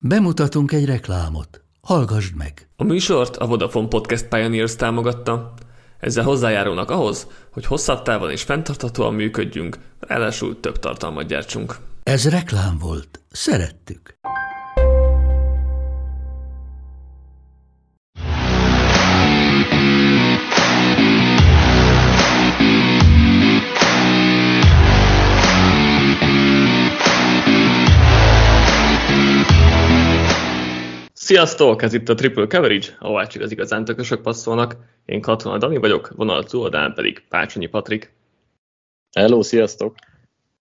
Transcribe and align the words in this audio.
Bemutatunk 0.00 0.72
egy 0.72 0.84
reklámot. 0.84 1.64
Hallgassd 1.80 2.36
meg! 2.36 2.68
A 2.76 2.84
műsort 2.84 3.36
a 3.36 3.46
Vodafone 3.46 3.88
Podcast 3.88 4.28
Pioneers 4.28 4.76
támogatta. 4.76 5.54
Ezzel 6.00 6.24
hozzájárulnak 6.24 6.90
ahhoz, 6.90 7.26
hogy 7.52 7.66
hosszabb 7.66 8.02
távon 8.02 8.30
és 8.30 8.42
fenntarthatóan 8.42 9.14
működjünk, 9.14 9.78
ráadásul 10.00 10.60
több 10.60 10.78
tartalmat 10.78 11.26
gyártsunk. 11.26 11.76
Ez 12.02 12.28
reklám 12.28 12.78
volt. 12.78 13.20
Szerettük. 13.30 14.18
Sziasztok! 31.28 31.82
Ez 31.82 31.92
itt 31.92 32.08
a 32.08 32.14
Triple 32.14 32.46
Coverage, 32.46 32.86
ahová 32.98 33.26
csak 33.26 33.42
az 33.42 33.50
igazán 33.50 33.84
tökösök 33.84 34.22
passzolnak. 34.22 34.76
Én 35.04 35.20
Katona 35.20 35.58
Dani 35.58 35.76
vagyok, 35.76 36.12
vonal 36.16 36.44
túloldán 36.44 36.94
pedig 36.94 37.22
Pácsonyi 37.28 37.66
Patrik. 37.66 38.12
Hello, 39.16 39.42
sziasztok! 39.42 39.94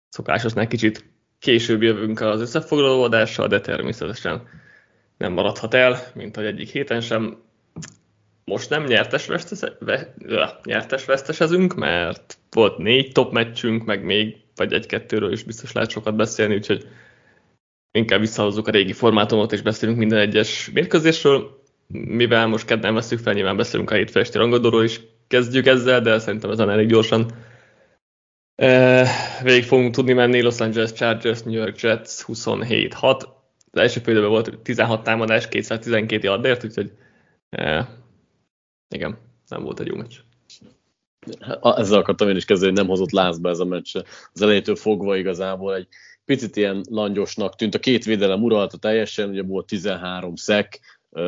Szokásosnál 0.10 0.68
kicsit 0.68 1.06
később 1.40 1.82
jövünk 1.82 2.22
az 2.22 2.42
összefoglaló 2.42 3.04
adással, 3.04 3.48
de 3.48 3.62
természetesen 3.62 4.48
nem 5.18 5.34
maradhat 5.34 5.74
el, 5.74 5.98
mint 6.14 6.36
hogy 6.36 6.46
egyik 6.46 6.70
héten 6.70 7.02
sem. 7.02 7.42
Most 8.46 8.70
nem 8.70 8.84
nyertes, 8.84 9.26
vesztes, 9.26 9.72
ve, 9.80 10.14
nyertes 10.64 11.06
vesztesezünk, 11.06 11.76
mert 11.76 12.38
volt 12.52 12.78
négy 12.78 13.12
top 13.12 13.32
meccsünk, 13.32 13.86
meg 13.86 14.04
még, 14.04 14.38
vagy 14.56 14.74
egy-kettőről 14.74 15.32
is 15.32 15.44
biztos 15.44 15.72
lehet 15.72 15.90
sokat 15.90 16.16
beszélni, 16.16 16.56
úgyhogy 16.56 16.88
inkább 17.92 18.20
visszahozzuk 18.20 18.68
a 18.68 18.72
régi 18.72 18.94
formátumot, 18.94 19.52
és 19.52 19.62
beszélünk 19.62 19.98
minden 19.98 20.20
egyes 20.20 20.70
mérkőzésről, 20.74 21.64
mivel 21.88 22.48
most 22.48 22.66
kedden 22.66 22.94
veszük 22.94 23.20
fel, 23.20 23.34
nyilván 23.34 23.58
beszélünk 23.58 23.92
a 23.92 23.96
hétfesti 23.96 24.38
rangadóról 24.38 24.84
is, 24.84 25.02
kezdjük 25.28 25.66
ezzel, 25.66 26.02
de 26.02 26.20
szerintem 26.20 26.50
ezen 26.50 26.70
elég 26.70 26.88
gyorsan 26.88 27.32
végig 29.44 29.64
fogunk 29.64 29.94
tudni 29.94 30.14
menni 30.14 30.42
Los 30.42 30.60
Angeles 30.60 30.94
Chargers, 30.94 31.42
New 31.42 31.54
York 31.54 31.80
Jets 31.80 32.24
27-6. 32.28 33.28
Az 33.72 33.80
első 33.80 34.00
félidőben 34.00 34.32
volt 34.32 34.60
16 34.60 35.04
támadás, 35.04 35.48
212 35.48 36.28
yardért, 36.28 36.64
úgyhogy 36.64 36.92
igen, 38.90 39.18
nem 39.48 39.64
volt 39.64 39.80
egy 39.80 39.88
jó 39.88 39.96
meccs. 39.96 40.16
Ezzel 41.62 42.00
akartam 42.00 42.30
én 42.30 42.36
is 42.36 42.46
kezdeni, 42.46 42.72
hogy 42.72 42.80
nem 42.80 42.90
hozott 42.90 43.12
lázba 43.12 43.50
ez 43.50 43.60
a 43.60 43.66
meccs. 43.66 43.96
Az 44.34 44.42
elejétől 44.42 44.76
fogva 44.76 45.16
igazából 45.18 45.76
egy 45.76 45.88
picit 46.30 46.56
ilyen 46.56 46.86
langyosnak 46.90 47.56
tűnt. 47.56 47.76
A 47.76 47.80
két 47.80 48.06
védelem 48.06 48.44
uralta 48.44 48.78
teljesen, 48.78 49.30
ugye 49.30 49.44
volt 49.44 49.66
13 49.66 50.36
szek, 50.36 50.80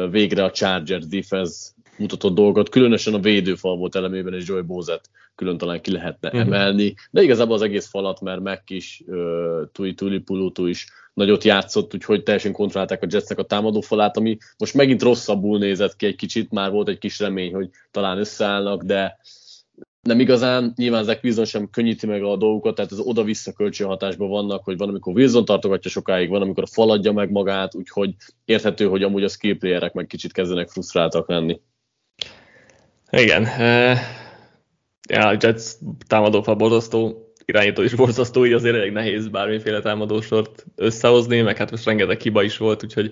végre 0.09 0.44
a 0.44 0.52
Chargers 0.52 1.07
defense 1.07 1.69
mutatott 1.97 2.35
dolgot, 2.35 2.69
különösen 2.69 3.13
a 3.13 3.19
védőfal 3.19 3.77
volt 3.77 3.95
elemében, 3.95 4.33
és 4.33 4.47
Joy 4.47 4.61
Bozet 4.61 5.09
külön 5.35 5.57
talán 5.57 5.81
ki 5.81 5.91
lehetne 5.91 6.27
uh-huh. 6.27 6.41
emelni, 6.41 6.94
de 7.11 7.22
igazából 7.22 7.55
az 7.55 7.61
egész 7.61 7.88
falat, 7.88 8.22
mert 8.22 8.41
meg 8.41 8.63
is, 8.67 9.03
uh, 9.05 9.61
Tui 9.72 9.94
Tuli 9.94 10.19
Pulutu 10.19 10.66
is 10.66 10.88
nagyot 11.13 11.44
játszott, 11.44 11.94
úgyhogy 11.94 12.23
teljesen 12.23 12.52
kontrollálták 12.52 13.03
a 13.03 13.07
Jetsnek 13.09 13.38
a 13.38 13.44
támadó 13.44 13.81
falát, 13.81 14.17
ami 14.17 14.38
most 14.57 14.73
megint 14.73 15.02
rosszabbul 15.02 15.57
nézett 15.57 15.95
ki 15.95 16.05
egy 16.05 16.16
kicsit, 16.16 16.52
már 16.52 16.72
volt 16.72 16.88
egy 16.88 16.97
kis 16.97 17.19
remény, 17.19 17.53
hogy 17.53 17.69
talán 17.91 18.17
összeállnak, 18.17 18.83
de 18.83 19.17
nem 20.02 20.19
igazán, 20.19 20.73
nyilván 20.75 21.03
Zach 21.03 21.23
Wilson 21.23 21.45
sem 21.45 21.69
könnyíti 21.69 22.05
meg 22.05 22.23
a 22.23 22.35
dolgokat, 22.35 22.75
tehát 22.75 22.91
ez 22.91 22.99
oda-vissza 22.99 23.53
kölcsönhatásban 23.53 24.30
vannak, 24.30 24.63
hogy 24.63 24.77
van, 24.77 24.89
amikor 24.89 25.13
Wilson 25.13 25.45
tartogatja 25.45 25.89
sokáig, 25.89 26.30
van, 26.30 26.41
amikor 26.41 26.63
faladja 26.71 27.11
meg 27.11 27.31
magát, 27.31 27.75
úgyhogy 27.75 28.16
érthető, 28.45 28.88
hogy 28.88 29.03
amúgy 29.03 29.23
a 29.23 29.27
skill 29.27 29.57
playerek 29.57 29.94
meg 29.94 30.07
kicsit 30.07 30.31
kezdenek 30.31 30.69
frusztráltak 30.69 31.29
lenni. 31.29 31.59
Igen. 33.09 33.44
Ja, 35.09 35.27
a 35.27 35.38
Jets 35.39 35.63
támadófal 36.07 36.56
borzasztó, 36.56 37.31
irányító 37.45 37.81
is 37.81 37.94
borzasztó, 37.94 38.45
így 38.45 38.53
azért 38.53 38.75
elég 38.75 38.91
nehéz 38.91 39.28
bármiféle 39.28 39.81
támadósort 39.81 40.66
összehozni, 40.75 41.41
meg 41.41 41.57
hát 41.57 41.72
most 41.72 41.85
rengeteg 41.85 42.22
hiba 42.22 42.44
is 42.44 42.57
volt, 42.57 42.84
úgyhogy 42.84 43.11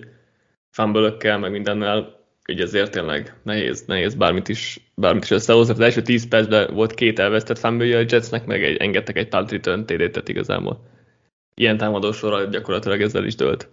fumble 0.70 1.38
meg 1.38 1.50
mindennel 1.50 2.19
így 2.50 2.60
ezért 2.60 2.90
tényleg 2.90 3.34
nehéz, 3.42 3.84
nehéz 3.86 4.14
bármit 4.14 4.48
is, 4.48 4.90
bármit 4.94 5.22
is 5.22 5.30
összehozni. 5.30 5.72
Az 5.72 5.80
első 5.80 6.02
10 6.02 6.28
percben 6.28 6.74
volt 6.74 6.94
két 6.94 7.18
elvesztett 7.18 7.58
fumble 7.58 7.96
a 7.96 8.04
Jetsnek, 8.08 8.46
meg 8.46 8.64
egy, 8.64 8.76
engedtek 8.76 9.16
egy 9.16 9.28
punt 9.28 9.50
return 9.50 9.84
td 9.84 10.28
igazából. 10.28 10.80
Ilyen 11.54 11.76
támadósorral 11.76 12.46
gyakorlatilag 12.46 13.00
ezzel 13.00 13.24
is 13.24 13.34
dölt 13.34 13.68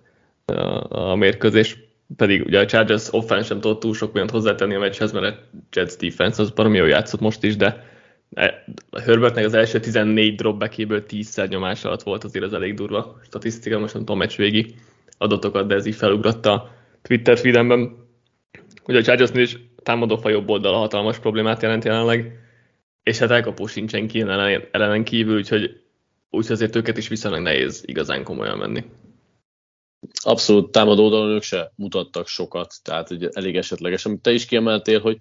a, 0.45 1.11
a 1.11 1.15
mérkőzés. 1.15 1.77
Pedig 2.15 2.45
ugye 2.45 2.59
a 2.59 2.65
Chargers 2.65 3.13
offense 3.13 3.47
sem 3.47 3.59
tudott 3.59 3.79
túl 3.79 3.93
sok 3.93 4.11
mindent 4.11 4.31
hozzátenni 4.31 4.75
a 4.75 4.79
meccshez, 4.79 5.11
mert 5.11 5.25
a 5.25 5.39
Jets 5.71 5.95
defense 5.95 6.41
az 6.41 6.49
baromi 6.49 6.77
jól 6.77 6.87
játszott 6.87 7.19
most 7.19 7.43
is, 7.43 7.55
de 7.55 7.85
e, 8.33 8.63
a 8.89 8.99
Herbertnek 8.99 9.45
az 9.45 9.53
első 9.53 9.79
14 9.79 10.35
dropbackéből 10.35 11.03
10-szer 11.09 11.49
nyomás 11.49 11.85
alatt 11.85 12.03
volt 12.03 12.23
azért 12.23 12.45
az 12.45 12.53
elég 12.53 12.73
durva 12.73 13.19
statisztika, 13.23 13.79
most 13.79 13.93
nem 13.93 14.03
tudom 14.03 14.17
meccs 14.17 14.35
végi 14.35 14.75
adatokat, 15.17 15.67
de 15.67 15.75
ez 15.75 15.85
így 15.85 15.95
felugratta 15.95 16.51
a 16.51 16.71
Twitter 17.01 17.37
feedemben 17.37 18.06
Ugye 18.87 18.99
a 18.99 19.01
Chargersnél 19.01 19.41
is 19.43 19.57
támadófa 19.83 20.29
jobb 20.29 20.49
oldal 20.49 20.73
a 20.73 20.77
hatalmas 20.77 21.19
problémát 21.19 21.61
jelent 21.61 21.83
jelenleg, 21.83 22.39
és 23.03 23.17
hát 23.17 23.31
elkapó 23.31 23.65
sincsen 23.65 24.07
ki 24.07 24.21
ellen, 24.21 24.67
ellenen 24.71 25.03
kívül, 25.03 25.37
úgyhogy 25.37 25.81
úgy 26.29 26.51
azért 26.51 26.75
őket 26.75 26.97
is 26.97 27.07
viszonylag 27.07 27.41
nehéz 27.41 27.83
igazán 27.85 28.23
komolyan 28.23 28.57
menni. 28.57 28.83
Abszolút 30.23 30.71
támadó 30.71 31.03
oldalon 31.03 31.29
ők 31.29 31.41
se 31.41 31.71
mutattak 31.75 32.27
sokat, 32.27 32.73
tehát 32.83 33.11
ugye 33.11 33.29
elég 33.33 33.55
esetleges. 33.55 34.05
Amit 34.05 34.21
te 34.21 34.31
is 34.31 34.45
kiemeltél, 34.45 34.99
hogy 34.99 35.17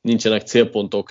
nincsenek 0.00 0.46
célpontok, 0.46 1.10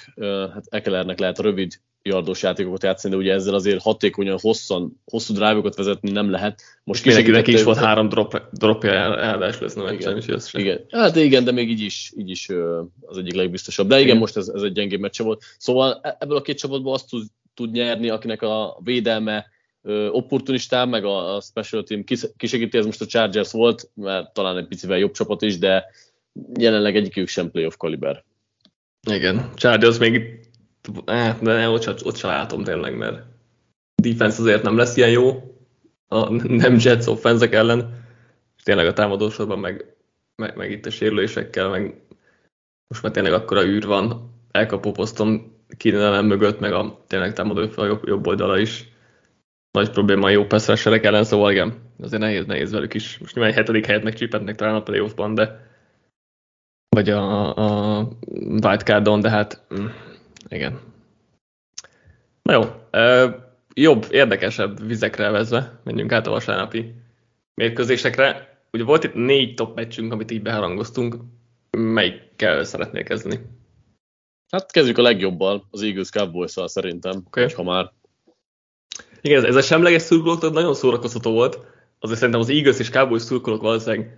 hát 0.53 0.65
Ekelernek 0.69 1.19
lehet 1.19 1.39
rövid 1.39 1.81
yardos 2.07 2.41
játékokat 2.41 2.83
játszani, 2.83 3.13
de 3.13 3.19
ugye 3.19 3.33
ezzel 3.33 3.53
azért 3.53 3.81
hatékonyan, 3.81 4.37
hosszan, 4.41 5.01
hosszú 5.05 5.33
drive 5.33 5.61
vezetni 5.75 6.11
nem 6.11 6.31
lehet. 6.31 6.61
Most 6.83 7.05
mindenkinek 7.05 7.47
is 7.47 7.63
volt 7.63 7.77
három 7.77 8.09
drop, 8.09 8.41
dropja 8.51 8.91
eldás 9.19 9.59
lesz, 9.59 9.73
nem 9.73 9.93
igen, 9.93 10.17
is 10.17 10.53
igen. 10.53 10.85
Hát 10.89 11.15
igen, 11.15 11.43
de 11.43 11.51
még 11.51 11.69
így 11.69 11.81
is, 11.81 12.11
így 12.17 12.29
is 12.29 12.49
az 13.01 13.17
egyik 13.17 13.33
legbiztosabb. 13.33 13.87
De 13.87 13.95
igen, 13.95 14.07
igen. 14.07 14.17
most 14.17 14.37
ez, 14.37 14.47
ez 14.47 14.61
egy 14.61 14.71
gyengébb 14.71 14.99
meccse 14.99 15.23
volt. 15.23 15.43
Szóval 15.57 15.99
e- 16.01 16.17
ebből 16.19 16.37
a 16.37 16.41
két 16.41 16.57
csapatból 16.57 16.93
azt 16.93 17.09
tud, 17.09 17.25
tud 17.53 17.71
nyerni, 17.71 18.09
akinek 18.09 18.41
a 18.41 18.79
védelme 18.83 19.45
opportunistán, 20.11 20.89
meg 20.89 21.05
a, 21.05 21.35
a 21.35 21.41
special 21.41 21.83
team 21.83 22.03
kisegíti, 22.37 22.77
ez 22.77 22.85
most 22.85 23.01
a 23.01 23.05
Chargers 23.05 23.51
volt, 23.51 23.89
mert 23.93 24.33
talán 24.33 24.57
egy 24.57 24.67
picivel 24.67 24.97
jobb 24.97 25.11
csapat 25.11 25.41
is, 25.41 25.57
de 25.57 25.85
jelenleg 26.59 26.95
egyikük 26.95 27.27
sem 27.27 27.51
playoff 27.51 27.75
kaliber. 27.77 28.23
Igen, 29.11 29.51
Chargers 29.55 29.97
még 29.97 30.39
eh, 31.05 31.37
de 31.41 31.69
ott, 31.69 32.05
ott 32.05 32.15
sem 32.15 32.29
látom 32.29 32.63
tényleg, 32.63 32.97
mert 32.97 33.23
defense 33.95 34.41
azért 34.41 34.63
nem 34.63 34.77
lesz 34.77 34.97
ilyen 34.97 35.09
jó, 35.09 35.55
a 36.07 36.29
nem 36.47 36.77
Jets 36.79 37.05
offenzek 37.05 37.53
ellen, 37.53 38.03
és 38.57 38.63
tényleg 38.63 38.87
a 38.87 38.93
támadósorban 38.93 39.59
meg, 39.59 39.95
meg, 40.35 40.55
meg 40.55 40.71
itt 40.71 40.85
a 40.85 40.89
sérülésekkel, 40.89 41.69
meg 41.69 42.01
most 42.87 43.03
már 43.03 43.11
tényleg 43.11 43.33
akkora 43.33 43.65
űr 43.65 43.85
van 43.85 44.33
elkapó 44.51 44.91
poszton 44.91 45.55
kínálem 45.77 46.25
mögött, 46.25 46.59
meg 46.59 46.73
a 46.73 47.03
tényleg 47.07 47.33
támadó 47.33 47.69
a 47.75 47.85
jobb, 47.85 48.07
jobb 48.07 48.27
oldala 48.27 48.59
is 48.59 48.91
nagy 49.71 49.89
probléma 49.89 50.25
a 50.25 50.29
jó 50.29 50.45
passzresserek 50.45 51.05
ellen, 51.05 51.23
szóval 51.23 51.51
igen, 51.51 51.73
azért 51.99 52.21
nehéz, 52.21 52.45
nehéz 52.45 52.71
velük 52.71 52.93
is. 52.93 53.17
Most 53.17 53.33
nyilván 53.35 53.53
egy 53.53 53.59
hetedik 53.59 53.85
helyet 53.85 54.03
megcsípetnek 54.03 54.55
talán 54.55 54.75
a 54.75 54.83
playoffban, 54.83 55.35
de 55.35 55.65
vagy 56.89 57.09
a, 57.09 57.55
a 57.57 58.07
wildcardon, 58.39 59.19
de 59.19 59.29
hát 59.29 59.65
mm, 59.79 59.85
igen. 60.49 60.79
Na 62.41 62.53
jó, 62.53 62.63
jobb, 63.73 64.05
érdekesebb 64.11 64.87
vizekre 64.87 65.29
vezve, 65.29 65.79
menjünk 65.83 66.11
át 66.11 66.27
a 66.27 66.31
vasárnapi 66.31 66.93
mérkőzésekre. 67.53 68.59
Ugye 68.71 68.83
volt 68.83 69.03
itt 69.03 69.13
négy 69.13 69.53
top 69.53 69.75
meccsünk, 69.75 70.11
amit 70.11 70.31
így 70.31 70.41
beharangoztunk. 70.41 71.15
Melyikkel 71.77 72.63
szeretnél 72.63 73.03
kezdeni? 73.03 73.39
Hát 74.51 74.71
kezdjük 74.71 74.97
a 74.97 75.01
legjobbal, 75.01 75.67
az 75.71 75.81
Eagles 75.81 76.09
cowboys 76.09 76.53
szerintem, 76.65 77.23
okay. 77.25 77.53
ha 77.53 77.63
már. 77.63 77.91
Igen, 79.21 79.37
ez, 79.37 79.43
ez 79.43 79.55
a 79.55 79.61
semleges 79.61 80.01
szurkolók 80.01 80.53
nagyon 80.53 80.73
szórakoztató 80.73 81.31
volt. 81.31 81.59
Azért 81.99 82.19
szerintem 82.19 82.43
az 82.43 82.49
Eagles 82.49 82.79
és 82.79 82.89
Cowboys 82.89 83.21
szurkolók 83.21 83.61
valószínűleg 83.61 84.17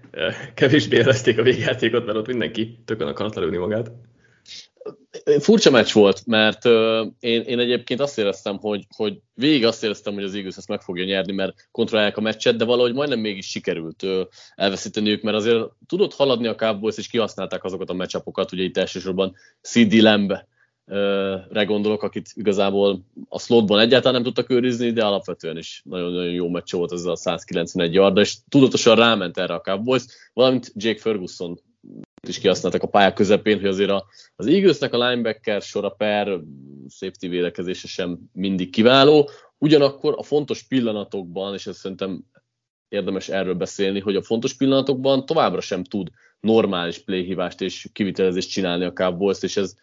kevésbé 0.53 0.97
érezték 0.97 1.37
a 1.37 1.43
végjátékot, 1.43 2.05
mert 2.05 2.17
ott 2.17 2.27
mindenki 2.27 2.79
tökön 2.85 3.07
akart 3.07 3.35
lelőni 3.35 3.57
magát. 3.57 3.91
Furcsa 5.39 5.69
meccs 5.69 5.91
volt, 5.91 6.25
mert 6.25 6.65
uh, 6.65 7.07
én, 7.19 7.41
én 7.41 7.59
egyébként 7.59 7.99
azt 7.99 8.17
éreztem, 8.17 8.57
hogy, 8.57 8.85
hogy 8.95 9.19
végig 9.33 9.65
azt 9.65 9.83
éreztem, 9.83 10.13
hogy 10.13 10.23
az 10.23 10.33
Eagles 10.33 10.57
ezt 10.57 10.67
meg 10.67 10.81
fogja 10.81 11.03
nyerni, 11.03 11.33
mert 11.33 11.67
kontrollálják 11.71 12.17
a 12.17 12.21
meccset, 12.21 12.55
de 12.55 12.65
valahogy 12.65 12.93
majdnem 12.93 13.19
mégis 13.19 13.49
sikerült 13.49 14.03
uh, 14.03 14.21
elveszíteniük, 14.55 15.21
mert 15.21 15.37
azért 15.37 15.65
tudott 15.87 16.13
haladni 16.13 16.47
a 16.47 16.55
Cowboys, 16.55 16.97
és 16.97 17.07
kihasználták 17.07 17.63
azokat 17.63 17.89
a 17.89 17.93
meccsapokat, 17.93 18.51
ugye 18.51 18.63
itt 18.63 18.77
elsősorban 18.77 19.35
CD 19.61 19.93
Lamb 19.93 20.33
re 21.49 21.63
gondolok, 21.63 22.03
akit 22.03 22.29
igazából 22.33 23.05
a 23.27 23.39
slotban 23.39 23.79
egyáltalán 23.79 24.13
nem 24.13 24.23
tudtak 24.23 24.49
őrizni, 24.49 24.91
de 24.91 25.05
alapvetően 25.05 25.57
is 25.57 25.81
nagyon-nagyon 25.85 26.31
jó 26.31 26.49
meccs 26.49 26.71
volt 26.71 26.91
ez 26.91 27.05
a 27.05 27.15
191 27.15 27.93
yard, 27.93 28.17
és 28.17 28.35
tudatosan 28.49 28.95
ráment 28.95 29.37
erre 29.37 29.53
a 29.53 29.61
Cowboys, 29.61 30.03
valamint 30.33 30.71
Jake 30.75 30.99
Ferguson 30.99 31.59
is 32.27 32.39
kihasználtak 32.39 32.83
a 32.83 32.87
pályák 32.87 33.13
közepén, 33.13 33.59
hogy 33.59 33.67
azért 33.67 33.89
a, 33.89 34.05
az 34.35 34.47
Eaglesnek 34.47 34.93
a 34.93 35.07
linebacker 35.07 35.61
sora 35.61 35.89
per 35.89 36.39
safety 36.89 37.27
védekezése 37.27 37.87
sem 37.87 38.19
mindig 38.33 38.69
kiváló, 38.69 39.29
ugyanakkor 39.57 40.15
a 40.17 40.23
fontos 40.23 40.63
pillanatokban, 40.63 41.53
és 41.53 41.67
ezt 41.67 41.79
szerintem 41.79 42.23
érdemes 42.87 43.29
erről 43.29 43.53
beszélni, 43.53 43.99
hogy 43.99 44.15
a 44.15 44.21
fontos 44.21 44.53
pillanatokban 44.53 45.25
továbbra 45.25 45.61
sem 45.61 45.83
tud 45.83 46.09
normális 46.39 46.97
playhívást 46.97 47.61
és 47.61 47.87
kivitelezést 47.93 48.49
csinálni 48.49 48.85
a 48.85 48.93
Cowboys, 48.93 49.41
és 49.41 49.57
ez 49.57 49.75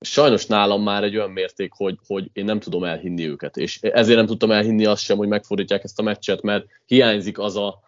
sajnos 0.00 0.46
nálam 0.46 0.82
már 0.82 1.04
egy 1.04 1.16
olyan 1.16 1.30
mérték, 1.30 1.72
hogy, 1.72 1.98
hogy 2.06 2.30
én 2.32 2.44
nem 2.44 2.60
tudom 2.60 2.84
elhinni 2.84 3.28
őket, 3.28 3.56
és 3.56 3.82
ezért 3.82 4.16
nem 4.16 4.26
tudtam 4.26 4.50
elhinni 4.50 4.84
azt 4.84 5.02
sem, 5.02 5.16
hogy 5.16 5.28
megfordítják 5.28 5.84
ezt 5.84 5.98
a 5.98 6.02
meccset, 6.02 6.42
mert 6.42 6.66
hiányzik 6.86 7.38
az 7.38 7.56
a 7.56 7.80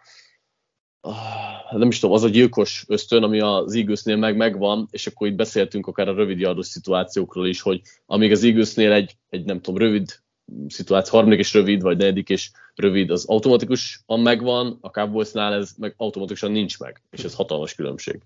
nem 1.71 1.89
is 1.89 1.99
tudom, 1.99 2.15
az 2.15 2.23
a 2.23 2.29
gyilkos 2.29 2.85
ösztön, 2.89 3.23
ami 3.23 3.41
az 3.41 3.75
Eaglesnél 3.75 4.17
meg 4.17 4.37
megvan, 4.37 4.89
és 4.91 5.07
akkor 5.07 5.27
itt 5.27 5.35
beszéltünk 5.35 5.87
akár 5.87 6.09
a 6.09 6.15
rövid 6.15 6.39
yardos 6.39 6.67
szituációkról 6.67 7.47
is, 7.47 7.61
hogy 7.61 7.81
amíg 8.07 8.31
az 8.31 8.45
Eaglesnél 8.45 8.93
egy, 8.93 9.17
egy 9.29 9.45
nem 9.45 9.61
tudom, 9.61 9.81
rövid 9.81 10.21
szituáció, 10.69 11.19
harmadik 11.19 11.39
és 11.39 11.55
rövid, 11.55 11.83
vagy 11.83 11.97
negyedik 11.97 12.29
és 12.29 12.51
rövid, 12.75 13.11
az 13.11 13.25
automatikusan 13.27 14.21
megvan, 14.21 14.79
a 14.81 14.91
Cowboysnál 14.91 15.55
ez 15.55 15.73
meg 15.79 15.95
automatikusan 15.97 16.51
nincs 16.51 16.79
meg, 16.79 17.03
és 17.11 17.25
ez 17.25 17.35
hatalmas 17.35 17.75
különbség. 17.75 18.21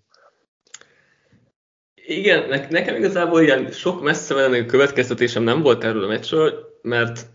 Igen, 2.06 2.48
ne, 2.48 2.68
nekem 2.68 2.96
igazából 2.96 3.42
ilyen 3.42 3.70
sok 3.70 4.02
messze 4.02 4.34
menő 4.34 4.64
következtetésem 4.64 5.42
nem 5.42 5.62
volt 5.62 5.84
erről 5.84 6.04
a 6.04 6.06
meccsről, 6.06 6.78
mert 6.82 7.26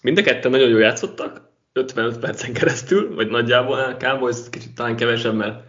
mind 0.00 0.18
a 0.18 0.22
ketten 0.22 0.50
nagyon 0.50 0.68
jól 0.68 0.80
játszottak, 0.80 1.47
55 1.78 2.18
percen 2.18 2.52
keresztül, 2.52 3.14
vagy 3.14 3.28
nagyjából 3.28 3.78
a 3.78 3.96
Cowboys 3.96 4.36
kicsit 4.50 4.74
talán 4.74 4.96
kevesebb, 4.96 5.34
mert, 5.34 5.64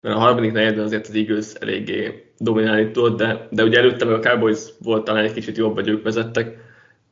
mert 0.00 0.16
a 0.16 0.18
harmadik 0.18 0.52
negyedben 0.52 0.84
azért 0.84 1.08
az 1.08 1.14
Eagles 1.14 1.54
eléggé 1.54 2.32
dominálni 2.38 2.90
tudott, 2.90 3.18
de, 3.18 3.48
de 3.50 3.62
ugye 3.62 3.78
előtte 3.78 4.04
meg 4.04 4.14
a 4.14 4.28
Cowboys 4.28 4.60
volt 4.78 5.04
talán 5.04 5.24
egy 5.24 5.32
kicsit 5.32 5.56
jobb, 5.56 5.74
vagy 5.74 5.88
ők 5.88 6.02
vezettek, 6.02 6.56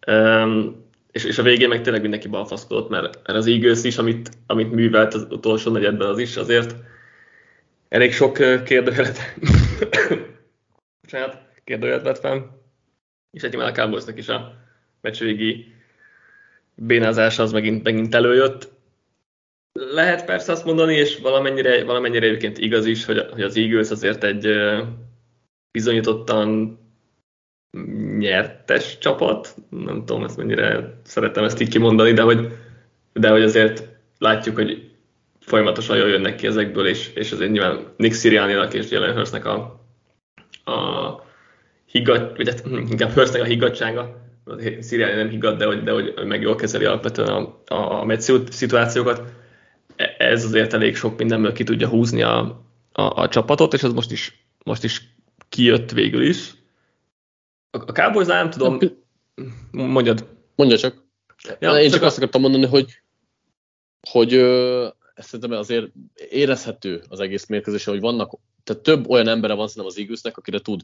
um, 0.06 0.86
és, 1.10 1.24
és 1.24 1.38
a 1.38 1.42
végén 1.42 1.68
meg 1.68 1.80
tényleg 1.80 2.00
mindenki 2.00 2.28
balfaszkodott, 2.28 2.88
mert, 2.88 3.26
mert 3.26 3.38
az 3.38 3.46
Eagles 3.46 3.84
is, 3.84 3.98
amit, 3.98 4.30
amit 4.46 4.72
művelt 4.72 5.14
az 5.14 5.26
utolsó 5.30 5.72
negyedben, 5.72 6.08
az 6.08 6.18
is 6.18 6.36
azért 6.36 6.74
elég 7.88 8.12
sok 8.12 8.32
kérdőjelet, 8.64 9.18
saját 11.10 11.42
kérdőjelet 11.64 12.02
vett 12.02 12.18
fel, 12.18 12.62
és 13.30 13.42
egyébként 13.42 13.70
a 13.70 13.80
Cowboysnak 13.80 14.18
is 14.18 14.28
a 14.28 14.54
meccs 15.00 15.18
végi 15.18 15.76
bénázás 16.78 17.38
az 17.38 17.52
megint, 17.52 17.82
megint 17.82 18.14
előjött. 18.14 18.68
Lehet 19.72 20.24
persze 20.24 20.52
azt 20.52 20.64
mondani, 20.64 20.94
és 20.94 21.18
valamennyire, 21.18 21.84
valamennyire 21.84 22.26
egyébként 22.26 22.58
igaz 22.58 22.86
is, 22.86 23.04
hogy, 23.04 23.26
hogy 23.30 23.42
az 23.42 23.56
Eagles 23.56 23.90
azért 23.90 24.24
egy 24.24 24.48
bizonyítottan 25.70 26.78
nyertes 28.18 28.98
csapat. 28.98 29.54
Nem 29.70 30.04
tudom, 30.04 30.24
ezt 30.24 30.36
mennyire 30.36 30.98
szeretem 31.04 31.44
ezt 31.44 31.60
így 31.60 31.68
kimondani, 31.68 32.12
de 32.12 32.22
hogy, 32.22 32.48
de 33.12 33.28
hogy 33.28 33.42
azért 33.42 33.88
látjuk, 34.18 34.54
hogy 34.56 34.90
folyamatosan 35.40 35.96
jól 35.96 36.08
jönnek 36.08 36.36
ki 36.36 36.46
ezekből, 36.46 36.86
és, 36.86 37.10
és 37.14 37.32
azért 37.32 37.50
nyilván 37.50 37.92
Nick 37.96 38.14
Sirianni-nak 38.14 38.74
és 38.74 38.90
Jalen 38.90 39.14
Hurstnek 39.14 39.44
a, 39.44 39.80
a 40.64 41.26
higgadt, 41.86 42.36
vagy 42.36 42.48
hát 42.48 42.66
inkább 42.66 43.10
Hurstnek 43.10 43.42
a 43.42 43.44
higgadsága, 43.44 44.27
Sirianni 44.82 45.14
nem 45.14 45.28
higgadt, 45.28 45.58
de 45.58 45.66
hogy, 45.66 45.82
de 45.82 45.92
hogy 45.92 46.14
meg 46.26 46.42
jól 46.42 46.54
kezeli 46.54 46.84
alapvetően 46.84 47.28
a, 47.28 47.62
a, 47.74 48.00
a 48.00 48.04
meccs 48.04 48.30
szituációkat. 48.50 49.22
E, 49.96 50.14
ez 50.18 50.44
azért 50.44 50.72
elég 50.72 50.96
sok 50.96 51.18
mindenből 51.18 51.52
ki 51.52 51.64
tudja 51.64 51.88
húzni 51.88 52.22
a, 52.22 52.38
a, 52.92 53.02
a 53.02 53.28
csapatot, 53.28 53.74
és 53.74 53.82
ez 53.82 53.92
most 53.92 54.12
is, 54.12 54.46
most 54.64 54.84
is 54.84 55.16
kijött 55.48 55.90
végül 55.90 56.22
is. 56.22 56.54
A, 57.70 57.78
a 57.78 57.92
Cowboys 57.92 58.26
nem 58.26 58.50
tudom, 58.50 58.78
mondjad. 59.70 60.28
Mondja 60.54 60.78
csak. 60.78 61.06
Ja, 61.60 61.78
Én 61.78 61.90
csak, 61.90 61.98
csak 61.98 62.02
azt 62.02 62.16
akartam 62.16 62.40
mondani, 62.40 62.66
hogy, 62.66 63.02
hogy 64.10 64.34
ezt 65.14 65.28
szerintem 65.28 65.58
azért 65.58 65.86
érezhető 66.30 67.02
az 67.08 67.20
egész 67.20 67.46
mérkőzés, 67.46 67.84
hogy 67.84 68.00
vannak, 68.00 68.38
tehát 68.64 68.82
több 68.82 69.08
olyan 69.08 69.28
embere 69.28 69.54
van 69.54 69.68
szerintem 69.68 69.92
az 69.92 69.98
Eaglesnek, 69.98 70.36
akire 70.36 70.58
tud 70.58 70.80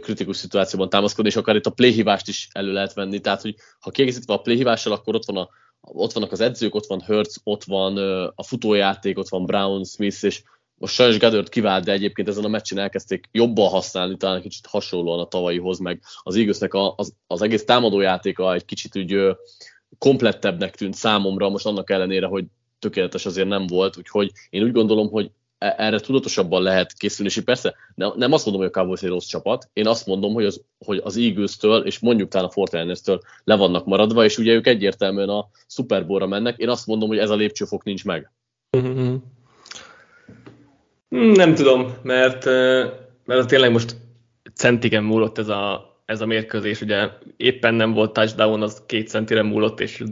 kritikus 0.00 0.36
szituációban 0.36 0.88
támaszkodni, 0.88 1.30
és 1.30 1.36
akár 1.36 1.56
itt 1.56 1.66
a 1.66 1.70
playhívást 1.70 2.28
is 2.28 2.48
elő 2.52 2.72
lehet 2.72 2.94
venni. 2.94 3.20
Tehát, 3.20 3.42
hogy 3.42 3.54
ha 3.80 3.90
kiegészítve 3.90 4.34
a 4.34 4.40
playhívással, 4.40 4.92
akkor 4.92 5.14
ott, 5.14 5.24
van 5.24 5.36
a, 5.36 5.48
ott 5.80 6.12
vannak 6.12 6.32
az 6.32 6.40
edzők, 6.40 6.74
ott 6.74 6.86
van 6.86 7.00
Hertz, 7.00 7.40
ott 7.44 7.64
van 7.64 7.96
a 8.34 8.42
futójáték, 8.42 9.18
ott 9.18 9.28
van 9.28 9.46
Brown, 9.46 9.84
Smith, 9.84 10.24
és 10.24 10.42
most 10.74 10.94
sajnos 10.94 11.18
Gaddard 11.18 11.48
kivált, 11.48 11.84
de 11.84 11.92
egyébként 11.92 12.28
ezen 12.28 12.44
a 12.44 12.48
meccsen 12.48 12.78
elkezdték 12.78 13.28
jobban 13.32 13.68
használni, 13.68 14.16
talán 14.16 14.40
kicsit 14.40 14.66
hasonlóan 14.66 15.18
a 15.18 15.28
tavalyihoz, 15.28 15.78
meg 15.78 16.02
az 16.22 16.36
Eaglesnek 16.36 16.74
az, 16.74 17.14
az 17.26 17.42
egész 17.42 17.64
támadójátéka 17.64 18.54
egy 18.54 18.64
kicsit 18.64 18.96
úgy 18.96 19.36
komplettebbnek 19.98 20.74
tűnt 20.74 20.94
számomra, 20.94 21.48
most 21.48 21.66
annak 21.66 21.90
ellenére, 21.90 22.26
hogy 22.26 22.44
tökéletes 22.78 23.26
azért 23.26 23.48
nem 23.48 23.66
volt, 23.66 23.96
úgyhogy 23.96 24.32
én 24.50 24.62
úgy 24.62 24.72
gondolom, 24.72 25.10
hogy 25.10 25.30
erre 25.62 26.00
tudatosabban 26.00 26.62
lehet 26.62 26.92
készülni, 26.92 27.32
és 27.34 27.40
persze 27.44 27.74
nem 27.94 28.32
azt 28.32 28.44
mondom, 28.44 28.62
hogy 28.62 28.70
a 28.74 28.78
Cowboys 28.78 29.02
egy 29.02 29.08
rossz 29.08 29.26
csapat, 29.26 29.68
én 29.72 29.86
azt 29.86 30.06
mondom, 30.06 30.32
hogy 30.32 30.44
az, 30.44 30.62
hogy 30.78 31.00
az 31.04 31.16
Eagles-től, 31.16 31.82
és 31.82 31.98
mondjuk 31.98 32.28
talán 32.28 32.46
a 32.46 32.50
Fortiners-től 32.50 33.20
le 33.44 33.56
vannak 33.56 33.86
maradva, 33.86 34.24
és 34.24 34.38
ugye 34.38 34.52
ők 34.52 34.66
egyértelműen 34.66 35.28
a 35.28 35.48
Super 35.66 36.06
Bowl-ra 36.06 36.26
mennek, 36.26 36.58
én 36.58 36.68
azt 36.68 36.86
mondom, 36.86 37.08
hogy 37.08 37.18
ez 37.18 37.30
a 37.30 37.34
lépcsőfok 37.34 37.84
nincs 37.84 38.04
meg. 38.04 38.32
Mm-hmm. 38.76 39.14
Nem 41.08 41.54
tudom, 41.54 41.94
mert, 42.02 42.44
mert 43.24 43.46
tényleg 43.46 43.72
most 43.72 43.96
centigen 44.54 45.04
múlott 45.04 45.38
ez 45.38 45.48
a, 45.48 45.92
ez 46.04 46.20
a 46.20 46.26
mérkőzés, 46.26 46.80
ugye 46.80 47.10
éppen 47.36 47.74
nem 47.74 47.92
volt 47.92 48.12
touchdown, 48.12 48.62
az 48.62 48.82
két 48.86 49.08
centire 49.08 49.42
múlott, 49.42 49.80
és 49.80 50.02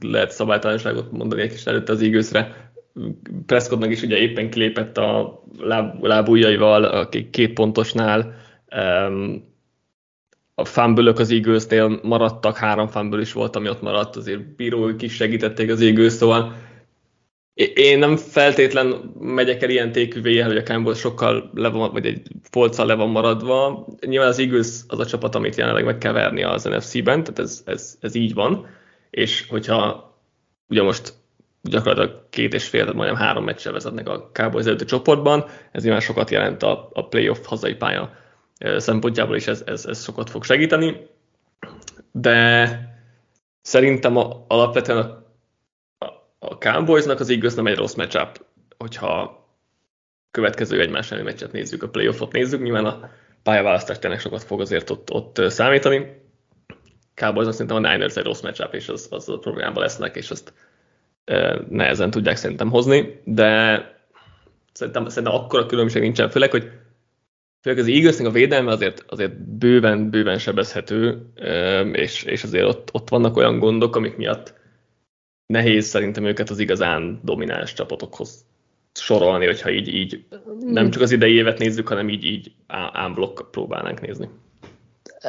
lehet 0.00 0.30
szabálytalanságot 0.30 1.12
mondani 1.12 1.42
egy 1.42 1.50
kis 1.50 1.66
előtte 1.66 1.92
az 1.92 2.00
Prescottnak 3.46 3.90
is 3.90 4.02
ugye 4.02 4.16
éppen 4.16 4.50
kilépett 4.50 4.98
a 4.98 5.42
láb, 5.58 6.04
lábujjaival 6.04 6.84
a 6.84 7.08
két 7.08 7.52
pontosnál. 7.52 8.34
A 10.54 10.64
fumble 10.64 11.12
az 11.16 11.30
eagles 11.30 11.64
maradtak, 12.02 12.56
három 12.56 12.86
fumble 12.86 13.20
is 13.20 13.32
volt, 13.32 13.56
ami 13.56 13.68
ott 13.68 13.82
maradt, 13.82 14.16
azért 14.16 14.54
bírók 14.56 15.02
is 15.02 15.14
segítették 15.14 15.70
az 15.70 15.80
eagles 15.80 16.12
szóval 16.12 16.54
én 17.74 17.98
nem 17.98 18.16
feltétlen 18.16 19.12
megyek 19.18 19.62
el 19.62 19.70
ilyen 19.70 19.92
téküvéjel, 19.92 20.46
hogy 20.46 20.56
a 20.56 20.62
Cowboys 20.62 20.98
sokkal 20.98 21.50
le 21.54 21.68
van, 21.68 21.92
vagy 21.92 22.06
egy 22.06 22.28
polccal 22.50 22.86
le 22.86 22.94
van 22.94 23.08
maradva. 23.08 23.86
Nyilván 24.00 24.28
az 24.28 24.38
Eagles 24.38 24.68
az 24.88 24.98
a 24.98 25.06
csapat, 25.06 25.34
amit 25.34 25.56
jelenleg 25.56 25.84
meg 25.84 25.98
kell 25.98 26.12
verni 26.12 26.42
az 26.42 26.64
NFC-ben, 26.64 27.22
tehát 27.22 27.38
ez, 27.38 27.62
ez, 27.64 27.96
ez 28.00 28.14
így 28.14 28.34
van. 28.34 28.66
És 29.10 29.46
hogyha 29.48 30.10
ugye 30.68 30.82
most 30.82 31.14
gyakorlatilag 31.68 32.28
két 32.30 32.54
és 32.54 32.68
fél, 32.68 32.80
tehát 32.80 32.96
majdnem 32.96 33.20
három 33.20 33.44
meccsel 33.44 33.72
vezetnek 33.72 34.08
a 34.08 34.30
Cowboys 34.32 34.64
előtti 34.66 34.84
csoportban, 34.84 35.44
ez 35.72 35.82
nyilván 35.82 36.00
sokat 36.00 36.30
jelent 36.30 36.62
a, 36.62 36.88
a 36.92 37.08
playoff 37.08 37.46
hazai 37.46 37.74
pálya 37.74 38.10
szempontjából 38.76 39.36
is 39.36 39.46
ez, 39.46 39.62
ez, 39.66 39.86
ez 39.86 40.02
sokat 40.02 40.30
fog 40.30 40.44
segíteni. 40.44 41.06
De 42.12 42.68
szerintem 43.62 44.16
a, 44.16 44.44
alapvetően 44.48 44.98
a 44.98 45.26
a 46.38 46.58
Cowboysnak 46.58 47.20
az 47.20 47.30
Eagles 47.30 47.54
nem 47.54 47.66
egy 47.66 47.76
rossz 47.76 47.94
matchup, 47.94 48.44
hogyha 48.78 49.44
következő 50.30 50.80
egymás 50.80 51.10
elleni 51.10 51.28
meccset 51.28 51.52
nézzük, 51.52 51.82
a 51.82 51.88
playoffot 51.88 52.32
nézzük, 52.32 52.62
nyilván 52.62 52.84
a 52.84 53.10
pályaválasztás 53.42 53.98
tényleg 53.98 54.20
sokat 54.20 54.42
fog 54.42 54.60
azért 54.60 54.90
ott, 54.90 55.10
ott 55.10 55.50
számítani. 55.50 56.24
Cowboysnak 57.14 57.54
szerintem 57.54 57.84
a 57.84 57.88
Niners 57.88 58.16
egy 58.16 58.24
rossz 58.24 58.40
matchup, 58.40 58.74
és 58.74 58.88
az, 58.88 59.06
az 59.10 59.28
a 59.28 59.38
problémában 59.38 59.82
lesznek, 59.82 60.16
és 60.16 60.30
azt 60.30 60.52
nehezen 61.68 62.10
tudják 62.10 62.36
szerintem 62.36 62.70
hozni, 62.70 63.20
de 63.24 63.80
szerintem, 64.72 65.08
szerintem 65.08 65.38
akkora 65.40 65.66
különbség 65.66 66.02
nincsen, 66.02 66.30
főleg, 66.30 66.50
hogy 66.50 66.70
főleg 67.62 67.80
az 67.80 67.88
Eaglesnek 67.88 68.26
a 68.26 68.30
védelme 68.30 68.70
azért, 68.70 69.04
azért 69.08 69.58
bőven, 69.58 70.10
bőven 70.10 70.38
sebezhető, 70.38 71.30
és, 71.92 72.22
és 72.22 72.42
azért 72.42 72.66
ott, 72.66 72.88
ott 72.92 73.08
vannak 73.08 73.36
olyan 73.36 73.58
gondok, 73.58 73.96
amik 73.96 74.16
miatt 74.16 74.54
nehéz 75.46 75.86
szerintem 75.86 76.24
őket 76.24 76.50
az 76.50 76.58
igazán 76.58 77.20
domináns 77.24 77.72
csapatokhoz 77.72 78.44
sorolni, 78.92 79.46
hogyha 79.46 79.70
így, 79.70 79.88
így 79.88 80.24
nem 80.60 80.90
csak 80.90 81.02
az 81.02 81.10
idei 81.10 81.34
évet 81.34 81.58
nézzük, 81.58 81.88
hanem 81.88 82.08
így, 82.08 82.24
így 82.24 82.52
ámblokk 82.92 83.50
próbálnánk 83.50 84.00
nézni. 84.00 84.28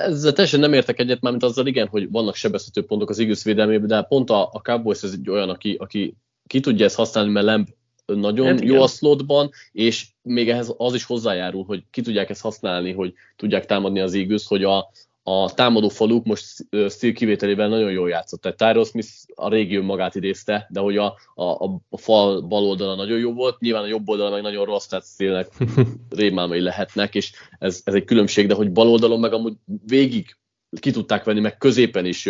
Ezzel 0.05 0.33
teljesen 0.33 0.59
nem 0.59 0.73
értek 0.73 0.99
egyet, 0.99 1.21
mármint 1.21 1.43
azzal 1.43 1.67
igen, 1.67 1.87
hogy 1.87 2.11
vannak 2.11 2.35
sebezhető 2.35 2.85
pontok 2.85 3.09
az 3.09 3.19
Eagles 3.19 3.43
védelmében, 3.43 3.87
de 3.87 4.01
pont 4.01 4.29
a, 4.29 4.49
a 4.51 4.61
Cowboys 4.61 5.03
ez 5.03 5.11
egy 5.11 5.29
olyan, 5.29 5.49
aki, 5.49 5.75
aki 5.79 6.15
ki 6.47 6.59
tudja 6.59 6.85
ezt 6.85 6.95
használni, 6.95 7.31
mert 7.31 7.45
Lamb 7.45 7.67
nagyon 8.05 8.47
hát 8.47 8.61
jó 8.61 8.81
a 8.81 8.87
slotban, 8.87 9.49
és 9.71 10.05
még 10.21 10.49
ehhez 10.49 10.73
az 10.77 10.93
is 10.93 11.03
hozzájárul, 11.03 11.63
hogy 11.63 11.83
ki 11.91 12.01
tudják 12.01 12.29
ezt 12.29 12.41
használni, 12.41 12.91
hogy 12.91 13.13
tudják 13.35 13.65
támadni 13.65 13.99
az 13.99 14.13
Eagles, 14.13 14.47
hogy 14.47 14.63
a, 14.63 14.91
a 15.29 15.53
támadó 15.53 15.89
faluk 15.89 16.25
most 16.25 16.45
Steel 16.89 17.13
kivételével 17.13 17.67
nagyon 17.67 17.91
jól 17.91 18.09
játszott. 18.09 18.41
Tehát 18.41 18.57
Tyrell 18.57 18.83
Smith 18.83 19.09
a 19.35 19.49
régió 19.49 19.81
magát 19.81 20.15
idézte, 20.15 20.67
de 20.69 20.79
hogy 20.79 20.97
a, 20.97 21.15
a, 21.35 21.65
a 21.89 21.97
fal 21.97 22.41
bal 22.41 22.63
oldala 22.63 22.95
nagyon 22.95 23.19
jó 23.19 23.33
volt, 23.33 23.59
nyilván 23.59 23.83
a 23.83 23.87
jobb 23.87 24.09
oldala 24.09 24.29
meg 24.29 24.41
nagyon 24.41 24.65
rossz, 24.65 24.85
tehát 24.85 25.05
Steelnek 25.05 25.47
rémálmai 26.09 26.59
lehetnek, 26.59 27.15
és 27.15 27.31
ez, 27.59 27.81
ez 27.83 27.93
egy 27.93 28.03
különbség, 28.03 28.47
de 28.47 28.53
hogy 28.53 28.71
bal 28.71 28.89
oldalon 28.89 29.19
meg 29.19 29.33
amúgy 29.33 29.53
végig 29.85 30.35
ki 30.79 30.91
tudták 30.91 31.23
venni, 31.23 31.39
meg 31.39 31.57
középen 31.57 32.05
is 32.05 32.29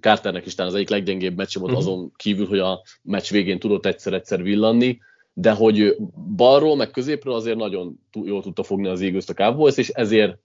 Carternek 0.00 0.46
is 0.46 0.54
talán 0.54 0.70
az 0.70 0.76
egyik 0.76 0.90
leggyengébb 0.90 1.36
meccs 1.36 1.58
volt 1.58 1.72
uh-huh. 1.72 1.86
azon 1.86 2.12
kívül, 2.16 2.46
hogy 2.46 2.58
a 2.58 2.82
meccs 3.02 3.30
végén 3.30 3.58
tudott 3.58 3.86
egyszer-egyszer 3.86 4.42
villanni, 4.42 4.98
de 5.32 5.52
hogy 5.52 5.96
balról, 6.36 6.76
meg 6.76 6.90
középről 6.90 7.34
azért 7.34 7.56
nagyon 7.56 8.00
jól 8.12 8.42
tudta 8.42 8.62
fogni 8.62 8.88
az 8.88 9.00
eagles 9.00 9.28
a 9.28 9.34
Cowboys, 9.34 9.76
és 9.76 9.88
ezért 9.88 10.38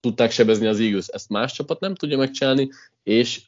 tudták 0.00 0.30
sebezni 0.30 0.66
az 0.66 0.80
Eagles, 0.80 1.06
ezt 1.06 1.28
más 1.28 1.52
csapat 1.52 1.80
nem 1.80 1.94
tudja 1.94 2.16
megcsinálni, 2.16 2.68
és 3.02 3.42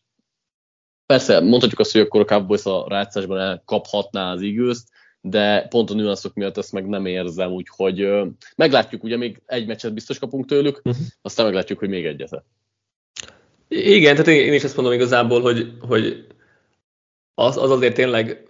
persze 1.07 1.41
mondhatjuk 1.41 1.81
azt, 1.81 1.93
hogy 1.93 2.01
akkor 2.01 2.21
a 2.21 2.25
Cowboys 2.25 2.65
a 2.65 2.85
rájátszásban 2.89 3.39
elkaphatná 3.39 4.33
az 4.33 4.43
eagles 4.43 4.79
de 5.21 5.67
pont 5.69 5.91
a 5.91 5.95
nüanszok 5.95 6.35
miatt 6.35 6.57
ezt 6.57 6.73
meg 6.73 6.89
nem 6.89 7.07
érzem, 7.07 7.51
úgyhogy 7.51 8.09
meglátjuk, 8.57 9.03
ugye 9.03 9.17
még 9.17 9.43
egy 9.47 9.67
meccset 9.67 9.95
biztos 9.95 10.19
kapunk 10.19 10.47
tőlük, 10.47 10.81
uh-huh. 10.85 11.05
aztán 11.23 11.47
meglátjuk, 11.47 11.79
hogy 11.79 11.89
még 11.89 12.07
egyet. 12.07 12.43
Igen, 13.69 14.13
tehát 14.13 14.27
én 14.27 14.53
is 14.53 14.65
ezt 14.65 14.77
mondom 14.77 14.95
igazából, 14.95 15.41
hogy, 15.41 15.73
hogy 15.81 16.27
az, 17.35 17.57
az 17.57 17.71
azért 17.71 17.95
tényleg 17.95 18.49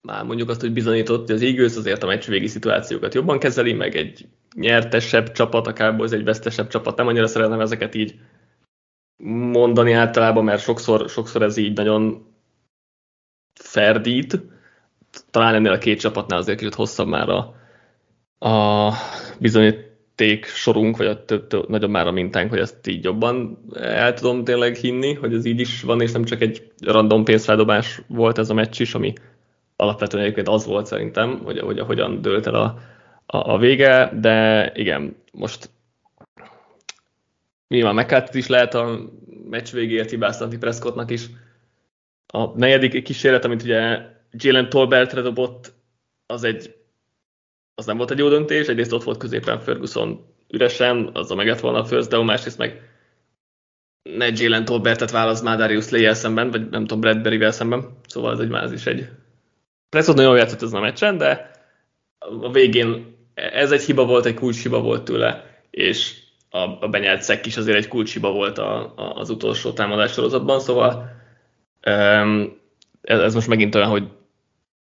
már 0.00 0.24
mondjuk 0.24 0.48
azt, 0.48 0.60
hogy 0.60 0.72
bizonyított, 0.72 1.26
hogy 1.26 1.34
az 1.34 1.42
Eagles 1.42 1.76
azért 1.76 2.02
a 2.02 2.06
meccs 2.06 2.26
végi 2.26 2.46
szituációkat 2.46 3.14
jobban 3.14 3.38
kezeli, 3.38 3.72
meg 3.72 3.96
egy 3.96 4.28
nyertesebb 4.54 5.32
csapat, 5.32 5.66
a 5.66 5.72
Cowboys 5.72 6.10
egy 6.10 6.24
vesztesebb 6.24 6.68
csapat. 6.68 6.96
Nem 6.96 7.06
annyira 7.06 7.26
szeretem 7.26 7.60
ezeket 7.60 7.94
így 7.94 8.18
mondani 9.52 9.92
általában, 9.92 10.44
mert 10.44 10.62
sokszor, 10.62 11.08
sokszor 11.08 11.42
ez 11.42 11.56
így 11.56 11.76
nagyon 11.76 12.26
ferdít. 13.60 14.40
Talán 15.30 15.54
ennél 15.54 15.72
a 15.72 15.78
két 15.78 16.00
csapatnál 16.00 16.38
azért 16.38 16.58
kicsit 16.58 16.74
hosszabb 16.74 17.08
már 17.08 17.28
a, 17.28 17.54
a 18.48 18.92
bizonyíték 19.40 20.46
sorunk, 20.46 20.96
vagy 20.96 21.06
a 21.06 21.24
több, 21.24 21.46
több, 21.46 21.68
nagyobb 21.68 21.90
már 21.90 22.06
a 22.06 22.12
mintánk, 22.12 22.50
hogy 22.50 22.58
ezt 22.58 22.86
így 22.86 23.04
jobban 23.04 23.58
el 23.74 24.14
tudom 24.14 24.44
tényleg 24.44 24.74
hinni, 24.74 25.14
hogy 25.14 25.34
ez 25.34 25.44
így 25.44 25.60
is 25.60 25.82
van, 25.82 26.00
és 26.00 26.12
nem 26.12 26.24
csak 26.24 26.40
egy 26.40 26.72
random 26.80 27.24
pénzfeldobás 27.24 28.02
volt 28.06 28.38
ez 28.38 28.50
a 28.50 28.54
meccs 28.54 28.80
is, 28.80 28.94
ami 28.94 29.12
alapvetően 29.76 30.22
egyébként 30.22 30.48
az 30.48 30.66
volt 30.66 30.86
szerintem, 30.86 31.40
hogy, 31.44 31.58
hogy 31.58 31.80
hogyan 31.80 32.20
dőlt 32.22 32.46
el 32.46 32.54
a, 32.54 32.78
a, 33.30 33.52
a 33.52 33.58
vége, 33.58 34.10
de 34.14 34.70
igen, 34.74 35.16
most 35.32 35.70
nyilván 37.68 37.94
McCarthy 37.94 38.38
is 38.38 38.46
lehet 38.46 38.74
a 38.74 39.10
meccs 39.48 39.72
végéért 39.72 40.10
hibáztatni 40.10 40.56
Prescottnak 40.56 41.10
is. 41.10 41.26
A 42.26 42.58
negyedik 42.58 43.02
kísérlet, 43.02 43.44
amit 43.44 43.62
ugye 43.62 44.00
Jalen 44.30 44.68
Tolbertre 44.68 45.20
dobott, 45.20 45.72
az 46.26 46.44
egy 46.44 46.76
az 47.74 47.86
nem 47.86 47.96
volt 47.96 48.10
egy 48.10 48.18
jó 48.18 48.28
döntés, 48.28 48.66
egyrészt 48.66 48.92
ott 48.92 49.02
volt 49.02 49.18
középen 49.18 49.60
Ferguson 49.60 50.34
üresen, 50.48 51.10
az 51.12 51.30
a 51.30 51.34
meget 51.34 51.60
volna 51.60 51.78
a 51.78 51.84
first 51.84 52.08
down, 52.08 52.24
másrészt 52.24 52.58
meg 52.58 52.82
ne 54.02 54.26
Jalen 54.34 54.64
Tolbertet 54.64 55.10
válasz 55.10 55.42
már 55.42 55.56
Darius 55.56 55.88
Lay 55.88 56.14
szemben, 56.14 56.50
vagy 56.50 56.68
nem 56.68 56.80
tudom, 56.80 57.00
Bradbury-vel 57.00 57.50
szemben, 57.50 57.98
szóval 58.06 58.32
ez 58.32 58.38
egy 58.38 58.48
más 58.48 58.72
is 58.72 58.86
egy 58.86 59.08
Prescott 59.88 60.14
nagyon 60.16 60.30
jól 60.30 60.40
játszott 60.40 60.62
ezen 60.62 60.78
a 60.78 60.82
meccsen, 60.82 61.16
de 61.16 61.50
a 62.18 62.50
végén 62.50 63.17
ez 63.38 63.72
egy 63.72 63.82
hiba 63.82 64.04
volt, 64.04 64.26
egy 64.26 64.34
kulcs 64.34 64.62
hiba 64.62 64.80
volt 64.80 65.04
tőle, 65.04 65.60
és 65.70 66.14
a, 66.50 66.58
a 66.58 66.88
benyelt 66.88 67.22
szek 67.22 67.46
is 67.46 67.56
azért 67.56 67.76
egy 67.76 67.88
kulcs 67.88 68.12
hiba 68.12 68.32
volt 68.32 68.58
a, 68.58 68.92
a, 68.96 69.14
az 69.14 69.30
utolsó 69.30 69.72
támadás 69.72 70.12
sorozatban, 70.12 70.60
szóval 70.60 71.10
um, 71.86 72.58
ez, 73.02 73.20
ez 73.20 73.34
most 73.34 73.48
megint 73.48 73.74
olyan, 73.74 73.88
hogy 73.88 74.08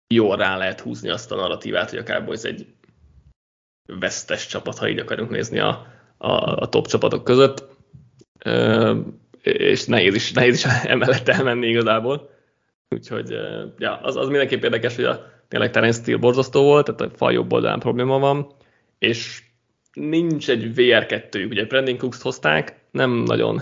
jól 0.07 0.37
rá 0.37 0.57
lehet 0.57 0.79
húzni 0.79 1.09
azt 1.09 1.31
a 1.31 1.35
narratívát, 1.35 1.89
hogy 1.89 1.99
a 1.99 2.03
Cowboys 2.03 2.43
egy 2.43 2.65
vesztes 3.99 4.47
csapat, 4.47 4.77
ha 4.77 4.89
így 4.89 4.99
akarunk 4.99 5.29
nézni 5.29 5.59
a, 5.59 5.87
a, 6.17 6.31
a 6.61 6.69
top 6.69 6.87
csapatok 6.87 7.23
között, 7.23 7.67
um, 8.45 9.19
és 9.41 9.85
nehéz 9.85 10.15
is, 10.15 10.31
nehéz 10.31 10.53
is 10.53 10.65
emellett 10.83 11.27
elmenni 11.27 11.67
igazából. 11.67 12.29
Úgyhogy 12.89 13.29
ja, 13.77 13.95
az, 13.95 14.15
az 14.15 14.27
mindenképp 14.27 14.63
érdekes, 14.63 14.95
hogy 14.95 15.05
a, 15.05 15.40
tényleg 15.51 15.71
Terence 15.71 16.01
Steele 16.01 16.19
borzasztó 16.19 16.63
volt, 16.63 16.85
tehát 16.85 17.13
a 17.13 17.17
fal 17.17 17.31
jobb 17.31 17.53
oldalán 17.53 17.79
probléma 17.79 18.19
van, 18.19 18.47
és 18.99 19.43
nincs 19.93 20.49
egy 20.49 20.71
VR2-jük, 20.75 21.49
ugye 21.49 21.65
Brandon 21.65 21.97
Cooks-t 21.97 22.21
hozták, 22.21 22.85
nem 22.91 23.11
nagyon 23.11 23.61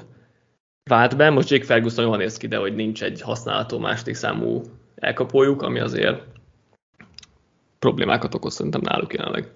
vált 0.83 1.17
be, 1.17 1.29
most 1.29 1.49
Jake 1.49 1.65
Ferguson 1.65 2.05
jól 2.05 2.17
néz 2.17 2.37
ki, 2.37 2.47
de 2.47 2.57
hogy 2.57 2.75
nincs 2.75 3.03
egy 3.03 3.21
használható 3.21 3.79
második 3.79 4.15
számú 4.15 4.61
elkapójuk, 4.95 5.61
ami 5.61 5.79
azért 5.79 6.23
problémákat 7.79 8.33
okoz 8.33 8.53
szerintem 8.53 8.81
náluk 8.83 9.13
jelenleg. 9.13 9.51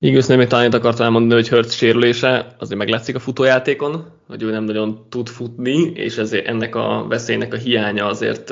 Eaglesnél 0.00 0.36
még 0.36 0.46
talán 0.46 0.72
akartam 0.72 1.04
elmondani, 1.04 1.40
hogy 1.40 1.48
Hurts 1.48 1.72
sérülése 1.72 2.54
azért 2.58 2.78
meglátszik 2.78 3.14
a 3.14 3.18
futójátékon, 3.18 4.06
hogy 4.28 4.42
ő 4.42 4.50
nem 4.50 4.64
nagyon 4.64 5.06
tud 5.08 5.28
futni, 5.28 5.92
és 5.94 6.16
ezért 6.16 6.46
ennek 6.46 6.74
a 6.74 7.06
veszélynek 7.08 7.54
a 7.54 7.56
hiánya 7.56 8.06
azért 8.06 8.50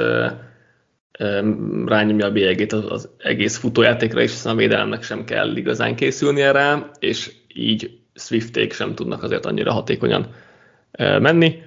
rányomja 1.86 2.26
a 2.26 2.30
bélyegét 2.30 2.72
az, 2.72 2.84
az 2.88 3.08
egész 3.18 3.56
futójátékra, 3.56 4.20
és 4.20 4.30
hiszen 4.30 4.52
a 4.52 4.56
védelemnek 4.56 5.02
sem 5.02 5.24
kell 5.24 5.56
igazán 5.56 5.96
készülnie 5.96 6.50
rá, 6.50 6.90
és 6.98 7.32
így 7.54 7.98
Swifték 8.14 8.72
sem 8.72 8.94
tudnak 8.94 9.22
azért 9.22 9.46
annyira 9.46 9.72
hatékonyan 9.72 10.26
menni. 10.98 11.62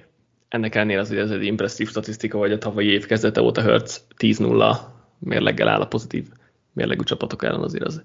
Ennek 0.48 0.74
ellenére 0.74 1.00
az, 1.00 1.12
ez 1.12 1.30
egy 1.30 1.44
impresszív 1.44 1.88
statisztika, 1.88 2.38
hogy 2.38 2.52
a 2.52 2.58
tavalyi 2.58 2.88
év 2.88 3.06
kezdete 3.06 3.42
óta 3.42 3.62
Hertz 3.62 4.06
10-0 4.18 4.76
mérleggel 5.18 5.68
áll 5.68 5.80
a 5.80 5.86
pozitív 5.86 6.26
mérlegű 6.72 7.02
csapatok 7.02 7.44
ellen, 7.44 7.60
azért 7.60 7.84
az 7.84 8.02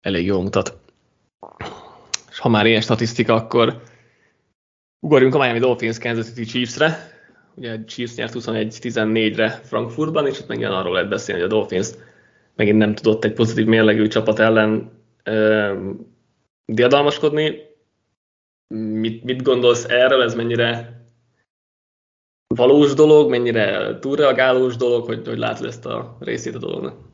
elég 0.00 0.26
jól 0.26 0.42
mutat. 0.42 0.78
És 2.30 2.38
ha 2.38 2.48
már 2.48 2.66
ilyen 2.66 2.80
statisztika, 2.80 3.34
akkor 3.34 3.82
ugorjunk 5.00 5.34
a 5.34 5.38
Miami 5.38 5.58
Dolphins 5.58 5.98
Kansas 5.98 6.26
City 6.26 6.44
Chiefs-re. 6.44 7.18
Ugye 7.54 7.72
a 7.72 7.84
Chiefs 7.84 8.14
nyert 8.14 8.34
21-14-re 8.36 9.50
Frankfurtban, 9.50 10.26
és 10.26 10.40
ott 10.40 10.48
megint 10.48 10.70
arról 10.70 10.92
lehet 10.92 11.08
beszélni, 11.08 11.40
hogy 11.40 11.50
a 11.50 11.54
Dolphins 11.54 11.88
megint 12.54 12.78
nem 12.78 12.94
tudott 12.94 13.24
egy 13.24 13.32
pozitív 13.32 13.66
mérlegű 13.66 14.06
csapat 14.06 14.38
ellen 14.38 14.90
ö, 15.24 15.90
diadalmaskodni. 16.64 17.68
Mit, 18.74 19.24
mit 19.24 19.42
gondolsz 19.42 19.84
erről, 19.88 20.22
ez 20.22 20.34
mennyire 20.34 20.98
valós 22.54 22.94
dolog, 22.94 23.30
mennyire 23.30 23.98
túlreagálós 23.98 24.76
dolog, 24.76 25.06
hogy, 25.06 25.26
hogy 25.26 25.38
látod 25.38 25.66
ezt 25.66 25.86
a 25.86 26.16
részét 26.20 26.54
a 26.54 26.58
dolognak? 26.58 27.09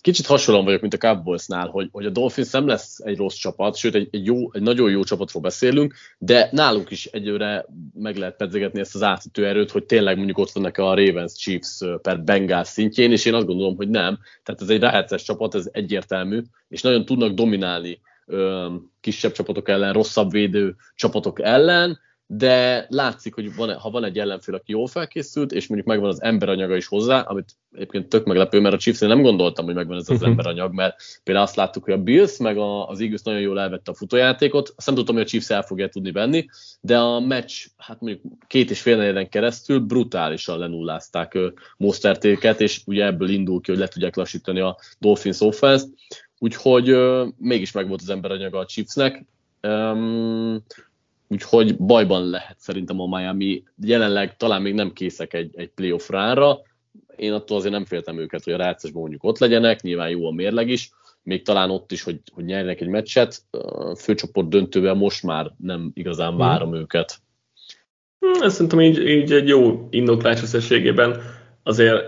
Kicsit 0.00 0.26
hasonlóan 0.26 0.64
vagyok, 0.64 0.80
mint 0.80 0.94
a 0.94 0.98
Cowboysnál, 0.98 1.68
hogy, 1.68 1.88
hogy 1.92 2.06
a 2.06 2.10
Dolphins 2.10 2.50
nem 2.50 2.66
lesz 2.66 2.98
egy 2.98 3.16
rossz 3.16 3.34
csapat, 3.34 3.76
sőt 3.76 3.94
egy, 3.94 4.08
egy, 4.10 4.26
jó, 4.26 4.52
egy 4.52 4.62
nagyon 4.62 4.90
jó 4.90 5.02
csapatról 5.04 5.42
beszélünk, 5.42 5.94
de 6.18 6.48
nálunk 6.52 6.90
is 6.90 7.06
egyőre 7.06 7.66
meg 7.94 8.16
lehet 8.16 8.36
pedzegetni 8.36 8.80
ezt 8.80 8.94
az 8.94 9.02
átütő 9.02 9.46
erőt, 9.46 9.70
hogy 9.70 9.84
tényleg 9.84 10.16
mondjuk 10.16 10.38
ott 10.38 10.50
vannak 10.50 10.78
a 10.78 10.94
Ravens 10.94 11.32
Chiefs 11.32 11.82
per 12.02 12.22
Bengals 12.22 12.68
szintjén, 12.68 13.12
és 13.12 13.24
én 13.24 13.34
azt 13.34 13.46
gondolom, 13.46 13.76
hogy 13.76 13.88
nem. 13.88 14.18
Tehát 14.42 14.60
ez 14.60 14.68
egy 14.68 14.80
rájátszás 14.80 15.22
csapat, 15.22 15.54
ez 15.54 15.68
egyértelmű, 15.72 16.42
és 16.68 16.82
nagyon 16.82 17.04
tudnak 17.04 17.32
dominálni 17.32 18.00
ö, 18.26 18.68
kisebb 19.00 19.32
csapatok 19.32 19.68
ellen, 19.68 19.92
rosszabb 19.92 20.30
védő 20.30 20.76
csapatok 20.94 21.40
ellen, 21.40 21.98
de 22.32 22.86
látszik, 22.88 23.34
hogy 23.34 23.54
van, 23.54 23.74
ha 23.74 23.90
van 23.90 24.04
egy 24.04 24.18
ellenfél, 24.18 24.54
aki 24.54 24.72
jól 24.72 24.86
felkészült, 24.86 25.52
és 25.52 25.66
mondjuk 25.66 25.88
megvan 25.88 26.08
az 26.08 26.22
emberanyaga 26.22 26.76
is 26.76 26.86
hozzá, 26.86 27.20
amit 27.20 27.56
egyébként 27.72 28.08
tök 28.08 28.24
meglepő, 28.24 28.60
mert 28.60 28.74
a 28.74 28.78
chiefs 28.78 28.98
nem 28.98 29.22
gondoltam, 29.22 29.64
hogy 29.64 29.74
megvan 29.74 29.96
ez 29.96 30.08
az 30.08 30.22
emberanyag, 30.30 30.72
mert 30.74 30.96
például 31.24 31.46
azt 31.46 31.56
láttuk, 31.56 31.84
hogy 31.84 31.92
a 31.92 32.02
Bills 32.02 32.36
meg 32.38 32.56
a, 32.56 32.88
az 32.88 33.00
Eagles 33.00 33.22
nagyon 33.22 33.40
jól 33.40 33.60
elvette 33.60 33.90
a 33.90 33.94
futójátékot, 33.94 34.72
azt 34.76 34.86
nem 34.86 34.94
tudtam, 34.94 35.14
hogy 35.14 35.24
a 35.24 35.26
Chiefs 35.26 35.50
el 35.50 35.62
fogja 35.62 35.88
tudni 35.88 36.12
venni, 36.12 36.46
de 36.80 36.98
a 36.98 37.20
meccs, 37.20 37.66
hát 37.76 38.00
mondjuk 38.00 38.22
két 38.46 38.70
és 38.70 38.80
fél 38.80 38.96
negyeden 38.96 39.28
keresztül 39.28 39.80
brutálisan 39.80 40.58
lenullázták 40.58 41.38
Mostertéket, 41.76 42.60
és 42.60 42.80
ugye 42.86 43.04
ebből 43.04 43.28
indul 43.28 43.60
ki, 43.60 43.70
hogy 43.70 43.80
le 43.80 43.88
tudják 43.88 44.16
lassítani 44.16 44.60
a 44.60 44.76
Dolphins 44.98 45.40
offense 45.40 45.86
úgyhogy 46.38 46.96
mégis 47.36 47.72
megvolt 47.72 48.00
az 48.00 48.10
emberanyaga 48.10 48.58
a 48.58 48.66
Chiefsnek. 48.66 49.24
Um, 49.62 50.62
úgyhogy 51.30 51.76
bajban 51.76 52.30
lehet 52.30 52.56
szerintem 52.58 53.00
a 53.00 53.18
Miami. 53.18 53.62
Jelenleg 53.82 54.36
talán 54.36 54.62
még 54.62 54.74
nem 54.74 54.92
készek 54.92 55.34
egy, 55.34 55.50
egy 55.54 55.68
playoff 55.68 56.08
ránra. 56.08 56.58
Én 57.16 57.32
attól 57.32 57.56
azért 57.56 57.72
nem 57.72 57.84
féltem 57.84 58.18
őket, 58.18 58.44
hogy 58.44 58.52
a 58.52 58.56
rácásban 58.56 59.00
mondjuk 59.00 59.24
ott 59.24 59.38
legyenek, 59.38 59.82
nyilván 59.82 60.08
jó 60.08 60.26
a 60.26 60.32
mérleg 60.32 60.68
is, 60.68 60.90
még 61.22 61.44
talán 61.44 61.70
ott 61.70 61.92
is, 61.92 62.02
hogy, 62.02 62.20
hogy 62.32 62.44
nyerjenek 62.44 62.80
egy 62.80 62.88
meccset. 62.88 63.42
A 63.50 63.94
főcsoport 63.94 64.48
döntővel 64.48 64.94
most 64.94 65.22
már 65.22 65.50
nem 65.56 65.90
igazán 65.94 66.36
várom 66.36 66.68
hmm. 66.68 66.80
őket. 66.80 67.18
Hmm, 68.18 68.42
ezt 68.42 68.54
szerintem 68.54 68.80
így, 68.80 68.98
így 68.98 69.32
egy 69.32 69.48
jó 69.48 69.88
indoklás 69.90 70.42
összességében. 70.42 71.22
azért 71.62 72.02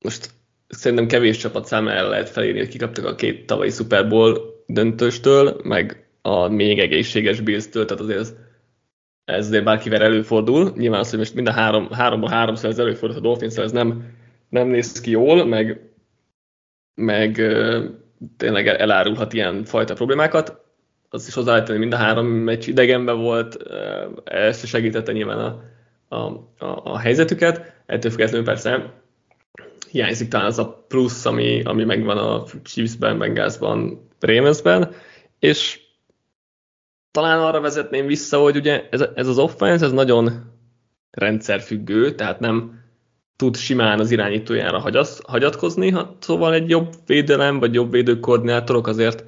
most 0.00 0.30
szerintem 0.68 1.06
kevés 1.06 1.36
csapat 1.36 1.66
számára 1.66 2.08
lehet 2.08 2.28
felírni, 2.28 2.58
hogy 2.58 2.68
kikaptak 2.68 3.04
a 3.04 3.14
két 3.14 3.46
tavalyi 3.46 3.70
Super 3.70 4.08
Bowl 4.08 4.40
döntőstől, 4.66 5.60
meg 5.62 6.07
a 6.22 6.48
még 6.48 6.78
egészséges 6.78 7.40
Bills-től, 7.40 7.84
tehát 7.84 8.02
azért 8.02 8.18
ez, 8.18 8.34
ez 9.24 9.46
azért 9.46 9.64
bárkivel 9.64 10.02
előfordul. 10.02 10.72
Nyilván 10.76 11.00
az, 11.00 11.10
hogy 11.10 11.18
most 11.18 11.34
mind 11.34 11.48
a 11.48 11.52
három, 11.52 11.90
háromból 11.90 12.28
háromszor 12.30 12.70
ez 12.70 12.78
előfordul 12.78 13.18
a 13.18 13.22
dolphins 13.22 13.56
ez 13.56 13.72
nem, 13.72 14.04
nem 14.48 14.68
néz 14.68 15.00
ki 15.00 15.10
jól, 15.10 15.44
meg, 15.44 15.90
meg 16.94 17.34
tényleg 18.36 18.66
elárulhat 18.66 19.32
ilyen 19.32 19.64
fajta 19.64 19.94
problémákat. 19.94 20.66
Az 21.08 21.26
is 21.26 21.34
hozzáállítani, 21.34 21.78
mind 21.78 21.92
a 21.92 21.96
három 21.96 22.26
meccs 22.26 22.66
idegenben 22.66 23.18
volt, 23.18 23.56
ezt 24.24 24.66
segítette 24.66 25.12
nyilván 25.12 25.38
a, 25.38 25.62
a, 26.08 26.16
a, 26.58 26.80
a 26.84 26.98
helyzetüket. 26.98 27.72
Ettől 27.86 28.10
függetlenül 28.10 28.46
persze 28.46 28.92
hiányzik 29.90 30.28
talán 30.28 30.46
az 30.46 30.58
a 30.58 30.84
plusz, 30.88 31.26
ami, 31.26 31.62
ami 31.62 31.84
megvan 31.84 32.18
a 32.18 32.44
Chiefs-ben, 32.62 33.18
Bengalsban, 33.18 34.08
Ravensben, 34.20 34.94
és 35.38 35.80
talán 37.18 37.40
arra 37.40 37.60
vezetném 37.60 38.06
vissza, 38.06 38.38
hogy 38.38 38.56
ugye 38.56 38.88
ez, 38.90 39.04
ez 39.14 39.26
az 39.26 39.38
offense, 39.38 39.84
ez 39.84 39.92
nagyon 39.92 40.30
rendszerfüggő, 41.10 42.14
tehát 42.14 42.40
nem 42.40 42.82
tud 43.36 43.56
simán 43.56 43.98
az 43.98 44.10
irányítójára 44.10 44.78
hagyasz, 44.78 45.20
hagyatkozni, 45.26 45.90
ha, 45.90 46.16
szóval 46.20 46.54
egy 46.54 46.68
jobb 46.68 46.94
védelem, 47.06 47.58
vagy 47.58 47.74
jobb 47.74 47.90
védőkoordinátorok 47.90 48.86
azért 48.86 49.24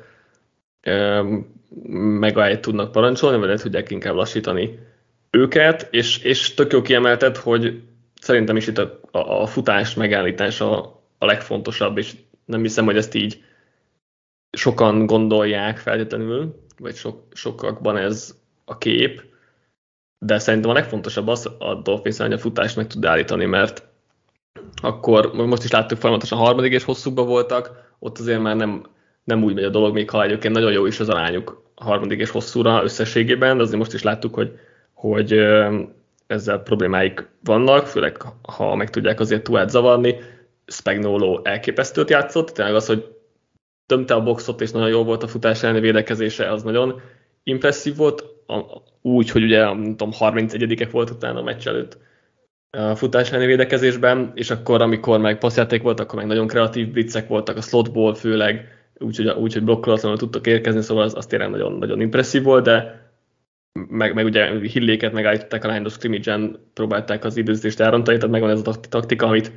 megállít 2.20 2.60
tudnak 2.60 2.92
parancsolni, 2.92 3.36
vagy 3.36 3.46
lehet 3.46 3.62
tudják 3.62 3.90
inkább 3.90 4.14
lassítani 4.14 4.78
őket, 5.30 5.88
és, 5.90 6.18
és 6.18 6.54
tök 6.54 6.72
jó 6.72 6.82
kiemelted, 6.82 7.36
hogy 7.36 7.82
szerintem 8.20 8.56
is 8.56 8.66
itt 8.66 8.78
a, 8.78 9.00
a, 9.10 9.42
a 9.42 9.46
futás 9.46 9.94
megállítása 9.94 10.80
a 11.18 11.26
legfontosabb, 11.26 11.98
és 11.98 12.12
nem 12.44 12.62
hiszem, 12.62 12.84
hogy 12.84 12.96
ezt 12.96 13.14
így 13.14 13.42
sokan 14.50 15.06
gondolják 15.06 15.78
feltétlenül, 15.78 16.59
vagy 16.80 16.94
sok, 16.94 17.22
sokakban 17.32 17.96
ez 17.96 18.34
a 18.64 18.78
kép, 18.78 19.22
de 20.18 20.38
szerintem 20.38 20.70
a 20.70 20.74
legfontosabb 20.74 21.28
az 21.28 21.50
a 21.58 21.74
Dolphins, 21.74 22.18
hogy 22.18 22.32
a 22.32 22.38
futást 22.38 22.76
meg 22.76 22.86
tud 22.86 23.04
állítani, 23.04 23.44
mert 23.44 23.88
akkor 24.82 25.32
most 25.32 25.64
is 25.64 25.70
láttuk 25.70 25.98
folyamatosan 25.98 26.38
a 26.38 26.42
harmadik 26.42 26.72
és 26.72 26.84
hosszúban 26.84 27.26
voltak, 27.26 27.94
ott 27.98 28.18
azért 28.18 28.40
már 28.40 28.56
nem, 28.56 28.86
nem 29.24 29.42
úgy 29.42 29.54
megy 29.54 29.64
a 29.64 29.70
dolog, 29.70 29.94
még 29.94 30.10
ha 30.10 30.22
egyébként 30.22 30.54
nagyon 30.54 30.72
jó 30.72 30.86
is 30.86 31.00
az 31.00 31.08
arányuk 31.08 31.62
a 31.74 31.84
harmadik 31.84 32.20
és 32.20 32.30
hosszúra 32.30 32.82
összességében, 32.82 33.56
de 33.56 33.62
azért 33.62 33.78
most 33.78 33.92
is 33.92 34.02
láttuk, 34.02 34.34
hogy, 34.34 34.58
hogy 34.92 35.32
ezzel 36.26 36.58
problémáik 36.58 37.28
vannak, 37.44 37.86
főleg 37.86 38.16
ha 38.42 38.74
meg 38.74 38.90
tudják 38.90 39.20
azért 39.20 39.42
túlát 39.42 39.70
zavarni. 39.70 40.16
Spagnolo 40.66 41.40
elképesztőt 41.42 42.10
játszott, 42.10 42.50
tényleg 42.50 42.74
az, 42.74 42.86
hogy 42.86 43.19
tömte 43.90 44.14
a 44.14 44.22
boxot, 44.22 44.60
és 44.60 44.70
nagyon 44.70 44.88
jó 44.88 45.04
volt 45.04 45.22
a 45.22 45.28
futás 45.28 45.62
elleni 45.62 45.80
védekezése, 45.80 46.50
az 46.50 46.62
nagyon 46.62 47.00
impresszív 47.42 47.96
volt, 47.96 48.24
úgy, 49.02 49.30
hogy 49.30 49.42
ugye 49.42 49.64
nem 49.64 49.82
tudom, 49.82 50.10
31-ek 50.18 50.88
volt 50.90 51.10
utána 51.10 51.38
a 51.38 51.42
meccs 51.42 51.66
előtt 51.66 51.98
a 52.70 52.94
futás 52.94 53.30
elleni 53.30 53.46
védekezésben, 53.46 54.32
és 54.34 54.50
akkor, 54.50 54.82
amikor 54.82 55.18
meg 55.20 55.38
passzjáték 55.38 55.82
volt, 55.82 56.00
akkor 56.00 56.18
meg 56.18 56.26
nagyon 56.26 56.46
kreatív 56.46 56.92
blitzek 56.92 57.28
voltak, 57.28 57.56
a 57.56 57.60
slotból 57.60 58.14
főleg, 58.14 58.68
úgyhogy 58.98 59.28
úgy, 59.28 59.52
hogy 59.52 59.64
blokkolatlanul 59.64 60.18
tudtak 60.18 60.46
érkezni, 60.46 60.82
szóval 60.82 61.04
az, 61.04 61.14
az 61.16 61.26
tényleg 61.26 61.50
nagyon, 61.50 61.72
nagyon 61.72 62.00
impresszív 62.00 62.42
volt, 62.42 62.64
de 62.64 63.08
meg, 63.88 64.14
meg 64.14 64.24
ugye 64.24 64.60
hilléket 64.60 65.12
megállították 65.12 65.64
a 65.64 65.68
line 65.68 65.86
of 65.86 65.92
scrimmage 65.92 66.38
próbálták 66.74 67.24
az 67.24 67.36
időzítést 67.36 67.80
elrontani, 67.80 68.16
tehát 68.16 68.32
megvan 68.32 68.50
ez 68.50 68.66
a 68.66 68.80
taktika, 68.88 69.26
amit 69.26 69.52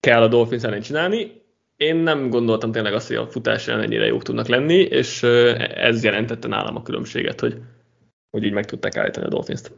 kell 0.00 0.22
a 0.22 0.28
Dolphins 0.28 0.62
ellen 0.62 0.80
csinálni. 0.80 1.40
Én 1.80 1.96
nem 1.96 2.30
gondoltam 2.30 2.72
tényleg 2.72 2.94
azt, 2.94 3.06
hogy 3.06 3.16
a 3.16 3.30
futás 3.30 3.68
ellen 3.68 3.82
ennyire 3.82 4.06
jók 4.06 4.22
tudnak 4.22 4.46
lenni, 4.46 4.74
és 4.74 5.22
ez 5.22 6.04
jelentette 6.04 6.48
nálam 6.48 6.76
a 6.76 6.82
különbséget, 6.82 7.40
hogy, 7.40 7.60
hogy 8.30 8.44
így 8.44 8.52
meg 8.52 8.64
tudták 8.64 8.96
állítani 8.96 9.26
a 9.26 9.28
Dolphins-t. 9.28 9.72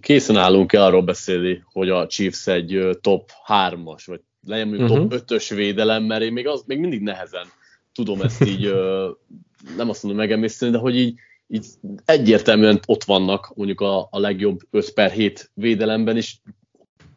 Készen 0.00 0.36
állunk-e 0.36 0.84
arról 0.84 1.02
beszélni, 1.02 1.64
hogy 1.64 1.90
a 1.90 2.06
Chiefs 2.06 2.46
egy 2.46 2.98
top 3.00 3.30
3-as, 3.46 4.02
vagy 4.06 4.20
legyen 4.46 4.68
mondjuk 4.68 4.90
uh-huh. 4.90 5.08
top 5.08 5.22
5-ös 5.28 5.50
mhm. 5.50 5.58
védelem, 5.58 6.02
mert 6.02 6.22
én 6.22 6.32
még, 6.32 6.46
az, 6.46 6.64
még 6.66 6.78
mindig 6.78 7.02
nehezen 7.02 7.46
tudom 7.92 8.20
ezt 8.20 8.44
így, 8.44 8.74
nem 9.76 9.88
azt 9.88 10.02
mondom 10.02 10.20
megemészteni, 10.20 10.72
de 10.72 10.78
hogy 10.78 10.96
így 10.96 11.14
így 11.52 11.66
egyértelműen 12.04 12.80
ott 12.86 13.04
vannak 13.04 13.52
mondjuk 13.54 13.80
a, 13.80 14.08
a 14.10 14.18
legjobb 14.18 14.60
5 14.70 14.92
per 14.92 15.10
7 15.10 15.50
védelemben, 15.54 16.16
és 16.16 16.36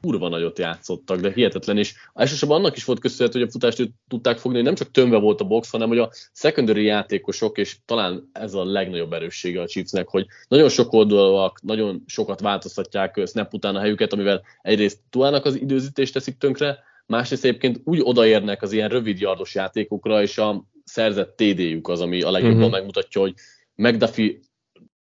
kurva 0.05 0.29
nagyot 0.29 0.59
játszottak, 0.59 1.19
de 1.19 1.31
hihetetlen, 1.33 1.77
és 1.77 1.93
elsősorban 2.13 2.57
annak 2.57 2.75
is 2.75 2.83
volt 2.83 2.99
köszönhető, 2.99 3.39
hogy 3.39 3.47
a 3.47 3.51
futást 3.51 3.91
tudták 4.07 4.37
fogni, 4.37 4.57
hogy 4.57 4.65
nem 4.65 4.75
csak 4.75 4.91
tömve 4.91 5.17
volt 5.17 5.41
a 5.41 5.45
box, 5.45 5.69
hanem 5.69 5.87
hogy 5.87 5.97
a 5.97 6.11
secondary 6.33 6.83
játékosok, 6.83 7.57
és 7.57 7.77
talán 7.85 8.29
ez 8.33 8.53
a 8.53 8.65
legnagyobb 8.65 9.13
erőssége 9.13 9.61
a 9.61 9.67
Chiefsnek, 9.67 10.07
hogy 10.07 10.25
nagyon 10.47 10.69
sok 10.69 10.93
oldalak, 10.93 11.61
nagyon 11.61 12.03
sokat 12.05 12.39
változtatják 12.39 13.21
snap 13.27 13.53
után 13.53 13.75
a 13.75 13.79
helyüket, 13.79 14.13
amivel 14.13 14.41
egyrészt 14.61 14.99
Tuának 15.09 15.45
az 15.45 15.55
időzítést 15.55 16.13
teszik 16.13 16.37
tönkre, 16.37 16.79
másrészt 17.05 17.45
egyébként 17.45 17.81
úgy 17.83 17.99
odaérnek 18.03 18.61
az 18.61 18.71
ilyen 18.71 18.89
rövid 18.89 19.19
játékokra, 19.53 20.21
és 20.21 20.37
a 20.37 20.65
szerzett 20.83 21.35
TD-jük 21.35 21.87
az, 21.87 22.01
ami 22.01 22.21
a 22.21 22.31
legjobban 22.31 22.57
uh-huh. 22.57 22.71
megmutatja, 22.71 23.21
hogy 23.21 23.33
McDuffie, 23.75 24.39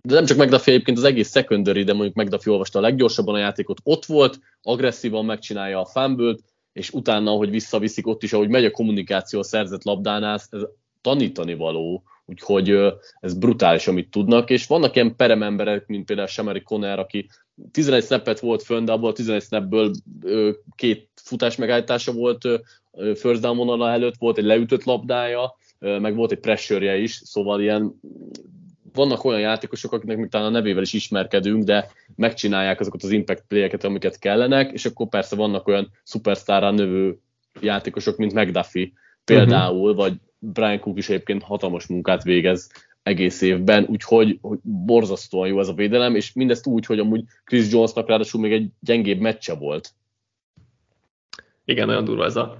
de 0.08 0.13
nem 0.13 0.26
csak 0.26 0.38
McDuffie 0.38 0.74
egyébként 0.74 0.98
az 0.98 1.04
egész 1.04 1.32
secondary, 1.32 1.84
de 1.84 1.94
mondjuk 1.94 2.16
McDuffie 2.16 2.52
olvasta 2.52 2.80
a 2.80 2.82
leggyorsabban 2.82 3.36
a 3.36 3.38
játékot, 3.38 3.80
ott 3.84 4.06
volt, 4.06 4.39
agresszívan 4.62 5.26
megcsinálja 5.26 5.80
a 5.80 5.86
fumble 5.86 6.36
és 6.74 6.92
utána, 6.92 7.32
ahogy 7.32 7.50
visszaviszik, 7.50 8.08
ott 8.08 8.24
is, 8.24 8.34
ahogy 8.34 8.50
megy 8.50 8.66
a 8.66 8.72
kommunikáció 8.72 9.39
a 9.39 9.44
szerzett 9.44 9.84
labdánál, 9.84 10.34
ez 10.34 10.50
tanítani 11.02 11.54
való, 11.54 12.04
úgyhogy 12.26 12.80
ez 13.20 13.34
brutális, 13.34 13.88
amit 13.88 14.12
tudnak, 14.12 14.50
és 14.50 14.68
vannak 14.68 14.96
ilyen 14.96 15.16
perememberek, 15.16 15.88
mint 15.88 16.06
például 16.06 16.28
Shamari 16.28 16.62
Conner, 16.62 17.00
aki 17.00 17.30
11 17.72 18.04
snappet 18.04 18.39
volt 18.39 18.63
fönn, 18.63 18.86
de 18.86 18.92
abból 18.92 19.10
a 19.10 19.13
11 19.13 19.44
snapből 19.44 19.92
két 20.76 21.10
futás 21.16 21.56
megállítása 21.56 22.12
volt 22.12 22.48
first 23.16 23.42
down 23.42 23.82
előtt, 23.82 24.16
volt 24.18 24.38
egy 24.38 24.46
leütött 24.46 24.84
labdája, 24.84 25.58
meg 25.80 26.16
volt 26.16 26.32
egy 26.32 26.39
pressure 26.39 26.98
is, 26.98 27.12
szóval 27.12 27.62
ilyen 27.62 28.00
vannak 28.93 29.23
olyan 29.23 29.39
játékosok, 29.39 29.91
akiknek 29.91 30.29
talán 30.29 30.47
a 30.47 30.49
nevével 30.49 30.82
is 30.82 30.93
ismerkedünk, 30.93 31.63
de 31.63 31.89
megcsinálják 32.15 32.79
azokat 32.79 33.03
az 33.03 33.12
impact 33.12 33.43
playeket, 33.47 33.84
amiket 33.84 34.19
kellenek, 34.19 34.71
és 34.71 34.86
akkor 34.86 35.10
persze 35.10 35.36
vannak 35.36 35.67
olyan 35.67 35.91
szupersztárra 36.03 36.71
növő 36.71 37.19
játékosok, 37.62 38.17
mint 38.17 38.34
McDuffie 38.34 38.91
például, 39.25 39.89
uh-huh. 39.89 39.95
vagy 39.95 40.13
Brian 40.39 40.79
Cook 40.79 40.97
is 40.97 41.10
egyébként 41.10 41.43
hatalmas 41.43 41.88
munkát 41.88 42.23
végez 42.23 42.71
egész 43.03 43.41
évben, 43.41 43.86
úgyhogy 43.89 44.38
hogy 44.41 44.60
borzasztóan 44.62 45.47
jó 45.47 45.60
ez 45.60 45.67
a 45.67 45.73
védelem, 45.73 46.15
és 46.15 46.34
mindezt 46.34 46.67
úgy, 46.67 46.86
hogy 46.86 46.99
amúgy 46.99 47.23
Chris 47.43 47.71
Jonesnak 47.71 48.08
ráadásul 48.08 48.41
még 48.41 48.51
egy 48.51 48.69
gyengébb 48.79 49.19
meccse 49.19 49.53
volt. 49.56 49.89
Igen, 51.65 51.88
nagyon 51.88 52.03
durva 52.03 52.25
ez 52.25 52.36
a, 52.36 52.58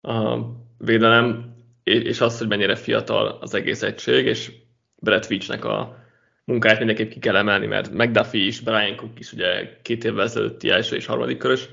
a 0.00 0.38
védelem 0.78 1.54
és 1.82 2.20
az, 2.20 2.38
hogy 2.38 2.48
mennyire 2.48 2.74
fiatal 2.74 3.38
az 3.40 3.54
egész 3.54 3.82
egység, 3.82 4.26
és 4.26 4.52
Brett 5.00 5.26
Veachnek 5.26 5.64
a 5.64 5.98
munkáját 6.44 6.78
mindenképp 6.78 7.10
ki 7.10 7.18
kell 7.18 7.36
emelni, 7.36 7.66
mert 7.66 7.92
McDuffie 7.92 8.46
is, 8.46 8.60
Brian 8.60 8.96
Cook 8.96 9.18
is 9.18 9.32
ugye 9.32 9.78
két 9.82 10.04
évvel 10.04 10.24
ezelőtti 10.24 10.70
első 10.70 10.96
és 10.96 11.06
harmadik 11.06 11.38
körös 11.38 11.68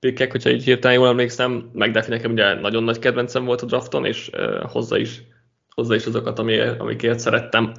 pikkek, 0.00 0.30
hogyha 0.30 0.50
így 0.50 0.64
hirtelen 0.64 0.96
jól 0.96 1.08
emlékszem. 1.08 1.70
McDuffie 1.72 2.14
nekem 2.14 2.32
ugye 2.32 2.54
nagyon 2.54 2.84
nagy 2.84 2.98
kedvencem 2.98 3.44
volt 3.44 3.62
a 3.62 3.66
drafton, 3.66 4.04
és 4.04 4.30
hozza 4.62 4.98
is, 4.98 5.22
hozza 5.74 5.94
is 5.94 6.06
azokat, 6.06 6.38
ami, 6.38 6.58
amikért 6.58 7.18
szerettem. 7.18 7.72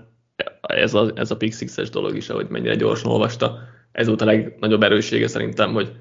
Ez 0.62 0.94
a, 0.94 1.12
ez 1.16 1.32
a 1.32 1.38
pick 1.38 1.54
six 1.58 1.90
dolog 1.90 2.16
is, 2.16 2.30
ahogy 2.30 2.48
mennyire 2.48 2.76
gyorsan 2.76 3.12
olvasta. 3.12 3.60
Ez 3.92 4.08
volt 4.08 4.22
a 4.22 4.26
legnagyobb 4.26 4.84
erőssége 4.84 5.28
szerintem, 5.28 5.74
hogy 5.74 5.92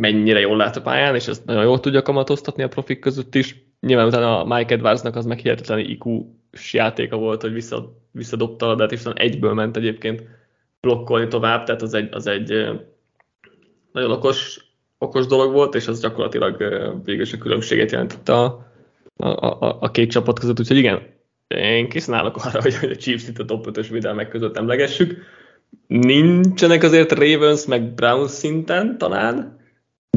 mennyire 0.00 0.40
jól 0.40 0.56
lát 0.56 0.76
a 0.76 0.82
pályán, 0.82 1.14
és 1.14 1.26
ezt 1.26 1.44
nagyon 1.44 1.62
jól 1.62 1.80
tudja 1.80 2.02
kamatoztatni 2.02 2.62
a 2.62 2.68
profik 2.68 2.98
között 2.98 3.34
is 3.34 3.67
nyilván 3.80 4.06
utána 4.06 4.40
a 4.40 4.56
Mike 4.56 4.74
Edwardsnak 4.74 5.16
az 5.16 5.26
meg 5.26 5.38
hihetetlen 5.38 5.78
IQ-s 5.78 6.74
játéka 6.74 7.16
volt, 7.16 7.42
hogy 7.42 7.52
vissza, 7.52 7.96
visszadobta 8.10 8.64
a 8.64 8.68
labdát, 8.68 8.92
és 8.92 9.02
egyből 9.14 9.54
ment 9.54 9.76
egyébként 9.76 10.22
blokkolni 10.80 11.28
tovább, 11.28 11.64
tehát 11.64 11.82
az 11.82 11.94
egy, 11.94 12.08
az 12.14 12.26
egy 12.26 12.48
nagyon 13.92 14.10
okos, 14.10 14.60
okos 14.98 15.26
dolog 15.26 15.52
volt, 15.52 15.74
és 15.74 15.86
az 15.86 16.00
gyakorlatilag 16.00 16.56
végül 17.04 17.22
is 17.22 17.32
a 17.32 17.38
különbséget 17.38 17.90
jelentette 17.90 18.34
a, 18.34 18.66
a, 19.16 19.26
a, 19.26 19.76
a 19.80 19.90
két 19.90 20.10
csapat 20.10 20.38
között, 20.38 20.60
úgyhogy 20.60 20.76
igen, 20.76 21.02
én 21.48 21.88
készen 21.88 22.14
állok 22.14 22.36
arra, 22.36 22.62
hogy 22.62 22.76
a 22.82 22.96
Chiefs 22.96 23.28
itt 23.28 23.38
a 23.38 23.44
top 23.44 23.66
5-ös 23.70 23.86
védelmek 23.90 24.28
között 24.28 24.56
emlegessük. 24.56 25.22
Nincsenek 25.86 26.82
azért 26.82 27.12
Ravens 27.12 27.66
meg 27.66 27.94
Browns 27.94 28.30
szinten 28.30 28.98
talán, 28.98 29.57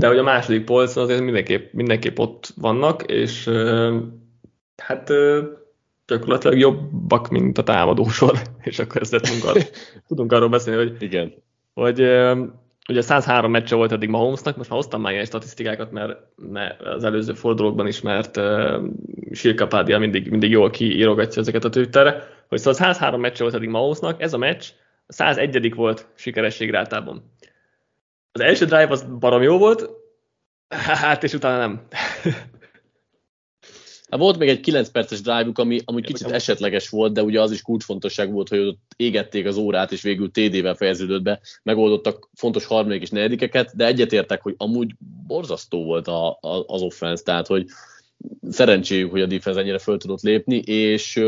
de 0.02 0.08
hogy 0.08 0.18
a 0.18 0.24
második 0.24 0.64
polcon 0.64 1.04
azért 1.04 1.22
mindenképp, 1.22 1.74
mindenképp 1.74 2.18
ott 2.18 2.54
vannak, 2.56 3.04
és 3.04 3.50
hát 4.78 5.12
gyakorlatilag 6.08 6.58
jobbak, 6.58 7.30
mint 7.30 7.58
a 7.58 7.64
támadósor, 7.64 8.42
és 8.64 8.80
akkor 8.80 9.02
ezt 9.02 9.22
tudunk, 9.22 9.46
arról, 9.46 9.64
tudunk 10.08 10.32
arról 10.32 10.50
beszélni, 10.50 10.84
hogy, 10.84 11.02
Igen. 11.02 11.34
hogy 11.74 12.00
Ugye 12.90 13.02
103 13.02 13.52
meccse 13.52 13.76
volt 13.76 13.92
eddig 13.92 14.10
Mahomesnak, 14.10 14.58
most 14.58 14.70
már 14.70 14.80
hoztam 14.80 15.02
már 15.02 15.12
ilyen 15.12 15.26
statisztikákat, 15.26 15.92
mert, 15.92 16.20
mert 16.36 16.82
az 16.82 17.04
előző 17.04 17.34
fordulókban 17.34 17.88
is, 17.88 18.02
mert 18.02 18.38
uh, 18.38 18.84
Sirkapádia 19.32 20.00
mindig, 20.00 20.30
mindig 20.30 20.50
jól 20.50 20.70
kiírogatja 20.70 21.42
ezeket 21.42 21.64
a 21.64 21.70
Twitterre, 21.70 22.28
hogy 22.50 22.58
szóval 22.58 22.74
103 22.74 23.22
meccse 23.22 23.44
volt 23.44 23.56
eddig 23.56 23.70
Mahomesnak, 23.70 24.22
ez 24.22 24.34
a 24.34 24.38
meccs 24.38 24.66
101. 25.08 25.74
volt 25.74 26.08
sikerességrátában. 26.16 27.24
Az 28.32 28.42
első 28.42 28.66
drive 28.66 28.88
az 28.90 29.06
barom 29.20 29.42
jó 29.42 29.58
volt, 29.58 29.90
hát 30.68 31.24
és 31.24 31.34
utána 31.34 31.58
nem. 31.58 31.88
Hát 34.12 34.20
volt 34.20 34.38
még 34.38 34.50
egy 34.50 34.60
9 34.60 34.90
perces 34.90 35.22
drive 35.22 35.50
ami, 35.54 35.80
ami 35.86 36.02
kicsit 36.02 36.32
esetleges 36.32 36.90
volt, 36.90 37.14
de 37.14 37.24
ugye 37.24 37.42
az 37.42 37.52
is 37.52 37.62
kulcsfontosság 37.62 38.32
volt, 38.32 38.50
hogy 38.50 38.60
ott 38.60 38.80
égették 38.96 39.46
az 39.46 39.58
órát, 39.58 39.92
és 39.92 40.02
végül 40.02 40.32
TD-vel 40.32 40.76
fejeződött 40.76 41.22
be, 41.22 41.42
megoldottak 41.64 42.30
fontos 42.34 42.66
harmadik 42.66 43.02
és 43.02 43.10
negyedikeket, 43.10 43.76
de 43.76 43.86
egyetértek, 43.86 44.42
hogy 44.42 44.56
amúgy 44.58 44.92
borzasztó 45.28 45.84
volt 45.84 46.08
a, 46.08 46.30
a, 46.30 46.64
az 46.68 46.82
offense, 46.82 47.24
tehát 47.24 47.48
hogy 47.48 47.66
szerencséjük, 48.50 49.12
hogy 49.12 49.22
a 49.22 49.26
defense 49.26 49.60
ennyire 49.60 49.80
föl 49.80 49.98
tudott 49.98 50.22
lépni, 50.22 50.58
és 50.58 51.22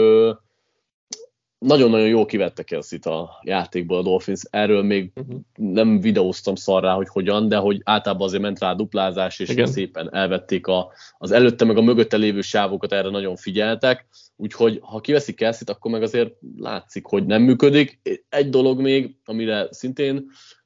nagyon-nagyon 1.63 2.08
jó 2.08 2.26
kivette 2.26 2.63
kelsey 2.63 2.99
a 3.10 3.39
játékból 3.43 3.97
a 3.97 4.02
Dolphins. 4.02 4.41
Erről 4.49 4.84
még 4.84 5.12
uh-huh. 5.15 5.39
nem 5.56 5.99
videóztam 5.99 6.56
szarrá, 6.56 6.93
hogy 6.93 7.08
hogyan, 7.10 7.47
de 7.47 7.58
hogy 7.58 7.82
általában 7.84 8.28
azért 8.28 8.41
ment 8.41 8.60
rá 8.60 8.71
a 8.71 8.76
duplázás, 8.76 9.39
és 9.39 9.49
Igen. 9.49 9.65
szépen 9.65 10.15
elvették 10.15 10.67
a, 10.67 10.91
az 11.17 11.32
előtte 11.32 11.65
meg 11.65 11.78
a 11.78 11.82
mögötte 11.82 12.17
lévő 12.17 12.41
sávokat, 12.41 12.91
erre 12.91 13.10
nagyon 13.10 13.36
figyeltek. 13.36 14.08
Úgyhogy 14.36 14.80
ha 14.82 14.99
kiveszik 14.99 15.36
kelsey 15.36 15.67
akkor 15.71 15.91
meg 15.91 16.02
azért 16.02 16.32
látszik, 16.58 17.06
hogy 17.06 17.26
nem 17.26 17.41
működik. 17.41 17.99
Egy 18.30 18.49
dolog 18.49 18.82
még, 18.82 19.15
amire 19.26 19.67
szintén 19.71 20.26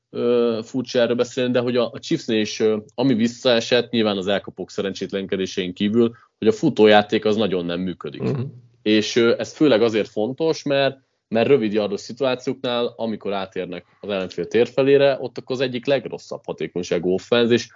uh, 0.10 0.64
furcsa 0.64 1.00
erről 1.00 1.16
beszélni, 1.16 1.52
de 1.52 1.60
hogy 1.60 1.76
a, 1.76 1.92
a 1.92 2.00
Chiefsnél 2.00 2.40
is, 2.40 2.60
uh, 2.60 2.82
ami 2.96 3.14
visszaesett, 3.14 3.92
nyilván 3.92 4.18
az 4.18 4.28
elkapók 4.28 4.72
szerencsétlenkedésein 4.72 5.74
kívül, 5.74 6.16
hogy 6.38 6.48
a 6.48 6.52
futójáték 6.52 7.26
az 7.26 7.36
nagyon 7.36 7.66
nem 7.66 7.80
működik. 7.80 8.22
Uh-huh 8.22 8.46
és 8.88 9.16
ez 9.16 9.54
főleg 9.54 9.82
azért 9.82 10.10
fontos, 10.10 10.64
mert 10.64 11.06
mert 11.30 11.48
rövid 11.48 11.74
yardos 11.74 12.02
szituációknál, 12.02 12.94
amikor 12.96 13.34
átérnek 13.34 13.86
az 14.02 14.10
ellenfél 14.10 14.48
térfelére, 14.48 15.18
ott 15.20 15.38
akkor 15.38 15.56
az 15.56 15.62
egyik 15.62 15.86
legrosszabb 15.86 16.42
hatékonyságú 16.46 17.14
offenz, 17.14 17.52
és 17.52 17.68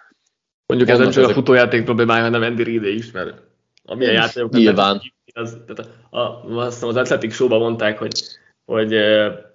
Mondjuk 0.65 0.89
ez 0.89 0.97
nem 0.97 1.09
csak 1.09 1.23
ezek... 1.23 1.29
a 1.29 1.39
futójáték 1.39 1.83
problémája, 1.83 2.23
hanem 2.23 2.41
Andy 2.41 2.63
Reid 2.63 2.83
is, 2.83 3.11
mert 3.11 3.41
amilyen 3.83 4.13
játékok... 4.13 4.51
Nyilván. 4.51 5.01
Az, 5.33 5.57
tehát 5.67 5.91
a, 6.09 6.19
azt 6.61 6.83
az 6.83 6.95
Athletic 6.95 7.33
show 7.33 7.47
mondták, 7.47 7.97
hogy, 7.97 8.23
hogy 8.65 8.93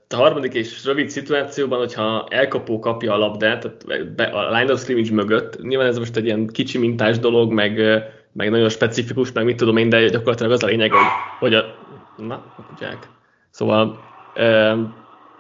a 0.09 0.17
harmadik 0.17 0.55
és 0.55 0.85
rövid 0.85 1.11
szituációban, 1.11 1.79
hogyha 1.79 2.27
elkapó 2.31 2.79
kapja 2.79 3.13
a 3.13 3.19
labdát, 3.19 3.83
tehát 3.87 4.35
a 4.35 4.59
line 4.59 4.73
of 4.73 4.81
scrimmage 4.81 5.13
mögött, 5.13 5.63
nyilván 5.63 5.87
ez 5.87 5.99
most 5.99 6.17
egy 6.17 6.25
ilyen 6.25 6.47
kicsi 6.47 6.79
mintás 6.79 7.19
dolog, 7.19 7.53
meg 7.53 7.81
meg 8.37 8.51
nagyon 8.51 8.69
specifikus, 8.69 9.33
meg 9.33 9.45
mit 9.45 9.57
tudom 9.57 9.77
én, 9.77 9.89
de 9.89 10.09
gyakorlatilag 10.09 10.53
az 10.53 10.63
a 10.63 10.67
lényeg, 10.67 10.91
hogy, 10.91 11.07
hogy 11.39 11.55
a... 11.55 11.65
Na, 12.17 12.55
kutyák. 12.69 13.09
Szóval 13.51 13.99
e, 14.35 14.75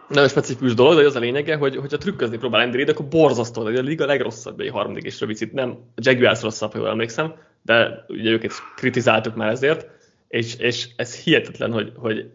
nagyon 0.08 0.28
specifikus 0.28 0.74
dolog, 0.74 0.98
de 0.98 1.06
az 1.06 1.16
a 1.16 1.18
lényege, 1.18 1.56
hogy, 1.56 1.76
hogyha 1.76 1.96
trükközni 1.96 2.36
próbál 2.36 2.60
Andy 2.60 2.76
Reid, 2.76 2.88
akkor 2.88 3.06
borzasztó, 3.06 3.62
de 3.62 3.78
a 3.78 3.82
liga 3.82 4.06
legrosszabb 4.06 4.60
egy 4.60 4.70
harmadik 4.70 5.04
és 5.04 5.20
rövid 5.20 5.52
nem 5.52 5.70
a 5.70 6.00
Jaguars 6.02 6.42
rosszabb, 6.42 6.72
ha 6.72 6.78
jól 6.78 6.88
emlékszem, 6.88 7.34
de 7.62 8.04
ugye 8.08 8.30
őket 8.30 8.52
kritizáltuk 8.76 9.34
már 9.34 9.50
ezért, 9.50 9.88
és, 10.28 10.56
és 10.56 10.88
ez 10.96 11.22
hihetetlen, 11.22 11.72
hogy, 11.72 11.92
hogy 11.96 12.30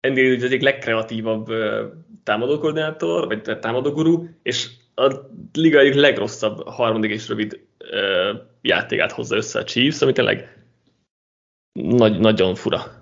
Andy 0.00 0.20
Reid 0.20 0.42
egyik 0.42 0.62
legkreatívabb 0.62 1.46
támadókoordinátor, 2.24 3.26
vagy 3.26 3.58
támadógurú, 3.60 4.28
és 4.42 4.68
a 4.94 5.14
liga 5.52 5.78
egyik 5.78 5.94
legrosszabb 5.94 6.68
harmadik 6.68 7.10
és 7.10 7.28
rövid 7.28 7.60
játékát 8.60 9.12
hozza 9.12 9.36
össze 9.36 9.58
a 9.58 9.64
Chiefs, 9.64 10.02
ami 10.02 10.12
tényleg 10.12 10.66
nagy, 11.72 12.18
nagyon 12.18 12.54
fura. 12.54 12.96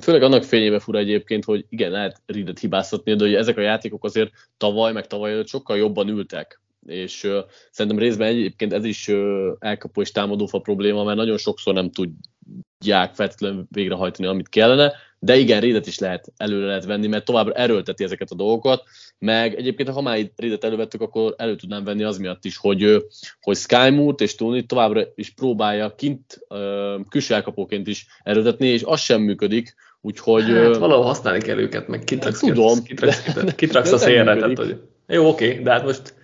Főleg 0.00 0.22
annak 0.22 0.44
fényében 0.44 0.80
fura 0.80 0.98
egyébként, 0.98 1.44
hogy 1.44 1.66
igen, 1.68 1.90
lehet 1.90 2.22
Reedet 2.26 2.58
hibáztatni, 2.58 3.14
de 3.14 3.24
hogy 3.24 3.34
ezek 3.34 3.56
a 3.56 3.60
játékok 3.60 4.04
azért 4.04 4.32
tavaly, 4.56 4.92
meg 4.92 5.06
tavaly 5.06 5.32
előtt 5.32 5.48
sokkal 5.48 5.76
jobban 5.76 6.08
ültek. 6.08 6.60
És 6.86 7.24
uh, 7.24 7.38
szerintem 7.70 8.00
részben 8.00 8.28
egyébként 8.28 8.72
ez 8.72 8.84
is 8.84 9.08
uh, 9.08 9.56
elkapó 9.58 10.00
és 10.00 10.12
támadófa 10.12 10.58
probléma, 10.58 11.04
mert 11.04 11.16
nagyon 11.16 11.36
sokszor 11.36 11.74
nem 11.74 11.90
tudják 11.90 13.14
feltétlenül 13.14 13.66
végrehajtani, 13.70 14.28
amit 14.28 14.48
kellene, 14.48 14.92
de 15.18 15.36
igen, 15.36 15.60
Reedet 15.60 15.86
is 15.86 15.98
lehet 15.98 16.32
előre 16.36 16.66
lehet 16.66 16.84
venni, 16.84 17.06
mert 17.06 17.24
továbbra 17.24 17.52
erőlteti 17.52 18.04
ezeket 18.04 18.30
a 18.30 18.34
dolgokat, 18.34 18.82
meg 19.18 19.54
egyébként, 19.54 19.88
ha 19.88 20.00
már 20.00 20.30
Reedet 20.36 20.64
elővettük, 20.64 21.00
akkor 21.00 21.34
elő 21.36 21.56
tudnám 21.56 21.84
venni 21.84 22.02
az 22.02 22.18
miatt 22.18 22.44
is, 22.44 22.56
hogy, 22.56 23.06
hogy 23.40 23.56
Skymoot 23.56 24.20
és 24.20 24.34
Tony 24.34 24.66
továbbra 24.66 25.02
is 25.14 25.30
próbálja 25.30 25.94
kint 25.94 26.40
külső 27.08 27.34
elkapóként 27.34 27.86
is 27.86 28.06
erőltetni, 28.22 28.66
és 28.66 28.82
az 28.84 29.00
sem 29.00 29.20
működik, 29.20 29.74
úgyhogy... 30.00 30.44
Hát, 30.44 30.76
valahol 30.76 31.04
használni 31.04 31.40
kell 31.40 31.58
őket, 31.58 31.88
meg 31.88 32.04
kitraksz, 32.04 32.40
tudom, 32.40 32.82
kitraksz, 32.82 33.22
kitraksz, 33.22 33.54
kitraksz 33.54 33.92
a 33.92 33.98
szélre, 33.98 34.36
tehát, 34.36 34.58
hogy 34.58 34.80
jó, 35.06 35.28
oké, 35.28 35.60
de 35.62 35.70
hát 35.70 35.84
most 35.84 36.14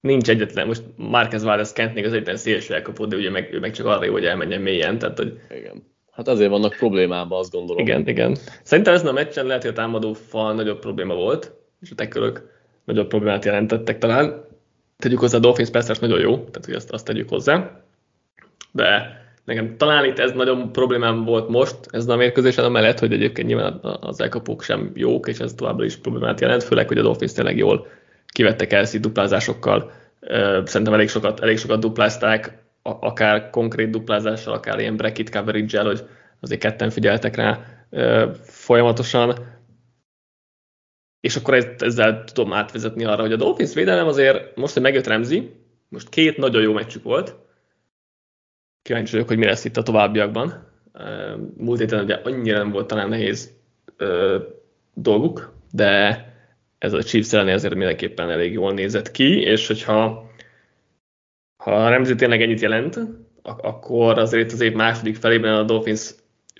nincs 0.00 0.28
egyetlen, 0.28 0.66
most 0.66 0.82
Márquez 0.96 1.42
Valdez 1.42 1.72
Kent 1.72 1.94
még 1.94 2.04
az 2.04 2.12
egyetlen 2.12 2.36
szélső 2.36 2.74
elkapó, 2.74 3.06
de 3.06 3.16
ugye 3.16 3.30
meg, 3.30 3.52
ő 3.52 3.58
meg 3.58 3.72
csak 3.72 3.86
arra 3.86 4.04
jó, 4.04 4.12
hogy 4.12 4.24
elmenjen 4.24 4.60
mélyen, 4.60 4.98
tehát 4.98 5.18
hogy 5.18 5.40
Igen. 5.50 5.94
Hát 6.16 6.28
azért 6.28 6.50
vannak 6.50 6.76
problémában, 6.76 7.38
azt 7.38 7.52
gondolom. 7.52 7.82
Igen, 7.82 8.08
igen. 8.08 8.36
Szerintem 8.62 8.94
ezen 8.94 9.06
a 9.06 9.12
meccsen 9.12 9.46
lehet, 9.46 9.62
hogy 9.62 9.70
a 9.70 9.74
támadó 9.74 10.12
fal 10.12 10.54
nagyobb 10.54 10.78
probléma 10.78 11.14
volt, 11.14 11.52
és 11.80 11.90
a 11.90 11.94
tekölök 11.94 12.50
nagyobb 12.84 13.08
problémát 13.08 13.44
jelentettek 13.44 13.98
talán. 13.98 14.44
Tegyük 14.98 15.18
hozzá, 15.18 15.36
a 15.36 15.40
Dolphins 15.40 15.70
persze 15.70 15.94
nagyon 16.00 16.20
jó, 16.20 16.36
tehát 16.36 16.64
hogy 16.64 16.74
azt, 16.74 16.92
azt 16.92 17.04
tegyük 17.04 17.28
hozzá. 17.28 17.80
De 18.72 19.20
nekem 19.44 19.76
talán 19.76 20.04
itt 20.04 20.18
ez 20.18 20.32
nagyon 20.32 20.72
problémám 20.72 21.24
volt 21.24 21.48
most, 21.48 21.76
ez 21.90 22.08
a 22.08 22.16
mérkőzésen, 22.16 22.64
amellett, 22.64 22.98
hogy 22.98 23.12
egyébként 23.12 23.48
nyilván 23.48 23.80
az 24.00 24.20
elkapók 24.20 24.62
sem 24.62 24.90
jók, 24.94 25.28
és 25.28 25.38
ez 25.38 25.54
továbbra 25.54 25.84
is 25.84 25.96
problémát 25.96 26.40
jelent, 26.40 26.62
főleg, 26.62 26.88
hogy 26.88 26.98
a 26.98 27.02
Dolphins 27.02 27.32
tényleg 27.32 27.56
jól 27.56 27.86
kivettek 28.26 28.72
el 28.72 28.84
duplázásokkal. 29.00 29.92
Szerintem 30.64 30.94
elég 30.94 31.08
sokat, 31.08 31.40
elég 31.40 31.58
sokat 31.58 31.80
duplázták, 31.80 32.64
akár 32.86 33.50
konkrét 33.50 33.90
duplázással, 33.90 34.54
akár 34.54 34.78
ilyen 34.78 34.96
bracket 34.96 35.30
coverage 35.30 35.82
hogy 35.82 36.08
azért 36.40 36.60
ketten 36.60 36.90
figyeltek 36.90 37.36
rá 37.36 37.60
folyamatosan. 38.42 39.34
És 41.20 41.36
akkor 41.36 41.76
ezzel 41.78 42.24
tudom 42.24 42.52
átvezetni 42.52 43.04
arra, 43.04 43.22
hogy 43.22 43.32
a 43.32 43.36
Dolphins 43.36 43.74
védelem 43.74 44.06
azért 44.06 44.56
most, 44.56 44.72
hogy 44.72 44.82
megjött 44.82 45.06
Remzi, 45.06 45.50
most 45.88 46.08
két 46.08 46.36
nagyon 46.36 46.62
jó 46.62 46.72
meccsük 46.72 47.02
volt. 47.02 47.36
Kíváncsi 48.82 49.12
vagyok, 49.12 49.28
hogy 49.28 49.38
mi 49.38 49.44
lesz 49.44 49.64
itt 49.64 49.76
a 49.76 49.82
továbbiakban. 49.82 50.68
Múlt 51.56 51.78
héten 51.78 52.04
ugye 52.04 52.14
annyira 52.14 52.58
nem 52.58 52.70
volt 52.70 52.86
talán 52.86 53.08
nehéz 53.08 53.54
ö, 53.96 54.38
dolguk, 54.94 55.52
de 55.72 56.24
ez 56.78 56.92
a 56.92 57.02
Chiefs 57.02 57.32
elleni 57.32 57.52
azért 57.52 57.74
mindenképpen 57.74 58.30
elég 58.30 58.52
jól 58.52 58.72
nézett 58.72 59.10
ki, 59.10 59.40
és 59.40 59.66
hogyha 59.66 60.30
ha 61.66 61.84
a 61.84 61.88
Remzi 61.88 62.14
tényleg 62.14 62.42
ennyit 62.42 62.60
jelent, 62.60 62.98
akkor 63.42 64.18
azért 64.18 64.52
az 64.52 64.60
év 64.60 64.72
második 64.72 65.16
felében 65.16 65.54
a 65.54 65.62
Dolphins 65.62 66.14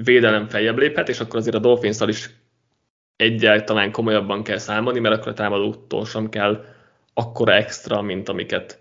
védelem 0.04 0.48
feljebb 0.48 0.78
léphet, 0.78 1.08
és 1.08 1.20
akkor 1.20 1.38
azért 1.38 1.56
a 1.56 1.58
dolphins 1.58 2.00
is 2.00 2.30
egyáltalán 3.16 3.92
komolyabban 3.92 4.42
kell 4.42 4.58
számolni, 4.58 4.98
mert 4.98 5.14
akkor 5.14 5.28
a 5.28 5.34
támadótól 5.34 6.04
sem 6.04 6.28
kell 6.28 6.64
akkora 7.14 7.54
extra, 7.54 8.02
mint 8.02 8.28
amiket 8.28 8.80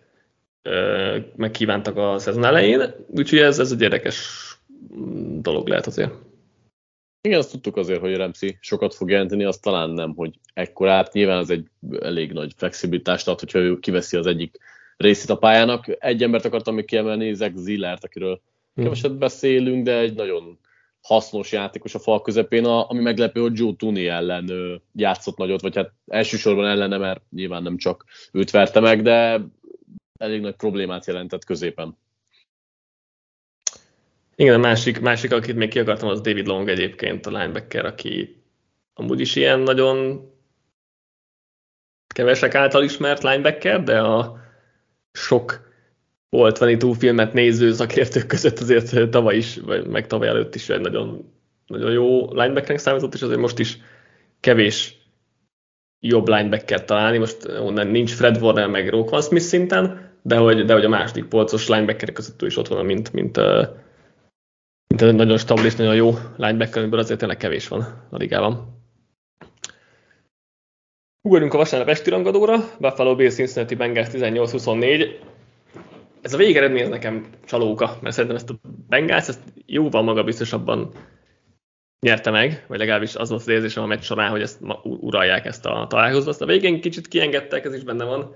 ö, 0.61 1.17
megkívántak 1.35 1.97
a 1.97 2.17
szezon 2.17 2.45
elején. 2.45 2.95
Úgyhogy 3.07 3.39
ez, 3.39 3.59
ez 3.59 3.71
egy 3.71 3.81
érdekes 3.81 4.41
dolog 5.41 5.67
lehet 5.67 5.85
azért. 5.85 6.11
Igen, 7.21 7.39
azt 7.39 7.51
tudtuk 7.51 7.77
azért, 7.77 7.99
hogy 7.99 8.15
Remzi 8.15 8.57
sokat 8.59 8.95
fog 8.95 9.09
jelenteni, 9.09 9.43
azt 9.43 9.61
talán 9.61 9.89
nem, 9.89 10.13
hogy 10.15 10.39
ekkorát. 10.53 11.13
Nyilván 11.13 11.39
ez 11.39 11.49
egy 11.49 11.67
elég 11.99 12.31
nagy 12.31 12.53
flexibilitást 12.57 13.27
ad, 13.27 13.39
hogyha 13.39 13.59
ő 13.59 13.79
kiveszi 13.79 14.17
az 14.17 14.25
egyik 14.25 14.57
részét 14.97 15.29
a 15.29 15.37
pályának. 15.37 15.85
Egy 15.99 16.23
embert 16.23 16.45
akartam 16.45 16.75
még 16.75 16.85
kiemelni, 16.85 17.33
Zach 17.33 17.55
Zillert, 17.55 18.03
akiről 18.03 18.41
hmm. 18.73 18.83
keveset 18.83 19.17
beszélünk, 19.17 19.83
de 19.83 19.97
egy 19.97 20.13
nagyon 20.13 20.59
hasznos 21.01 21.51
játékos 21.51 21.95
a 21.95 21.99
fal 21.99 22.21
közepén, 22.21 22.65
ami 22.65 23.01
meglepő, 23.01 23.41
hogy 23.41 23.57
Joe 23.57 23.73
Tooney 23.77 24.07
ellen 24.07 24.51
játszott 24.95 25.37
nagyot, 25.37 25.61
vagy 25.61 25.75
hát 25.75 25.93
elsősorban 26.07 26.65
ellene, 26.65 26.97
mert 26.97 27.21
nyilván 27.29 27.63
nem 27.63 27.77
csak 27.77 28.05
őt 28.31 28.51
verte 28.51 28.79
meg, 28.79 29.01
de 29.01 29.41
elég 30.19 30.41
nagy 30.41 30.55
problémát 30.55 31.05
jelentett 31.05 31.43
középen. 31.43 31.97
Igen, 34.35 34.53
a 34.53 34.57
másik, 34.57 34.99
másik 34.99 35.31
akit 35.31 35.55
még 35.55 35.69
ki 35.69 35.79
akartam, 35.79 36.09
az 36.09 36.21
David 36.21 36.47
Long 36.47 36.69
egyébként, 36.69 37.25
a 37.25 37.29
linebacker, 37.29 37.85
aki 37.85 38.41
amúgy 38.93 39.19
is 39.19 39.35
ilyen 39.35 39.59
nagyon 39.59 40.29
kevesek 42.07 42.55
által 42.55 42.83
ismert 42.83 43.23
linebacker, 43.23 43.83
de 43.83 44.01
a 44.01 44.44
sok 45.15 45.65
volt 46.29 46.57
van 46.57 46.69
itt 46.69 46.97
filmet 46.97 47.33
néző 47.33 47.73
szakértők 47.73 48.27
között 48.27 48.59
azért 48.59 49.09
tavaly 49.09 49.35
is, 49.35 49.57
vagy 49.65 49.87
meg 49.87 50.07
tavaly 50.07 50.27
előtt 50.27 50.55
is 50.55 50.69
egy 50.69 50.81
nagyon, 50.81 51.33
nagyon 51.67 51.91
jó 51.91 52.33
linebackernek 52.33 52.77
számított, 52.79 53.13
és 53.13 53.21
azért 53.21 53.39
most 53.39 53.59
is 53.59 53.77
kevés 54.39 54.97
jobb 55.99 56.27
linebacker 56.27 56.85
találni, 56.85 57.17
most 57.17 57.47
onnan 57.47 57.87
nincs 57.87 58.13
Fred 58.13 58.41
Warner 58.41 58.67
meg 58.67 58.89
Roquan 58.89 59.21
Smith 59.21 59.45
szinten, 59.45 60.11
de 60.21 60.37
hogy, 60.37 60.65
de 60.65 60.73
hogy 60.73 60.85
a 60.85 60.89
második 60.89 61.25
polcos 61.25 61.67
linebacker 61.67 62.11
között 62.11 62.41
is 62.41 62.57
ott 62.57 62.67
van, 62.67 62.85
mint, 62.85 63.13
mint, 63.13 63.37
mint 64.87 65.01
egy 65.01 65.15
nagyon 65.15 65.37
stabil 65.37 65.65
és 65.65 65.75
nagyon 65.75 65.95
jó 65.95 66.13
linebacker, 66.37 66.77
amiből 66.77 66.99
azért 66.99 67.19
tényleg 67.19 67.37
kevés 67.37 67.67
van 67.67 68.07
a 68.09 68.17
ligában. 68.17 68.74
Ugorjunk 71.25 71.53
a 71.53 71.57
vasárnap 71.57 71.89
esti 71.89 72.09
rangadóra, 72.09 72.57
Buffalo 72.79 73.15
Bills 73.15 73.33
Cincinnati 73.33 73.75
Bengals 73.75 74.07
18-24. 74.11 75.09
Ez 76.21 76.33
a 76.33 76.37
végeredmény 76.37 76.81
ez 76.81 76.89
nekem 76.89 77.25
csalóka, 77.45 77.97
mert 78.01 78.15
szerintem 78.15 78.39
ezt 78.39 78.49
a 78.49 78.55
Bengals 78.87 79.27
ezt 79.27 79.41
jóval 79.65 80.01
magabiztosabban 80.01 80.91
nyerte 81.99 82.31
meg, 82.31 82.65
vagy 82.67 82.77
legalábbis 82.77 83.15
az 83.15 83.29
volt 83.29 83.41
az 83.41 83.47
érzésem 83.47 83.83
a 83.83 83.85
meccs 83.85 84.01
során, 84.01 84.29
hogy 84.29 84.41
ezt 84.41 84.59
uralják 84.83 85.45
ezt 85.45 85.65
a 85.65 85.85
találkozót. 85.89 86.27
Azt 86.27 86.41
a 86.41 86.45
végén 86.45 86.81
kicsit 86.81 87.07
kiengedtek, 87.07 87.65
ez 87.65 87.73
is 87.73 87.83
benne 87.83 88.03
van, 88.03 88.35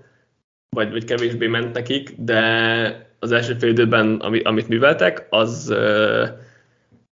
vagy, 0.69 0.91
vagy 0.91 1.03
kevésbé 1.03 1.47
ment 1.47 1.73
nekik, 1.73 2.13
de 2.17 3.15
az 3.19 3.31
első 3.31 3.53
fél 3.53 3.69
időben, 3.69 4.15
ami, 4.15 4.39
amit 4.39 4.67
műveltek, 4.67 5.27
az 5.29 5.69
uh, 5.69 6.27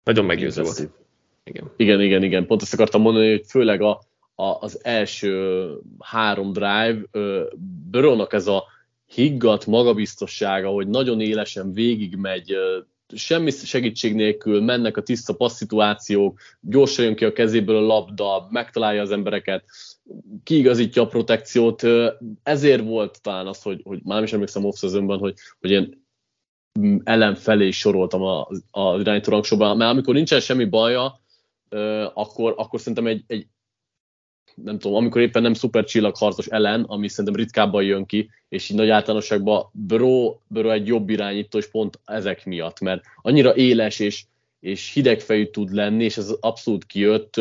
nagyon 0.03 0.25
meggyőző 0.25 0.62
volt. 0.62 0.89
Igen. 1.43 1.71
igen, 1.75 2.01
igen, 2.01 2.23
igen. 2.23 2.45
Pont 2.45 2.62
ezt 2.62 2.73
akartam 2.73 3.01
mondani, 3.01 3.29
hogy 3.29 3.45
főleg 3.47 3.81
a, 3.81 4.12
a, 4.35 4.57
az 4.59 4.79
első 4.83 5.71
három 5.99 6.53
drive, 6.53 7.01
Brónak 7.91 8.33
ez 8.33 8.47
a 8.47 8.63
higgadt 9.05 9.65
magabiztossága, 9.65 10.69
hogy 10.69 10.87
nagyon 10.87 11.21
élesen 11.21 11.73
végigmegy, 11.73 12.55
semmi 13.15 13.51
segítség 13.51 14.15
nélkül 14.15 14.61
mennek 14.61 14.97
a 14.97 15.01
tiszta 15.01 15.33
passzituációk, 15.33 16.39
gyorsan 16.61 17.05
jön 17.05 17.15
ki 17.15 17.25
a 17.25 17.33
kezéből 17.33 17.75
a 17.75 17.85
labda, 17.85 18.47
megtalálja 18.49 19.01
az 19.01 19.11
embereket, 19.11 19.65
kiigazítja 20.43 21.01
a 21.01 21.07
protekciót. 21.07 21.83
Ezért 22.43 22.83
volt 22.83 23.21
talán 23.21 23.47
az, 23.47 23.61
hogy, 23.61 23.81
hogy 23.83 23.99
már 24.03 24.15
nem 24.15 24.23
is 24.23 24.33
emlékszem 24.33 24.65
off 24.65 24.81
hogy, 25.19 25.33
hogy 25.59 25.71
én 25.71 26.01
is 27.59 27.77
soroltam 27.77 28.21
a, 28.21 28.47
a 28.71 28.99
irányító 28.99 29.31
rangsorban, 29.31 29.77
mert 29.77 29.91
amikor 29.91 30.13
nincsen 30.13 30.39
semmi 30.39 30.65
baja, 30.65 31.21
akkor, 32.13 32.53
akkor 32.57 32.79
szerintem 32.79 33.07
egy, 33.07 33.23
egy 33.27 33.47
nem 34.55 34.79
tudom, 34.79 34.97
amikor 34.97 35.21
éppen 35.21 35.41
nem 35.41 35.53
szuper 35.53 35.83
csillagharcos 35.83 36.47
ellen, 36.47 36.83
ami 36.83 37.07
szerintem 37.07 37.35
ritkábban 37.35 37.83
jön 37.83 38.05
ki, 38.05 38.29
és 38.49 38.69
így 38.69 38.77
nagy 38.77 38.89
általánosságban 38.89 39.69
Bro, 39.71 40.37
Bro 40.47 40.71
egy 40.71 40.87
jobb 40.87 41.09
irányító, 41.09 41.57
és 41.57 41.67
pont 41.67 41.99
ezek 42.05 42.45
miatt, 42.45 42.79
mert 42.79 43.03
annyira 43.21 43.55
éles 43.55 43.99
és, 43.99 44.23
és 44.59 44.93
hidegfejű 44.93 45.45
tud 45.45 45.73
lenni, 45.73 46.03
és 46.03 46.17
ez 46.17 46.35
abszolút 46.39 46.85
kijött, 46.85 47.35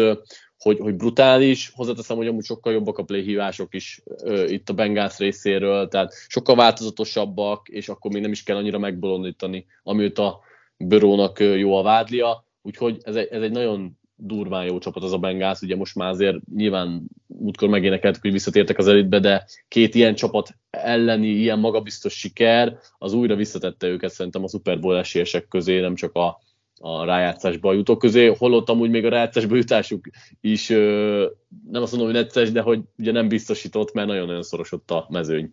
hogy, 0.59 0.79
hogy 0.79 0.95
brutális, 0.95 1.73
hozzáteszem, 1.75 2.17
hogy 2.17 2.27
amúgy 2.27 2.45
sokkal 2.45 2.73
jobbak 2.73 2.99
a 2.99 3.03
playhívások 3.03 3.75
is 3.75 4.03
ö, 4.23 4.45
itt 4.45 4.69
a 4.69 4.73
Bengals 4.73 5.19
részéről, 5.19 5.89
tehát 5.89 6.13
sokkal 6.29 6.57
változatosabbak, 6.57 7.69
és 7.69 7.89
akkor 7.89 8.11
még 8.11 8.23
nem 8.23 8.33
is 8.33 8.43
kell 8.43 8.57
annyira 8.57 8.79
megbolondítani, 8.79 9.67
amióta 9.83 10.27
a 10.27 10.41
Börónak 10.77 11.41
jó 11.41 11.77
a 11.77 11.83
vádlia, 11.83 12.45
úgyhogy 12.63 12.99
ez 13.03 13.17
egy, 13.17 13.29
ez 13.31 13.43
egy 13.43 13.51
nagyon 13.51 13.99
durván 14.25 14.65
jó 14.65 14.79
csapat 14.79 15.03
az 15.03 15.13
a 15.13 15.19
Bengals, 15.19 15.61
ugye 15.61 15.77
most 15.77 15.95
már 15.95 16.09
azért 16.09 16.37
nyilván 16.55 17.03
útkor 17.27 17.69
megénekeltük, 17.69 18.23
hogy 18.23 18.33
visszatértek 18.33 18.79
az 18.79 18.89
elitbe, 18.89 19.19
de 19.19 19.45
két 19.69 19.95
ilyen 19.95 20.15
csapat 20.15 20.55
elleni, 20.71 21.29
ilyen 21.29 21.59
magabiztos 21.59 22.13
siker, 22.19 22.79
az 22.99 23.13
újra 23.13 23.35
visszatette 23.35 23.87
őket 23.87 24.11
szerintem 24.11 24.45
a 24.45 24.49
Super 24.49 24.81
Bowl 24.81 24.99
esélyesek 24.99 25.49
közé, 25.49 25.81
nem 25.81 25.95
csak 25.95 26.15
a, 26.15 26.41
a 26.81 27.05
rájátszásba 27.05 27.73
jutó 27.73 27.97
közé, 27.97 28.27
holott 28.27 28.69
amúgy 28.69 28.91
még 28.91 29.05
a 29.05 29.09
rájátszásba 29.09 29.57
jutásuk 29.57 30.07
is 30.41 30.69
nem 30.69 31.83
azt 31.83 31.93
mondom, 31.93 32.11
hogy 32.13 32.23
necces, 32.23 32.53
de 32.53 32.61
hogy 32.61 32.81
ugye 32.99 33.13
nem 33.13 33.29
biztosított, 33.29 33.93
mert 33.93 34.09
nagyon-nagyon 34.09 34.43
szoros 34.43 34.73
ott 34.73 34.91
a 34.91 35.07
mezőny. 35.11 35.53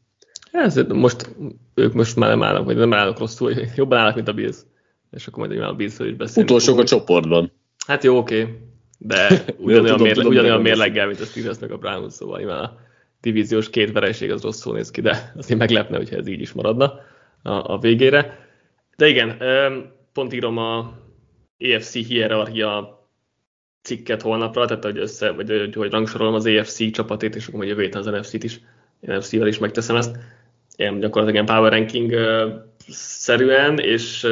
Ez 0.52 0.76
most, 0.76 1.36
ők 1.74 1.94
most 1.94 2.16
már 2.16 2.30
nem 2.30 2.44
állnak, 2.44 2.66
vagy 2.66 2.76
nem 2.76 2.94
állnak 2.94 3.20
rosszul, 3.20 3.54
jobban 3.76 3.98
állnak, 3.98 4.16
mint 4.16 4.28
a 4.28 4.34
Bills. 4.34 4.58
És 5.12 5.28
akkor 5.28 5.48
majd 5.48 5.62
a 5.62 5.74
Bills-ről 5.74 6.08
is 6.08 6.16
beszélünk. 6.16 6.50
Utolsók 6.50 6.80
a 6.80 6.84
csoportban. 6.84 7.52
Hát 7.90 8.04
jó, 8.04 8.18
oké, 8.18 8.42
okay. 8.42 8.56
de 8.98 9.28
ugyanolyan, 9.58 9.86
tudom, 9.86 10.02
mérle, 10.02 10.14
tudom, 10.14 10.32
ugyanolyan 10.32 10.62
mérleggel, 10.62 11.08
mint 11.08 11.20
a 11.20 11.26
Steelers 11.26 11.60
meg 11.60 11.72
a 11.72 11.78
Browns, 11.78 12.14
szóval 12.14 12.38
nyilván 12.38 12.64
a 12.64 12.78
divíziós 13.22 13.70
két 13.70 13.92
vereség 13.92 14.32
az 14.32 14.42
rosszul 14.42 14.74
néz 14.74 14.92
ki, 14.92 15.02
de 15.02 15.34
azért 15.38 15.60
meglepne, 15.60 15.98
hogyha 15.98 16.16
ez 16.16 16.28
így 16.28 16.42
is 16.42 16.54
maradna 16.54 16.86
a, 17.44 17.74
a 17.74 17.78
végére. 17.80 18.48
De 18.96 19.08
igen, 19.08 19.38
pont 20.14 20.34
írom 20.34 20.58
a 20.58 20.98
EFC 21.58 21.94
hierarchia 21.94 23.08
cikket 23.82 24.22
holnapra, 24.22 24.66
tehát 24.66 24.84
hogy 24.84 24.98
össze, 24.98 25.32
vagy 25.32 25.50
hogy, 25.50 25.76
hogy 25.76 25.92
rangsorolom 25.92 26.34
az 26.34 26.46
EFC 26.46 26.92
csapatét, 26.92 27.36
és 27.36 27.48
akkor 27.48 27.60
majd 27.60 27.70
jövő 27.70 27.82
héten 27.82 28.02
az 28.02 28.06
NFC-t 28.06 28.44
is, 28.44 28.60
NFC-vel 29.00 29.48
is 29.48 29.58
megteszem 29.58 29.96
ezt. 29.96 30.18
Én 30.76 31.00
gyakorlatilag 31.00 31.34
ilyen 31.34 31.46
power 31.46 31.72
ranking 31.72 32.14
szerűen, 32.88 33.80
és 33.80 34.28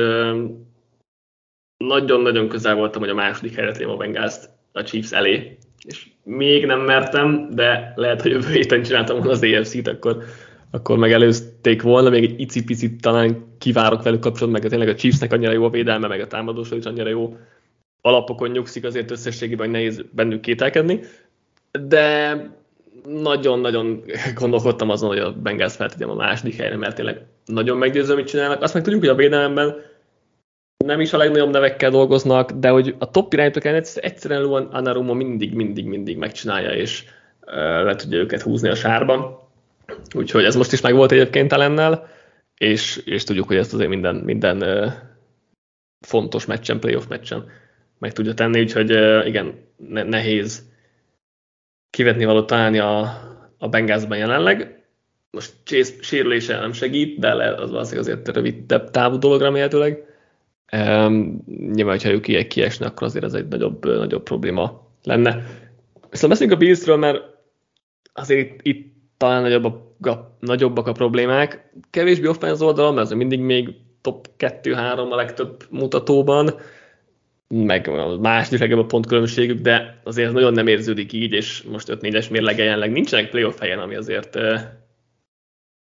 nagyon-nagyon 1.77 2.47
közel 2.47 2.75
voltam, 2.75 3.01
hogy 3.01 3.09
a 3.09 3.13
második 3.13 3.55
helyre 3.55 3.85
a 3.85 3.97
bengals 3.97 4.35
a 4.71 4.83
Chiefs 4.83 5.11
elé, 5.11 5.57
és 5.85 6.07
még 6.23 6.65
nem 6.65 6.79
mertem, 6.79 7.49
de 7.51 7.93
lehet, 7.95 8.21
hogy 8.21 8.31
jövő 8.31 8.51
héten 8.51 8.83
csináltam 8.83 9.17
volna 9.17 9.31
az 9.31 9.43
AFC-t, 9.43 9.87
akkor, 9.87 10.23
akkor 10.71 10.97
megelőzték 10.97 11.81
volna, 11.81 12.09
még 12.09 12.23
egy 12.23 12.39
icipicit 12.39 13.01
talán 13.01 13.45
kivárok 13.57 14.03
velük 14.03 14.19
kapcsolatban, 14.19 14.61
meg 14.61 14.69
tényleg 14.69 14.89
a 14.89 14.95
Chiefsnek 14.95 15.33
annyira 15.33 15.51
jó 15.51 15.63
a 15.63 15.69
védelme, 15.69 16.07
meg 16.07 16.21
a 16.21 16.27
támadósor 16.27 16.77
is 16.77 16.85
annyira 16.85 17.09
jó. 17.09 17.37
Alapokon 18.01 18.49
nyugszik, 18.49 18.83
azért 18.83 19.11
összességében 19.11 19.69
nehéz 19.69 20.03
bennük 20.11 20.41
kételkedni, 20.41 20.99
de 21.87 22.35
nagyon-nagyon 23.07 24.03
gondolkodtam 24.35 24.89
azon, 24.89 25.09
hogy 25.09 25.19
a 25.19 25.31
Bengals 25.31 25.75
feltegyem 25.75 26.09
a 26.09 26.15
második 26.15 26.55
helyre, 26.55 26.77
mert 26.77 26.95
tényleg 26.95 27.21
nagyon 27.45 27.77
meggyőző, 27.77 28.15
mit 28.15 28.27
csinálnak. 28.27 28.61
Azt 28.61 28.73
meg 28.73 28.83
tudjuk, 28.83 29.01
hogy 29.01 29.11
a 29.11 29.15
védelemben 29.15 29.75
nem 30.85 30.99
is 30.99 31.13
a 31.13 31.17
legnagyobb 31.17 31.51
nevekkel 31.51 31.89
dolgoznak, 31.89 32.51
de 32.51 32.69
hogy 32.69 32.95
a 32.97 33.11
top 33.11 33.33
irányítók 33.33 33.65
egyszerűen 33.95 34.41
Luan 34.41 34.65
Anarumo 34.65 35.13
mindig, 35.13 35.53
mindig, 35.53 35.85
mindig 35.85 36.17
megcsinálja, 36.17 36.69
és 36.69 37.03
uh, 37.45 37.53
le 37.83 37.95
tudja 37.95 38.17
őket 38.17 38.41
húzni 38.41 38.69
a 38.69 38.75
sárba. 38.75 39.49
Úgyhogy 40.15 40.43
ez 40.43 40.55
most 40.55 40.71
is 40.71 40.81
meg 40.81 40.93
volt 40.93 41.11
egyébként 41.11 41.53
ellennel, 41.53 42.07
és, 42.57 42.97
és 43.05 43.23
tudjuk, 43.23 43.47
hogy 43.47 43.57
ezt 43.57 43.73
azért 43.73 43.89
minden, 43.89 44.15
minden 44.15 44.63
fontos 45.99 46.45
meccsen, 46.45 46.79
playoff 46.79 47.07
meccsen 47.07 47.45
meg 47.99 48.13
tudja 48.13 48.33
tenni, 48.33 48.59
úgyhogy 48.59 48.89
igen, 49.27 49.53
ne, 49.77 50.03
nehéz 50.03 50.65
kivetni 51.89 52.25
valót 52.25 52.47
találni 52.47 52.79
a, 52.79 52.99
a 53.57 53.67
Bengázban 53.69 54.17
jelenleg. 54.17 54.83
Most 55.31 55.53
Chase 55.63 55.93
sérülése 56.01 56.59
nem 56.59 56.71
segít, 56.71 57.19
de 57.19 57.31
az 57.31 57.71
valószínűleg 57.71 58.07
azért 58.07 58.27
rövidebb 58.35 58.89
távú 58.91 59.17
dolog 59.17 59.41
remélhetőleg 59.41 60.16
Um, 60.71 61.43
nyilván, 61.47 61.99
hogyha 61.99 62.11
ők 62.11 62.47
kiesne, 62.47 62.85
akkor 62.85 63.07
azért 63.07 63.25
ez 63.25 63.33
egy 63.33 63.47
nagyobb, 63.47 63.85
nagyobb 63.85 64.23
probléma 64.23 64.87
lenne. 65.03 65.43
Viszont 66.09 66.31
beszéljünk 66.31 66.61
a 66.61 66.63
Billsről, 66.65 66.97
mert 66.97 67.23
azért 68.13 68.39
itt, 68.39 68.59
itt 68.61 68.93
talán 69.17 69.41
nagyobbak 69.41 70.05
a, 70.07 70.37
nagyobbak 70.39 70.87
a 70.87 70.91
problémák. 70.91 71.71
Kevésbé 71.89 72.27
offense 72.27 72.63
oldalon, 72.63 72.93
mert 72.93 73.05
azért 73.05 73.19
mindig 73.19 73.39
még 73.39 73.75
top 74.01 74.27
2-3 74.37 75.09
a 75.11 75.15
legtöbb 75.15 75.63
mutatóban, 75.69 76.53
meg 77.47 77.89
második 78.19 78.59
legjobb 78.59 78.79
a 78.79 78.85
pontkülönbségük, 78.85 79.59
de 79.59 80.01
azért 80.03 80.31
nagyon 80.31 80.53
nem 80.53 80.67
érződik 80.67 81.13
így, 81.13 81.31
és 81.31 81.63
most 81.63 81.87
5-4-es 81.91 82.31
mérlege 82.31 82.63
jelenleg 82.63 82.91
nincsenek 82.91 83.29
playoff 83.29 83.59
helyen, 83.59 83.79
ami 83.79 83.95
azért 83.95 84.35
uh, 84.35 84.59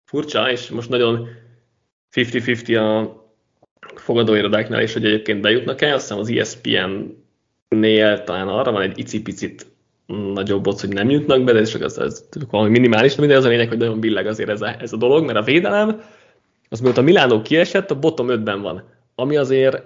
furcsa, 0.05 0.51
és 0.51 0.69
most 0.69 0.89
nagyon 0.89 1.29
50-50 2.15 2.79
a 2.79 3.26
fogadóirodáknál 3.95 4.83
is, 4.83 4.93
hogy 4.93 5.05
egyébként 5.05 5.41
bejutnak-e, 5.41 5.95
azt 5.95 6.03
hiszem 6.03 6.19
az 6.19 6.31
ESPN-nél 6.31 8.25
talán 8.25 8.49
arra 8.49 8.73
van 8.73 8.83
egy 8.83 8.99
icipicit 8.99 9.67
nagyobb 10.07 10.67
ott, 10.67 10.81
hogy 10.81 10.93
nem 10.93 11.11
jutnak 11.11 11.45
be, 11.45 11.53
de 11.53 11.59
ez 11.59 11.71
csak 11.71 11.83
az, 11.83 11.99
az 11.99 12.29
valami 12.51 12.71
minimális, 12.71 13.15
de 13.15 13.37
az 13.37 13.45
a 13.45 13.49
lényeg, 13.49 13.69
hogy 13.69 13.79
nagyon 13.79 14.01
billeg 14.01 14.27
azért 14.27 14.49
ez 14.49 14.63
a, 14.63 14.81
ez 14.81 14.93
a 14.93 14.97
dolog, 14.97 15.25
mert 15.25 15.39
a 15.39 15.43
védelem, 15.43 16.01
az 16.69 16.81
mióta 16.81 17.03
Milánó 17.03 17.43
kiesett, 17.43 17.91
a 17.91 17.99
bottom 17.99 18.27
5-ben 18.31 18.61
van, 18.61 18.85
ami 19.15 19.37
azért 19.37 19.83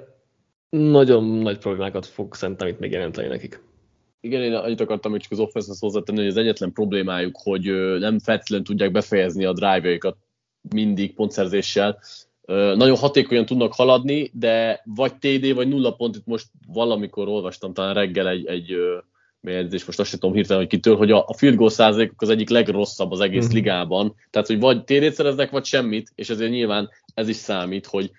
nagyon 0.69 1.25
nagy 1.25 1.59
problémákat 1.59 2.07
fog 2.07 2.35
szerintem 2.35 2.69
itt 2.69 2.79
még 2.79 2.91
jelenteni 2.91 3.29
nekik. 3.29 3.63
Igen, 4.21 4.43
én 4.43 4.55
annyit 4.55 4.81
akartam 4.81 5.11
hogy 5.11 5.21
csak 5.21 5.33
az 5.33 5.39
offense 5.39 5.73
hozzátenni, 5.81 6.19
hogy 6.19 6.29
az 6.29 6.37
egyetlen 6.37 6.73
problémájuk, 6.73 7.37
hogy 7.43 7.65
nem 7.99 8.19
feltétlenül 8.19 8.65
tudják 8.65 8.93
befejezni 8.93 9.45
a 9.45 9.53
drive-jaikat 9.53 10.17
mindig 10.71 11.15
pontszerzéssel, 11.15 11.99
nagyon 12.51 12.97
hatékonyan 12.97 13.47
tudnak 13.47 13.75
haladni, 13.75 14.31
de 14.35 14.83
vagy 14.85 15.15
TD, 15.15 15.55
vagy 15.55 15.69
nulla 15.69 15.95
pont, 15.95 16.17
itt 16.17 16.27
most 16.27 16.47
valamikor 16.67 17.29
olvastam 17.29 17.73
talán 17.73 17.95
reggel 17.95 18.29
egy, 18.29 18.47
egy 18.47 18.77
bejegyzés, 19.41 19.85
most 19.85 19.99
azt 20.01 20.11
sem 20.11 20.19
tudom 20.19 20.35
hirtelen, 20.35 20.63
hogy 20.63 20.71
kitől, 20.71 20.97
hogy 20.97 21.11
a, 21.11 21.25
a 21.27 21.35
field 21.35 21.57
goal 21.57 21.71
százalékok 21.71 22.23
az 22.23 22.29
egyik 22.29 22.49
legrosszabb 22.49 23.11
az 23.11 23.21
egész 23.21 23.49
mm. 23.49 23.55
ligában. 23.55 24.15
Tehát, 24.31 24.49
hogy 24.49 24.61
vagy 24.61 24.85
TD-t 24.85 25.13
szereznek, 25.13 25.51
vagy 25.51 25.65
semmit, 25.65 26.13
és 26.15 26.31
ezért 26.31 26.51
nyilván 26.51 26.91
ez 27.15 27.29
is 27.29 27.37
számít, 27.37 27.87
hogy, 27.87 28.11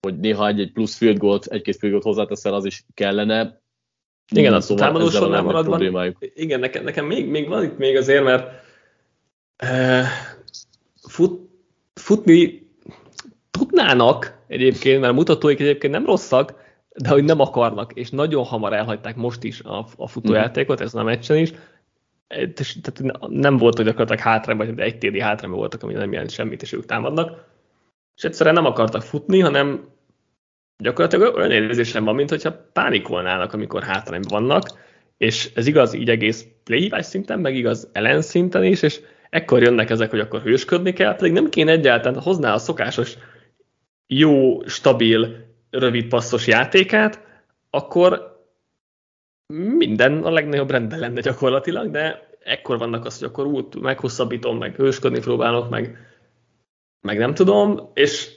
hogy 0.00 0.18
néha 0.18 0.46
egy, 0.46 0.70
plusz 0.72 0.96
field 0.96 1.18
goal 1.18 1.40
egy-két 1.44 1.76
field 1.76 1.94
goal 1.94 2.14
hozzáteszel, 2.14 2.54
az 2.54 2.64
is 2.64 2.84
kellene. 2.94 3.60
Igen, 4.34 4.54
a 4.54 4.60
szóval 4.60 4.86
támadósornál 4.86 5.42
maradva. 5.42 6.12
Igen, 6.34 6.60
nekem, 6.60 6.84
nekem 6.84 7.06
még, 7.06 7.28
még 7.28 7.48
van 7.48 7.64
itt 7.64 7.78
még 7.78 7.96
azért, 7.96 8.24
mert 8.24 8.66
Fut, 11.08 11.50
futni 11.94 12.67
tudnának 13.58 14.38
egyébként, 14.46 15.00
mert 15.00 15.12
a 15.12 15.16
mutatóik 15.16 15.60
egyébként 15.60 15.92
nem 15.92 16.04
rosszak, 16.04 16.54
de 16.96 17.08
hogy 17.08 17.24
nem 17.24 17.40
akarnak, 17.40 17.92
és 17.92 18.10
nagyon 18.10 18.44
hamar 18.44 18.72
elhagyták 18.72 19.16
most 19.16 19.44
is 19.44 19.60
a, 19.60 19.86
a 19.96 20.08
futójátékot, 20.08 20.80
ez 20.80 20.94
a 20.94 21.02
meccsen 21.02 21.36
is. 21.36 21.52
Tehát 22.56 23.28
nem 23.28 23.56
volt, 23.56 23.76
hogy 23.76 23.84
gyakorlatilag 23.84 24.22
hátrányban, 24.22 24.74
de 24.74 24.82
egy 24.82 24.98
téli 24.98 25.20
hátrányban 25.20 25.58
voltak, 25.58 25.82
ami 25.82 25.92
nem 25.92 26.12
jelent 26.12 26.30
semmit, 26.30 26.62
és 26.62 26.72
ők 26.72 26.84
támadnak. 26.84 27.44
És 28.16 28.24
egyszerűen 28.24 28.54
nem 28.54 28.64
akartak 28.64 29.02
futni, 29.02 29.40
hanem 29.40 29.88
gyakorlatilag 30.82 31.34
olyan 31.34 31.50
érzésem 31.50 32.04
van, 32.04 32.14
mintha 32.14 32.68
pánikolnának, 32.72 33.52
amikor 33.52 33.82
hátrányban 33.82 34.46
vannak, 34.46 34.68
és 35.16 35.50
ez 35.54 35.66
igaz 35.66 35.94
így 35.94 36.10
egész 36.10 36.46
playhívás 36.64 37.06
szinten, 37.06 37.40
meg 37.40 37.56
igaz 37.56 37.88
ellen 37.92 38.22
szinten 38.22 38.64
is, 38.64 38.82
és 38.82 39.00
ekkor 39.30 39.62
jönnek 39.62 39.90
ezek, 39.90 40.10
hogy 40.10 40.20
akkor 40.20 40.40
hősködni 40.40 40.92
kell, 40.92 41.16
pedig 41.16 41.32
nem 41.32 41.48
kéne 41.48 41.72
egyáltalán, 41.72 42.22
hozná 42.22 42.54
a 42.54 42.58
szokásos 42.58 43.16
jó, 44.08 44.62
stabil, 44.66 45.36
rövid 45.70 46.08
passzos 46.08 46.46
játékát, 46.46 47.26
akkor 47.70 48.36
minden 49.76 50.22
a 50.22 50.30
legnagyobb 50.30 50.70
rendben 50.70 50.98
lenne 50.98 51.20
gyakorlatilag, 51.20 51.90
de 51.90 52.28
ekkor 52.44 52.78
vannak 52.78 53.04
az, 53.04 53.18
hogy 53.18 53.28
akkor 53.28 53.46
út 53.46 53.80
meghosszabbítom, 53.80 54.58
meg 54.58 54.74
hősködni 54.74 55.20
próbálok, 55.20 55.70
meg, 55.70 55.96
meg 57.00 57.18
nem 57.18 57.34
tudom, 57.34 57.90
és 57.94 58.36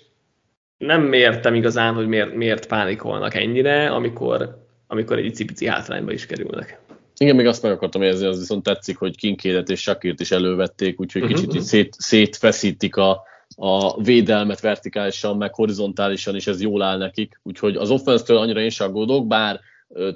nem 0.78 1.14
értem 1.14 1.54
igazán, 1.56 1.94
hogy 1.94 2.08
miért, 2.08 2.36
miért 2.36 2.68
pánikolnak 2.68 3.34
ennyire, 3.34 3.90
amikor, 3.90 4.66
amikor 4.88 5.18
egy 5.18 5.26
icipici 5.26 5.68
hátrányba 5.68 6.12
is 6.12 6.26
kerülnek. 6.26 6.80
Igen, 7.18 7.36
még 7.36 7.46
azt 7.46 7.64
meg 7.64 7.72
akartam 7.72 8.02
érzni, 8.02 8.26
az 8.26 8.40
viszont 8.40 8.64
tetszik, 8.64 8.98
hogy 8.98 9.18
Kinkédet 9.18 9.70
és 9.70 9.82
Sakirt 9.82 10.20
is 10.20 10.32
elővették, 10.32 11.00
úgyhogy 11.00 11.22
uh-huh. 11.22 11.38
kicsit 11.38 11.56
így 11.56 11.62
szét, 11.62 11.94
szétfeszítik 11.98 12.96
a, 12.96 13.24
a 13.64 14.02
védelmet 14.02 14.60
vertikálisan, 14.60 15.38
meg 15.38 15.54
horizontálisan, 15.54 16.36
és 16.36 16.48
ez 16.48 16.62
jól 16.62 16.82
áll 16.82 16.98
nekik. 16.98 17.40
Úgyhogy 17.44 17.76
az 17.76 17.90
offense 17.90 18.40
annyira 18.40 18.62
én 18.62 18.70
sem 18.70 18.88
aggódok, 18.88 19.28
bár 19.28 19.60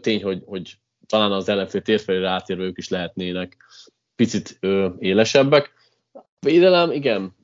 tény, 0.01 0.23
hogy, 0.23 0.41
hogy 0.45 0.77
talán 1.05 1.31
az 1.31 1.49
ellenfél 1.49 1.81
térfelére 1.81 2.29
átérve 2.29 2.63
ők 2.63 2.77
is 2.77 2.89
lehetnének 2.89 3.57
picit 4.15 4.57
ö, 4.59 4.89
élesebbek. 4.99 5.73
Védelem, 6.39 6.91
igen, 6.91 7.35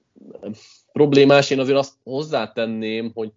problémás. 0.92 1.50
Én 1.50 1.60
azért 1.60 1.78
azt 1.78 1.94
hozzátenném, 2.04 3.12
hogy, 3.14 3.32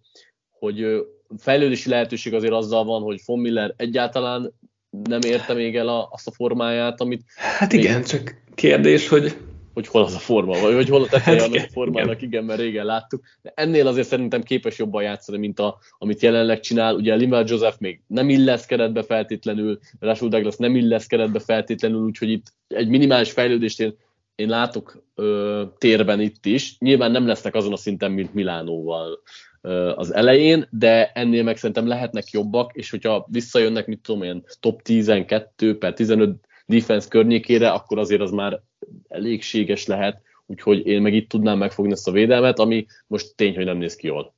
hogy 0.59 1.07
fejlődési 1.38 1.88
lehetőség 1.88 2.35
azért 2.35 2.53
azzal 2.53 2.85
van, 2.85 3.03
hogy 3.03 3.20
Von 3.27 3.38
Miller 3.38 3.74
egyáltalán 3.77 4.53
nem 4.90 5.20
érte 5.27 5.55
még 5.55 5.77
el 5.77 5.88
a, 5.88 6.09
azt 6.12 6.27
a 6.27 6.33
formáját, 6.33 7.00
amit... 7.00 7.22
Hát 7.35 7.72
igen, 7.72 7.98
még... 7.98 8.07
csak 8.07 8.35
kérdés, 8.55 9.09
hogy 9.09 9.37
hogy 9.74 9.87
hol 9.87 10.02
az 10.02 10.14
a 10.14 10.18
forma, 10.18 10.60
vagy 10.60 10.74
hogy 10.74 10.88
hol 10.88 11.02
a 11.02 11.06
teteje 11.06 11.40
hát, 11.40 11.48
annak 11.48 11.64
a 11.64 11.72
formának, 11.72 12.16
igen. 12.16 12.28
igen, 12.28 12.44
mert 12.44 12.60
régen 12.60 12.84
láttuk. 12.84 13.24
De 13.42 13.52
ennél 13.54 13.87
azért 13.87 14.06
szerintem 14.06 14.42
képes 14.42 14.78
jobban 14.78 15.02
játszani, 15.02 15.38
mint 15.38 15.58
a, 15.58 15.78
amit 15.98 16.22
jelenleg 16.22 16.60
csinál. 16.60 16.94
Ugye 16.94 17.14
Limal 17.14 17.44
Joseph 17.46 17.80
még 17.80 18.00
nem 18.06 18.28
illeszkedett 18.28 18.92
be 18.92 19.02
feltétlenül, 19.02 19.78
Rashul 20.00 20.28
Douglas 20.28 20.56
nem 20.56 20.76
illeszkedett 20.76 21.30
be 21.30 21.38
feltétlenül, 21.38 22.04
úgyhogy 22.04 22.30
itt 22.30 22.52
egy 22.68 22.88
minimális 22.88 23.30
fejlődést 23.30 23.80
én, 23.80 23.96
én 24.34 24.48
látok 24.48 25.04
ö, 25.14 25.62
térben 25.78 26.20
itt 26.20 26.46
is. 26.46 26.78
Nyilván 26.78 27.10
nem 27.10 27.26
lesznek 27.26 27.54
azon 27.54 27.72
a 27.72 27.76
szinten, 27.76 28.12
mint 28.12 28.34
Milánóval 28.34 29.22
ö, 29.60 29.92
az 29.96 30.14
elején, 30.14 30.66
de 30.70 31.10
ennél 31.12 31.42
meg 31.42 31.56
szerintem 31.56 31.87
lehetnek 31.87 32.30
jobbak, 32.30 32.70
és 32.74 32.90
hogyha 32.90 33.26
visszajönnek, 33.30 33.87
mit 33.87 34.00
tudom 34.00 34.22
én, 34.22 34.44
top 34.60 34.82
12 34.82 35.78
per 35.78 35.92
15 35.92 36.37
defense 36.66 37.09
környékére, 37.09 37.70
akkor 37.70 37.98
azért 37.98 38.20
az 38.20 38.31
már 38.31 38.61
elégséges 39.09 39.87
lehet, 39.87 40.22
úgyhogy 40.46 40.87
én 40.87 41.03
meg 41.03 41.14
itt 41.14 41.29
tudnám 41.29 41.59
megfogni 41.59 41.92
ezt 41.92 42.09
a 42.09 42.12
védelmet, 42.12 42.59
ami 42.59 42.87
most 43.07 43.37
tény, 43.37 43.55
hogy 43.55 43.64
nem 43.64 43.77
néz 43.77 43.96
ki 43.96 44.07
jól. 44.07 44.35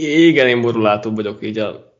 Igen, 0.00 0.48
én 0.48 0.60
borulátóbb 0.60 1.14
vagyok 1.14 1.44
így 1.44 1.58
a 1.58 1.92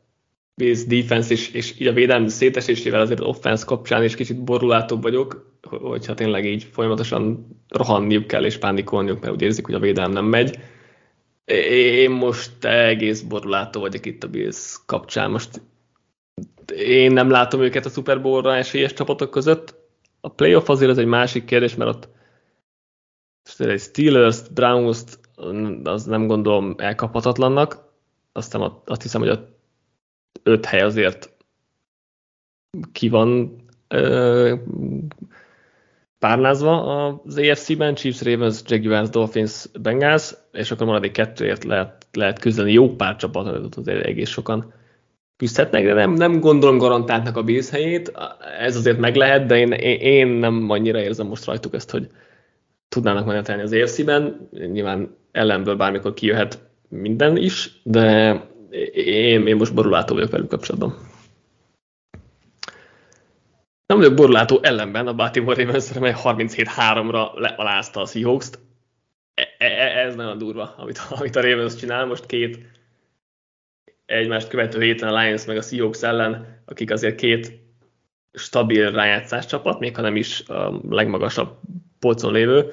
base 0.56 0.84
defense 0.86 1.32
és, 1.32 1.50
és 1.50 1.80
így 1.80 1.86
a 1.86 1.92
védelmi 1.92 2.28
szétesésével 2.28 3.00
azért 3.00 3.20
az 3.20 3.26
offense 3.26 3.64
kapcsán 3.64 4.04
is 4.04 4.14
kicsit 4.14 4.44
borulátóbb 4.44 5.02
vagyok, 5.02 5.56
hogyha 5.68 6.14
tényleg 6.14 6.44
így 6.44 6.62
folyamatosan 6.62 7.46
rohanniuk 7.68 8.26
kell 8.26 8.44
és 8.44 8.58
pánikolniuk, 8.58 9.20
mert 9.20 9.32
úgy 9.32 9.42
érzik, 9.42 9.66
hogy 9.66 9.74
a 9.74 9.78
védelem 9.78 10.12
nem 10.12 10.24
megy. 10.24 10.58
Én 11.70 12.10
most 12.10 12.64
egész 12.64 13.20
borulátó 13.20 13.80
vagyok 13.80 14.06
itt 14.06 14.24
a 14.24 14.28
Bills 14.28 14.76
kapcsán. 14.86 15.30
Most 15.30 15.62
én 16.76 17.12
nem 17.12 17.30
látom 17.30 17.60
őket 17.60 17.86
a 17.86 17.88
Super 17.90 18.22
Bowl-ra 18.22 18.56
esélyes 18.56 18.92
csapatok 18.92 19.30
között. 19.30 19.74
A 20.20 20.28
playoff 20.28 20.68
azért 20.68 20.90
ez 20.90 20.98
egy 20.98 21.06
másik 21.06 21.44
kérdés, 21.44 21.74
mert 21.74 21.90
ott 21.90 22.08
egy 23.58 23.80
Steelers, 23.80 24.48
Browns, 24.48 25.02
az 25.84 26.04
nem 26.04 26.26
gondolom 26.26 26.74
elkaphatatlannak. 26.78 27.90
Aztán 28.32 28.72
azt 28.84 29.02
hiszem, 29.02 29.20
hogy 29.20 29.30
a 29.30 29.48
öt 30.42 30.64
hely 30.64 30.80
azért 30.80 31.34
ki 32.92 33.08
van 33.08 33.56
ö, 33.88 34.54
párnázva 36.18 37.06
az 37.24 37.38
AFC-ben, 37.38 37.94
Chiefs, 37.94 38.22
Ravens, 38.22 38.60
Jaguars, 38.66 39.08
Dolphins, 39.08 39.66
Bengals, 39.80 40.34
és 40.52 40.70
akkor 40.70 40.86
maradék 40.86 41.12
kettőért 41.12 41.64
lehet, 41.64 42.06
lehet 42.12 42.38
küzdeni. 42.38 42.72
Jó 42.72 42.96
pár 42.96 43.16
csapat, 43.16 43.76
azért 43.76 44.04
egész 44.04 44.30
sokan 44.30 44.72
küzdhetnek, 45.36 45.84
de 45.84 45.92
nem, 45.92 46.12
nem 46.12 46.40
gondolom 46.40 46.78
garantáltnak 46.78 47.36
a 47.36 47.42
Bills 47.42 47.70
helyét. 47.70 48.12
Ez 48.58 48.76
azért 48.76 48.98
meg 48.98 49.16
lehet, 49.16 49.46
de 49.46 49.58
én, 49.58 49.72
én 50.00 50.26
nem 50.26 50.70
annyira 50.70 51.00
érzem 51.00 51.26
most 51.26 51.44
rajtuk 51.44 51.74
ezt, 51.74 51.90
hogy 51.90 52.06
tudnának 52.88 53.26
menetelni 53.26 53.62
az 53.62 53.72
AFC-ben. 53.72 54.48
Nyilván 54.50 55.16
ellenből 55.32 55.76
bármikor 55.76 56.14
kijöhet 56.14 56.58
minden 56.88 57.36
is, 57.36 57.80
de 57.82 58.30
én, 58.94 59.46
én 59.46 59.56
most 59.56 59.74
borulátó 59.74 60.14
vagyok 60.14 60.30
velük 60.30 60.48
kapcsolatban. 60.48 60.96
Nem 63.86 63.98
vagyok 63.98 64.14
borulátó 64.14 64.58
ellenben 64.62 65.06
a 65.06 65.14
Baltimore 65.14 65.64
Ravens, 65.64 65.92
mely 65.92 66.14
37-3-ra 66.24 67.34
lealázta 67.34 68.00
a 68.00 68.06
Seahawks-t. 68.06 68.58
E, 69.34 69.48
e, 69.58 70.06
ez 70.06 70.14
nagyon 70.14 70.38
durva, 70.38 70.74
amit, 70.76 71.00
amit 71.10 71.36
a 71.36 71.40
Ravens 71.40 71.74
csinál. 71.74 72.06
Most 72.06 72.26
két 72.26 72.58
egymást 74.06 74.48
követő 74.48 74.80
héten 74.80 75.08
a 75.08 75.20
Lions 75.20 75.44
meg 75.44 75.56
a 75.56 75.62
Seahawks 75.62 76.02
ellen, 76.02 76.62
akik 76.64 76.90
azért 76.90 77.14
két 77.14 77.60
stabil 78.32 78.90
rájátszás 78.90 79.46
csapat, 79.46 79.78
még 79.78 79.96
ha 79.96 80.02
nem 80.02 80.16
is 80.16 80.48
a 80.48 80.80
legmagasabb 80.88 81.58
polcon 81.98 82.32
lévő, 82.32 82.72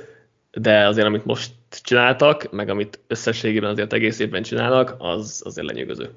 de 0.51 0.87
azért 0.87 1.07
amit 1.07 1.25
most 1.25 1.51
csináltak, 1.69 2.51
meg 2.51 2.69
amit 2.69 2.99
összességében 3.07 3.69
azért 3.69 3.93
egész 3.93 4.19
évben 4.19 4.43
csinálnak, 4.43 4.95
az 4.97 5.41
azért 5.45 5.67
lenyűgöző. 5.67 6.09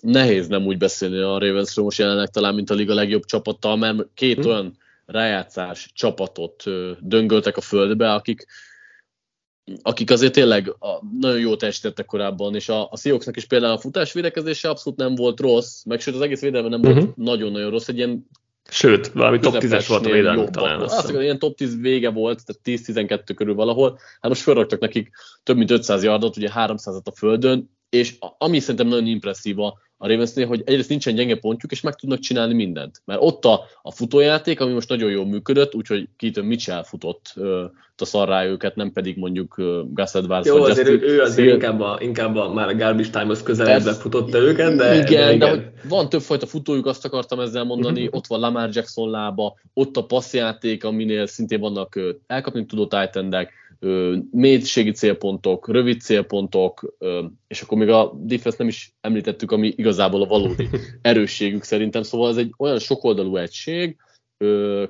Nehéz 0.00 0.48
nem 0.48 0.66
úgy 0.66 0.78
beszélni 0.78 1.18
a 1.18 1.38
Ravensről 1.38 1.84
most 1.84 1.98
jelenleg 1.98 2.28
talán, 2.28 2.54
mint 2.54 2.70
a 2.70 2.74
liga 2.74 2.94
legjobb 2.94 3.24
csapattal, 3.24 3.76
mert 3.76 4.08
két 4.14 4.36
hmm. 4.36 4.46
olyan 4.46 4.76
rájátszás 5.06 5.90
csapatot 5.94 6.64
döngöltek 7.00 7.56
a 7.56 7.60
földbe, 7.60 8.12
akik 8.12 8.46
akik 9.82 10.10
azért 10.10 10.32
tényleg 10.32 10.68
a, 10.68 11.02
nagyon 11.20 11.40
jó 11.40 11.56
teljesítettek 11.56 12.06
korábban, 12.06 12.54
és 12.54 12.68
a, 12.68 12.88
a 12.90 12.96
Seahawksnak 12.96 13.36
is 13.36 13.44
például 13.44 13.72
a 13.72 13.78
futás 13.78 14.12
védekezése 14.12 14.68
abszolút 14.68 14.98
nem 14.98 15.14
volt 15.14 15.40
rossz, 15.40 15.82
meg 15.82 16.00
sőt 16.00 16.14
az 16.14 16.20
egész 16.20 16.40
védelme 16.40 16.68
nem 16.68 16.80
uh-huh. 16.80 16.94
volt 16.94 17.16
mhm. 17.16 17.24
nagyon-nagyon 17.24 17.70
rossz, 17.70 17.88
egy 17.88 17.96
ilyen 17.96 18.26
Sőt, 18.68 19.08
valami 19.08 19.38
top 19.38 19.56
10-es 19.58 19.84
volt 19.88 20.06
a 20.06 20.10
védelme 20.10 20.50
talán. 20.50 20.80
Azt 20.80 21.02
mondom, 21.02 21.22
ilyen 21.22 21.38
top 21.38 21.56
10 21.56 21.80
vége 21.80 22.10
volt, 22.10 22.42
tehát 22.44 22.82
10-12 22.86 23.32
körül 23.34 23.54
valahol. 23.54 23.98
Hát 24.20 24.28
most 24.28 24.40
felraktak 24.40 24.80
nekik 24.80 25.10
több 25.42 25.56
mint 25.56 25.70
500 25.70 26.02
yardot, 26.02 26.36
ugye 26.36 26.50
300-at 26.54 27.04
a 27.04 27.10
földön, 27.16 27.70
és 27.90 28.16
ami 28.38 28.58
szerintem 28.58 28.86
nagyon 28.86 29.06
impresszív 29.06 29.58
a, 29.58 29.78
a 29.98 30.08
Ravensnél, 30.08 30.46
hogy 30.46 30.62
egyrészt 30.64 30.88
nincsen 30.88 31.14
gyenge 31.14 31.36
pontjuk, 31.36 31.72
és 31.72 31.80
meg 31.80 31.94
tudnak 31.94 32.18
csinálni 32.18 32.54
mindent. 32.54 33.02
Mert 33.04 33.20
ott 33.22 33.44
a, 33.44 33.60
a 33.82 33.90
futójáték, 33.90 34.60
ami 34.60 34.72
most 34.72 34.88
nagyon 34.88 35.10
jól 35.10 35.26
működött, 35.26 35.74
úgyhogy 35.74 36.08
Keaton 36.16 36.44
Mitchell 36.44 36.84
futott 36.84 37.32
uh, 37.36 37.62
a 38.00 38.04
szarrá 38.04 38.44
őket, 38.44 38.76
nem 38.76 38.92
pedig 38.92 39.16
mondjuk 39.16 39.54
Gus 39.90 40.14
Edwards. 40.14 40.46
Jó, 40.46 40.62
azért 40.62 40.88
ő, 40.88 41.00
ő 41.02 41.20
azért 41.20 41.52
inkább, 41.52 41.80
a, 41.80 41.98
inkább 42.00 42.36
a, 42.36 42.52
már 42.52 42.68
a 42.68 42.74
garbage 42.74 43.10
time-hoz 43.10 43.42
közeledve 43.42 43.92
futotta 43.92 44.38
őket, 44.38 44.76
de... 44.76 44.94
Igen, 44.94 45.06
de, 45.06 45.34
igen. 45.34 45.38
de 45.38 45.48
hogy 45.48 45.70
van 45.88 46.08
többfajta 46.08 46.46
futójuk, 46.46 46.86
azt 46.86 47.04
akartam 47.04 47.40
ezzel 47.40 47.64
mondani, 47.64 48.00
uh-huh. 48.00 48.16
ott 48.16 48.26
van 48.26 48.40
Lamar 48.40 48.68
Jackson 48.72 49.10
lába, 49.10 49.58
ott 49.74 49.96
a 49.96 50.04
passzjáték, 50.04 50.84
aminél 50.84 51.26
szintén 51.26 51.60
vannak 51.60 52.00
elkapni 52.26 52.66
tudó 52.66 52.86
titan 52.86 53.30
mélységi 54.30 54.90
célpontok, 54.90 55.68
rövid 55.68 56.00
célpontok, 56.00 56.96
és 57.48 57.60
akkor 57.60 57.78
még 57.78 57.88
a 57.88 58.12
defense 58.22 58.56
nem 58.58 58.68
is 58.68 58.94
említettük, 59.00 59.50
ami 59.50 59.72
igazából 59.76 60.22
a 60.22 60.26
valódi 60.26 60.68
erősségük 61.02 61.62
szerintem, 61.62 62.02
szóval 62.02 62.30
ez 62.30 62.36
egy 62.36 62.54
olyan 62.58 62.78
sokoldalú 62.78 63.36
egység, 63.36 63.96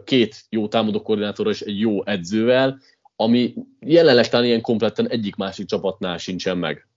két 0.04 0.44
jó 0.48 0.68
támadó 0.68 1.02
koordinátorral 1.02 1.52
és 1.52 1.60
egy 1.60 1.80
jó 1.80 2.04
edzővel, 2.04 2.78
ami 3.16 3.54
jelenleg 3.80 4.28
talán 4.28 4.46
ilyen 4.46 4.60
kompletten 4.60 5.08
egyik 5.08 5.36
másik 5.36 5.66
csapatnál 5.66 6.18
sincsen 6.18 6.58
meg. 6.58 6.88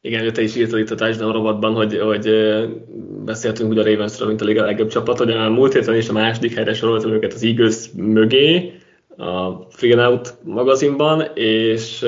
Igen, 0.00 0.32
te 0.32 0.42
is 0.42 0.56
írtad 0.56 0.78
itt 0.78 0.90
a 0.90 0.94
touchdown 0.94 1.32
rovatban, 1.32 1.74
hogy, 1.74 1.98
hogy 1.98 2.30
beszéltünk 3.24 3.70
ugye 3.70 3.80
a 3.80 3.84
Ravensről, 3.84 4.28
mint 4.28 4.40
a 4.40 4.44
liga 4.44 4.64
legjobb 4.64 4.88
csapat, 4.88 5.18
hogy 5.18 5.30
a 5.30 5.50
múlt 5.50 5.72
héten 5.72 5.96
is 5.96 6.08
a 6.08 6.12
második 6.12 6.54
helyre 6.54 6.74
soroltam 6.74 7.12
őket 7.12 7.32
az 7.32 7.42
Eagles 7.42 7.90
mögé, 7.96 8.72
a 9.16 9.66
Figure 9.70 10.08
Out 10.08 10.34
magazinban, 10.44 11.24
és 11.34 12.06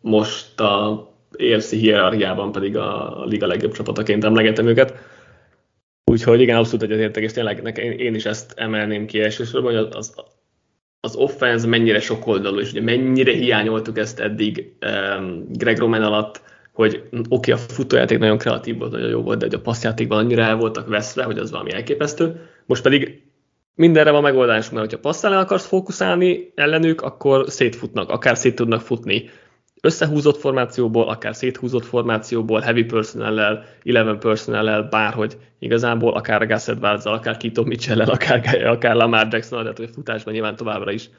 most 0.00 0.60
a 0.60 1.08
EFC 1.38 1.70
hierarchiában 1.70 2.52
pedig 2.52 2.76
a 2.76 3.22
liga 3.24 3.46
legjobb 3.46 3.72
csapataként 3.72 4.24
emlegetem 4.24 4.66
őket. 4.66 4.94
Úgyhogy 6.04 6.40
igen, 6.40 6.56
abszolút 6.56 6.82
egyetértek, 6.82 7.22
és 7.22 7.32
tényleg 7.32 7.62
nekem, 7.62 7.90
én 7.90 8.14
is 8.14 8.24
ezt 8.24 8.52
emelném 8.56 9.06
ki 9.06 9.20
elsősorban, 9.20 9.74
hogy 9.74 9.88
az, 9.90 10.14
az 11.00 11.16
offense 11.16 11.66
mennyire 11.66 12.00
sokoldalú, 12.00 12.58
és 12.58 12.70
ugye 12.70 12.82
mennyire 12.82 13.32
hiányoltuk 13.32 13.98
ezt 13.98 14.20
eddig 14.20 14.72
um, 14.86 15.46
Greg 15.48 15.78
Roman 15.78 16.02
alatt, 16.02 16.42
hogy 16.72 17.02
oké, 17.12 17.26
okay, 17.28 17.54
a 17.54 17.56
futójáték 17.56 18.18
nagyon 18.18 18.38
kreatív 18.38 18.78
volt, 18.78 18.92
nagyon 18.92 19.08
jó 19.08 19.22
volt, 19.22 19.38
de 19.38 19.44
hogy 19.44 19.54
a 19.54 19.60
passzjátékban 19.60 20.18
annyira 20.18 20.42
el 20.42 20.56
voltak 20.56 20.88
veszve, 20.88 21.24
hogy 21.24 21.38
az 21.38 21.50
valami 21.50 21.72
elképesztő. 21.72 22.48
Most 22.66 22.82
pedig 22.82 23.22
mindenre 23.80 24.10
van 24.10 24.22
megoldás, 24.22 24.70
mert 24.70 24.84
hogyha 24.84 24.98
passzálni 24.98 25.36
akarsz 25.36 25.66
fókuszálni 25.66 26.52
ellenük, 26.54 27.02
akkor 27.02 27.44
szétfutnak, 27.48 28.10
akár 28.10 28.36
szét 28.36 28.54
tudnak 28.54 28.80
futni. 28.80 29.30
Összehúzott 29.80 30.36
formációból, 30.36 31.08
akár 31.08 31.34
széthúzott 31.34 31.84
formációból, 31.84 32.60
heavy 32.60 32.84
personnel 32.84 33.64
11 33.82 34.18
personnel 34.18 34.82
bárhogy. 34.82 35.36
Igazából, 35.58 36.12
akár 36.12 36.46
Gus 36.46 36.68
edwards 36.68 37.04
akár 37.04 37.36
Kito 37.36 37.62
mitchell 37.62 38.00
akár, 38.00 38.66
akár 38.66 38.94
Lamar 38.94 39.28
jackson 39.30 39.60
tehát 39.60 39.76
hogy 39.76 39.90
futásban 39.94 40.32
nyilván 40.32 40.56
továbbra 40.56 40.92
is 40.92 41.10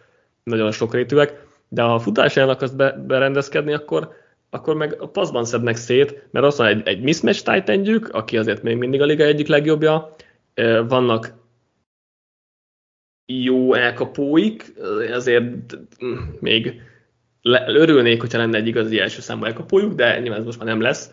nagyon 0.43 0.71
sokrétűek, 0.71 1.45
de 1.67 1.81
ha 1.81 1.93
a 1.93 1.99
futásán 1.99 2.49
akarsz 2.49 2.71
be, 2.71 3.03
berendezkedni, 3.07 3.73
akkor, 3.73 4.09
akkor 4.49 4.75
meg 4.75 4.95
a 4.99 5.07
passzban 5.07 5.45
szednek 5.45 5.75
szét, 5.75 6.27
mert 6.31 6.45
az 6.45 6.57
van 6.57 6.67
egy, 6.67 6.81
egy 6.87 7.01
mismatch 7.01 7.43
titan 7.51 8.09
aki 8.11 8.37
azért 8.37 8.63
még 8.63 8.77
mindig 8.77 9.01
a 9.01 9.05
liga 9.05 9.23
egyik 9.23 9.47
legjobbja, 9.47 10.15
vannak 10.87 11.39
jó 13.43 13.73
elkapóik, 13.73 14.73
azért 15.13 15.45
még 16.39 16.81
örülnék, 17.67 18.21
hogyha 18.21 18.37
lenne 18.37 18.57
egy 18.57 18.67
igazi 18.67 18.99
első 18.99 19.21
számú 19.21 19.43
elkapójuk, 19.43 19.93
de 19.93 20.19
nyilván 20.19 20.39
ez 20.39 20.45
most 20.45 20.57
már 20.57 20.67
nem 20.67 20.81
lesz. 20.81 21.11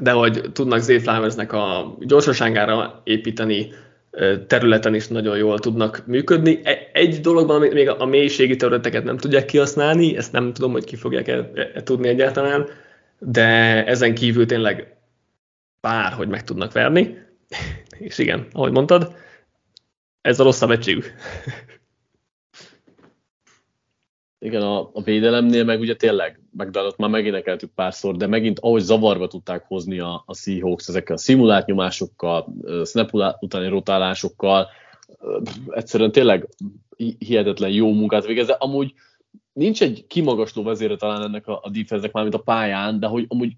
De 0.00 0.10
hogy 0.10 0.40
tudnak 0.52 0.80
Zay 0.80 0.98
Flowersnek 0.98 1.52
a 1.52 1.96
gyorsaságára 2.00 3.00
építeni, 3.04 3.72
területen 4.46 4.94
is 4.94 5.08
nagyon 5.08 5.36
jól 5.36 5.58
tudnak 5.58 6.02
működni. 6.06 6.60
E, 6.62 6.90
egy 6.92 7.20
dologban 7.20 7.60
még 7.60 7.88
a 7.88 8.04
mélységi 8.04 8.56
területeket 8.56 9.04
nem 9.04 9.16
tudják 9.16 9.44
kihasználni, 9.44 10.16
ezt 10.16 10.32
nem 10.32 10.52
tudom, 10.52 10.72
hogy 10.72 10.84
ki 10.84 10.96
fogják 10.96 11.28
-e, 11.28 11.50
e 11.74 11.82
tudni 11.82 12.08
egyáltalán, 12.08 12.66
de 13.18 13.46
ezen 13.86 14.14
kívül 14.14 14.46
tényleg 14.46 14.96
bárhogy 15.80 16.28
meg 16.28 16.44
tudnak 16.44 16.72
verni. 16.72 17.18
És 17.98 18.18
igen, 18.18 18.46
ahogy 18.52 18.72
mondtad, 18.72 19.12
ez 20.20 20.40
a 20.40 20.44
rosszabb 20.44 20.70
egységük. 20.70 21.14
Igen, 24.40 24.62
a, 24.62 24.90
a 24.92 25.02
védelemnél 25.02 25.64
meg 25.64 25.80
ugye 25.80 25.96
tényleg, 25.96 26.40
megdalott 26.56 26.96
már 26.96 27.10
megénekeltük 27.10 27.70
párszor, 27.74 28.16
de 28.16 28.26
megint 28.26 28.58
ahogy 28.58 28.80
zavarba 28.80 29.26
tudták 29.26 29.64
hozni 29.66 29.98
a, 29.98 30.22
a 30.26 30.34
Seahawks 30.34 30.88
ezekkel 30.88 31.14
a 31.14 31.18
szimulált 31.18 31.66
nyomásokkal, 31.66 32.54
snap 32.84 33.10
utáni 33.40 33.68
rotálásokkal, 33.68 34.68
egyszerűen 35.68 36.12
tényleg 36.12 36.48
hihetetlen 37.18 37.70
jó 37.70 37.92
munkát 37.92 38.26
végezze. 38.26 38.52
Amúgy 38.52 38.92
nincs 39.52 39.82
egy 39.82 40.06
kimagasló 40.06 40.62
vezére 40.62 40.96
talán 40.96 41.22
ennek 41.22 41.46
a, 41.46 41.60
a 41.62 41.70
defense 41.70 42.10
már, 42.12 42.22
mint 42.22 42.34
a 42.34 42.42
pályán, 42.42 43.00
de 43.00 43.06
hogy 43.06 43.24
amúgy 43.28 43.52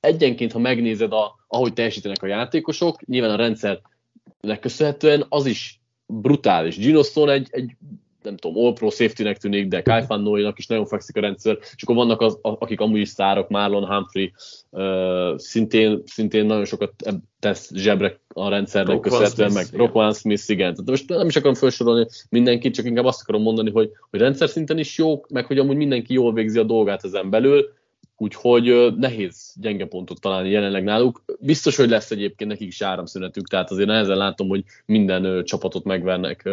egyenként, 0.00 0.52
ha 0.52 0.58
megnézed, 0.58 1.12
a, 1.12 1.34
ahogy 1.46 1.72
teljesítenek 1.72 2.22
a 2.22 2.26
játékosok, 2.26 3.06
nyilván 3.06 3.30
a 3.30 3.36
rendszernek 3.36 4.60
köszönhetően 4.60 5.26
az 5.28 5.46
is 5.46 5.82
brutális. 6.06 6.78
Gino 6.78 7.02
Stone 7.02 7.32
egy, 7.32 7.48
egy 7.50 7.76
nem 8.24 8.36
tudom, 8.36 8.64
all-pro 8.64 8.90
safety-nek 8.90 9.38
tűnik, 9.38 9.68
de 9.68 9.82
Kai 9.82 10.02
Fannóinak 10.02 10.58
is 10.58 10.66
nagyon 10.66 10.86
fekszik 10.86 11.16
a 11.16 11.20
rendszer, 11.20 11.58
és 11.76 11.82
akkor 11.82 11.94
vannak 11.94 12.20
az, 12.20 12.38
akik 12.42 12.80
amúgy 12.80 13.00
is 13.00 13.08
szárok, 13.08 13.48
Marlon 13.48 13.86
Humphrey 13.86 14.32
uh, 14.70 15.38
szintén, 15.38 16.02
szintén 16.06 16.46
nagyon 16.46 16.64
sokat 16.64 16.92
tesz 17.40 17.70
zsebre 17.74 18.18
a 18.28 18.48
rendszernek 18.48 19.00
köszönhetően, 19.00 19.52
meg 19.52 19.66
Rockwan 19.72 20.12
Smith, 20.12 20.50
igen. 20.50 20.72
Tehát 20.72 20.90
most 20.90 21.08
nem 21.08 21.26
is 21.26 21.36
akarom 21.36 21.54
felsorolni 21.54 22.06
mindenkit, 22.28 22.74
csak 22.74 22.84
inkább 22.84 23.04
azt 23.04 23.22
akarom 23.22 23.42
mondani, 23.42 23.70
hogy, 23.70 23.90
hogy 24.10 24.20
rendszer 24.20 24.48
szinten 24.48 24.78
is 24.78 24.98
jók, 24.98 25.28
meg 25.28 25.46
hogy 25.46 25.58
amúgy 25.58 25.76
mindenki 25.76 26.12
jól 26.12 26.32
végzi 26.32 26.58
a 26.58 26.62
dolgát 26.62 27.04
ezen 27.04 27.30
belül, 27.30 27.72
úgyhogy 28.16 28.94
nehéz 28.96 29.54
gyenge 29.60 29.86
pontot 29.86 30.20
találni 30.20 30.50
jelenleg 30.50 30.84
náluk. 30.84 31.24
Biztos, 31.40 31.76
hogy 31.76 31.88
lesz 31.88 32.10
egyébként 32.10 32.50
nekik 32.50 32.68
is 32.68 32.82
áramszünetük, 32.82 33.48
tehát 33.48 33.70
azért 33.70 33.88
nehezen 33.88 34.16
látom, 34.16 34.48
hogy 34.48 34.64
minden 34.86 35.44
csapatot 35.44 35.84
megvernek 35.84 36.48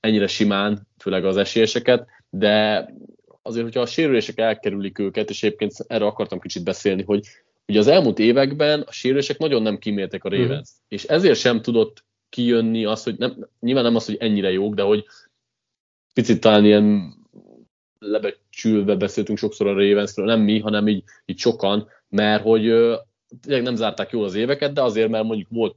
ennyire 0.00 0.26
simán, 0.26 0.86
főleg 0.98 1.24
az 1.24 1.36
esélyeseket, 1.36 2.06
de 2.30 2.86
azért, 3.42 3.64
hogyha 3.64 3.80
a 3.80 3.86
sérülések 3.86 4.38
elkerülik 4.38 4.98
őket, 4.98 5.30
és 5.30 5.42
egyébként 5.42 5.72
erre 5.86 6.04
akartam 6.04 6.40
kicsit 6.40 6.64
beszélni, 6.64 7.02
hogy 7.02 7.26
ugye 7.66 7.78
az 7.78 7.86
elmúlt 7.86 8.18
években 8.18 8.80
a 8.80 8.92
sérülések 8.92 9.38
nagyon 9.38 9.62
nem 9.62 9.78
kimértek 9.78 10.24
a 10.24 10.28
mhm. 10.28 10.40
Ravens, 10.40 10.68
mm. 10.72 10.84
és 10.88 11.04
ezért 11.04 11.38
sem 11.38 11.62
tudott 11.62 12.04
kijönni 12.28 12.84
az, 12.84 13.02
hogy 13.02 13.18
nem, 13.18 13.48
nyilván 13.60 13.84
nem 13.84 13.96
az, 13.96 14.06
hogy 14.06 14.16
ennyire 14.20 14.50
jók, 14.52 14.74
de 14.74 14.82
hogy 14.82 15.04
picit 16.14 16.40
talán 16.40 16.64
ilyen 16.64 17.14
lebecsülve 18.52 18.96
beszéltünk 18.96 19.38
sokszor 19.38 19.66
a 19.66 19.72
Ravensről, 19.72 20.26
nem 20.26 20.40
mi, 20.40 20.58
hanem 20.58 20.88
így, 20.88 21.04
így 21.24 21.38
sokan, 21.38 21.88
mert 22.08 22.42
hogy 22.42 22.62
tényleg 23.40 23.62
nem 23.62 23.74
zárták 23.76 24.10
jól 24.10 24.24
az 24.24 24.34
éveket, 24.34 24.72
de 24.72 24.82
azért, 24.82 25.08
mert 25.08 25.24
mondjuk 25.24 25.48
volt 25.50 25.76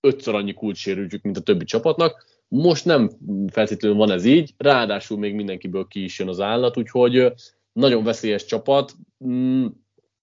ötször 0.00 0.34
annyi 0.34 0.52
kulcssérültjük, 0.52 1.22
mint 1.22 1.36
a 1.36 1.40
többi 1.40 1.64
csapatnak, 1.64 2.24
most 2.48 2.84
nem 2.84 3.10
feltétlenül 3.52 3.96
van 3.96 4.10
ez 4.10 4.24
így, 4.24 4.54
ráadásul 4.56 5.18
még 5.18 5.34
mindenkiből 5.34 5.86
ki 5.86 6.04
is 6.04 6.18
jön 6.18 6.28
az 6.28 6.40
állat, 6.40 6.76
úgyhogy 6.76 7.32
nagyon 7.72 8.04
veszélyes 8.04 8.44
csapat. 8.44 8.92
Mm, 9.24 9.66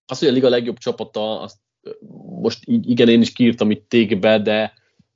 az, 0.06 0.20
hogy 0.20 0.28
a 0.28 0.32
liga 0.32 0.50
legjobb 0.50 0.78
csapata, 0.78 1.42
azt 1.42 1.58
most 2.42 2.60
igen, 2.66 3.10
én 3.10 3.22
is 3.22 3.34
kiírtam 3.34 3.72
itt 3.72 3.90
tégbe, 3.90 4.40
de, 4.40 4.74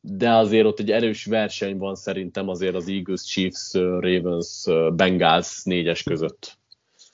de 0.08 0.30
azért 0.30 0.66
ott 0.66 0.80
egy 0.80 0.92
erős 0.92 1.26
verseny 1.26 1.78
van 1.78 1.96
szerintem 1.96 2.50
azért 2.50 2.76
az 2.76 2.90
Eagles, 2.90 3.24
Chiefs, 3.24 3.74
Ravens, 3.74 4.66
Bengals 4.96 5.64
négyes 5.64 6.04
között. 6.04 6.58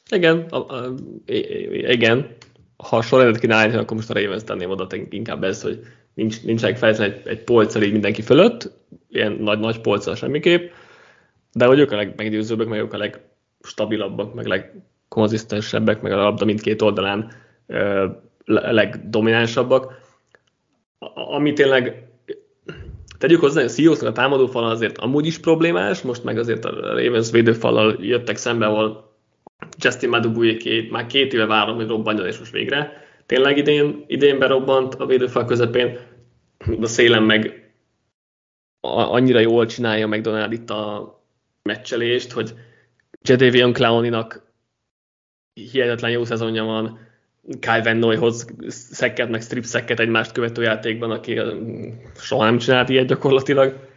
Igen, 0.09 0.45
a, 0.49 0.57
a, 0.57 0.93
igen. 1.71 2.35
Ha 2.77 3.01
sorrendet 3.01 3.41
kéne 3.41 3.55
állítani, 3.55 3.81
akkor 3.81 3.97
most 3.97 4.09
a 4.09 4.13
Ravens 4.13 4.43
tenném 4.43 4.69
oda 4.69 4.87
inkább 5.09 5.43
ez, 5.43 5.61
hogy 5.61 5.79
nincs, 6.13 6.43
nincsenek 6.43 6.77
feltétlenül 6.77 7.15
egy, 7.15 7.27
egy 7.27 7.43
polccal 7.43 7.81
így 7.81 7.91
mindenki 7.91 8.21
fölött, 8.21 8.71
ilyen 9.09 9.31
nagy-nagy 9.31 9.81
polccal 9.81 10.15
semmiképp, 10.15 10.71
de 11.53 11.65
hogy 11.65 11.79
ők 11.79 11.91
a 11.91 11.95
legmeggyőzőbbek, 11.95 12.67
meg 12.67 12.79
ők 12.79 12.93
a 12.93 12.97
legstabilabbak, 12.97 14.33
meg 14.33 14.45
legkonzisztensebbek, 14.45 16.01
meg 16.01 16.11
a 16.11 16.15
labda 16.15 16.45
mindkét 16.45 16.81
oldalán 16.81 17.31
a 18.45 18.71
legdominánsabbak. 18.71 19.99
Ami 21.13 21.53
tényleg 21.53 22.10
tegyük 23.21 23.39
hozzá, 23.39 23.61
hogy 23.61 23.69
a 23.69 23.73
Seahawksnak 23.73 24.09
a 24.09 24.13
támadófal 24.13 24.69
azért 24.69 24.97
amúgy 24.97 25.25
is 25.25 25.39
problémás, 25.39 26.01
most 26.01 26.23
meg 26.23 26.37
azért 26.37 26.65
a 26.65 26.95
Ravens 26.95 27.31
védőfallal 27.31 27.97
jöttek 27.99 28.37
szembe, 28.37 28.65
ahol 28.65 29.15
Justin 29.77 30.09
Madubuye 30.09 30.57
már 30.89 31.05
két 31.05 31.33
éve 31.33 31.45
várom, 31.45 31.75
hogy 31.75 31.87
robbanjon, 31.87 32.27
és 32.27 32.39
most 32.39 32.51
végre 32.51 33.03
tényleg 33.25 33.57
idén, 33.57 34.03
idén 34.07 34.39
berobbant 34.39 34.95
a 34.95 35.05
védőfal 35.05 35.45
közepén, 35.45 35.99
a 36.81 36.85
szélen 36.85 37.23
meg 37.23 37.73
annyira 38.87 39.39
jól 39.39 39.65
csinálja 39.65 40.07
McDonald 40.07 40.51
itt 40.51 40.69
a 40.69 41.13
meccselést, 41.63 42.31
hogy 42.31 42.53
Jadavion 43.21 43.73
Clowninak 43.73 44.53
hihetetlen 45.53 46.11
jó 46.11 46.23
szezonja 46.23 46.63
van, 46.63 46.99
Kyle 47.59 47.81
Van 47.83 47.97
Noyhoz 47.97 48.45
szekket, 48.67 49.29
meg 49.29 49.41
strip 49.41 49.63
szekket 49.63 49.99
egymást 49.99 50.31
követő 50.31 50.61
játékban, 50.61 51.11
aki 51.11 51.39
soha 52.15 52.43
nem 52.43 52.57
csinált 52.57 52.89
ilyet 52.89 53.07
gyakorlatilag. 53.07 53.89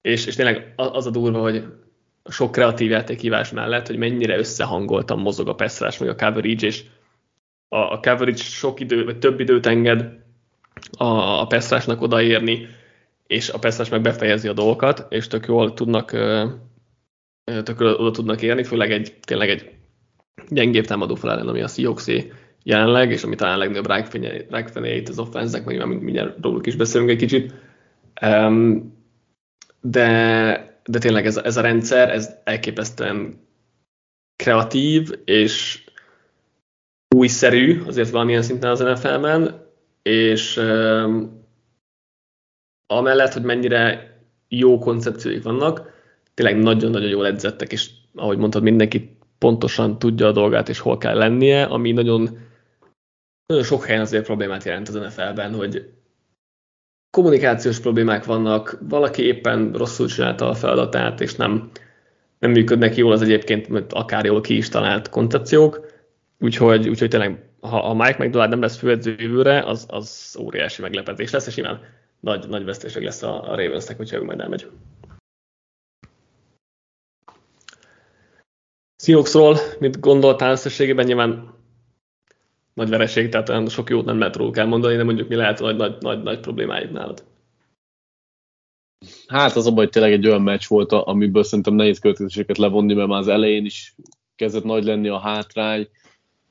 És, 0.00 0.26
és 0.26 0.34
tényleg 0.34 0.72
az 0.76 1.06
a 1.06 1.10
durva, 1.10 1.40
hogy 1.40 1.64
sok 2.28 2.52
kreatív 2.52 2.90
játékívás 2.90 3.50
mellett, 3.50 3.86
hogy 3.86 3.96
mennyire 3.96 4.38
összehangoltan 4.38 5.18
mozog 5.18 5.48
a 5.48 5.54
pass 5.54 5.98
meg 5.98 6.08
a 6.08 6.14
coverage, 6.14 6.66
és 6.66 6.84
a, 7.68 7.76
a 7.76 8.00
coverage 8.00 8.42
sok 8.42 8.80
idő, 8.80 9.04
vagy 9.04 9.18
több 9.18 9.40
időt 9.40 9.66
enged 9.66 10.22
a, 10.92 11.40
a 11.40 11.46
Pestrásnak 11.46 12.00
odaérni, 12.00 12.66
és 13.26 13.50
a 13.50 13.58
Pestrás 13.58 13.88
meg 13.88 14.00
befejezi 14.00 14.48
a 14.48 14.52
dolgokat, 14.52 15.06
és 15.08 15.26
tök 15.26 15.46
jól 15.46 15.74
tudnak, 15.74 16.10
tök 17.44 17.80
oda 17.80 18.10
tudnak 18.10 18.42
érni, 18.42 18.64
főleg 18.64 18.92
egy, 18.92 19.14
tényleg 19.20 19.50
egy 19.50 19.70
gyengébb 20.48 20.84
támadó 20.84 21.14
fel 21.14 21.48
ami 21.48 21.62
a 21.62 21.68
seahawks 21.68 22.06
jelenleg, 22.64 23.10
és 23.10 23.22
ami 23.22 23.34
talán 23.34 23.54
a 23.54 23.58
legnagyobb 23.58 23.86
rákfenéjét 24.50 25.08
az 25.08 25.18
offense-nek, 25.18 25.64
meg 25.64 26.02
mindjárt 26.02 26.36
róluk 26.42 26.66
is 26.66 26.76
beszélünk 26.76 27.10
egy 27.10 27.16
kicsit. 27.16 27.54
de, 29.80 30.80
de 30.84 30.98
tényleg 30.98 31.26
ez, 31.26 31.36
ez 31.36 31.56
a 31.56 31.60
rendszer, 31.60 32.10
ez 32.10 32.34
elképesztően 32.44 33.42
kreatív, 34.36 35.10
és 35.24 35.84
újszerű 37.14 37.82
azért 37.86 38.10
valamilyen 38.10 38.42
szinten 38.42 38.70
az 38.70 38.80
NFL-ben, 38.80 39.62
és 40.02 40.56
um, 40.56 41.42
amellett, 42.86 43.32
hogy 43.32 43.42
mennyire 43.42 44.12
jó 44.48 44.78
koncepcióik 44.78 45.42
vannak, 45.42 45.92
tényleg 46.34 46.58
nagyon-nagyon 46.58 47.08
jól 47.08 47.26
edzettek, 47.26 47.72
és 47.72 47.90
ahogy 48.14 48.38
mondtad, 48.38 48.62
mindenki 48.62 49.16
pontosan 49.38 49.98
tudja 49.98 50.26
a 50.26 50.32
dolgát, 50.32 50.68
és 50.68 50.78
hol 50.78 50.98
kell 50.98 51.16
lennie, 51.16 51.64
ami 51.64 51.92
nagyon, 51.92 52.38
nagyon 53.46 53.64
sok 53.64 53.84
helyen 53.84 54.00
azért 54.00 54.24
problémát 54.24 54.64
jelent 54.64 54.88
az 54.88 54.94
NFL-ben, 54.94 55.54
hogy 55.54 55.92
kommunikációs 57.10 57.80
problémák 57.80 58.24
vannak, 58.24 58.78
valaki 58.88 59.22
éppen 59.22 59.72
rosszul 59.72 60.06
csinálta 60.06 60.48
a 60.48 60.54
feladatát, 60.54 61.20
és 61.20 61.34
nem, 61.34 61.70
nem 62.38 62.50
működnek 62.50 62.96
jól 62.96 63.12
az 63.12 63.22
egyébként 63.22 63.92
akár 63.92 64.24
jól 64.24 64.40
ki 64.40 64.56
is 64.56 64.68
talált 64.68 65.08
koncepciók, 65.08 65.86
úgyhogy, 66.38 66.88
úgyhogy 66.88 67.08
tényleg 67.08 67.48
ha 67.60 67.88
a 67.88 67.94
Mike 67.94 68.24
McDonald 68.24 68.50
nem 68.50 68.60
lesz 68.60 68.76
főedző 68.76 69.14
jövőre, 69.18 69.62
az, 69.62 69.86
az 69.88 70.36
óriási 70.40 70.82
meglepetés 70.82 71.30
lesz, 71.30 71.46
és 71.46 71.54
nyilván 71.54 71.80
nagy, 72.20 72.48
nagy 72.48 72.64
vesztéség 72.64 73.02
lesz 73.02 73.22
a, 73.22 73.50
a 73.50 73.56
Ravensnek, 73.56 73.96
hogyha 73.96 74.16
ő 74.16 74.22
majd 74.22 74.40
elmegy. 74.40 74.70
Seahawksról 79.02 79.56
mit 79.78 80.00
gondoltál 80.00 80.50
összességében? 80.50 81.06
Nyilván 81.06 81.53
nagy 82.74 82.88
vereség, 82.88 83.28
tehát 83.28 83.48
olyan 83.48 83.68
sok 83.68 83.90
jót 83.90 84.04
nem 84.04 84.18
lehet 84.18 84.36
róluk 84.36 84.56
elmondani, 84.56 84.96
de 84.96 85.04
mondjuk 85.04 85.28
mi 85.28 85.34
lehet 85.34 85.60
nagy, 85.60 85.76
nagy, 85.76 85.96
nagy, 86.00 86.22
nagy 86.22 86.40
problémáid 86.40 86.92
nálad? 86.92 87.24
Hát 89.26 89.56
az 89.56 89.66
a 89.66 89.72
baj, 89.72 89.88
tényleg 89.88 90.12
egy 90.12 90.26
olyan 90.26 90.42
meccs 90.42 90.66
volt, 90.68 90.92
amiből 90.92 91.42
szerintem 91.42 91.74
nehéz 91.74 91.98
következéseket 91.98 92.58
levonni, 92.58 92.94
mert 92.94 93.08
már 93.08 93.18
az 93.18 93.28
elején 93.28 93.64
is 93.64 93.94
kezdett 94.36 94.64
nagy 94.64 94.84
lenni 94.84 95.08
a 95.08 95.18
hátrány, 95.18 95.88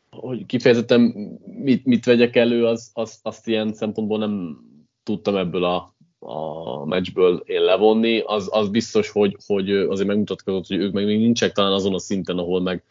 hogy 0.10 0.46
kifejezetten 0.46 1.02
mit, 1.46 1.86
mit 1.86 2.06
vegyek 2.06 2.36
elő, 2.36 2.66
az, 2.66 2.92
az, 2.94 3.20
azt 3.24 3.48
ilyen 3.48 3.74
szempontból 3.74 4.18
nem 4.18 4.58
tudtam 5.04 5.36
ebből 5.36 5.64
a, 5.64 5.96
a 6.20 6.86
meccsből 6.86 7.44
én 7.46 7.62
levonni. 7.62 8.20
Az, 8.20 8.48
az 8.52 8.70
biztos, 8.70 9.10
hogy, 9.10 9.38
hogy 9.46 9.72
azért 9.72 10.08
megmutatkozott, 10.08 10.68
hogy 10.68 10.78
ők 10.78 10.94
meg 10.94 11.06
még 11.06 11.20
nincsenek 11.20 11.56
talán 11.56 11.72
azon 11.72 11.94
a 11.94 12.00
szinten, 12.00 12.38
ahol 12.38 12.62
meg 12.62 12.84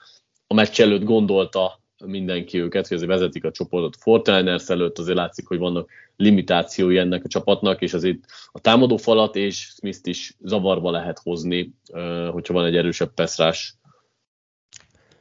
a 0.46 0.54
meccs 0.54 0.80
előtt 0.80 1.04
gondolta 1.04 1.81
mindenki 2.05 2.59
őket, 2.59 2.86
hogy 2.86 2.96
azért 2.96 3.11
vezetik 3.11 3.44
a 3.44 3.50
csoportot 3.50 3.96
Fortiners 3.96 4.68
előtt, 4.68 4.98
azért 4.98 5.16
látszik, 5.16 5.46
hogy 5.46 5.59
vannak 5.59 5.90
limitációi 6.16 6.98
ennek 6.98 7.24
a 7.24 7.28
csapatnak, 7.28 7.80
és 7.80 7.94
azért 7.94 8.18
a 8.53 8.61
támadó 8.61 8.96
falat 8.96 9.36
és 9.36 9.57
Smith-t 9.57 10.07
is 10.07 10.36
zavarba 10.40 10.90
lehet 10.90 11.18
hozni, 11.18 11.74
hogyha 12.30 12.55
van 12.55 12.64
egy 12.64 12.76
erősebb 12.76 13.14
peszrás. 13.14 13.74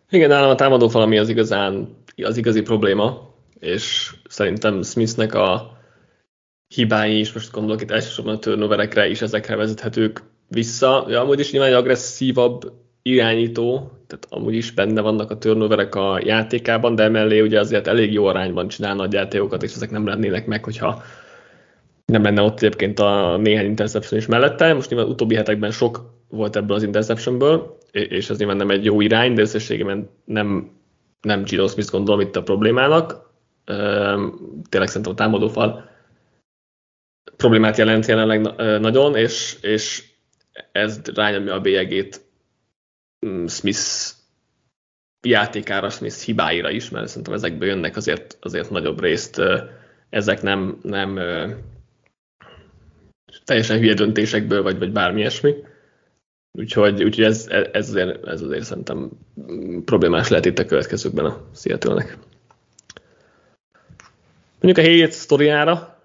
Igen, 0.10 0.30
nálam 0.30 0.50
a 0.50 0.56
támadó 0.56 0.88
fal, 0.88 1.02
ami 1.02 1.18
az 1.18 1.30
igazán 1.30 1.96
az 2.16 2.38
igazi 2.38 2.62
probléma, 2.62 3.36
és 3.60 4.16
szerintem 4.30 4.82
Smithnek 4.82 5.34
a 5.34 5.78
hibái 6.68 7.20
is, 7.20 7.34
most 7.34 7.52
gondolok 7.52 7.82
itt 7.82 7.92
elsősorban 7.92 8.36
a 8.36 8.40
turnoverekre 8.40 9.08
is 9.08 9.22
ezekre 9.22 9.56
vezethetők 9.56 10.24
vissza. 10.48 11.06
Ja, 11.10 11.22
amúgy 11.22 11.40
is 11.40 11.52
nyilván 11.52 11.70
egy 11.70 11.76
agresszívabb 11.76 12.74
irányító, 13.02 13.92
tehát 14.08 14.28
amúgy 14.30 14.56
is 14.56 14.72
benne 14.72 15.02
vannak 15.02 15.32
a 15.32 15.38
turnoverek 15.38 15.96
a 15.96 16.20
játékában, 16.24 16.96
de 16.96 17.10
mellé 17.10 17.40
ugye 17.40 17.60
azért 17.60 17.88
elég 17.88 18.14
jó 18.14 18.26
arányban 18.26 18.68
csinál 18.68 18.96
nagy 18.96 19.14
játékokat, 19.14 19.64
és 19.64 19.74
ezek 19.74 19.92
nem 19.92 20.06
lennének 20.06 20.46
meg, 20.46 20.64
hogyha 20.64 21.04
nem 22.06 22.24
lenne 22.24 22.42
ott 22.42 22.62
egyébként 22.62 23.00
a 23.00 23.38
néhány 23.38 23.66
interception 23.66 24.20
is 24.20 24.26
mellette. 24.26 24.74
Most 24.74 24.90
nyilván 24.90 25.10
utóbbi 25.10 25.36
hetekben 25.36 25.72
sok 25.72 26.00
volt 26.30 26.56
ebből 26.56 26.76
az 26.76 26.84
interceptionből, 26.84 27.78
és 27.92 28.30
ez 28.30 28.38
nyilván 28.38 28.58
nem 28.58 28.70
egy 28.70 28.86
jó 28.86 29.02
irány, 29.02 29.34
de 29.34 29.42
összességében 29.42 30.10
nem, 30.26 30.72
nem 31.22 31.44
Gino 31.44 31.68
Smith 31.68 31.92
gondolom 31.92 32.20
itt 32.20 32.36
a 32.36 32.44
problémának. 32.44 33.30
Tényleg 34.70 34.88
szerintem 34.88 35.12
a 35.12 35.16
támadófal 35.16 35.90
problémát 37.38 37.78
jelent 37.78 38.06
jelenleg 38.06 38.42
nagyon, 38.80 39.16
és, 39.16 39.58
és 39.62 40.04
ez 40.72 41.02
rányomja 41.16 41.54
a 41.54 41.62
bélyegét 41.62 42.22
Smith 43.48 44.14
játékára, 45.22 45.90
Smith 45.90 46.16
hibáira 46.16 46.70
is, 46.70 46.90
mert 46.90 47.08
szerintem 47.08 47.34
ezekből 47.34 47.68
jönnek 47.68 47.96
azért, 47.96 48.38
azért 48.42 48.70
nagyobb 48.70 49.02
részt. 49.02 49.42
Ezek 50.10 50.42
nem, 50.42 50.80
nem 50.82 51.20
teljesen 53.46 53.80
hülye 53.80 53.94
döntésekből, 53.94 54.64
vagy, 54.64 54.78
vagy 54.78 54.92
bármi 54.92 55.20
ilyesmi. 55.20 55.56
Úgyhogy, 56.52 57.04
úgyhogy 57.04 57.24
ez, 57.24 57.48
ez, 57.48 57.90
azért, 57.90 58.28
ez 58.28 58.42
azért 58.42 58.64
szerintem 58.64 59.10
problémás 59.86 60.28
lehet 60.28 60.46
itt 60.46 60.60
a 60.60 60.66
következőkben 60.66 61.26
a 61.26 61.42
Seattle-nek. 61.56 62.18
Mondjuk 64.62 64.86
a 64.86 64.90
hét 64.90 65.12
sztoriára, 65.12 66.02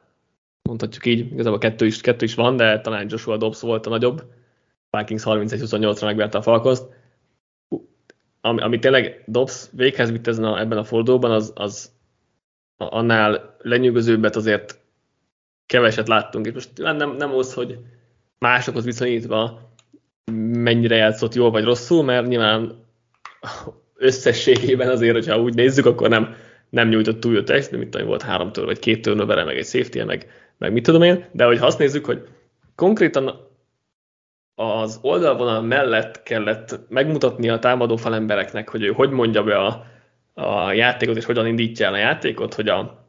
mondhatjuk 0.63 1.07
így, 1.07 1.33
igazából 1.33 1.59
kettő 1.59 1.87
is, 1.87 2.01
kettő 2.01 2.25
is 2.25 2.35
van, 2.35 2.57
de 2.57 2.81
talán 2.81 3.07
Joshua 3.09 3.37
Dobbs 3.37 3.61
volt 3.61 3.87
a 3.87 3.91
nagyobb. 3.91 4.25
Vikings 4.91 5.23
31-28-ra 5.27 6.05
megverte 6.05 6.39
a 6.39 6.43
Falcons. 6.43 6.79
Ami, 8.47 8.61
ami 8.61 8.79
tényleg 8.79 9.23
Dobbs 9.27 9.67
véghez 9.73 10.11
vitt 10.11 10.27
ezen 10.27 10.45
a, 10.45 10.61
ebben 10.61 10.79
a 10.79 10.85
fordulóban, 10.85 11.31
az, 11.31 11.53
az 11.55 11.93
annál 12.77 13.57
lenyűgözőbbet 13.59 14.37
azért 14.37 14.79
keveset 15.67 16.09
láttunk. 16.09 16.47
És 16.47 16.53
most 16.53 16.71
nem, 16.75 17.17
nem 17.17 17.35
az, 17.35 17.55
hogy 17.55 17.79
másokhoz 18.39 18.85
viszonyítva 18.85 19.71
mennyire 20.53 20.97
játszott 20.97 21.35
jól 21.35 21.51
vagy 21.51 21.65
rosszul, 21.65 22.05
mert 22.05 22.27
nyilván 22.27 22.85
összességében 23.97 24.89
azért, 24.89 25.13
hogyha 25.15 25.41
úgy 25.41 25.55
nézzük, 25.55 25.87
akkor 25.87 26.09
nem, 26.09 26.35
nem 26.69 26.89
nyújtott 26.89 27.21
túl 27.21 27.35
jó 27.35 27.43
text, 27.43 27.71
de 27.71 27.77
mit 27.77 27.89
tudom, 27.89 28.07
volt 28.07 28.23
három 28.23 28.53
tör, 28.53 28.65
vagy 28.65 28.79
két 28.79 29.03
turnovere, 29.03 29.45
meg 29.45 29.57
egy 29.57 29.67
safety 29.67 30.03
meg, 30.03 30.31
meg 30.59 30.73
mit 30.73 30.83
tudom 30.83 31.03
én, 31.03 31.25
de 31.33 31.45
hogy 31.45 31.59
azt 31.61 31.79
nézzük, 31.79 32.05
hogy 32.05 32.29
konkrétan 32.75 33.46
az 34.57 34.99
oldalvonal 35.03 35.63
mellett 35.63 36.23
kellett 36.23 36.81
megmutatni 36.89 37.49
a 37.49 37.59
támadó 37.59 37.97
falembereknek, 37.97 38.69
hogy 38.69 38.83
ő 38.83 38.93
hogy 38.93 39.11
mondja 39.11 39.43
be 39.43 39.59
a, 39.59 39.85
a 40.35 40.73
játékot, 40.73 41.17
és 41.17 41.25
hogyan 41.25 41.47
indítja 41.47 41.87
el 41.87 41.93
a 41.93 41.97
játékot, 41.97 42.55
hogy 42.55 42.69
a 42.69 43.07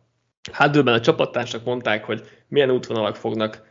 hátulban 0.51 0.93
a 0.93 0.99
csapattársak 0.99 1.63
mondták, 1.63 2.05
hogy 2.05 2.23
milyen 2.47 2.71
útvonalak 2.71 3.15
fognak 3.15 3.65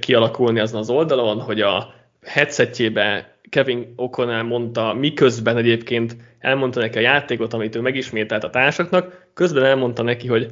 kialakulni 0.00 0.60
azon 0.60 0.80
az 0.80 0.90
oldalon, 0.90 1.40
hogy 1.40 1.60
a 1.60 1.94
headsetjébe 2.22 3.38
Kevin 3.48 3.94
O'Connell 3.96 4.46
mondta, 4.46 4.92
miközben 4.92 5.56
egyébként 5.56 6.16
elmondta 6.38 6.80
neki 6.80 6.98
a 6.98 7.00
játékot, 7.00 7.52
amit 7.52 7.74
ő 7.74 7.80
megismételt 7.80 8.44
a 8.44 8.50
társaknak, 8.50 9.28
közben 9.34 9.64
elmondta 9.64 10.02
neki, 10.02 10.26
hogy 10.26 10.50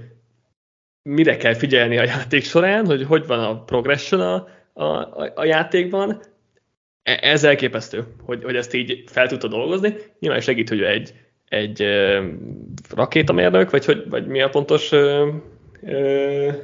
mire 1.03 1.37
kell 1.37 1.55
figyelni 1.55 1.99
a 1.99 2.05
játék 2.05 2.45
során, 2.45 2.87
hogy 2.87 3.05
hogy 3.05 3.27
van 3.27 3.39
a 3.39 3.65
progression 3.65 4.21
a, 4.21 4.47
a, 4.85 5.33
a 5.35 5.45
játékban. 5.45 6.21
E, 7.03 7.19
ez 7.23 7.45
elképesztő, 7.45 8.05
hogy, 8.25 8.45
hogy 8.45 8.57
ezt 8.57 8.75
így 8.75 9.05
fel 9.07 9.29
tudta 9.29 9.49
dolgozni. 9.49 9.95
Nyilván 10.19 10.41
segít, 10.41 10.69
hogy 10.69 10.83
egy, 10.83 11.15
egy 11.49 11.83
uh, 11.83 12.25
rakétamérnök, 12.95 13.71
vagy, 13.71 13.85
hogy, 13.85 14.09
vagy 14.09 14.27
mi 14.27 14.41
a 14.41 14.49
pontos 14.49 14.93
uh, 14.93 15.29
uh, 15.81 16.55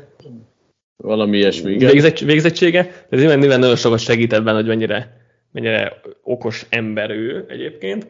valami 0.96 1.36
ilyesmi, 1.36 1.72
igen. 1.72 1.90
Végzett, 1.90 2.18
végzettsége. 2.18 3.06
Ez 3.08 3.18
nyilván, 3.18 3.38
nyilván 3.38 3.58
nagyon 3.58 3.76
sokat 3.76 3.98
segít 3.98 4.32
ebben, 4.32 4.54
hogy 4.54 4.66
mennyire, 4.66 5.26
mennyire 5.52 6.00
okos 6.22 6.66
ember 6.68 7.10
ő 7.10 7.44
egyébként, 7.48 8.06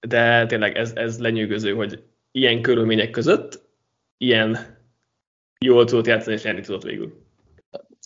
de 0.00 0.46
tényleg 0.46 0.76
ez, 0.76 0.92
ez 0.94 1.18
lenyűgöző, 1.18 1.74
hogy 1.74 2.02
ilyen 2.32 2.62
körülmények 2.62 3.10
között 3.10 3.60
ilyen 4.16 4.58
jól 5.58 5.84
tudott 5.84 6.06
játszani, 6.06 6.36
és 6.36 6.42
nyerni 6.42 6.60
tudott 6.60 6.82
végül. 6.82 7.26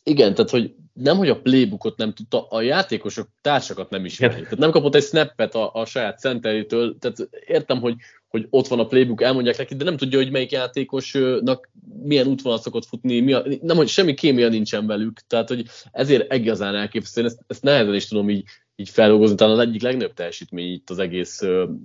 Igen, 0.04 0.34
tehát 0.34 0.50
hogy 0.50 0.74
nem, 1.02 1.16
hogy 1.16 1.28
a 1.28 1.40
playbookot 1.40 1.96
nem 1.96 2.12
tudta, 2.12 2.46
a 2.46 2.60
játékosok 2.60 3.28
társakat 3.40 3.90
nem 3.90 4.04
ismeri. 4.04 4.42
Tehát 4.42 4.58
nem 4.58 4.70
kapott 4.70 4.94
egy 4.94 5.02
snappet 5.02 5.54
a, 5.54 5.74
a 5.74 5.84
saját 5.84 6.18
centerétől, 6.18 6.98
tehát 6.98 7.28
értem, 7.46 7.80
hogy, 7.80 7.94
hogy 8.28 8.46
ott 8.50 8.66
van 8.66 8.78
a 8.78 8.86
playbook, 8.86 9.22
elmondják 9.22 9.58
neki, 9.58 9.74
de 9.74 9.84
nem 9.84 9.96
tudja, 9.96 10.18
hogy 10.18 10.30
melyik 10.30 10.50
játékosnak 10.50 11.70
milyen 12.02 12.26
útvonalat 12.26 12.62
szokott 12.62 12.86
futni, 12.86 13.20
mi 13.20 13.32
a, 13.32 13.44
nem, 13.60 13.76
hogy 13.76 13.88
semmi 13.88 14.14
kémia 14.14 14.48
nincsen 14.48 14.86
velük, 14.86 15.20
tehát 15.26 15.48
hogy 15.48 15.66
ezért 15.92 16.32
egazán 16.32 16.74
elképesztő, 16.74 17.24
ezt, 17.24 17.38
ezt 17.46 17.62
nehezen 17.62 17.94
is 17.94 18.08
tudom 18.08 18.30
így, 18.30 18.44
így 18.76 18.88
feldolgozni, 18.88 19.36
talán 19.36 19.58
az 19.58 19.66
egyik 19.66 19.82
legnagyobb 19.82 20.14
teljesítmény 20.14 20.72
itt 20.72 20.90
az 20.90 20.98
egész 20.98 21.40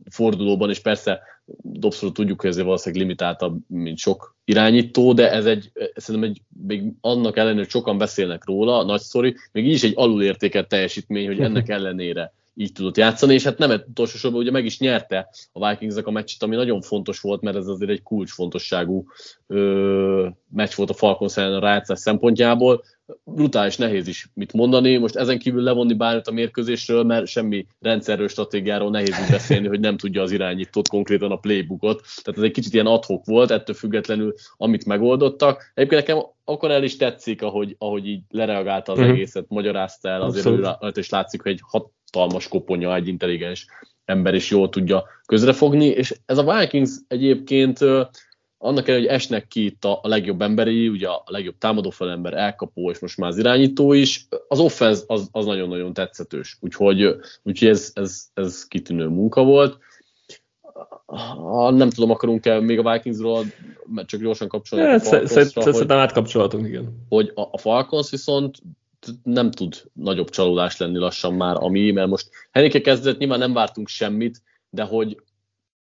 fordulóban, 0.10 0.70
és 0.70 0.80
persze 0.80 1.22
Dobszról 1.62 2.12
tudjuk, 2.12 2.42
hogy 2.42 2.50
ezért 2.50 2.66
valószínűleg 2.66 3.06
limitáltabb, 3.06 3.58
mint 3.68 3.98
sok 3.98 4.36
irányító, 4.46 5.14
de 5.14 5.32
ez 5.32 5.46
egy, 5.46 5.72
szerintem 5.96 6.30
egy, 6.30 6.42
még 6.68 6.84
annak 7.02 7.38
ellenére, 7.38 7.62
hogy 7.62 7.70
sokan 7.70 7.98
beszélnek 7.98 8.46
róla, 8.46 8.84
nagy 8.84 9.02
sztori, 9.02 9.36
még 9.52 9.66
így 9.66 9.74
is 9.74 9.84
egy 9.84 9.94
alulértékelt 9.96 10.68
teljesítmény, 10.68 11.26
hogy 11.26 11.40
ennek 11.40 11.70
ellenére 11.78 12.34
így 12.58 12.72
tudott 12.72 12.97
játszani, 12.97 13.34
és 13.34 13.43
hát 13.43 13.58
nem 13.58 13.72
utolsó 13.88 14.18
sorban 14.18 14.39
ugye 14.41 14.51
meg 14.51 14.66
is 14.66 14.80
nyerte 14.80 15.30
a 15.51 15.70
Vikingsnek 15.70 16.08
a 16.08 16.12
meccset, 16.12 16.43
ami 16.43 16.55
nagyon 16.55 16.82
fontos 16.82 17.20
volt, 17.20 17.41
mert 17.41 17.58
ez 17.58 17.68
azért 17.68 17.91
egy 17.91 18.03
kulcsfontosságú 18.03 19.05
ö, 19.47 20.28
meccs 20.49 20.76
volt 20.76 20.89
a 20.89 20.93
Falcons 20.93 21.38
ellen 21.38 21.53
a 21.53 21.60
rájátszás 21.60 21.99
szempontjából. 21.99 22.84
Brutális, 23.24 23.78
nehéz 23.78 24.08
is 24.08 24.30
mit 24.34 24.53
mondani. 24.53 24.97
Most 24.97 25.16
ezen 25.16 25.39
kívül 25.39 25.64
levonni 25.64 25.93
bármit 25.93 26.28
a 26.28 26.32
mérkőzésről, 26.32 27.03
mert 27.03 27.28
semmi 27.28 27.68
rendszerről, 27.80 28.28
stratégiáról 28.28 28.89
nehéz 28.89 29.20
úgy 29.24 29.32
beszélni, 29.32 29.68
hogy 29.68 29.80
nem 29.80 29.97
tudja 29.97 30.22
az 30.22 30.32
irányítót 30.32 30.88
konkrétan 30.88 31.32
a 31.32 31.38
playbookot. 31.38 32.01
Tehát 32.24 32.39
ez 32.39 32.45
egy 32.45 32.51
kicsit 32.51 32.74
ilyen 32.74 32.86
adhok 32.86 33.26
volt, 33.26 33.51
ettől 33.51 33.76
függetlenül, 33.76 34.34
amit 34.58 34.86
megoldottak. 34.86 35.72
Egyébként 35.74 36.08
nekem 36.08 36.26
akkor 36.43 36.72
el 36.72 36.84
is 36.84 36.97
tetszik, 36.97 37.41
ahogy, 37.41 37.76
ahogy 37.80 38.08
így 38.08 38.22
lereagálta 38.30 38.91
az 38.91 38.97
uh-huh. 38.97 39.14
egészet, 39.14 39.45
magyarázta 39.47 40.10
el, 40.10 40.22
azért 40.22 40.45
rajta 40.45 40.99
is 40.99 41.10
látszik, 41.10 41.41
hogy 41.41 41.51
egy 41.51 41.62
hatalmas 42.12 42.47
koponya, 42.47 42.95
egy 42.95 43.08
intelligens 43.08 43.66
ember 44.05 44.34
is 44.34 44.49
jól 44.49 44.70
tudja 44.70 45.03
közrefogni, 45.26 45.86
és 45.86 46.20
ez 46.26 46.38
a 46.38 46.60
Vikings 46.60 46.91
egyébként 47.08 47.80
annak 48.58 48.88
ellenére, 48.88 49.10
hogy 49.10 49.20
esnek 49.20 49.47
ki 49.47 49.66
itt 49.66 49.86
a, 49.86 49.99
legjobb 50.03 50.41
emberi, 50.41 50.89
ugye 50.89 51.08
a 51.08 51.24
legjobb 51.26 51.58
támadó 51.58 51.91
ember, 51.99 52.34
elkapó, 52.34 52.91
és 52.91 52.99
most 52.99 53.18
már 53.18 53.30
az 53.30 53.38
irányító 53.38 53.93
is, 53.93 54.28
az 54.47 54.60
offense 54.60 55.03
az, 55.08 55.28
az 55.32 55.45
nagyon-nagyon 55.45 55.93
tetszetős, 55.93 56.58
úgyhogy, 56.60 57.16
úgyhogy 57.43 57.68
ez, 57.68 57.91
ez, 57.93 58.28
ez 58.34 58.68
kitűnő 58.68 59.08
munka 59.08 59.43
volt. 59.43 59.78
Ha 61.05 61.72
nem 61.72 61.89
tudom, 61.89 62.12
akarunk-e 62.12 62.60
még 62.60 62.80
a 62.80 62.91
Vikingsról, 62.91 63.45
mert 63.86 64.08
csak 64.08 64.22
gyorsan 64.22 64.47
kapcsolni. 64.47 64.86
Ja, 64.86 64.99
szerintem 64.99 65.97
átkapcsolatunk, 65.97 66.68
igen. 66.68 67.05
Hogy 67.10 67.32
a, 67.36 67.41
a 67.51 67.58
Falcons 67.58 68.10
viszont 68.10 68.58
nem 69.24 69.52
tud 69.52 69.84
nagyobb 69.93 70.30
csalódás 70.30 70.78
lenni 70.78 70.98
lassan 70.98 71.34
már, 71.34 71.56
ami, 71.60 71.91
mert 71.91 72.08
most 72.10 72.30
Henike 72.52 72.82
kezdett, 72.82 73.18
nyilván 73.18 73.39
nem 73.39 73.54
vártunk 73.54 73.88
semmit, 73.88 74.41
de 74.70 74.84
hogy 74.84 75.22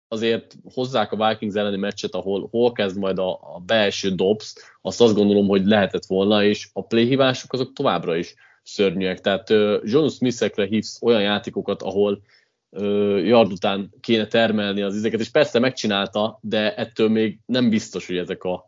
azért 0.09 0.57
hozzák 0.75 1.13
a 1.13 1.29
Vikings 1.29 1.55
elleni 1.55 1.77
meccset, 1.77 2.15
ahol 2.15 2.49
hol 2.51 2.73
kezd 2.73 2.99
majd 2.99 3.19
a, 3.19 3.31
a 3.31 3.63
belső 3.67 4.11
dobsz, 4.11 4.77
azt 4.81 5.01
azt 5.01 5.15
gondolom, 5.15 5.47
hogy 5.49 5.67
lehetett 5.67 6.05
volna, 6.07 6.45
és 6.45 6.69
a 6.73 6.87
playhívások 6.87 7.53
azok 7.53 7.73
továbbra 7.73 8.17
is 8.17 8.35
szörnyűek. 8.63 9.21
Tehát 9.21 9.51
uh, 9.51 9.81
John 9.85 10.09
Smith-ekre 10.09 10.67
hívsz 10.67 11.03
olyan 11.03 11.23
játékokat, 11.23 11.83
ahol 11.83 12.23
uh, 12.71 13.27
yard 13.27 13.53
után 13.53 13.91
kéne 14.01 14.27
termelni 14.27 14.83
az 14.83 14.95
izeket, 14.95 15.21
és 15.21 15.31
persze 15.31 15.59
megcsinálta, 15.59 16.39
de 16.43 16.75
ettől 16.75 17.09
még 17.09 17.39
nem 17.47 17.71
biztos, 17.71 18.07
hogy 18.07 18.17
ezek 18.17 18.45
a, 18.45 18.65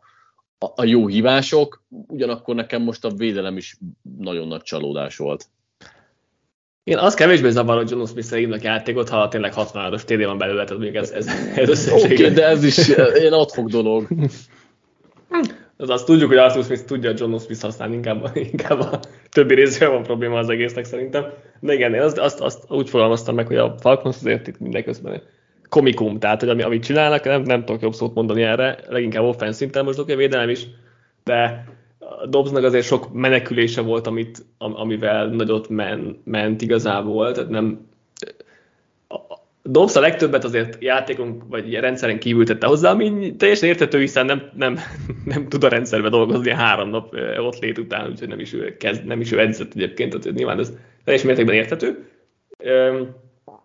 a, 0.65 0.73
a 0.75 0.85
jó 0.85 1.07
hívások, 1.07 1.83
ugyanakkor 2.07 2.55
nekem 2.55 2.81
most 2.81 3.05
a 3.05 3.09
védelem 3.09 3.57
is 3.57 3.77
nagyon 4.19 4.47
nagy 4.47 4.61
csalódás 4.61 5.17
volt. 5.17 5.45
Én 6.83 6.97
az 6.97 7.13
kevésbé 7.13 7.49
zavar, 7.49 7.77
hogy 7.77 7.89
John 7.89 8.05
Smith-re 8.05 8.37
hívnak 8.37 8.63
játékot, 8.63 9.09
ha 9.09 9.27
tényleg 9.27 9.53
60 9.53 9.97
TD 10.05 10.25
van 10.25 10.37
belőle, 10.37 10.63
tehát 10.63 10.81
még 10.81 10.95
ez, 10.95 11.11
ez, 11.11 11.27
ez 11.55 11.91
Oké, 11.91 12.13
okay, 12.13 12.33
de 12.33 12.45
ez 12.45 12.63
is 12.63 12.89
én 13.23 13.33
adhok 13.33 13.69
dolog. 13.69 14.07
Az 15.77 15.89
azt 15.89 16.05
tudjuk, 16.05 16.29
hogy 16.29 16.37
Arthur 16.37 16.63
Smith 16.63 16.83
tudja 16.83 17.13
John 17.15 17.37
Smith 17.37 17.61
használni, 17.61 17.95
inkább, 17.95 18.31
inkább 18.51 18.79
a 18.79 18.99
többi 19.29 19.53
részével 19.53 19.93
van 19.93 20.03
probléma 20.03 20.37
az 20.37 20.49
egésznek 20.49 20.85
szerintem. 20.85 21.25
De 21.59 21.73
igen, 21.73 21.93
én 21.93 22.01
azt, 22.01 22.17
azt, 22.17 22.39
azt 22.39 22.63
úgy 22.67 22.89
fogalmaztam 22.89 23.35
meg, 23.35 23.47
hogy 23.47 23.57
a 23.57 23.75
Falcons 23.79 24.15
azért 24.15 24.47
itt 24.47 24.59
mindeközben 24.59 25.21
komikum, 25.69 26.19
tehát 26.19 26.39
hogy 26.39 26.49
ami, 26.49 26.61
amit 26.61 26.83
csinálnak, 26.83 27.23
nem, 27.23 27.41
nem 27.41 27.65
tudok 27.65 27.81
jobb 27.81 27.93
szót 27.93 28.13
mondani 28.13 28.41
erre, 28.41 28.79
leginkább 28.89 29.23
offense 29.23 29.57
szinten, 29.57 29.83
most 29.83 29.99
oké, 29.99 30.15
védelem 30.15 30.49
is, 30.49 30.67
de 31.23 31.65
Dobbsnak 32.29 32.63
azért 32.63 32.85
sok 32.85 33.13
menekülése 33.13 33.81
volt, 33.81 34.07
amit, 34.07 34.45
amivel 34.57 35.27
nagyot 35.27 35.69
men, 35.69 36.21
ment 36.23 36.61
igazából, 36.61 37.31
tehát 37.31 37.49
nem 37.49 37.87
Dobbs 39.67 39.95
a 39.95 39.99
legtöbbet 39.99 40.43
azért 40.43 40.83
játékon 40.83 41.43
vagy 41.49 41.73
rendszeren 41.73 42.19
kívül 42.19 42.45
tette 42.45 42.67
hozzá, 42.67 42.91
ami 42.91 43.35
teljesen 43.35 43.69
értető, 43.69 43.99
hiszen 43.99 44.25
nem, 44.25 44.49
nem, 44.55 44.79
nem 45.33 45.47
tud 45.47 45.63
a 45.63 45.67
rendszerbe 45.67 46.09
dolgozni 46.09 46.51
a 46.51 46.55
három 46.55 46.89
nap 46.89 47.15
ott 47.37 47.59
lét 47.59 47.77
után, 47.77 48.09
úgyhogy 48.09 48.27
nem 48.27 48.39
is 48.39 48.53
ő, 48.53 48.77
kezd, 48.77 49.05
nem 49.05 49.21
is 49.21 49.31
ő 49.31 49.39
edzett 49.39 49.73
egyébként, 49.75 50.19
tehát 50.19 50.37
nyilván 50.37 50.59
ez 50.59 50.73
teljes 51.03 51.23
mértékben 51.23 51.55
érthető. 51.55 52.09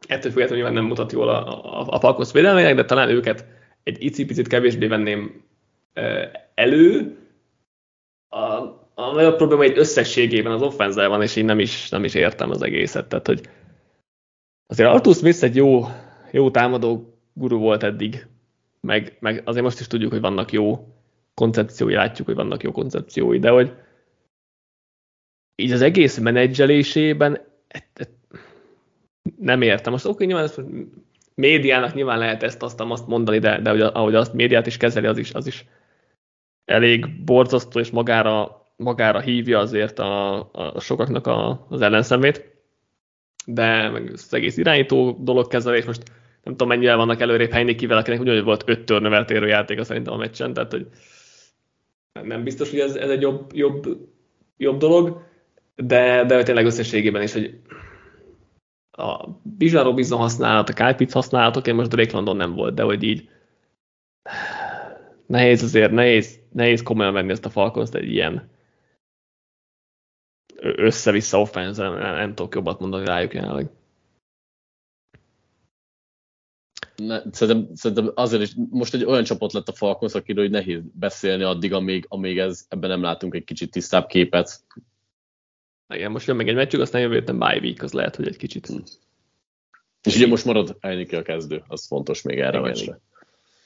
Ettől 0.06 0.32
függetlenül 0.32 0.56
nyilván 0.56 0.72
nem 0.72 0.84
mutat 0.84 1.12
jól 1.12 1.28
a, 1.28 1.64
a, 1.80 1.86
a 1.86 2.00
Falcons 2.00 2.32
védelmének, 2.32 2.74
de 2.74 2.84
talán 2.84 3.08
őket 3.08 3.46
egy 3.82 4.02
icipicit 4.04 4.48
kevésbé 4.48 4.86
venném 4.86 5.42
elő, 6.54 7.18
a, 8.28 8.44
a 8.94 9.12
nagyobb 9.12 9.36
probléma 9.36 9.62
egy 9.62 9.78
összességében 9.78 10.52
az 10.52 10.62
offenzel 10.62 11.08
van, 11.08 11.22
és 11.22 11.36
én 11.36 11.44
nem 11.44 11.58
is, 11.58 11.88
nem 11.88 12.04
is 12.04 12.14
értem 12.14 12.50
az 12.50 12.62
egészet. 12.62 13.08
Tehát, 13.08 13.26
hogy 13.26 13.48
azért 14.66 14.90
Arthur 14.90 15.14
Smith 15.14 15.42
egy 15.42 15.56
jó, 15.56 15.84
jó 16.30 16.50
támadó 16.50 17.18
guru 17.32 17.58
volt 17.58 17.82
eddig, 17.82 18.26
meg, 18.80 19.16
meg 19.20 19.42
azért 19.44 19.64
most 19.64 19.80
is 19.80 19.86
tudjuk, 19.86 20.10
hogy 20.10 20.20
vannak 20.20 20.52
jó 20.52 20.88
koncepciói, 21.34 21.94
látjuk, 21.94 22.26
hogy 22.26 22.36
vannak 22.36 22.62
jó 22.62 22.72
koncepciói, 22.72 23.38
de 23.38 23.50
hogy 23.50 23.72
így 25.54 25.72
az 25.72 25.80
egész 25.80 26.18
menedzselésében 26.18 27.40
nem 29.40 29.62
értem. 29.62 29.92
Most 29.92 30.06
oké, 30.06 30.24
nyilván 30.24 30.44
ezt 30.44 30.60
médiának 31.34 31.94
nyilván 31.94 32.18
lehet 32.18 32.42
ezt 32.42 32.62
azt, 32.62 32.80
azt 32.80 33.06
mondani, 33.06 33.38
de, 33.38 33.60
de 33.60 33.86
ahogy 33.86 34.14
azt 34.14 34.32
médiát 34.32 34.66
is 34.66 34.76
kezeli, 34.76 35.06
az 35.06 35.18
is, 35.18 35.34
az 35.34 35.46
is 35.46 35.66
elég 36.64 37.24
borzasztó, 37.24 37.80
és 37.80 37.90
magára, 37.90 38.66
magára 38.76 39.20
hívja 39.20 39.58
azért 39.58 39.98
a, 39.98 40.38
a 40.52 40.80
sokaknak 40.80 41.26
a, 41.26 41.66
az 41.68 41.80
ellenszemét. 41.80 42.48
De 43.46 43.88
meg 43.88 44.10
az 44.12 44.34
egész 44.34 44.56
irányító 44.56 45.18
dolog 45.20 45.48
kezelés, 45.48 45.84
most 45.84 46.02
nem 46.42 46.52
tudom 46.52 46.68
mennyire 46.68 46.94
vannak 46.94 47.20
előrébb 47.20 47.50
Heinekivel, 47.50 47.98
akinek 47.98 48.20
ugyanúgy 48.20 48.44
volt 48.44 48.62
öt 48.66 48.84
törnövelt 48.84 49.30
érő 49.30 49.46
játéka 49.46 49.84
szerintem 49.84 50.12
a 50.12 50.16
meccsen, 50.16 50.52
tehát 50.52 50.70
hogy 50.70 50.86
nem 52.22 52.44
biztos, 52.44 52.70
hogy 52.70 52.78
ez, 52.78 52.94
ez 52.94 53.10
egy 53.10 53.20
jobb, 53.20 53.50
jobb, 53.54 53.86
jobb 54.56 54.78
dolog, 54.78 55.22
de, 55.76 56.24
de 56.24 56.42
tényleg 56.42 56.66
összességében 56.66 57.22
is, 57.22 57.32
hogy 57.32 57.60
a 59.00 59.40
Bijan 59.42 59.84
Robinson 59.84 60.18
használat, 60.18 60.68
a 60.68 60.72
Kyle 60.72 60.94
Pitts 60.94 61.12
használatok, 61.12 61.66
én 61.66 61.74
most 61.74 61.88
Drake 61.88 62.12
London 62.12 62.36
nem 62.36 62.54
volt, 62.54 62.74
de 62.74 62.82
hogy 62.82 63.02
így 63.02 63.28
nehéz 65.26 65.62
azért, 65.62 65.92
nehéz, 65.92 66.38
nehéz 66.52 66.82
komolyan 66.82 67.12
venni 67.12 67.30
ezt 67.30 67.44
a 67.44 67.50
falcons 67.50 67.90
egy 67.92 68.12
ilyen 68.12 68.48
össze-vissza 70.60 71.40
offense 71.40 71.82
nem, 71.82 71.98
nem 71.98 72.34
tudok 72.34 72.54
jobbat 72.54 72.80
mondani 72.80 73.04
rájuk 73.04 73.34
jelenleg. 73.34 73.70
Ne, 76.96 77.22
szerintem, 77.30 77.74
szerintem 77.74 78.12
azért 78.14 78.42
is 78.42 78.54
most 78.70 78.94
egy 78.94 79.04
olyan 79.04 79.24
csapat 79.24 79.52
lett 79.52 79.68
a 79.68 79.72
Falcons, 79.72 80.14
akiről 80.14 80.44
hogy 80.44 80.52
nehéz 80.52 80.82
beszélni 80.92 81.42
addig, 81.42 81.72
amíg, 81.72 82.04
amíg 82.08 82.38
ez, 82.38 82.66
ebben 82.68 82.90
nem 82.90 83.02
látunk 83.02 83.34
egy 83.34 83.44
kicsit 83.44 83.70
tisztább 83.70 84.06
képet. 84.06 84.64
Igen, 85.90 86.10
most 86.10 86.26
jön 86.26 86.36
meg 86.36 86.48
egy 86.48 86.54
meccsük, 86.54 86.80
aztán 86.80 87.00
jövő 87.00 87.14
héten 87.14 87.38
bye 87.38 87.58
week, 87.62 87.82
az 87.82 87.92
lehet, 87.92 88.16
hogy 88.16 88.26
egy 88.26 88.36
kicsit. 88.36 88.66
Hmm. 88.66 88.82
És 90.02 90.16
ugye 90.16 90.26
most 90.26 90.44
marad 90.44 90.76
Heineke 90.80 91.16
a 91.16 91.22
kezdő, 91.22 91.62
az 91.68 91.86
fontos 91.86 92.22
még 92.22 92.38
erre 92.38 92.58
a 92.58 92.62
meccsre 92.62 93.00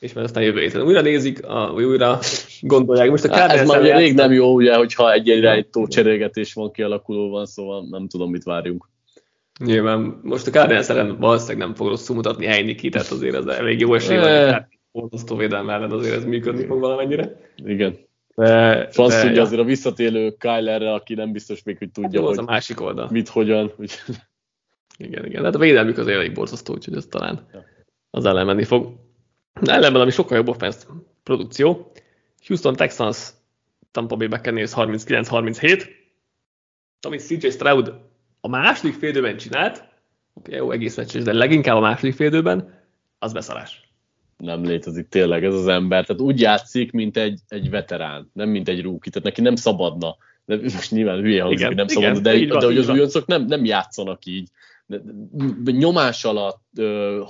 és 0.05 0.13
már 0.13 0.25
aztán 0.25 0.43
jövő 0.43 0.61
héten 0.61 0.83
újra 0.83 1.01
nézik, 1.01 1.47
a, 1.47 1.73
újra 1.75 2.19
gondolják. 2.61 3.11
Most 3.11 3.25
a 3.25 3.51
Ez 3.51 3.69
már 3.69 3.81
ugye 3.81 3.97
rég 3.97 4.15
nem 4.15 4.33
jó, 4.33 4.55
ugye, 4.55 4.77
hogyha 4.77 5.13
egy 5.13 5.27
irányító 5.27 5.87
cserélgetés 5.87 6.53
van 6.53 6.71
kialakulóban, 6.71 7.47
szóval 7.47 7.87
nem 7.91 8.09
tudom, 8.09 8.31
mit 8.31 8.43
várjunk. 8.43 8.89
Nyilván 9.65 10.21
most 10.23 10.47
a 10.47 10.51
Cardinals 10.51 10.89
ellen 10.89 11.19
valószínűleg 11.19 11.59
nem 11.59 11.75
fog 11.75 11.89
rosszul 11.89 12.17
mutatni 12.17 12.47
Heiniki, 12.47 12.89
tehát 12.89 13.11
azért 13.11 13.35
ez 13.35 13.47
elég 13.47 13.81
jó 13.81 13.95
esély 13.95 14.17
van, 14.17 14.69
borzasztó 14.93 15.37
védelme 15.37 15.73
ellen 15.73 15.91
azért 15.91 16.17
ez 16.17 16.25
működni 16.25 16.67
fog 16.67 16.81
valamennyire. 16.81 17.37
Igen. 17.57 17.97
De, 18.35 18.89
Franz 18.91 19.13
de, 19.13 19.21
tudja 19.21 19.37
ja. 19.37 19.43
azért 19.43 19.61
a 19.61 19.65
visszatélő 19.65 20.37
Kylerre, 20.39 20.93
aki 20.93 21.15
nem 21.15 21.33
biztos 21.33 21.63
még, 21.63 21.79
hogy 21.79 21.91
tudja, 21.91 22.21
hát, 22.21 22.29
hogy 22.29 22.39
a 22.39 22.43
másik 22.43 22.81
oldal. 22.81 23.09
mit, 23.11 23.29
hogyan. 23.29 23.73
Úgy. 23.77 23.93
Igen, 24.97 25.25
igen. 25.25 25.45
Hát 25.45 25.55
a 25.55 25.59
védelmük 25.59 25.99
azért 25.99 26.17
elég 26.17 26.33
borzasztó, 26.33 26.75
úgyhogy 26.75 26.97
ez 26.97 27.07
talán 27.07 27.47
ja. 27.53 27.65
az 28.11 28.25
ellen 28.25 28.47
menni 28.47 28.65
fog. 28.65 28.95
Ellenben, 29.63 30.03
ami 30.03 30.11
sokkal 30.11 30.37
jobb 30.37 30.49
offense 30.49 30.79
produkció, 31.23 31.93
Houston 32.47 32.77
Texans 32.77 33.29
Tampa 33.91 34.17
Bay 34.17 34.27
Buccaneers 34.27 34.73
39-37, 34.75 35.87
amit 37.01 37.21
CJ 37.21 37.49
Stroud 37.49 37.95
a 38.41 38.49
második 38.49 38.95
félidőben 38.95 39.37
csinált, 39.37 39.85
okay, 40.33 40.55
jó, 40.55 40.71
egész 40.71 40.97
meccses, 40.97 41.23
de 41.23 41.33
leginkább 41.33 41.77
a 41.77 41.81
második 41.81 42.15
félidőben, 42.15 42.83
az 43.19 43.33
beszarás. 43.33 43.84
Nem 44.45 44.65
létezik 44.65 45.09
tényleg 45.09 45.45
ez 45.45 45.55
az 45.55 45.67
ember. 45.67 46.07
Tehát 46.07 46.23
úgy 46.23 46.41
játszik, 46.41 46.93
mint 46.93 47.17
egy, 47.17 47.41
egy 47.49 47.71
veterán, 47.71 48.31
nem 48.33 48.49
mint 48.49 48.69
egy 48.69 48.83
rúki. 48.83 49.11
Tehát 49.11 49.25
neki 49.25 49.41
nem 49.41 49.57
szabadna. 49.57 50.17
De 50.45 50.57
most 50.57 50.91
nyilván 50.91 51.21
hülye 51.21 51.43
hangzik, 51.43 51.61
igen, 51.61 51.75
nem 51.75 51.87
igen, 51.89 52.15
szabadna, 52.15 52.31
de, 52.31 52.47
van, 52.47 52.59
de 52.59 52.67
hogy 52.67 52.79
az 52.79 52.89
újoncok 52.89 53.27
nem, 53.27 53.45
nem 53.45 53.65
játszanak 53.65 54.25
így. 54.25 54.49
De, 54.87 55.01
nyomás 55.71 56.25
alatt, 56.25 56.63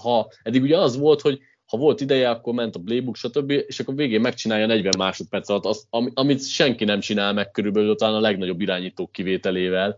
ha 0.03 0.29
eddig 0.43 0.63
ugye 0.63 0.79
az 0.79 0.97
volt, 0.97 1.21
hogy 1.21 1.39
ha 1.67 1.77
volt 1.77 2.01
ideje, 2.01 2.31
akkor 2.31 2.55
ment 2.55 2.77
a 2.77 2.81
playbook, 2.85 3.17
stb., 3.17 3.51
és 3.51 3.81
akkor 3.81 3.95
végén 3.95 4.21
megcsinálja 4.21 4.67
40 4.67 4.93
másodperc 4.99 5.49
alatt 5.49 5.65
azt, 5.65 5.87
amit 6.15 6.49
senki 6.49 6.85
nem 6.85 7.01
csinál 7.01 7.33
meg 7.33 7.51
körülbelül 7.51 7.95
talán 7.97 8.15
a 8.15 8.21
legnagyobb 8.21 8.61
irányítók 8.61 9.13
kivételével. 9.13 9.97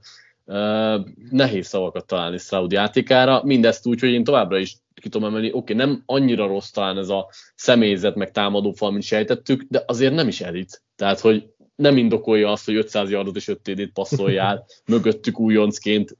Nehéz 1.30 1.66
szavakat 1.66 2.06
találni 2.06 2.38
Stroud 2.38 2.72
játékára, 2.72 3.42
mindezt 3.44 3.86
úgy, 3.86 4.00
hogy 4.00 4.12
én 4.12 4.24
továbbra 4.24 4.58
is 4.58 4.76
ki 4.94 5.08
tudom 5.08 5.28
emelni, 5.28 5.52
oké, 5.52 5.56
okay, 5.56 5.86
nem 5.86 6.02
annyira 6.06 6.46
rossz 6.46 6.70
talán 6.70 6.98
ez 6.98 7.08
a 7.08 7.28
személyzet, 7.54 8.14
meg 8.14 8.30
támadó 8.30 8.72
fal, 8.72 8.90
mint 8.90 9.02
sejtettük, 9.02 9.66
de 9.68 9.82
azért 9.86 10.14
nem 10.14 10.28
is 10.28 10.40
elit. 10.40 10.82
Tehát, 10.96 11.20
hogy 11.20 11.48
nem 11.74 11.96
indokolja 11.96 12.50
azt, 12.50 12.64
hogy 12.64 12.76
500 12.76 13.10
yardot 13.10 13.36
és 13.36 13.48
5 13.48 13.60
TD-t 13.60 13.92
passzoljál, 13.92 14.66
mögöttük 14.86 15.40
újoncként, 15.40 16.16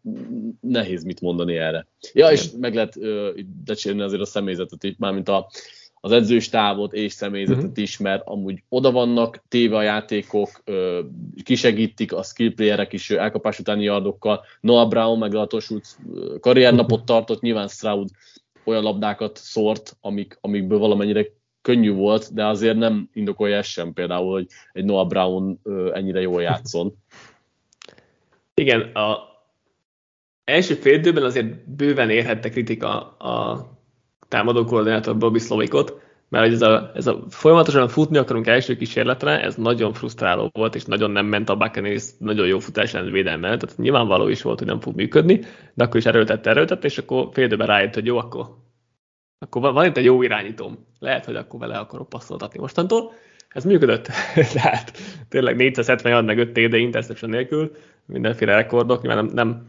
nehéz 0.61 1.05
mit 1.05 1.21
mondani 1.21 1.57
erre. 1.57 1.87
Ja, 2.13 2.31
és 2.31 2.51
meg 2.59 2.75
lehet 2.75 2.97
uh, 2.97 3.29
decsérni 3.65 4.01
azért 4.01 4.23
a 4.23 4.27
személyzetet 4.27 4.85
is, 4.85 4.95
mármint 4.99 5.29
a, 5.29 5.49
az 6.01 6.13
edzős 6.13 6.49
távot 6.49 6.93
és 6.93 7.13
személyzetet 7.13 7.63
uh-huh. 7.63 7.79
is, 7.79 7.99
mert 7.99 8.23
amúgy 8.27 8.63
oda 8.69 8.91
vannak 8.91 9.43
téve 9.49 9.77
a 9.77 9.83
játékok, 9.83 10.63
kisegítik 11.45 12.13
a 12.13 12.23
skill 12.23 12.55
playerek 12.55 12.93
is 12.93 13.11
elkapás 13.11 13.59
utáni 13.59 13.85
yardokkal. 13.85 14.45
Noah 14.61 14.89
Brown 14.89 15.19
meg 15.19 15.35
a 15.35 15.61
Schultz 15.61 15.99
karriernapot 16.41 17.05
tartott, 17.05 17.41
nyilván 17.41 17.69
Stroud 17.69 18.09
olyan 18.65 18.83
labdákat 18.83 19.37
szórt, 19.37 19.97
amik, 20.01 20.39
amikből 20.41 20.79
valamennyire 20.79 21.27
könnyű 21.63 21.93
volt, 21.93 22.35
de 22.35 22.47
azért 22.47 22.77
nem 22.77 23.09
indokolja 23.13 23.57
ez 23.57 23.67
sem 23.67 23.93
például, 23.93 24.33
hogy 24.33 24.47
egy 24.73 24.85
Noah 24.85 25.07
Brown 25.07 25.61
ennyire 25.93 26.21
jól 26.21 26.43
játszon. 26.43 26.95
Igen, 28.55 28.81
a 28.81 29.19
első 30.45 30.75
fél 30.75 30.95
időben 30.95 31.23
azért 31.23 31.69
bőven 31.69 32.11
érhette 32.11 32.49
kritika 32.49 33.17
a 33.17 33.76
támadó 34.29 34.65
koordinátor 34.65 35.17
Bobby 35.17 35.39
Slovikot, 35.39 36.01
mert 36.29 36.53
ez 36.53 36.63
a, 36.63 36.91
ez 36.95 37.07
a 37.07 37.25
folyamatosan 37.29 37.89
futni 37.89 38.19
akarunk 38.19 38.47
első 38.47 38.77
kísérletre, 38.77 39.41
ez 39.43 39.55
nagyon 39.55 39.93
frusztráló 39.93 40.51
volt, 40.53 40.75
és 40.75 40.85
nagyon 40.85 41.11
nem 41.11 41.27
ment 41.27 41.49
a 41.49 41.57
Buccaneers 41.57 42.11
nagyon 42.19 42.47
jó 42.47 42.59
futás 42.59 42.95
ellen 42.95 43.13
védelme, 43.13 43.57
tehát 43.57 43.77
nyilvánvaló 43.77 44.29
is 44.29 44.43
volt, 44.43 44.59
hogy 44.59 44.69
nem 44.69 44.81
fog 44.81 44.95
működni, 44.95 45.41
de 45.75 45.85
akkor 45.85 45.97
is 45.97 46.07
erőltette, 46.07 46.51
erőltette, 46.51 46.87
és 46.87 46.99
akkor 46.99 47.29
fél 47.33 47.45
időben 47.45 47.67
rájött, 47.67 47.95
hogy 47.95 48.07
jó, 48.07 48.19
akkor 48.19 48.47
akkor 49.39 49.63
van, 49.63 49.75
van 49.75 49.85
itt 49.87 49.97
egy 49.97 50.05
jó 50.05 50.23
irányítóm. 50.23 50.87
Lehet, 50.99 51.25
hogy 51.25 51.37
akkor 51.37 51.61
vele 51.61 51.79
akarok 51.79 52.09
passzoltatni 52.09 52.59
mostantól. 52.59 53.13
Ez 53.49 53.65
működött. 53.65 54.09
Tehát 54.55 54.93
tényleg 55.29 55.57
470 55.57 56.25
meg 56.25 56.39
5 56.39 56.53
TD 56.53 56.75
interception 56.75 57.31
nélkül, 57.31 57.73
mindenféle 58.07 58.55
rekordok. 58.55 59.03
Nyilván 59.03 59.25
nem, 59.25 59.35
nem 59.35 59.67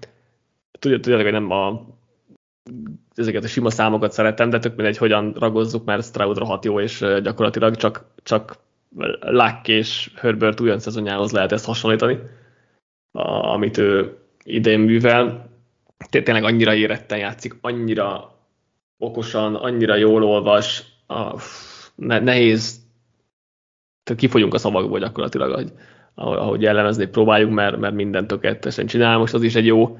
tudjátok, 0.80 1.22
hogy 1.22 1.32
nem 1.32 1.52
a 1.52 1.86
ezeket 3.16 3.44
a 3.44 3.48
sima 3.48 3.70
számokat 3.70 4.12
szeretem, 4.12 4.50
de 4.50 4.60
tök 4.60 4.76
mindegy, 4.76 4.98
hogyan 4.98 5.36
ragozzuk, 5.40 5.86
mert 5.86 6.04
Stroud 6.04 6.38
rohadt 6.38 6.66
jó, 6.66 6.80
és 6.80 7.06
gyakorlatilag 7.24 7.76
csak, 7.76 8.06
csak 8.24 8.58
Luck 9.20 9.68
és 9.68 10.12
Herbert 10.16 10.60
újon 10.60 10.80
szezonjához 10.80 11.32
lehet 11.32 11.52
ezt 11.52 11.66
hasonlítani, 11.66 12.20
amit 13.42 13.78
ő 13.78 14.18
idén 14.44 14.80
művel. 14.80 15.50
Tényleg 16.10 16.44
annyira 16.44 16.74
éretten 16.74 17.18
játszik, 17.18 17.58
annyira 17.62 18.36
okosan, 18.98 19.56
annyira 19.56 19.96
jól 19.96 20.24
olvas, 20.24 20.84
nehéz, 21.96 22.86
tehát 24.04 24.22
kifogyunk 24.22 24.54
a 24.54 24.58
szavakból 24.58 25.00
gyakorlatilag, 25.00 25.52
ahogy, 25.52 25.72
ahogy 26.16 26.62
jellemezni 26.62 27.06
próbáljuk, 27.06 27.52
mert, 27.52 27.78
mert 27.78 27.94
minden 27.94 28.28
tökéletesen 28.28 28.86
csinál. 28.86 29.18
Most 29.18 29.34
az 29.34 29.44
is 29.44 29.56
egy 29.56 29.66
jó 29.66 29.98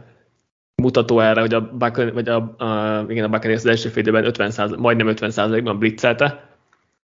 mutató 0.82 1.20
erre, 1.20 1.40
hogy 1.40 1.54
a, 1.54 1.70
Buccaneers, 1.72 2.14
vagy 2.14 2.30
a, 2.30 2.36
a, 2.58 3.06
igen, 3.10 3.24
a 3.24 3.30
Buccaneers 3.30 3.62
az 3.62 3.66
első 3.66 3.90
félidőben 3.90 4.32
50% 4.34 4.78
majdnem 4.78 5.08
50 5.08 5.64
ban 5.64 5.80
blitzelte, 5.80 6.50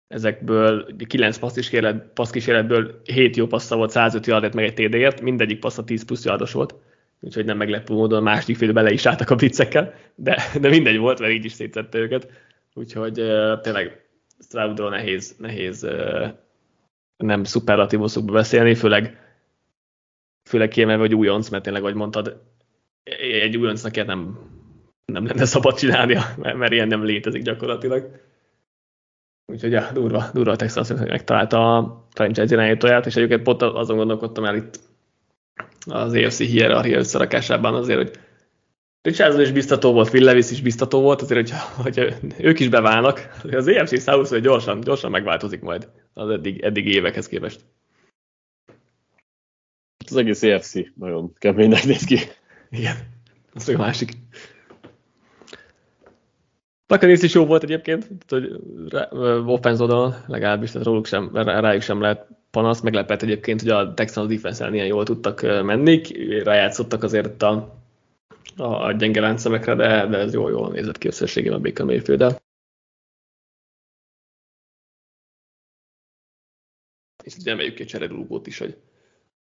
ezekből 0.07 0.95
9 1.07 1.37
passz 1.37 1.53
kísérlet, 1.53 2.05
passz 2.13 2.29
kísérletből 2.29 3.01
7 3.03 3.35
jó 3.35 3.47
passza 3.47 3.75
volt, 3.75 3.89
105 3.89 4.25
yardért, 4.25 4.53
meg 4.53 4.65
egy 4.65 4.73
TD-ért, 4.73 5.21
mindegyik 5.21 5.59
passza 5.59 5.83
10 5.83 6.05
plusz 6.05 6.25
yardos 6.25 6.51
volt. 6.51 6.75
Úgyhogy 7.19 7.45
nem 7.45 7.57
meglepő 7.57 7.93
módon 7.93 8.19
a 8.19 8.21
második 8.21 8.57
fél 8.57 8.73
bele 8.73 8.91
is 8.91 9.05
álltak 9.05 9.29
a 9.29 9.35
blitzekkel, 9.35 9.93
de, 10.15 10.37
de 10.59 10.69
mindegy 10.69 10.97
volt, 10.97 11.19
mert 11.19 11.31
így 11.31 11.45
is 11.45 11.51
szétszette 11.51 11.97
őket. 11.97 12.29
Úgyhogy 12.73 13.19
uh, 13.19 13.59
tényleg 13.61 14.05
Stroudról 14.39 14.89
nehéz, 14.89 15.35
nehéz 15.37 15.83
uh, 15.83 16.27
nem 17.17 17.43
szuperlatívuszokba 17.43 18.33
beszélni, 18.33 18.75
főleg, 18.75 19.17
főleg 20.43 20.67
kiemelve, 20.67 21.01
hogy 21.01 21.15
újonc, 21.15 21.49
mert 21.49 21.63
tényleg, 21.63 21.81
ahogy 21.81 21.95
mondtad, 21.95 22.41
egy 23.03 23.57
újoncnak 23.57 24.05
nem, 24.05 24.39
nem 25.05 25.25
lenne 25.25 25.45
szabad 25.45 25.77
csinálnia, 25.77 26.21
mert, 26.41 26.57
mert 26.57 26.71
ilyen 26.71 26.87
nem 26.87 27.03
létezik 27.03 27.41
gyakorlatilag. 27.41 28.21
Úgyhogy 29.45 29.71
ja, 29.71 29.89
durva, 29.93 30.29
durva 30.33 30.51
a 30.51 30.55
Texas 30.55 30.87
megtalálta 30.89 31.77
a 31.77 32.07
franchise 32.13 32.53
irányítóját, 32.53 33.05
és 33.05 33.15
egyébként 33.15 33.43
pont 33.43 33.61
azon 33.61 33.97
gondolkodtam 33.97 34.45
el 34.45 34.55
itt 34.55 34.79
az 35.85 36.13
EFC 36.13 36.37
hierarchia 36.37 36.97
összerakásában 36.97 37.73
azért, 37.73 37.97
hogy 37.97 38.19
Richardson 39.01 39.41
is 39.41 39.51
biztató 39.51 39.93
volt, 39.93 40.09
Phil 40.09 40.23
Levis 40.23 40.51
is 40.51 40.61
biztató 40.61 41.01
volt, 41.01 41.21
azért, 41.21 41.49
hogy, 41.49 41.59
hogy 41.83 42.15
ők 42.37 42.59
is 42.59 42.69
beválnak, 42.69 43.29
az 43.51 43.67
EFC 43.67 44.01
South 44.01 44.29
hogy 44.29 44.41
gyorsan, 44.41 44.79
gyorsan 44.79 45.11
megváltozik 45.11 45.61
majd 45.61 45.89
az 46.13 46.29
eddig, 46.29 46.61
eddig 46.61 46.87
évekhez 46.87 47.27
képest. 47.27 47.65
Az 50.05 50.15
egész 50.15 50.43
EFC 50.43 50.73
nagyon 50.95 51.33
keménynek 51.33 51.83
néz 51.83 52.03
ki. 52.03 52.19
Igen, 52.73 52.95
az 53.53 53.69
a 53.69 53.77
másik. 53.77 54.11
Buccaneers 56.87 57.21
is 57.21 57.33
jó 57.33 57.45
volt 57.45 57.63
egyébként, 57.63 58.07
hogy 58.27 58.59
offense 59.45 59.81
oldalon 59.81 60.13
legalábbis, 60.27 60.71
tehát 60.71 60.87
róluk 60.87 61.05
sem, 61.05 61.29
rájuk 61.33 61.81
sem 61.81 62.01
lehet 62.01 62.27
panasz. 62.51 62.81
Meglepett 62.81 63.21
egyébként, 63.21 63.61
hogy 63.61 63.69
a 63.69 63.93
Texans 63.93 64.27
defense 64.27 64.69
ilyen 64.73 64.85
jól 64.85 65.03
tudtak 65.03 65.41
menni, 65.41 66.01
rájátszottak 66.43 67.03
azért 67.03 67.41
a, 67.43 67.81
a 68.55 68.91
gyenge 68.91 69.21
láncszemekre, 69.21 69.75
de, 69.75 70.07
de 70.07 70.17
ez 70.17 70.33
jól, 70.33 70.51
jól 70.51 70.71
nézett 70.71 70.97
ki 70.97 71.07
összességében 71.07 71.61
Baker 71.61 71.85
mayfield 71.85 72.21
-el. 72.21 72.41
És 77.23 77.35
ki 77.73 77.83
a 77.83 77.85
cserélúgót 77.85 78.47
is, 78.47 78.57
hogy 78.57 78.77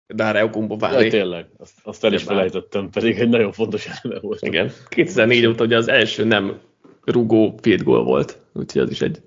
Dára 0.06 0.44
Okumbo 0.44 0.76
várni. 0.76 1.04
Ja, 1.04 1.10
tényleg, 1.10 1.46
azt, 1.58 1.72
azt 1.82 2.04
el 2.04 2.12
is 2.12 2.22
felejtettem, 2.22 2.90
pedig 2.90 3.18
egy 3.18 3.28
nagyon 3.28 3.52
fontos 3.52 3.86
eleme 3.86 4.20
volt. 4.20 4.42
Igen, 4.42 4.70
2004 4.88 5.46
óta 5.46 5.64
ugye 5.64 5.76
az 5.76 5.88
első 5.88 6.24
nem 6.24 6.58
rugó 7.04 7.58
field 7.62 7.82
goal 7.82 8.04
volt, 8.04 8.38
úgyhogy 8.52 8.82
az 8.82 8.90
is 8.90 9.00
egy 9.00 9.22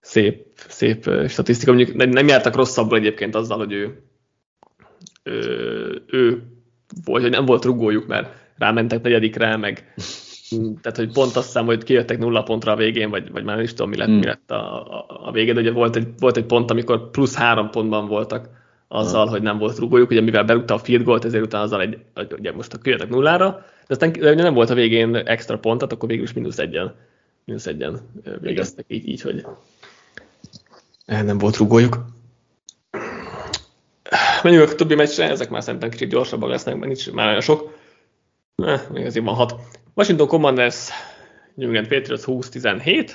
szép, 0.00 0.46
szép 0.54 1.10
statisztika. 1.28 1.72
Mondjuk 1.72 2.12
nem 2.12 2.28
jártak 2.28 2.56
rosszabbul 2.56 2.98
egyébként 2.98 3.34
azzal, 3.34 3.58
hogy 3.58 3.72
ő, 3.72 4.02
ő, 5.22 6.04
ő 6.06 6.42
volt, 7.04 7.22
hogy 7.22 7.30
nem 7.30 7.44
volt 7.44 7.64
rugójuk, 7.64 8.06
mert 8.06 8.28
rámentek 8.56 9.02
negyedikre, 9.02 9.56
meg 9.56 9.94
tehát, 10.82 10.96
hogy 10.96 11.12
pont 11.12 11.36
azt 11.36 11.46
hiszem, 11.46 11.64
hogy 11.64 11.84
kijöttek 11.84 12.18
nulla 12.18 12.42
pontra 12.42 12.72
a 12.72 12.76
végén, 12.76 13.10
vagy, 13.10 13.30
vagy 13.30 13.44
már 13.44 13.54
nem 13.54 13.64
is 13.64 13.70
tudom, 13.70 13.90
mi 13.90 13.96
lett, 13.96 14.08
mm. 14.08 14.18
mi 14.18 14.24
lett 14.24 14.50
a, 14.50 14.92
a, 14.98 15.06
a 15.08 15.32
végén, 15.32 15.54
de 15.54 15.60
ugye 15.60 15.72
volt 15.72 15.96
egy, 15.96 16.08
volt 16.18 16.36
egy 16.36 16.44
pont, 16.44 16.70
amikor 16.70 17.10
plusz 17.10 17.34
három 17.34 17.70
pontban 17.70 18.06
voltak 18.06 18.57
azzal, 18.88 19.26
mm. 19.26 19.30
hogy 19.30 19.42
nem 19.42 19.58
volt 19.58 19.78
rugójuk, 19.78 20.10
ugye 20.10 20.20
mivel 20.20 20.44
berúgta 20.44 20.74
a 20.74 20.78
field 20.78 21.04
goalt, 21.04 21.24
ezért 21.24 21.44
utána 21.44 21.64
azzal 21.64 21.80
egy, 21.80 21.98
ugye 22.38 22.52
most 22.52 22.72
a 22.72 22.78
kijöttek 22.78 23.08
nullára, 23.08 23.50
de 23.86 23.94
aztán 23.94 24.12
de 24.12 24.34
nem 24.34 24.54
volt 24.54 24.70
a 24.70 24.74
végén 24.74 25.16
extra 25.16 25.58
pontot, 25.58 25.92
akkor 25.92 26.08
végül 26.08 26.24
is 26.24 26.32
mínusz 26.32 26.58
egyen, 26.58 26.94
mínusz 27.44 27.66
egyen 27.66 28.00
végeztek 28.40 28.84
így, 28.88 29.08
így, 29.08 29.20
hogy 29.20 29.46
nem 31.06 31.38
volt 31.38 31.56
rugójuk. 31.56 32.04
Menjünk 34.42 34.70
a 34.70 34.74
többi 34.74 34.94
meccsre, 34.94 35.28
ezek 35.28 35.50
már 35.50 35.62
szerintem 35.62 35.90
kicsit 35.90 36.08
gyorsabbak 36.08 36.48
lesznek, 36.48 36.74
mert 36.74 36.86
nincs 36.86 37.10
már 37.10 37.28
olyan 37.28 37.40
sok. 37.40 37.76
Ne, 38.54 38.80
még 38.92 39.06
azért 39.06 39.24
van 39.24 39.34
hat. 39.34 39.54
Washington 39.94 40.26
Commanders, 40.26 40.88
New 41.54 41.66
England 41.66 41.88
Patriots 41.88 42.22
20-17. 42.26 43.10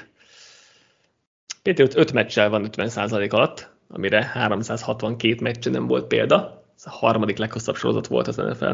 Patriots 1.61 1.95
5 1.95 2.13
meccsel 2.13 2.49
van 2.49 2.69
50% 2.78 3.32
alatt, 3.32 3.72
amire 3.93 4.23
362 4.23 5.41
meccse 5.41 5.69
nem 5.69 5.87
volt 5.87 6.07
példa. 6.07 6.63
Ez 6.75 6.85
a 6.85 6.89
harmadik 6.89 7.37
leghosszabb 7.37 7.75
sorozat 7.75 8.07
volt 8.07 8.27
az 8.27 8.35
NFL 8.35 8.73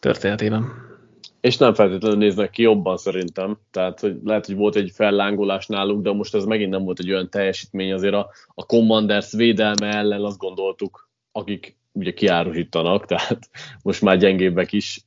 történetében. 0.00 0.88
És 1.40 1.56
nem 1.56 1.74
feltétlenül 1.74 2.18
néznek 2.18 2.50
ki 2.50 2.62
jobban 2.62 2.96
szerintem, 2.96 3.58
tehát 3.70 4.00
hogy 4.00 4.16
lehet, 4.24 4.46
hogy 4.46 4.54
volt 4.54 4.76
egy 4.76 4.90
fellángolás 4.94 5.66
náluk, 5.66 6.02
de 6.02 6.12
most 6.12 6.34
ez 6.34 6.44
megint 6.44 6.70
nem 6.70 6.84
volt 6.84 6.98
egy 6.98 7.10
olyan 7.10 7.30
teljesítmény, 7.30 7.92
azért 7.92 8.14
a, 8.14 8.30
a 8.54 8.66
Commanders 8.66 9.32
védelme 9.32 9.88
ellen 9.92 10.24
azt 10.24 10.38
gondoltuk, 10.38 11.08
akik 11.32 11.76
ugye 11.92 12.12
kiárusítanak, 12.12 13.06
tehát 13.06 13.50
most 13.82 14.02
már 14.02 14.16
gyengébbek 14.16 14.72
is, 14.72 15.04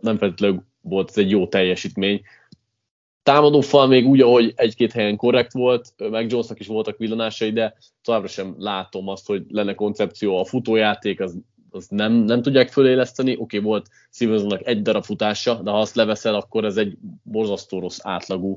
nem 0.00 0.18
feltétlenül 0.18 0.62
volt 0.80 1.08
ez 1.08 1.18
egy 1.18 1.30
jó 1.30 1.46
teljesítmény. 1.46 2.20
Támadó 3.26 3.60
fal 3.60 3.86
még 3.86 4.06
úgy, 4.06 4.20
ahogy 4.20 4.52
egy-két 4.56 4.92
helyen 4.92 5.16
korrekt 5.16 5.52
volt, 5.52 5.92
meg 6.10 6.30
Jonesnak 6.30 6.60
is 6.60 6.66
voltak 6.66 6.98
villanásai, 6.98 7.52
de 7.52 7.76
továbbra 8.02 8.28
sem 8.28 8.54
látom 8.58 9.08
azt, 9.08 9.26
hogy 9.26 9.44
lenne 9.48 9.74
koncepció. 9.74 10.38
A 10.38 10.44
futójáték 10.44 11.20
az 11.20 11.38
azt 11.70 11.90
nem, 11.90 12.12
nem 12.12 12.42
tudják 12.42 12.68
föléleszteni. 12.68 13.32
Oké, 13.32 13.42
okay, 13.42 13.60
volt 13.60 13.86
Stevensonnak 14.10 14.66
egy 14.66 14.82
darab 14.82 15.04
futása, 15.04 15.54
de 15.54 15.70
ha 15.70 15.80
azt 15.80 15.94
leveszel, 15.94 16.34
akkor 16.34 16.64
ez 16.64 16.76
egy 16.76 16.96
borzasztó 17.22 17.80
rossz 17.80 17.98
átlagú 18.02 18.56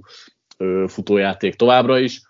ö, 0.57 0.85
futójáték 0.87 1.55
továbbra 1.55 1.99
is. 1.99 2.21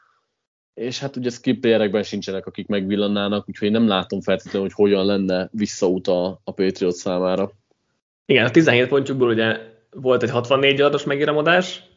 És 0.73 0.99
hát 0.99 1.15
ugye 1.15 1.29
skipperekben 1.29 2.03
sincsenek, 2.03 2.45
akik 2.45 2.67
megvillannának, 2.67 3.49
úgyhogy 3.49 3.71
nem 3.71 3.87
látom 3.87 4.21
feltétlenül, 4.21 4.61
hogy 4.61 4.75
hogyan 4.75 5.05
lenne 5.05 5.49
visszaút 5.51 6.07
a, 6.07 6.41
a 6.43 6.51
Patriot 6.51 6.95
számára. 6.95 7.51
Igen, 8.25 8.45
a 8.45 8.51
17 8.51 8.87
pontjukból 8.87 9.29
ugye 9.29 9.57
volt 9.91 10.23
egy 10.23 10.29
64 10.29 10.77
yardos 10.77 11.03
megíramodás, 11.03 11.88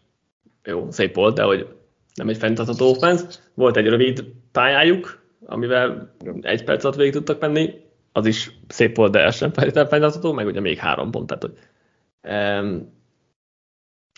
jó, 0.65 0.91
szép 0.91 1.15
volt, 1.15 1.35
de 1.35 1.43
hogy 1.43 1.69
nem 2.15 2.29
egy 2.29 2.37
fenntartható 2.37 2.91
offense. 2.91 3.27
Volt 3.55 3.77
egy 3.77 3.87
rövid 3.87 4.25
pályájuk, 4.53 5.23
amivel 5.47 6.17
egy 6.41 6.65
perc 6.65 6.85
alatt 6.85 6.97
végig 6.97 7.13
tudtak 7.13 7.41
menni, 7.41 7.75
az 8.13 8.27
is 8.27 8.51
szép 8.69 8.97
volt, 8.97 9.13
de 9.13 9.21
ez 9.21 9.37
sem 9.37 9.53
fenntartható, 9.53 10.33
meg 10.33 10.47
ugye 10.47 10.61
még 10.61 10.79
három 10.79 11.11
pont, 11.11 11.27
tehát 11.27 11.43
hogy 11.43 11.59
um, 12.33 13.01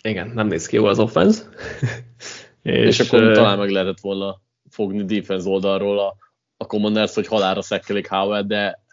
igen, 0.03 0.31
nem 0.35 0.47
néz 0.47 0.67
ki 0.67 0.77
jó 0.77 0.85
az 0.85 0.99
offense. 0.99 1.43
és, 2.63 2.99
és 2.99 3.01
akkor 3.01 3.23
uh, 3.23 3.33
talán 3.33 3.59
meg 3.59 3.71
lehetett 3.71 4.01
volna 4.01 4.41
fogni 4.71 5.05
defense 5.05 5.49
oldalról 5.49 5.99
a, 5.99 6.17
a 6.57 6.67
Commanders, 6.67 7.15
hogy 7.15 7.27
halára 7.27 7.63
szekkelik 7.63 8.09
Howard, 8.09 8.47
de 8.47 8.85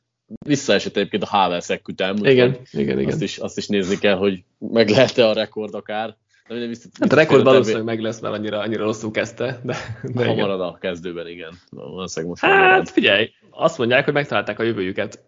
visszaesett 0.46 0.96
egyébként 0.96 1.24
a 1.24 1.38
Howell 1.38 1.60
szekkütem. 1.60 2.16
Igen, 2.16 2.58
igen, 2.72 3.00
igen. 3.00 3.12
Azt 3.12 3.22
is, 3.22 3.38
azt 3.38 3.58
is 3.58 3.68
nézni 3.68 3.98
kell, 3.98 4.16
hogy 4.16 4.44
meg 4.58 4.90
lehet-e 4.90 5.28
a 5.28 5.34
rekord 5.34 5.74
akár. 5.74 6.18
De 6.48 6.54
minden 6.54 6.70
biztos, 6.70 6.92
hát 7.00 7.12
a 7.12 7.16
rekord 7.16 7.44
valószínűleg 7.44 7.86
meg 7.86 8.00
lesz, 8.00 8.20
mert 8.20 8.34
annyira, 8.34 8.60
annyira 8.60 8.84
rosszul 8.84 9.12
kezdte. 9.12 9.62
De, 9.64 9.78
de 10.04 10.26
ha 10.26 10.34
marad 10.34 10.62
a 10.62 10.78
kezdőben, 10.82 11.28
igen. 11.28 11.54
Valószínűleg 11.70 12.30
most 12.30 12.42
hát 12.42 12.70
marad. 12.70 12.88
figyelj, 12.88 13.30
azt 13.50 13.78
mondják, 13.78 14.04
hogy 14.04 14.14
megtalálták 14.14 14.60
a 14.60 14.64
jövőjüket. 14.64 15.24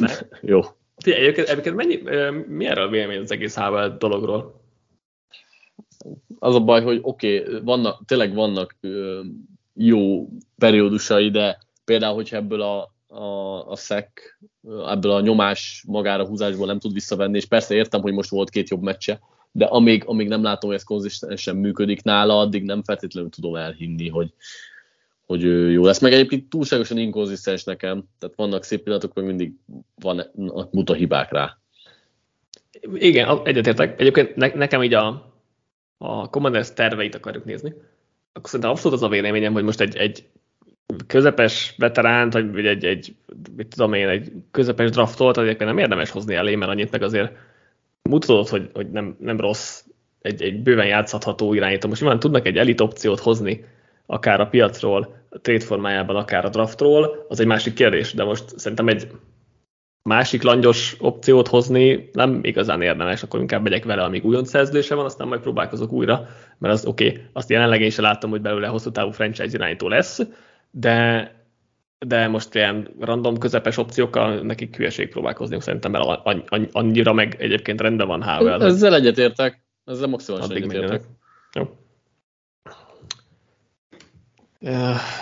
Jó. 0.40 0.60
Figyelj, 0.96 1.26
egyébként 1.26 1.74
mennyi, 1.74 2.02
mi 2.46 2.66
erről 2.66 2.86
a 2.86 2.90
vélemény 2.90 3.20
az 3.20 3.30
egész 3.30 3.54
Howell 3.54 3.96
dologról? 3.98 4.60
Az 6.38 6.54
a 6.54 6.60
baj, 6.60 6.82
hogy 6.82 6.98
oké, 7.02 7.40
okay, 7.40 7.60
vannak, 7.62 8.04
tényleg 8.06 8.34
vannak 8.34 8.76
jó 9.74 10.28
periódusai, 10.58 11.30
de 11.30 11.58
például, 11.84 12.14
hogyha 12.14 12.36
ebből 12.36 12.62
a, 12.62 12.94
a, 13.06 13.24
a 13.70 13.76
szek, 13.76 14.38
ebből 14.86 15.12
a 15.12 15.20
nyomás 15.20 15.84
magára 15.86 16.26
húzásból 16.26 16.66
nem 16.66 16.78
tud 16.78 16.92
visszavenni, 16.92 17.36
és 17.36 17.46
persze 17.46 17.74
értem, 17.74 18.00
hogy 18.00 18.12
most 18.12 18.30
volt 18.30 18.50
két 18.50 18.68
jobb 18.68 18.82
meccse, 18.82 19.20
de 19.52 19.64
amíg, 19.64 20.02
amíg 20.06 20.28
nem 20.28 20.42
látom, 20.42 20.70
hogy 20.70 20.78
ez 20.78 20.84
konzisztensen 20.84 21.56
működik 21.56 22.02
nála, 22.02 22.38
addig 22.38 22.62
nem 22.62 22.82
feltétlenül 22.82 23.30
tudom 23.30 23.54
elhinni, 23.54 24.08
hogy, 24.08 24.32
hogy 25.26 25.42
jó 25.72 25.84
lesz. 25.84 26.00
Meg 26.00 26.12
egyébként 26.12 26.48
túlságosan 26.48 26.98
inkonzisztens 26.98 27.64
nekem, 27.64 28.04
tehát 28.18 28.36
vannak 28.36 28.64
szép 28.64 28.82
pillanatok, 28.82 29.14
meg 29.14 29.24
mindig 29.24 29.52
van, 29.94 30.22
muta 30.70 30.94
hibák 30.94 31.30
rá. 31.32 31.58
Igen, 32.94 33.40
egyetértek. 33.44 34.00
Egyébként 34.00 34.36
ne, 34.36 34.48
nekem 34.54 34.82
így 34.82 34.94
a, 34.94 35.32
a 35.98 36.30
Commanders 36.30 36.72
terveit 36.72 37.14
akarjuk 37.14 37.44
nézni, 37.44 37.74
akkor 38.32 38.50
szerintem 38.50 38.70
abszolút 38.70 38.96
az 38.98 39.04
a 39.04 39.08
véleményem, 39.08 39.52
hogy 39.52 39.62
most 39.62 39.80
egy, 39.80 39.96
egy 39.96 40.24
közepes 41.06 41.74
veteránt, 41.76 42.32
vagy 42.32 42.66
egy, 42.66 42.84
egy, 42.84 43.16
mit 43.56 43.68
tudom 43.68 43.92
én, 43.92 44.08
egy 44.08 44.32
közepes 44.50 44.90
draftolt, 44.90 45.36
azért 45.36 45.58
nem 45.58 45.78
érdemes 45.78 46.10
hozni 46.10 46.34
elé, 46.34 46.54
mert 46.54 46.70
annyit 46.70 46.90
meg 46.90 47.02
azért 47.02 47.32
mutatod, 48.08 48.48
hogy, 48.48 48.70
hogy 48.72 48.90
nem, 48.90 49.16
nem 49.20 49.40
rossz 49.40 49.84
egy, 50.20 50.42
egy 50.42 50.62
bőven 50.62 50.86
játszható 50.86 51.54
irányító. 51.54 51.88
Most 51.88 52.00
nyilván 52.00 52.18
tudnak 52.18 52.46
egy 52.46 52.56
elit 52.56 52.80
opciót 52.80 53.20
hozni, 53.20 53.64
akár 54.06 54.40
a 54.40 54.48
piacról, 54.48 55.16
a 55.30 55.40
trade 55.40 55.64
formájában, 55.64 56.16
akár 56.16 56.44
a 56.44 56.48
draftról, 56.48 57.26
az 57.28 57.40
egy 57.40 57.46
másik 57.46 57.74
kérdés, 57.74 58.12
de 58.12 58.24
most 58.24 58.58
szerintem 58.58 58.88
egy 58.88 59.08
másik 60.02 60.42
langyos 60.42 60.96
opciót 60.98 61.48
hozni 61.48 62.10
nem 62.12 62.38
igazán 62.42 62.82
érdemes, 62.82 63.22
akkor 63.22 63.40
inkább 63.40 63.62
megyek 63.62 63.84
vele, 63.84 64.02
amíg 64.02 64.24
újonc 64.24 64.48
szerződése 64.48 64.94
van, 64.94 65.04
aztán 65.04 65.28
majd 65.28 65.40
próbálkozok 65.40 65.92
újra, 65.92 66.28
mert 66.58 66.74
az 66.74 66.86
oké, 66.86 67.08
okay, 67.08 67.22
azt 67.32 67.50
jelenleg 67.50 67.80
én 67.80 67.90
sem 67.90 68.04
láttam, 68.04 68.30
hogy 68.30 68.40
belőle 68.40 68.66
hosszú 68.66 68.90
távú 68.90 69.10
franchise 69.10 69.54
irányító 69.56 69.88
lesz, 69.88 70.20
de 70.70 71.32
de 71.98 72.28
most 72.28 72.54
ilyen 72.54 72.94
random 73.00 73.38
közepes 73.38 73.76
opciókkal 73.76 74.40
nekik 74.40 74.76
hülyeség 74.76 75.08
próbálkozni, 75.08 75.60
szerintem, 75.60 75.90
mert 75.90 76.20
annyira 76.72 77.12
meg 77.12 77.36
egyébként 77.38 77.80
rendben 77.80 78.06
van 78.06 78.22
Havel. 78.22 78.64
Ezzel 78.64 78.94
egyetértek, 78.94 79.62
ezzel 79.84 80.08
maximálisan 80.08 80.56
egyetértek. 80.56 81.04
Jó. 81.52 81.76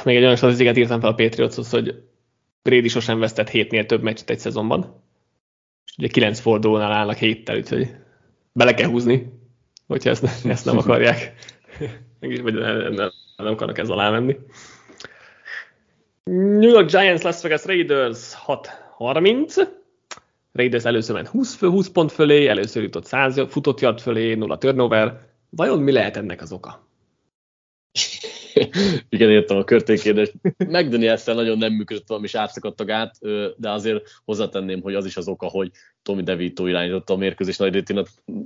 Még 0.04 0.16
egy 0.16 0.22
olyan 0.22 0.36
statisztikát 0.36 0.76
írtam 0.76 1.00
fel 1.00 1.10
a 1.10 1.14
Patriotshoz, 1.14 1.70
hogy 1.70 2.02
Brady 2.62 2.88
sosem 2.88 3.18
vesztett 3.18 3.48
hétnél 3.48 3.86
több 3.86 4.02
meccset 4.02 4.30
egy 4.30 4.38
szezonban. 4.38 5.02
És 5.84 5.94
ugye 5.98 6.08
kilenc 6.08 6.40
fordulónál 6.40 6.92
állnak 6.92 7.16
héttel, 7.16 7.56
úgyhogy 7.56 7.90
bele 8.52 8.74
kell 8.74 8.88
húzni, 8.88 9.32
hogyha 9.86 10.10
ezt, 10.10 10.46
ezt 10.46 10.64
nem 10.64 10.78
akarják. 10.82 11.34
Mégis 12.20 12.40
vagy 12.40 12.54
nem, 12.54 12.76
nem, 12.76 13.10
nem 13.36 13.52
akarnak 13.52 13.78
ezzel 13.78 13.98
alá 13.98 14.10
menni. 14.10 14.36
New 16.30 16.70
York 16.70 16.88
Giants, 16.88 17.22
Las 17.22 17.42
Vegas 17.42 17.64
Raiders 17.64 18.34
6-30. 18.98 19.68
Raiders 20.52 20.84
először 20.84 21.14
ment 21.14 21.28
20, 21.28 21.54
fő, 21.54 21.68
20 21.68 21.88
pont 21.88 22.12
fölé, 22.12 22.46
először 22.46 22.82
jutott 22.82 23.04
100 23.04 23.40
futott 23.48 23.80
yard 23.80 24.00
fölé, 24.00 24.34
nulla 24.34 24.58
turnover. 24.58 25.20
Vajon 25.50 25.78
mi 25.78 25.92
lehet 25.92 26.16
ennek 26.16 26.42
az 26.42 26.52
oka? 26.52 26.85
Igen, 29.08 29.30
értem 29.30 29.56
a 29.56 29.64
körténkérdést. 29.64 30.32
McDaniels 30.58 31.24
nagyon 31.24 31.58
nem 31.58 31.72
működött 31.72 32.08
valami, 32.08 32.26
és 32.26 32.34
átszakadt 32.34 32.80
a 32.80 32.84
gát, 32.84 33.18
de 33.56 33.70
azért 33.70 34.04
hozzátenném, 34.24 34.80
hogy 34.80 34.94
az 34.94 35.06
is 35.06 35.16
az 35.16 35.28
oka, 35.28 35.46
hogy 35.46 35.70
Tommy 36.02 36.22
DeVito 36.22 36.66
irányította 36.66 37.14
a 37.14 37.16
mérkőzés 37.16 37.56
nagy 37.56 37.84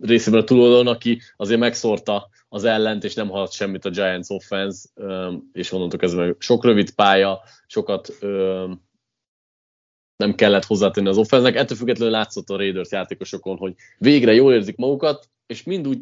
részében 0.00 0.40
a 0.40 0.44
túloldalon, 0.44 0.86
aki 0.86 1.20
azért 1.36 1.60
megszórta 1.60 2.28
az 2.48 2.64
ellent, 2.64 3.04
és 3.04 3.14
nem 3.14 3.28
haladt 3.28 3.52
semmit 3.52 3.84
a 3.84 3.90
Giants 3.90 4.28
offense, 4.28 4.88
és 5.52 5.72
onnantól 5.72 5.98
kezdve 5.98 6.34
sok 6.38 6.64
rövid 6.64 6.90
pálya, 6.90 7.40
sokat 7.66 8.18
nem 10.16 10.34
kellett 10.34 10.64
hozzátenni 10.64 11.08
az 11.08 11.18
offense 11.18 11.58
Ettől 11.58 11.76
függetlenül 11.76 12.14
látszott 12.14 12.48
a 12.48 12.56
Raiders 12.56 12.90
játékosokon, 12.90 13.56
hogy 13.56 13.74
végre 13.98 14.34
jól 14.34 14.52
érzik 14.52 14.76
magukat, 14.76 15.28
és 15.46 15.62
mind 15.62 15.88
úgy 15.88 15.98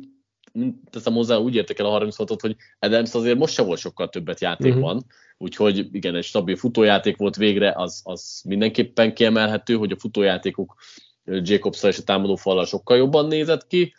teszem 0.91 1.13
hozzá, 1.13 1.37
úgy 1.37 1.55
értek 1.55 1.79
el 1.79 1.87
a 1.87 2.01
36-ot, 2.01 2.39
hogy 2.41 2.57
Adams 2.79 3.15
azért 3.15 3.39
most 3.39 3.55
se 3.55 3.63
volt 3.63 3.79
sokkal 3.79 4.09
többet 4.09 4.41
játékban, 4.41 4.95
mm-hmm. 4.95 5.07
úgyhogy 5.39 5.89
igen, 5.93 6.15
egy 6.15 6.25
stabil 6.25 6.57
futójáték 6.57 7.17
volt 7.17 7.37
végre, 7.37 7.73
az, 7.77 8.01
az 8.05 8.43
mindenképpen 8.45 9.15
kiemelhető, 9.15 9.75
hogy 9.75 9.93
a 9.93 9.99
futójátékok 9.99 10.77
jacobs 11.25 11.83
és 11.83 11.99
a 11.99 12.03
támadó 12.03 12.37
fallal 12.37 12.67
sokkal 12.67 12.97
jobban 12.97 13.27
nézett 13.27 13.67
ki. 13.67 13.95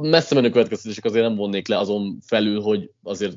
Messze 0.00 0.34
menő 0.34 0.50
következtetések 0.50 1.04
azért 1.04 1.24
nem 1.24 1.36
vonnék 1.36 1.68
le 1.68 1.78
azon 1.78 2.18
felül, 2.26 2.60
hogy 2.60 2.90
azért 3.02 3.36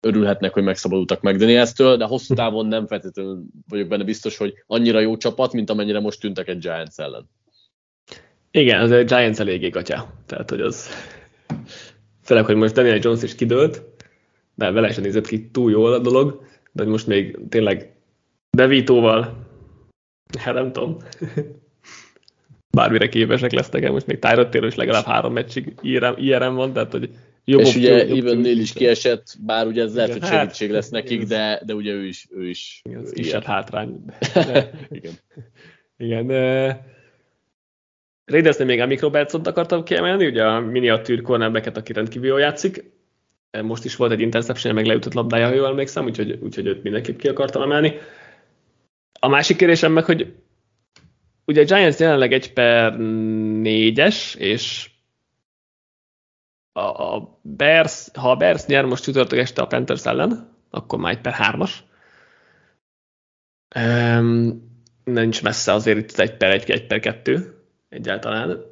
örülhetnek, 0.00 0.52
hogy 0.52 0.62
megszabadultak 0.62 1.20
meg 1.20 1.36
Danielstől, 1.36 1.96
de 1.96 2.04
hosszú 2.04 2.34
távon 2.34 2.66
nem 2.66 2.86
feltétlenül 2.86 3.42
vagyok 3.68 3.88
benne 3.88 4.04
biztos, 4.04 4.36
hogy 4.36 4.54
annyira 4.66 5.00
jó 5.00 5.16
csapat, 5.16 5.52
mint 5.52 5.70
amennyire 5.70 6.00
most 6.00 6.20
tűntek 6.20 6.48
egy 6.48 6.58
Giants 6.58 6.96
ellen. 6.96 7.28
Igen, 8.50 8.80
az 8.80 8.90
egy 8.90 9.06
Giants 9.06 9.38
eléggé 9.38 9.68
gatya. 9.68 10.12
Tehát, 10.26 10.50
hogy 10.50 10.60
az... 10.60 10.88
Főleg, 12.26 12.44
hogy 12.44 12.56
most 12.56 12.74
Daniel 12.74 12.98
Jones 13.02 13.22
is 13.22 13.34
kidőlt, 13.34 13.82
de 14.54 14.70
vele 14.70 14.92
sem 14.92 15.02
nézett 15.02 15.26
ki 15.26 15.50
túl 15.50 15.70
jól 15.70 15.92
a 15.92 15.98
dolog, 15.98 16.44
de 16.72 16.84
most 16.84 17.06
még 17.06 17.38
tényleg 17.48 17.94
Devitóval, 18.50 19.46
hát 20.38 20.54
nem 20.54 20.72
tudom, 20.72 20.96
bármire 22.76 23.08
képesek 23.08 23.52
lesznek, 23.52 23.90
most 23.90 24.06
még 24.06 24.18
Tyrod 24.18 24.64
is 24.64 24.74
legalább 24.74 25.04
három 25.04 25.32
meccsig 25.32 25.74
IRM 26.16 26.54
van, 26.54 26.72
tehát 26.72 26.92
hogy 26.92 27.10
jobb 27.44 27.60
És 27.60 27.76
ugye 27.76 28.06
Evennél 28.06 28.58
is 28.58 28.72
kiesett, 28.72 29.34
bár 29.40 29.66
ugye 29.66 29.82
ez 29.82 29.94
lehet, 29.94 30.12
hogy 30.12 30.22
hát, 30.22 30.30
segítség 30.30 30.70
lesz 30.70 30.88
nekik, 30.88 31.22
de, 31.22 31.62
de 31.66 31.74
ugye 31.74 31.92
ő 31.92 32.06
is, 32.06 32.26
ő 32.30 32.48
is. 32.48 32.80
Igen, 32.84 33.00
az 33.00 33.10
kisebb 33.10 33.42
hátrány. 33.42 34.04
De, 34.34 34.70
igen. 34.98 35.12
Igen. 35.96 36.26
Raidersnél 38.26 38.66
még 38.66 38.80
Amik 38.80 39.00
Robertson 39.00 39.40
akartam 39.40 39.84
kiemelni, 39.84 40.26
ugye 40.26 40.44
a 40.44 40.60
miniatűr 40.60 41.22
cornerbacket, 41.22 41.76
aki 41.76 41.92
rendkívül 41.92 42.28
jól 42.28 42.40
játszik. 42.40 42.84
Most 43.62 43.84
is 43.84 43.96
volt 43.96 44.12
egy 44.12 44.20
interception, 44.20 44.74
meg 44.74 44.86
leütött 44.86 45.14
labdája, 45.14 45.46
ha 45.46 45.54
jól 45.54 45.66
emlékszem, 45.66 46.04
úgyhogy, 46.04 46.38
úgyhogy 46.42 46.66
őt 46.66 46.82
mindenképp 46.82 47.18
ki 47.18 47.28
akartam 47.28 47.62
emelni. 47.62 47.98
A 49.20 49.28
másik 49.28 49.56
kérdésem 49.56 49.92
meg, 49.92 50.04
hogy 50.04 50.34
ugye 51.44 51.60
a 51.60 51.64
Giants 51.64 51.98
jelenleg 51.98 52.32
egy 52.32 52.52
per 52.52 52.96
négyes, 53.60 54.34
és 54.34 54.90
a, 56.72 57.14
a 57.14 57.38
Bears, 57.42 58.08
ha 58.14 58.30
a 58.30 58.36
Bears 58.36 58.66
nyer 58.66 58.84
most 58.84 59.02
csütörtök 59.02 59.38
este 59.38 59.62
a 59.62 59.66
Panthers 59.66 60.06
ellen, 60.06 60.56
akkor 60.70 60.98
már 60.98 61.12
egy 61.12 61.20
per 61.20 61.32
hármas. 61.32 61.84
Um, 63.76 64.64
nincs 65.04 65.42
messze 65.42 65.72
azért 65.72 65.98
itt 65.98 66.18
egy 66.18 66.36
per 66.36 66.50
egy, 66.50 66.70
egy 66.70 66.86
per 66.86 67.00
kettő 67.00 67.55
egyáltalán. 67.88 68.64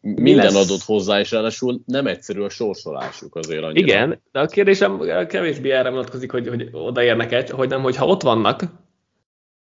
Minden 0.00 0.44
lesz... 0.44 0.64
adott 0.64 0.82
hozzá, 0.82 1.20
és 1.20 1.30
ráadásul 1.30 1.80
nem 1.86 2.06
egyszerű 2.06 2.40
a 2.40 2.48
sorsolásuk 2.48 3.34
azért 3.34 3.62
annyira. 3.62 3.86
Igen, 3.86 4.22
de 4.32 4.40
a 4.40 4.46
kérdésem 4.46 5.00
kevésbé 5.28 5.70
erre 5.70 5.90
vonatkozik, 5.90 6.30
hogy, 6.30 6.48
hogy 6.48 6.68
odaérnek 6.72 7.32
egy, 7.32 7.50
hogy 7.50 7.68
nem, 7.68 7.82
hogyha 7.82 8.06
ott 8.06 8.22
vannak, 8.22 8.62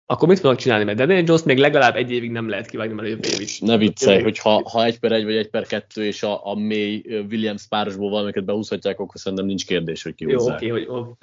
akkor 0.05 0.27
mit 0.27 0.39
fognak 0.39 0.59
csinálni? 0.59 0.83
Mert 0.83 0.97
Daniel 0.97 1.23
Jones 1.25 1.43
még 1.43 1.57
legalább 1.57 1.95
egy 1.95 2.11
évig 2.11 2.31
nem 2.31 2.49
lehet 2.49 2.67
kivágni, 2.67 2.93
mert 2.93 3.07
jövő 3.07 3.21
évig. 3.33 3.49
Ne 3.59 3.77
viccelj, 3.77 4.21
hogy 4.21 4.39
ha, 4.39 4.69
ha 4.69 4.83
egy 4.83 4.99
per 4.99 5.11
egy 5.11 5.23
vagy 5.23 5.35
egy 5.35 5.49
per 5.49 5.65
kettő, 5.65 6.05
és 6.05 6.23
a, 6.23 6.47
a 6.47 6.55
mély 6.55 7.03
Williams 7.07 7.67
párosból 7.67 8.09
valamiket 8.09 8.45
behúzhatják, 8.45 8.99
akkor 8.99 9.19
szerintem 9.19 9.47
nincs 9.47 9.65
kérdés, 9.65 10.03
hogy 10.03 10.15
kihúzzák. 10.15 10.61
Jó, 10.61 10.75
oké, 10.75 10.83
okay, 10.83 10.95
hogy 10.95 10.95
ó, 10.95 11.17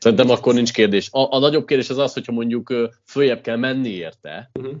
Szerintem 0.00 0.30
akkor 0.30 0.54
nincs 0.54 0.72
kérdés. 0.72 1.08
A, 1.12 1.34
a 1.34 1.38
nagyobb 1.38 1.66
kérdés 1.66 1.90
az 1.90 1.98
az, 1.98 2.12
hogyha 2.12 2.32
mondjuk 2.32 2.74
följebb 3.04 3.40
kell 3.40 3.56
menni 3.56 3.88
érte, 3.88 4.50
uh-huh. 4.54 4.74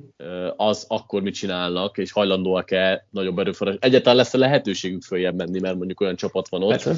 az 0.56 0.84
akkor 0.88 1.22
mit 1.22 1.34
csinálnak, 1.34 1.98
és 1.98 2.12
hajlandóak-e 2.12 3.06
nagyobb 3.10 3.38
erőforrás. 3.38 3.76
Egyáltalán 3.80 4.16
lesz 4.16 4.34
a 4.34 4.38
lehetőségük 4.38 5.02
följebb 5.02 5.34
menni, 5.34 5.60
mert 5.60 5.76
mondjuk 5.76 6.00
olyan 6.00 6.16
csapat 6.16 6.48
van 6.48 6.62
ott. 6.62 6.88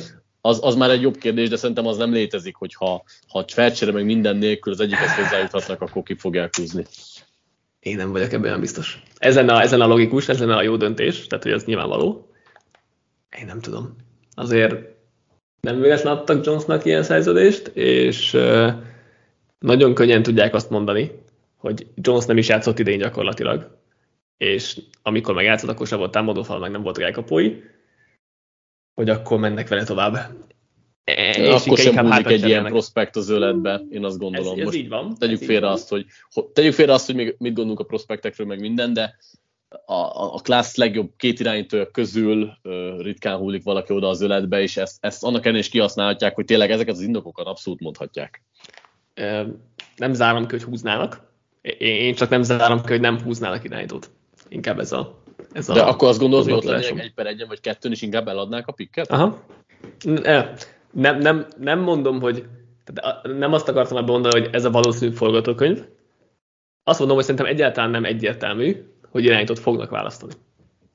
Az, 0.41 0.61
az 0.63 0.75
már 0.75 0.91
egy 0.91 1.03
jobb 1.03 1.17
kérdés, 1.17 1.49
de 1.49 1.57
szerintem 1.57 1.87
az 1.87 1.97
nem 1.97 2.13
létezik, 2.13 2.55
hogy 2.55 2.75
ha, 2.75 3.05
ha 3.29 3.45
felcsere 3.47 3.93
meg 3.93 4.05
minden 4.05 4.37
nélkül 4.37 4.73
az 4.73 4.81
egyikhez 4.81 5.15
hozzájuthatnak, 5.15 5.81
akkor 5.81 6.03
ki 6.03 6.15
fogják 6.15 6.57
húzni. 6.57 6.85
Én 7.81 7.97
nem 7.97 8.13
vagyok 8.13 8.33
ebben 8.33 8.61
biztos. 8.61 9.03
Ez 9.19 9.35
lenne, 9.35 9.53
a, 9.53 9.61
ez 9.61 9.71
lenne 9.71 9.85
a 9.85 9.87
logikus, 9.87 10.29
ez 10.29 10.39
lenne 10.39 10.57
a 10.57 10.63
jó 10.63 10.77
döntés, 10.77 11.27
tehát 11.27 11.45
hogy 11.45 11.53
ez 11.53 11.65
nyilvánvaló. 11.65 12.29
Én 13.39 13.47
nem 13.47 13.61
tudom. 13.61 13.97
Azért 14.35 14.92
nem 15.67 15.81
véletlen 15.81 16.17
adtak 16.17 16.45
Jonesnak 16.45 16.85
ilyen 16.85 17.03
szerződést, 17.03 17.67
és 17.67 18.37
nagyon 19.59 19.95
könnyen 19.95 20.23
tudják 20.23 20.55
azt 20.55 20.71
mondani, 20.71 21.11
hogy 21.57 21.87
Jones 21.95 22.25
nem 22.25 22.39
is 22.39 22.49
játszott 22.49 22.79
idén 22.79 22.99
gyakorlatilag, 22.99 23.77
és 24.37 24.81
amikor 25.03 25.35
meg 25.35 25.45
játszott, 25.45 25.71
akkor 25.71 25.87
sem 25.87 25.99
volt 25.99 26.11
támadófal, 26.11 26.59
meg 26.59 26.71
nem 26.71 26.83
volt 26.83 26.99
elkapói, 26.99 27.55
hogy 28.95 29.09
akkor 29.09 29.39
mennek 29.39 29.69
vele 29.69 29.85
tovább. 29.85 30.15
E, 31.05 31.31
és 31.31 31.49
akkor 31.49 31.79
sem 31.79 32.07
húzik 32.07 32.27
egy 32.27 32.47
ilyen 32.47 32.65
prospekt 32.65 33.17
az 33.17 33.29
öletbe, 33.29 33.83
én 33.91 34.05
azt 34.05 34.19
gondolom. 34.19 34.53
Ez, 34.53 34.59
ez 34.59 34.65
Most 34.65 34.77
így 34.77 34.89
van. 34.89 35.15
Tegyük 35.19 35.43
félre, 35.43 35.69
azt, 35.69 35.89
hogy, 35.89 36.07
tegyük 36.53 36.73
félre 36.73 36.93
azt, 36.93 37.07
hogy 37.07 37.15
még 37.15 37.35
mit 37.39 37.55
gondolunk 37.55 37.81
a 37.81 37.85
prospektekről, 37.85 38.47
meg 38.47 38.61
minden, 38.61 38.93
de 38.93 39.17
a, 39.87 40.35
a 40.35 40.41
klassz 40.43 40.77
legjobb 40.77 41.11
két 41.17 41.41
irányítója 41.41 41.91
közül 41.91 42.43
uh, 42.43 43.01
ritkán 43.03 43.37
hullik 43.37 43.63
valaki 43.63 43.93
oda 43.93 44.09
az 44.09 44.21
öletbe, 44.21 44.61
és 44.61 44.77
ezt, 44.77 44.97
ezt 45.01 45.25
annak 45.25 45.47
ennél 45.47 45.59
is 45.59 45.69
kihasználhatják, 45.69 46.35
hogy 46.35 46.45
tényleg 46.45 46.71
ezeket 46.71 46.95
az 46.95 47.01
indokokat 47.01 47.47
abszolút 47.47 47.81
mondhatják. 47.81 48.43
Nem 49.97 50.13
zárom 50.13 50.47
ki, 50.47 50.55
hogy 50.55 50.65
húznának. 50.65 51.31
Én 51.79 52.15
csak 52.15 52.29
nem 52.29 52.43
zárom 52.43 52.83
ki, 52.83 52.89
hogy 52.89 53.01
nem 53.01 53.23
húznának 53.23 53.65
irányítót. 53.65 54.11
Inkább 54.49 54.79
ez 54.79 54.93
a 54.93 55.23
ez 55.53 55.67
De 55.67 55.83
a, 55.83 55.89
akkor 55.89 56.09
azt 56.09 56.19
gondolod, 56.19 56.45
hogy 56.45 56.55
ott 56.55 56.65
lennének 56.65 57.05
egy 57.05 57.15
per 57.15 57.27
egyen 57.27 57.49
vagy 57.49 57.61
kettőn, 57.61 57.93
és 57.93 58.03
inkább 58.03 58.29
eladnák 58.29 58.67
a 58.67 58.73
pikket? 58.73 59.11
Aha. 59.11 59.45
Nem, 60.93 61.19
nem, 61.19 61.47
nem 61.59 61.81
mondom, 61.81 62.21
hogy 62.21 62.45
nem 63.23 63.53
azt 63.53 63.69
akartam 63.69 63.97
ebben 63.97 64.11
mondani, 64.11 64.41
hogy 64.41 64.55
ez 64.55 64.65
a 64.65 64.71
valószínű 64.71 65.15
forgatókönyv. 65.15 65.85
Azt 66.85 66.99
mondom, 66.99 67.17
hogy 67.17 67.27
szerintem 67.27 67.53
egyáltalán 67.53 67.91
nem 67.91 68.05
egyértelmű, 68.05 68.77
hogy 69.13 69.25
irányítót 69.25 69.59
fognak 69.59 69.91
választani, 69.91 70.33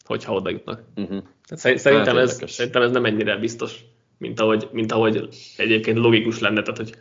hogyha 0.06 0.34
oda 0.34 0.50
jutnak. 0.50 0.84
Uh-huh. 0.96 1.24
Tehát 1.48 1.80
szerintem, 1.80 2.16
hát, 2.16 2.24
ez, 2.24 2.42
szerintem 2.46 2.82
ez 2.82 2.92
nem 2.92 3.06
ennyire 3.06 3.38
biztos, 3.38 3.80
mint 4.18 4.40
ahogy, 4.40 4.70
mint 4.72 4.92
ahogy 4.92 5.28
egyébként 5.58 5.98
logikus 5.98 6.40
lenne, 6.40 6.62
tehát 6.62 6.78
hogy 6.78 6.96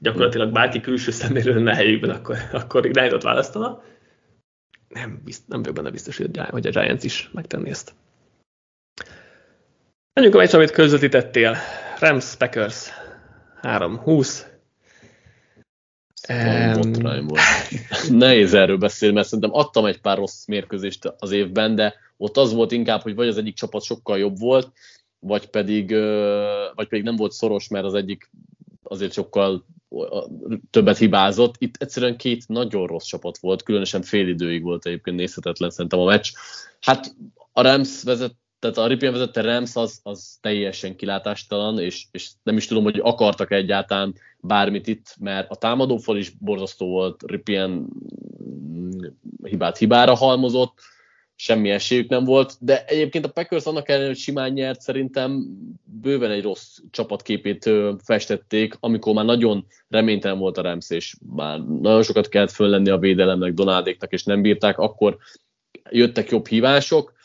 gyakorlatilag 0.00 0.52
bárki 0.52 0.80
külső 0.80 1.10
szeméről 1.10 1.54
lenne 1.54 1.74
helyükben, 1.74 2.10
akkor, 2.10 2.36
akkor 2.52 2.86
irányítót 2.86 3.22
választana. 3.22 3.82
Nem, 4.88 5.20
bizt, 5.24 5.48
nem 5.48 5.60
vagyok 5.60 5.76
benne 5.76 5.90
biztos, 5.90 6.16
hogy 6.16 6.38
a 6.38 6.58
Giants 6.58 7.04
is 7.04 7.30
megtenni 7.32 7.70
ezt. 7.70 7.94
Menjünk 10.12 10.36
a 10.36 10.38
meccs, 10.38 10.54
amit 10.54 10.70
közvetítettél. 10.70 11.56
Rams 11.98 12.36
Packers 12.36 12.88
3-20. 13.62 14.42
Um, 16.28 17.26
volt. 17.26 17.40
Nehéz 18.08 18.54
erről 18.54 18.76
beszélni, 18.76 19.14
mert 19.14 19.26
szerintem 19.26 19.54
adtam 19.54 19.84
egy 19.84 20.00
pár 20.00 20.16
rossz 20.16 20.46
mérkőzést 20.46 21.14
az 21.18 21.30
évben, 21.30 21.74
de 21.74 21.94
ott 22.16 22.36
az 22.36 22.52
volt 22.52 22.72
inkább, 22.72 23.02
hogy 23.02 23.14
vagy 23.14 23.28
az 23.28 23.36
egyik 23.36 23.54
csapat 23.54 23.82
sokkal 23.82 24.18
jobb 24.18 24.38
volt, 24.38 24.72
vagy 25.18 25.46
pedig, 25.46 25.90
vagy 26.74 26.88
pedig 26.88 27.02
nem 27.02 27.16
volt 27.16 27.32
szoros, 27.32 27.68
mert 27.68 27.84
az 27.84 27.94
egyik 27.94 28.30
azért 28.82 29.12
sokkal 29.12 29.64
többet 30.70 30.98
hibázott. 30.98 31.54
Itt 31.58 31.76
egyszerűen 31.78 32.16
két 32.16 32.48
nagyon 32.48 32.86
rossz 32.86 33.06
csapat 33.06 33.38
volt, 33.38 33.62
különösen 33.62 34.02
fél 34.02 34.28
időig 34.28 34.62
volt 34.62 34.86
egyébként 34.86 35.16
nézhetetlen 35.16 35.70
szerintem 35.70 35.98
a 35.98 36.04
meccs. 36.04 36.30
Hát 36.80 37.14
a 37.52 37.62
Rams 37.62 38.02
vezet, 38.02 38.34
tehát 38.58 38.76
a 38.76 38.86
Ripien 38.86 39.12
vezette 39.12 39.40
Rams 39.40 39.76
az, 39.76 40.00
az 40.02 40.38
teljesen 40.40 40.96
kilátástalan, 40.96 41.78
és, 41.78 42.04
és 42.10 42.30
nem 42.42 42.56
is 42.56 42.66
tudom, 42.66 42.82
hogy 42.82 43.00
akartak 43.02 43.50
egyáltalán 43.50 44.14
bármit 44.40 44.86
itt, 44.86 45.16
mert 45.20 45.50
a 45.50 45.56
támadófal 45.56 46.16
is 46.16 46.30
borzasztó 46.30 46.86
volt, 46.86 47.22
Ripien 47.26 47.88
hibát 49.42 49.76
hibára 49.76 50.14
halmozott, 50.14 50.78
semmi 51.40 51.70
esélyük 51.70 52.08
nem 52.08 52.24
volt, 52.24 52.56
de 52.60 52.84
egyébként 52.84 53.24
a 53.24 53.30
Packers 53.30 53.64
annak 53.64 53.88
ellenére, 53.88 54.10
hogy 54.10 54.18
simán 54.18 54.52
nyert, 54.52 54.80
szerintem 54.80 55.46
bőven 55.84 56.30
egy 56.30 56.42
rossz 56.42 56.78
csapatképét 56.90 57.70
festették, 58.04 58.76
amikor 58.80 59.14
már 59.14 59.24
nagyon 59.24 59.66
reménytelen 59.88 60.38
volt 60.38 60.58
a 60.58 60.62
Rams, 60.62 60.90
és 60.90 61.14
már 61.36 61.60
nagyon 61.60 62.02
sokat 62.02 62.28
kellett 62.28 62.50
föllenni 62.50 62.90
a 62.90 62.98
védelemnek, 62.98 63.52
Donádéknak, 63.52 64.12
és 64.12 64.24
nem 64.24 64.42
bírták, 64.42 64.78
akkor 64.78 65.16
jöttek 65.90 66.30
jobb 66.30 66.46
hívások, 66.46 67.17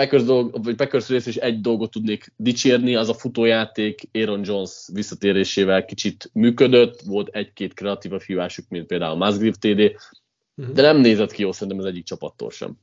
Packers, 0.00 0.24
dolg, 0.24 0.64
vagy 0.64 0.74
Packers 0.74 1.08
rész 1.08 1.26
is 1.26 1.36
egy 1.36 1.60
dolgot 1.60 1.90
tudnék 1.90 2.32
dicsérni, 2.36 2.96
az 2.96 3.08
a 3.08 3.14
futójáték 3.14 4.08
Aaron 4.12 4.40
Jones 4.44 4.88
visszatérésével 4.92 5.84
kicsit 5.84 6.30
működött, 6.32 7.00
volt 7.00 7.28
egy-két 7.28 7.74
kreatív 7.74 8.12
hívásuk, 8.26 8.64
mint 8.68 8.86
például 8.86 9.16
Musgrave 9.16 9.56
TD, 9.58 9.96
uh-huh. 10.56 10.74
de 10.74 10.82
nem 10.82 10.96
nézett 10.96 11.32
ki 11.32 11.42
jó 11.42 11.52
szerintem 11.52 11.78
az 11.78 11.84
egyik 11.84 12.04
csapattól 12.04 12.50
sem. 12.50 12.78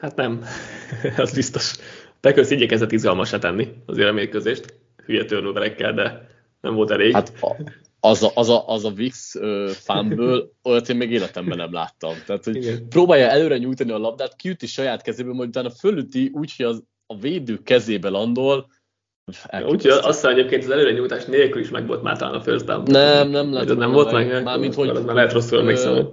Hát 0.00 0.16
nem, 0.16 0.44
az 1.16 1.34
biztos. 1.34 1.76
Packers 2.20 2.50
igyekezett 2.50 2.92
izgalmasra 2.92 3.38
tenni 3.38 3.68
azért 3.86 4.08
a 4.08 4.12
mérkőzést, 4.12 4.74
hülye 5.06 5.24
törlőverekkel, 5.24 5.94
de 5.94 6.28
nem 6.60 6.74
volt 6.74 6.90
elég. 6.90 7.12
Hát 7.12 7.32
a, 7.40 7.56
az 8.00 8.22
a, 8.22 8.30
az 8.34 8.48
a, 8.48 8.68
az 8.68 8.84
a 8.84 8.90
Vix 8.90 9.34
fanből 9.72 10.52
olyat 10.62 10.88
én 10.88 10.96
még 10.96 11.10
életemben 11.10 11.56
nem 11.56 11.72
láttam. 11.72 12.14
Tehát, 12.26 12.44
hogy 12.44 12.56
Igen. 12.56 12.88
próbálja 12.88 13.26
előre 13.26 13.58
nyújtani 13.58 13.90
a 13.90 13.98
labdát, 13.98 14.36
kiüti 14.36 14.66
saját 14.66 15.02
kezéből, 15.02 15.34
majd 15.34 15.48
utána 15.48 15.70
fölüti 15.70 16.30
úgy, 16.34 16.54
hogy 16.56 16.66
az, 16.66 16.82
a 17.06 17.18
védő 17.18 17.58
kezébe 17.62 18.08
landol. 18.08 18.70
Úgyhogy 19.52 19.90
azt 19.90 20.06
hiszem 20.06 20.30
egyébként 20.30 20.64
az 20.64 20.70
előre 20.70 20.92
nyújtás 20.92 21.24
nélkül 21.24 21.60
is 21.60 21.70
meg 21.70 21.86
volt 21.86 22.02
már 22.02 22.16
talán 22.16 22.34
a 22.34 22.40
first 22.40 22.64
down. 22.64 22.82
Nem, 22.82 23.30
nem 23.30 23.52
lett. 23.52 23.76
Nem 23.76 23.92
volt 23.92 24.12
meg? 24.12 24.26
meg 24.26 24.42
Mármint, 24.42 24.74
hogy... 24.74 24.92
Már 25.04 25.14
lehet 25.14 25.32
rosszul 25.32 25.58
emlékszem 25.58 26.08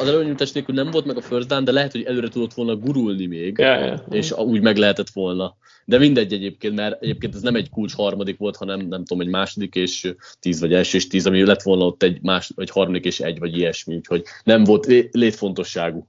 az 0.00 0.08
előnyújtás 0.08 0.52
nélkül 0.52 0.74
nem 0.74 0.90
volt 0.90 1.04
meg 1.04 1.16
a 1.16 1.20
first 1.20 1.48
down, 1.48 1.64
de 1.64 1.72
lehet, 1.72 1.92
hogy 1.92 2.02
előre 2.02 2.28
tudott 2.28 2.52
volna 2.52 2.76
gurulni 2.76 3.26
még, 3.26 3.58
ja, 3.58 3.84
ja. 3.84 4.04
és 4.10 4.32
úgy 4.32 4.60
meg 4.60 4.76
lehetett 4.76 5.10
volna. 5.10 5.56
De 5.88 5.98
mindegy 5.98 6.32
egyébként, 6.32 6.74
mert 6.74 7.02
egyébként 7.02 7.34
ez 7.34 7.42
nem 7.42 7.54
egy 7.54 7.70
kulcs 7.70 7.94
harmadik 7.94 8.38
volt, 8.38 8.56
hanem 8.56 8.78
nem 8.78 9.04
tudom, 9.04 9.26
egy 9.26 9.32
második 9.32 9.74
és 9.74 10.14
tíz, 10.40 10.60
vagy 10.60 10.74
első 10.74 10.96
és 10.96 11.06
tíz, 11.06 11.26
ami 11.26 11.44
lett 11.44 11.62
volna 11.62 11.84
ott 11.84 12.02
egy, 12.02 12.22
más, 12.22 12.52
vagy 12.54 12.70
harmadik 12.70 13.04
és 13.04 13.20
egy, 13.20 13.38
vagy 13.38 13.56
ilyesmi, 13.56 13.94
úgyhogy 13.94 14.24
nem 14.44 14.64
volt 14.64 14.86
létfontosságú. 15.10 16.08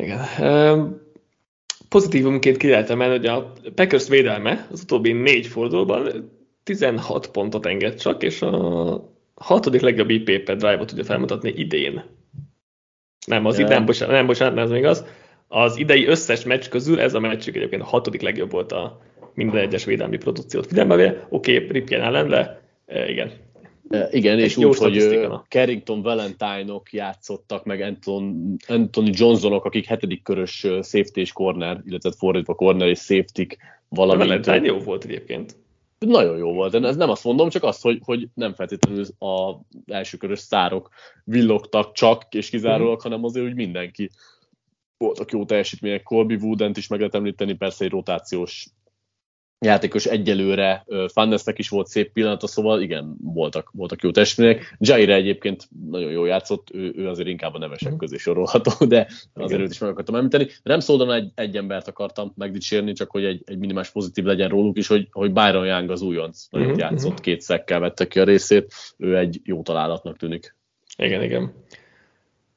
Igen. 0.00 0.24
Pozitívumként 1.88 2.56
ki 2.56 2.68
lehet 2.68 2.90
emelni, 2.90 3.16
hogy 3.16 3.26
a 3.26 3.52
Packers 3.74 4.08
védelme 4.08 4.68
az 4.70 4.80
utóbbi 4.82 5.12
négy 5.12 5.46
fordulóban 5.46 6.30
16 6.62 7.26
pontot 7.26 7.66
enged 7.66 8.00
csak, 8.00 8.22
és 8.22 8.42
a 8.42 9.14
hatodik 9.34 9.80
legjobb 9.80 10.10
IP 10.10 10.44
per 10.44 10.56
drive-ot 10.56 10.86
tudja 10.86 11.04
felmutatni 11.04 11.52
idén. 11.56 12.02
Nem, 13.26 13.46
az 13.46 13.58
yeah. 13.58 13.70
idén, 13.70 13.84
bocsánat, 13.84 14.14
nem, 14.14 14.26
bocsánat, 14.26 14.54
nem 14.54 14.64
ez 14.64 14.70
még 14.70 14.84
az. 14.84 15.04
Az 15.54 15.76
idei 15.76 16.06
összes 16.06 16.44
meccs 16.44 16.68
közül 16.68 17.00
ez 17.00 17.14
a 17.14 17.20
meccs 17.20 17.48
egyébként 17.48 17.82
a 17.82 17.84
hatodik 17.84 18.20
legjobb 18.20 18.50
volt 18.50 18.72
a 18.72 19.00
minden 19.34 19.60
egyes 19.60 19.84
védelmi 19.84 20.16
produkciót 20.16 20.66
figyelembe 20.66 20.96
véve. 20.96 21.26
Oké, 21.28 21.54
okay, 21.54 21.68
Ripken 21.68 22.00
ellen, 22.00 22.28
de 22.28 22.62
e, 22.86 23.10
igen. 23.10 23.30
E, 23.88 24.08
igen, 24.10 24.38
és 24.38 24.56
úgy, 24.56 24.76
hogy 24.76 25.28
Carrington 25.48 26.02
Valentine-ok 26.02 26.92
játszottak, 26.92 27.64
meg 27.64 27.80
Anton, 27.80 28.56
Anthony 28.66 29.10
Johnsonok, 29.12 29.64
akik 29.64 29.86
hetedik 29.86 30.22
körös 30.22 30.58
safety 30.82 31.16
és 31.16 31.32
corner, 31.32 31.80
illetve 31.86 32.12
fordítva 32.18 32.54
corner 32.54 32.88
és 32.88 32.98
safety 32.98 33.46
valamint. 33.88 34.28
Valentine 34.28 34.72
jó 34.72 34.78
volt 34.78 35.04
egyébként 35.04 35.56
nagyon 35.98 36.36
jó 36.36 36.52
volt. 36.52 36.74
Ez 36.74 36.96
nem 36.96 37.10
azt 37.10 37.24
mondom, 37.24 37.48
csak 37.48 37.62
azt, 37.62 37.82
hogy, 37.82 38.00
hogy 38.04 38.28
nem 38.34 38.54
feltétlenül 38.54 39.04
az 39.18 39.56
elsőkörös 39.86 40.38
szárok 40.38 40.88
villogtak 41.24 41.92
csak 41.92 42.34
és 42.34 42.50
kizárólag, 42.50 42.98
mm. 42.98 43.02
hanem 43.02 43.24
azért 43.24 43.46
úgy 43.46 43.54
mindenki 43.54 44.10
voltak 45.02 45.30
jó 45.30 45.44
teljesítmények. 45.44 46.02
Colby 46.02 46.34
Woodent 46.34 46.76
is 46.76 46.86
meg 46.88 46.98
lehet 46.98 47.14
említeni, 47.14 47.52
persze 47.52 47.84
egy 47.84 47.90
rotációs 47.90 48.66
játékos 49.62 50.06
egyelőre, 50.06 50.84
Fannesnek 51.12 51.58
is 51.58 51.68
volt 51.68 51.86
szép 51.86 52.12
pillanata, 52.12 52.46
szóval 52.46 52.80
igen, 52.80 53.16
voltak, 53.20 53.70
voltak 53.72 54.02
jó 54.02 54.10
testmények. 54.10 54.76
Jaire 54.78 55.14
egyébként 55.14 55.68
nagyon 55.90 56.10
jól 56.10 56.28
játszott, 56.28 56.68
ő, 56.72 56.92
ő 56.96 57.08
azért 57.08 57.28
inkább 57.28 57.54
a 57.54 57.58
nevesek 57.58 57.90
mhm. 57.90 57.98
közé 57.98 58.16
sorolható, 58.16 58.84
de 58.86 59.08
azért 59.34 59.60
őt 59.60 59.70
is 59.70 59.78
meg 59.78 59.90
akartam 59.90 60.14
említeni. 60.14 60.46
Nem 60.62 60.80
szóval 60.80 61.14
egy, 61.14 61.30
egy 61.34 61.56
embert 61.56 61.88
akartam 61.88 62.32
megdicsérni, 62.36 62.92
csak 62.92 63.10
hogy 63.10 63.24
egy, 63.24 63.42
egy 63.44 63.58
minimális 63.58 63.90
pozitív 63.90 64.24
legyen 64.24 64.48
róluk 64.48 64.78
is, 64.78 64.86
hogy, 64.86 65.08
hogy 65.10 65.32
Byron 65.32 65.66
Young 65.66 65.90
az 65.90 66.02
újonc, 66.02 66.46
nagyon 66.50 66.66
uh-huh. 66.66 66.82
játszott, 66.82 67.20
két 67.20 67.40
szekkel 67.40 67.80
vette 67.80 68.06
ki 68.06 68.20
a 68.20 68.24
részét, 68.24 68.72
ő 68.96 69.18
egy 69.18 69.40
jó 69.44 69.62
találatnak 69.62 70.16
tűnik. 70.16 70.56
Igen, 70.96 71.22
igen. 71.22 71.52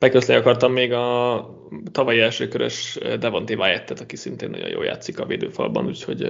Megköszli 0.06 0.34
akartam 0.34 0.72
még 0.72 0.94
a 0.94 1.50
tavalyi 1.92 2.20
elsőkörös 2.20 2.98
Devonté 3.20 3.54
Wyatt-et, 3.54 4.00
aki 4.00 4.16
szintén 4.16 4.50
nagyon 4.50 4.70
jól 4.70 4.86
játszik 4.86 5.20
a 5.20 5.26
védőfalban, 5.26 5.86
úgyhogy 5.86 6.22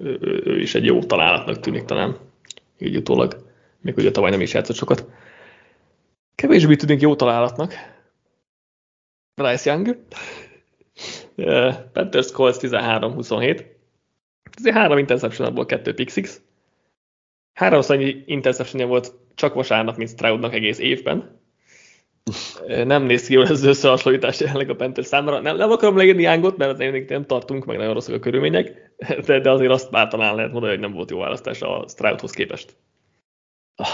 ő, 0.00 0.18
ő 0.44 0.60
is 0.60 0.74
egy 0.74 0.84
jó 0.84 1.02
találatnak 1.02 1.60
tűnik 1.60 1.84
talán. 1.84 2.16
így 2.78 2.96
utólag, 2.96 3.50
még 3.80 3.96
ugye 3.96 4.10
tavaly 4.10 4.30
nem 4.30 4.40
is 4.40 4.52
játszott 4.52 4.76
sokat. 4.76 5.08
Kevésbé 6.34 6.76
tudnék 6.76 7.00
jó 7.00 7.16
találatnak. 7.16 7.74
Bryce 9.34 9.70
Young, 9.70 9.98
Panthers 11.92 12.32
Colts 12.32 12.56
13-27. 12.60 13.66
Ezért 14.56 14.76
három 14.76 14.98
interception 14.98 15.48
abból 15.48 15.66
kettő 15.66 15.94
pick. 15.94 16.42
Háromszor 17.52 17.96
annyi 17.96 18.22
interception 18.26 18.88
volt 18.88 19.14
csak 19.34 19.54
vasárnap, 19.54 19.96
mint 19.96 20.10
Stroudnak 20.10 20.54
egész 20.54 20.78
évben. 20.78 21.40
Nem 22.66 23.02
néz 23.02 23.26
ki 23.26 23.32
jól 23.32 23.44
ez 23.44 23.50
az 23.50 23.64
összehasonlítás 23.64 24.40
jelenleg 24.40 24.70
a 24.70 24.74
Panthers 24.74 25.06
számára. 25.06 25.40
Nem, 25.40 25.56
nem 25.56 25.70
akarom 25.70 25.96
leírni 25.96 26.22
Youngot, 26.22 26.56
mert 26.56 26.72
azért 26.72 27.08
nem 27.08 27.26
tartunk, 27.26 27.64
meg 27.64 27.76
nagyon 27.76 27.94
rosszak 27.94 28.14
a 28.14 28.18
körülmények, 28.18 28.92
de, 29.26 29.40
de 29.40 29.50
azért 29.50 29.70
azt 29.70 29.90
már 29.90 30.08
talán 30.08 30.34
lehet 30.34 30.52
mondani, 30.52 30.72
hogy 30.72 30.82
nem 30.82 30.92
volt 30.92 31.10
jó 31.10 31.18
választás 31.18 31.62
a 31.62 31.84
Stroudhoz 31.88 32.30
képest. 32.30 32.76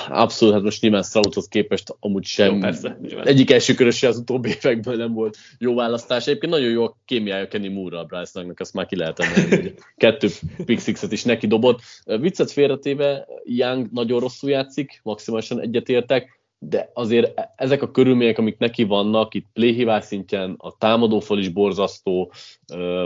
Abszolút, 0.08 0.54
hát 0.54 0.62
most 0.62 0.82
nyilván 0.82 1.02
Stroudhoz 1.02 1.48
képest 1.48 1.96
amúgy 2.00 2.24
sem. 2.24 2.54
Jó, 2.54 2.60
persze, 2.60 2.98
egyik 3.24 3.50
első 3.50 3.74
köröse 3.74 4.08
az 4.08 4.18
utóbbi 4.18 4.48
években 4.48 4.96
nem 4.96 5.12
volt 5.12 5.36
jó 5.58 5.74
választás. 5.74 6.26
Egyébként 6.26 6.52
nagyon 6.52 6.70
jó 6.70 6.84
a 6.84 6.96
kémiája 7.04 7.48
Kenny 7.48 7.72
Moore-ra 7.72 8.00
a 8.00 8.04
bryce 8.04 8.46
azt 8.56 8.74
már 8.74 8.86
ki 8.86 8.96
lehet 8.96 9.18
emelni, 9.18 9.56
hogy 9.56 9.74
kettő 9.96 10.28
pick 10.64 10.80
six-et 10.80 11.12
is 11.12 11.24
neki 11.24 11.46
dobott. 11.46 11.80
Viccet 12.04 12.50
félretéve, 12.50 13.26
Young 13.44 13.88
nagyon 13.92 14.20
rosszul 14.20 14.50
játszik, 14.50 15.00
maximálisan 15.02 15.60
egyetértek, 15.60 16.37
de 16.58 16.90
azért 16.94 17.40
ezek 17.56 17.82
a 17.82 17.90
körülmények, 17.90 18.38
amik 18.38 18.58
neki 18.58 18.84
vannak, 18.84 19.34
itt 19.34 19.46
playhívás 19.52 20.04
szintjén, 20.04 20.54
a 20.58 20.76
támadófal 20.76 21.38
is 21.38 21.48
borzasztó, 21.48 22.32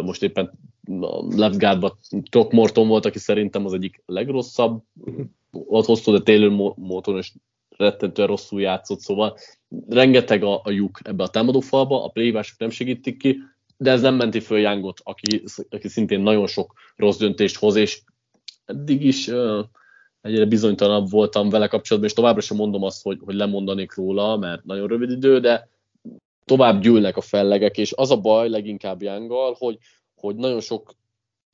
most 0.05 0.22
éppen 0.22 0.53
left 1.28 1.59
guardban 1.59 1.98
Morton 2.50 2.88
volt, 2.88 3.07
aki 3.07 3.18
szerintem 3.18 3.64
az 3.64 3.72
egyik 3.72 4.03
legrosszabb 4.07 4.82
ott 5.50 5.86
hoztó, 5.86 6.12
de 6.12 6.22
Taylor 6.22 6.74
Moton 6.76 7.18
is 7.18 7.32
rettentően 7.76 8.28
rosszul 8.28 8.61
játszott, 8.61 9.00
szóval 9.00 9.36
rengeteg 9.88 10.42
a, 10.42 10.61
a 10.64 10.70
lyuk 10.70 11.00
ebbe 11.03 11.22
a 11.22 11.28
támadófalba, 11.28 12.05
a 12.05 12.09
playhívások 12.09 12.59
nem 12.59 12.70
segítik 12.70 13.16
ki, 13.16 13.38
de 13.76 13.90
ez 13.90 14.00
nem 14.00 14.14
menti 14.14 14.40
föl 14.40 14.59
Youngot, 14.59 15.00
aki, 15.03 15.42
aki 15.70 15.88
szintén 15.88 16.20
nagyon 16.20 16.46
sok 16.46 16.74
rossz 16.96 17.16
döntést 17.16 17.57
hoz, 17.57 17.76
és 17.76 18.03
eddig 18.64 19.05
is 19.05 19.28
uh, 19.28 19.64
egyre 20.22 20.44
bizonytalanabb 20.44 21.10
voltam 21.10 21.48
vele 21.48 21.66
kapcsolatban, 21.66 22.10
és 22.10 22.16
továbbra 22.16 22.40
sem 22.40 22.56
mondom 22.56 22.82
azt, 22.82 23.02
hogy, 23.02 23.18
hogy 23.24 23.34
lemondanék 23.34 23.94
róla, 23.94 24.36
mert 24.36 24.64
nagyon 24.64 24.86
rövid 24.86 25.10
idő, 25.10 25.40
de 25.40 25.68
tovább 26.44 26.80
gyűlnek 26.80 27.16
a 27.16 27.20
fellegek, 27.20 27.78
és 27.78 27.92
az 27.92 28.10
a 28.10 28.20
baj 28.20 28.48
leginkább 28.48 29.02
Younggal, 29.02 29.56
hogy, 29.58 29.78
hogy 30.14 30.36
nagyon 30.36 30.60
sok 30.60 30.94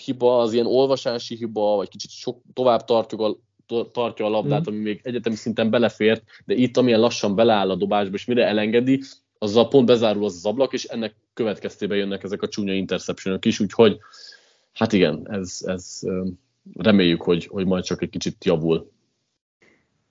hiba, 0.05 0.39
az 0.39 0.53
ilyen 0.53 0.67
olvasási 0.67 1.37
hiba, 1.37 1.77
vagy 1.77 1.89
kicsit 1.89 2.11
sok 2.11 2.43
tovább 2.53 2.85
tartjuk 2.85 3.21
a 3.21 3.37
tartja 3.93 4.27
a 4.27 4.29
labdát, 4.29 4.71
mm. 4.71 4.75
ami 4.75 4.83
még 4.83 5.01
egyetemi 5.03 5.35
szinten 5.35 5.71
belefért, 5.71 6.23
de 6.45 6.55
itt 6.55 6.77
amilyen 6.77 7.01
lassan 7.01 7.35
beleáll 7.35 7.71
a 7.71 7.75
dobásba, 7.75 8.15
és 8.15 8.25
mire 8.25 8.47
elengedi, 8.47 9.03
azzal 9.39 9.69
pont 9.69 9.87
bezárul 9.87 10.25
az 10.25 10.35
az 10.35 10.47
ablak, 10.47 10.73
és 10.73 10.85
ennek 10.85 11.15
következtében 11.35 11.99
jönnek 11.99 12.23
ezek 12.23 12.43
a 12.43 12.49
csúnya 12.49 12.73
interceptionok 12.73 13.45
is, 13.45 13.61
úgyhogy 13.61 13.99
hát 14.73 14.93
igen, 14.93 15.27
ez, 15.31 15.59
ez 15.65 16.01
reméljük, 16.77 17.23
hogy, 17.23 17.47
hogy 17.47 17.67
majd 17.67 17.85
csak 17.85 18.03
egy 18.03 18.11
kicsit 18.11 18.45
javul. 18.45 18.91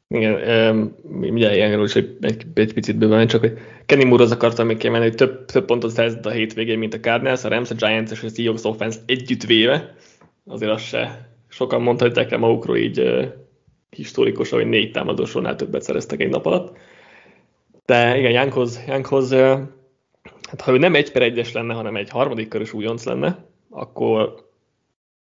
Igen, 0.10 0.96
mindjárt 1.04 1.56
ilyenről 1.56 1.86
is 1.86 1.96
egy, 1.96 2.18
egy, 2.22 2.46
egy 2.54 2.74
picit 2.74 2.98
bőven, 2.98 3.28
csak 3.28 3.40
hogy 3.40 3.58
Kenny 3.86 4.08
Moore 4.08 4.24
az 4.24 4.32
akartam 4.32 4.68
még 4.68 4.78
kiemelni, 4.78 5.06
hogy 5.06 5.16
több, 5.16 5.46
több 5.46 5.66
pontot 5.66 5.92
szerzett 5.92 6.26
a 6.26 6.30
hétvégén, 6.30 6.78
mint 6.78 6.94
a 6.94 7.00
Cardinals, 7.00 7.44
a 7.44 7.48
Rams, 7.48 7.70
a 7.70 7.76
Giants 7.76 8.12
és 8.12 8.24
a 8.24 8.30
Seahawks 8.30 8.64
offense 8.64 9.00
együtt 9.06 9.44
véve. 9.44 9.96
Azért 10.46 10.72
az 10.72 10.82
se 10.82 11.30
sokan 11.48 11.82
mondhatják 11.82 12.32
el 12.32 12.38
magukról 12.38 12.78
így 12.78 13.30
historikus, 13.90 14.50
hogy 14.50 14.68
négy 14.68 14.92
támadósónál 14.92 15.56
többet 15.56 15.82
szereztek 15.82 16.22
egy 16.22 16.30
nap 16.30 16.46
alatt. 16.46 16.78
De 17.86 18.18
igen, 18.18 18.32
Jánkhoz, 18.32 18.84
Jánkhoz 18.88 19.32
hát 20.48 20.62
ha 20.62 20.72
ő 20.72 20.78
nem 20.78 20.96
egy 20.96 21.12
per 21.12 21.22
egyes 21.22 21.52
lenne, 21.52 21.74
hanem 21.74 21.96
egy 21.96 22.10
harmadik 22.10 22.48
körös 22.48 22.74
újonc 22.74 23.04
lenne, 23.04 23.46
akkor, 23.70 24.50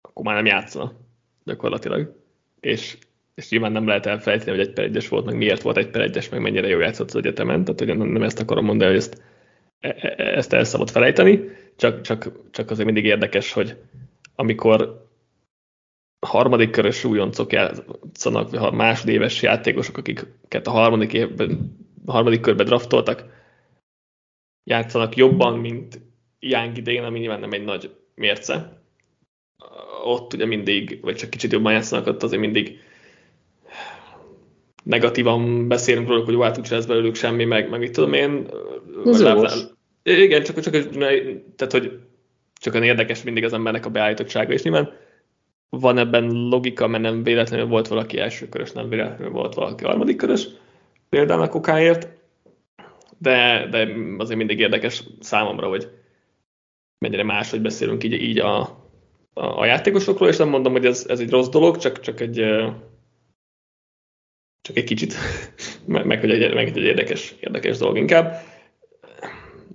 akkor 0.01 0.25
már 0.25 0.35
nem 0.35 0.45
játszana 0.45 1.00
gyakorlatilag. 1.43 2.15
És, 2.59 2.97
és 3.35 3.49
nyilván 3.49 3.71
nem 3.71 3.87
lehet 3.87 4.05
elfelejteni, 4.05 4.57
hogy 4.57 4.67
egy 4.67 4.73
per 4.73 4.83
egyes 4.83 5.07
volt, 5.07 5.25
meg 5.25 5.37
miért 5.37 5.61
volt 5.61 5.77
egy 5.77 5.89
per 5.89 6.01
egyes, 6.01 6.29
meg 6.29 6.41
mennyire 6.41 6.67
jó 6.67 6.79
játszott 6.79 7.07
az 7.07 7.15
egyetemen, 7.15 7.63
tehát 7.63 7.79
hogy 7.79 7.97
nem, 7.97 8.07
nem 8.07 8.23
ezt 8.23 8.39
akarom 8.39 8.65
mondani, 8.65 8.89
hogy 8.89 8.99
ezt, 8.99 9.23
e, 9.79 9.95
e, 10.17 10.23
ezt 10.23 10.53
el 10.53 10.63
szabad 10.63 10.89
felejteni, 10.89 11.41
csak, 11.75 12.01
csak, 12.01 12.31
csak 12.51 12.69
azért 12.69 12.85
mindig 12.85 13.05
érdekes, 13.05 13.53
hogy 13.53 13.77
amikor 14.35 15.09
harmadik 16.27 16.69
körös 16.69 17.03
újoncok 17.03 17.51
játszanak, 17.51 18.49
vagy 18.49 18.73
másodéves 18.73 19.41
játékosok, 19.41 19.97
akiket 19.97 20.67
a 20.67 20.71
harmadik, 20.71 21.13
évben, 21.13 21.77
a 22.05 22.11
harmadik 22.11 22.41
körbe 22.41 22.63
draftoltak, 22.63 23.25
játszanak 24.63 25.15
jobban, 25.15 25.59
mint 25.59 26.01
Young 26.39 26.77
idején, 26.77 27.03
ami 27.03 27.19
nyilván 27.19 27.39
nem 27.39 27.51
egy 27.51 27.63
nagy 27.63 27.95
mérce. 28.15 28.80
Ott 30.03 30.33
ugye 30.33 30.45
mindig, 30.45 30.99
vagy 31.01 31.15
csak 31.15 31.29
kicsit 31.29 31.51
jobban 31.51 31.73
játszanak, 31.73 32.07
ott 32.07 32.23
azért 32.23 32.41
mindig 32.41 32.79
negatívan 34.83 35.67
beszélünk 35.67 36.07
róla, 36.07 36.23
hogy 36.23 36.37
hát 36.41 36.57
úgyse 36.57 36.75
lesz 36.75 36.85
belőlük 36.85 37.15
semmi, 37.15 37.45
meg, 37.45 37.69
meg 37.69 37.79
mit 37.79 37.91
tudom 37.91 38.13
én. 38.13 38.47
Ez 39.05 39.21
igen, 40.03 40.43
csak, 40.43 40.59
csak, 40.59 40.89
tehát, 41.55 41.71
hogy 41.71 41.99
csak 42.53 42.73
olyan 42.73 42.85
érdekes 42.85 43.23
mindig 43.23 43.43
az 43.43 43.53
embernek 43.53 43.85
a 43.85 43.89
beállítottsága, 43.89 44.53
és 44.53 44.63
nyilván 44.63 44.93
van 45.69 45.97
ebben 45.97 46.31
logika, 46.31 46.87
mert 46.87 47.03
nem 47.03 47.23
véletlenül 47.23 47.65
volt 47.65 47.87
valaki 47.87 48.17
első 48.17 48.49
körös, 48.49 48.71
nem 48.71 48.89
véletlenül 48.89 49.33
volt 49.33 49.53
valaki 49.53 49.83
harmadik 49.83 50.15
körös, 50.15 50.47
például 51.09 51.41
a 51.41 51.47
kokáért, 51.47 52.07
de, 53.17 53.67
de 53.71 53.87
azért 54.17 54.37
mindig 54.37 54.59
érdekes 54.59 55.03
számomra, 55.19 55.67
hogy 55.67 55.89
mennyire 56.97 57.23
máshogy 57.23 57.61
beszélünk 57.61 58.03
így, 58.03 58.13
így 58.13 58.39
a, 58.39 58.80
a, 59.41 59.65
játékosokról, 59.65 60.29
és 60.29 60.37
nem 60.37 60.49
mondom, 60.49 60.71
hogy 60.71 60.85
ez, 60.85 61.05
ez 61.07 61.19
egy 61.19 61.29
rossz 61.29 61.49
dolog, 61.49 61.77
csak, 61.77 61.99
csak 61.99 62.19
egy 62.19 62.45
csak 64.61 64.77
egy 64.77 64.83
kicsit, 64.83 65.13
meg, 65.85 66.19
hogy 66.19 66.31
egy, 66.31 66.53
meg 66.53 66.67
egy 66.67 66.77
érdekes, 66.77 67.35
érdekes 67.39 67.77
dolog 67.77 67.97
inkább. 67.97 68.41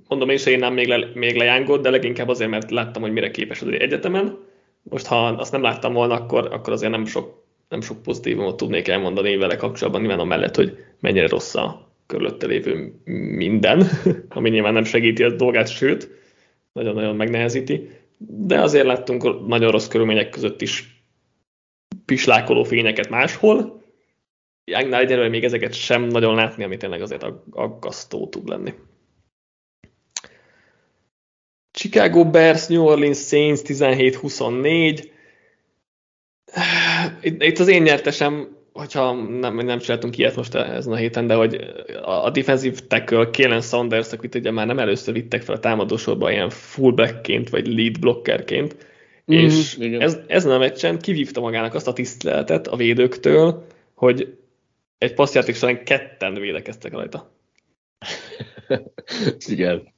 Mondom, 0.08 0.28
én 0.28 0.36
se 0.36 0.56
nem 0.56 0.72
még, 0.74 0.88
le, 0.88 1.10
még 1.14 1.36
lejángot, 1.36 1.82
de 1.82 1.90
leginkább 1.90 2.28
azért, 2.28 2.50
mert 2.50 2.70
láttam, 2.70 3.02
hogy 3.02 3.12
mire 3.12 3.30
képes 3.30 3.62
az 3.62 3.68
egyetemen, 3.68 4.38
most 4.82 5.06
ha 5.06 5.26
azt 5.26 5.52
nem 5.52 5.62
láttam 5.62 5.92
volna, 5.92 6.14
akkor, 6.14 6.48
akkor 6.52 6.72
azért 6.72 6.92
nem 6.92 7.04
sok, 7.04 7.44
nem 7.68 7.80
sok 7.80 8.02
pozitívumot 8.02 8.56
tudnék 8.56 8.88
elmondani 8.88 9.36
vele 9.36 9.56
kapcsolatban, 9.56 10.00
nyilván 10.00 10.20
amellett, 10.20 10.56
hogy 10.56 10.84
mennyire 11.00 11.28
rossz 11.28 11.54
a 11.54 11.90
körülötte 12.06 12.46
lévő 12.46 13.00
minden, 13.36 13.86
ami 14.28 14.50
nyilván 14.50 14.72
nem 14.72 14.84
segíti 14.84 15.22
a 15.22 15.30
dolgát, 15.30 15.68
sőt, 15.68 16.10
nagyon-nagyon 16.72 17.16
megnehezíti, 17.16 17.88
de 18.18 18.60
azért 18.60 18.86
láttunk 18.86 19.46
nagyon 19.46 19.70
rossz 19.70 19.88
körülmények 19.88 20.28
között 20.28 20.60
is 20.60 21.04
pislákoló 22.04 22.62
fényeket 22.62 23.08
máshol. 23.08 23.84
Youngnál 24.64 25.00
egyelőre 25.00 25.28
még 25.28 25.44
ezeket 25.44 25.72
sem 25.74 26.02
nagyon 26.02 26.34
látni, 26.34 26.64
ami 26.64 26.76
tényleg 26.76 27.02
azért 27.02 27.26
aggasztó 27.50 28.28
tud 28.28 28.48
lenni. 28.48 28.74
Chicago 31.70 32.30
Bears, 32.30 32.66
New 32.66 32.82
Orleans 32.82 33.18
Saints 33.18 33.60
17-24. 33.64 35.10
Itt, 37.20 37.42
itt 37.42 37.58
az 37.58 37.68
én 37.68 37.82
nyertesem, 37.82 38.55
hogyha 38.76 39.12
nem, 39.12 39.56
nem 39.56 39.78
csináltunk 39.78 40.18
ilyet 40.18 40.36
most 40.36 40.54
ezen 40.54 40.92
a 40.92 40.96
héten, 40.96 41.26
de 41.26 41.34
hogy 41.34 41.74
a 42.02 42.30
defensive 42.30 42.78
tackle 42.88 43.28
Kalen 43.32 43.60
Saunders, 43.60 44.12
akit 44.12 44.34
ugye 44.34 44.50
már 44.50 44.66
nem 44.66 44.78
először 44.78 45.14
vittek 45.14 45.42
fel 45.42 45.54
a 45.54 45.58
támadósorba 45.58 46.30
ilyen 46.30 46.50
fullbackként 46.50 47.48
vagy 47.48 47.66
lead 47.66 48.00
blockerként, 48.00 48.76
mm, 49.32 49.36
és 49.36 49.76
ez, 49.78 50.18
ezen 50.26 50.52
a 50.52 50.58
meccsen 50.58 50.98
kivívta 50.98 51.40
magának 51.40 51.74
azt 51.74 51.88
a 51.88 51.92
tiszteletet 51.92 52.66
a 52.66 52.76
védőktől, 52.76 53.66
hogy 53.94 54.36
egy 54.98 55.14
passzjáték 55.14 55.54
során 55.54 55.84
ketten 55.84 56.34
védekeztek 56.34 56.92
rajta. 56.92 57.30
igen. 59.46 59.94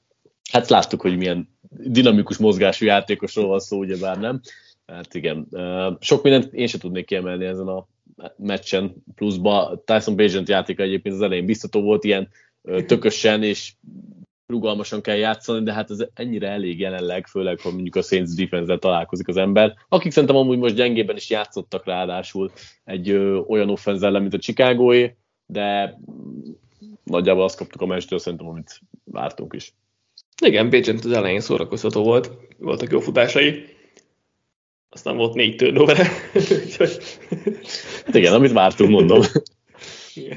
Hát 0.51 0.69
láttuk, 0.69 1.01
hogy 1.01 1.17
milyen 1.17 1.49
dinamikus 1.71 2.37
mozgású 2.37 2.85
játékosról 2.85 3.47
van 3.47 3.59
szó, 3.59 3.79
ugyebár 3.79 4.19
nem. 4.19 4.41
Hát 4.87 5.15
igen, 5.15 5.49
sok 6.01 6.23
mindent 6.23 6.53
én 6.53 6.67
sem 6.67 6.81
tudnék 6.81 7.07
kiemelni 7.07 7.45
ezen 7.45 7.67
a 7.67 7.87
meccsen 8.37 8.95
pluszba. 9.15 9.83
Tyson 9.85 10.17
Bagent 10.17 10.49
játéka 10.49 10.83
egyébként 10.83 11.15
az 11.15 11.23
elején 11.23 11.47
biztató 11.47 11.81
volt, 11.81 12.05
ilyen 12.05 12.29
tökösen 12.87 13.43
és 13.43 13.73
rugalmasan 14.47 15.01
kell 15.01 15.17
játszani, 15.17 15.65
de 15.65 15.73
hát 15.73 15.91
ez 15.91 16.05
ennyire 16.15 16.49
elég 16.49 16.79
jelenleg, 16.79 17.27
főleg, 17.27 17.61
ha 17.61 17.71
mondjuk 17.71 17.97
a 17.97 18.03
Saints 18.03 18.35
defense 18.35 18.79
találkozik 18.79 19.29
az 19.29 19.37
ember, 19.37 19.75
akik 19.89 20.13
szerintem 20.13 20.39
amúgy 20.39 20.59
most 20.59 20.75
gyengében 20.75 21.17
is 21.17 21.31
játszottak 21.31 21.85
ráadásul 21.85 22.51
egy 22.85 23.11
ö, 23.11 23.37
olyan 23.37 23.71
offenzel 23.71 24.21
mint 24.21 24.35
a 24.35 24.39
Chicagóé, 24.39 25.17
de 25.47 25.99
nagyjából 27.05 27.45
azt 27.45 27.57
kaptuk 27.57 27.81
a 27.81 27.87
meccstől 27.87 28.19
szerintem, 28.19 28.49
amit 28.49 28.81
vártunk 29.05 29.55
is. 29.55 29.75
Igen, 30.45 30.71
Bégent 30.71 31.05
az 31.05 31.13
elején 31.13 31.41
szórakoztató 31.41 32.03
volt, 32.03 32.31
voltak 32.59 32.91
jó 32.91 33.01
futásai, 33.01 33.65
aztán 34.91 35.17
volt 35.17 35.35
négy 35.35 35.57
turnover 35.57 36.07
úgyhogy 36.65 36.99
Igen, 38.13 38.33
amit 38.33 38.53
vártunk, 38.53 38.91
mondom. 38.91 39.23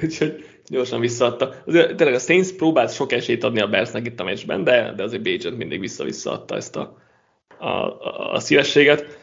úgyhogy 0.04 0.46
gyorsan 0.66 1.00
visszaadta. 1.00 1.54
Azért 1.66 1.96
tényleg 1.96 2.16
a 2.16 2.20
Saints 2.20 2.52
próbált 2.52 2.94
sok 2.94 3.12
esélyt 3.12 3.44
adni 3.44 3.60
a 3.60 3.68
Bearsnek 3.68 4.06
itt 4.06 4.20
a 4.20 4.24
meccsben, 4.24 4.64
de, 4.64 4.94
de 4.96 5.04
azért 5.04 5.24
Bajent 5.24 5.58
mindig 5.58 5.80
vissza-visszaadta 5.80 6.56
ezt 6.56 6.76
a, 6.76 6.98
a, 7.58 7.68
a, 7.68 8.34
a 8.34 8.40
szívességet. 8.40 9.20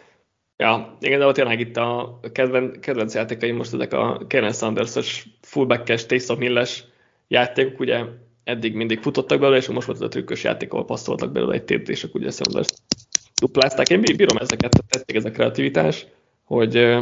Ja, 0.56 0.96
igen, 1.00 1.18
de 1.18 1.32
tényleg 1.32 1.60
itt 1.60 1.76
a 1.76 2.20
kedven, 2.32 2.80
kedvenc 2.80 3.14
játékaim 3.14 3.56
most 3.56 3.74
ezek 3.74 3.92
a 3.92 4.20
Karen 4.28 4.52
Sanders-os 4.52 5.26
fullback-es, 5.40 6.06
Taysom 6.06 6.40
Hill-es 6.40 6.84
játékok, 7.28 7.80
ugye 7.80 8.04
eddig 8.44 8.74
mindig 8.74 9.00
futottak 9.00 9.38
belőle, 9.38 9.58
és 9.58 9.68
most 9.68 9.86
volt 9.86 9.98
ez 9.98 10.04
a 10.04 10.08
trükkös 10.08 10.44
játék, 10.44 10.72
ahol 10.72 10.84
passzoltak 10.84 11.32
belőle 11.32 11.54
egy 11.54 11.64
tét, 11.64 11.88
és 11.88 12.04
akkor 12.04 12.20
ugye 12.20 12.30
Sanders 12.30 12.68
duplázták. 13.38 13.88
Én 13.88 14.00
bírom 14.00 14.36
ezeket, 14.36 14.84
tették 14.88 15.16
ez 15.16 15.24
a 15.24 15.30
kreativitás, 15.30 16.06
hogy, 16.44 16.96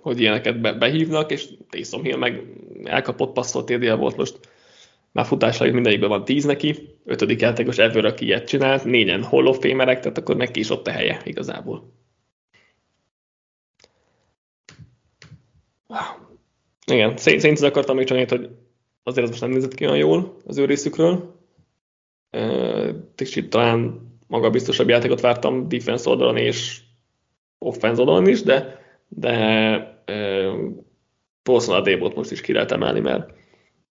hogy 0.00 0.20
ilyeneket 0.20 0.60
be, 0.60 0.72
behívnak, 0.72 1.30
és 1.30 1.48
Taysom 1.70 2.02
Hill 2.02 2.16
meg 2.16 2.42
elkapott 2.84 3.32
passzolt 3.32 3.66
TDL 3.66 3.94
volt 3.94 4.16
most 4.16 4.38
már 5.12 5.26
futásra 5.26 5.72
mindegyikben 5.72 6.08
van 6.08 6.24
tíz 6.24 6.44
neki, 6.44 6.96
ötödik 7.04 7.40
játékos 7.40 7.78
ever, 7.78 8.04
aki 8.04 8.24
ilyet 8.24 8.48
csinált, 8.48 8.84
négyen 8.84 9.22
Hall 9.22 9.46
of 9.46 9.58
Famerek, 9.60 10.00
tehát 10.00 10.18
akkor 10.18 10.36
neki 10.36 10.60
is 10.60 10.70
ott 10.70 10.86
a 10.86 10.90
helye 10.90 11.20
igazából. 11.24 11.92
Igen, 16.86 17.16
Saints 17.16 17.60
akartam 17.60 17.96
még 17.96 18.06
csinálni, 18.06 18.28
hogy 18.28 18.50
azért 19.02 19.24
az 19.24 19.30
most 19.30 19.40
nem 19.40 19.50
nézett 19.50 19.74
ki 19.74 19.84
olyan 19.84 19.96
jól 19.96 20.36
az 20.46 20.58
ő 20.58 20.64
részükről. 20.64 21.40
Kicsit 23.14 23.50
talán 23.50 24.05
magabiztosabb 24.26 24.88
játékot 24.88 25.20
vártam 25.20 25.68
defense 25.68 26.10
oldalon 26.10 26.36
és 26.36 26.80
offense 27.58 28.00
oldalon 28.00 28.28
is, 28.28 28.42
de, 28.42 28.80
de 29.08 30.04
valószínűleg 31.42 31.82
a 31.82 31.84
Débot 31.84 32.14
most 32.14 32.30
is 32.30 32.40
ki 32.40 32.52
lehet 32.52 32.72
emelni, 32.72 33.00
mert, 33.00 33.32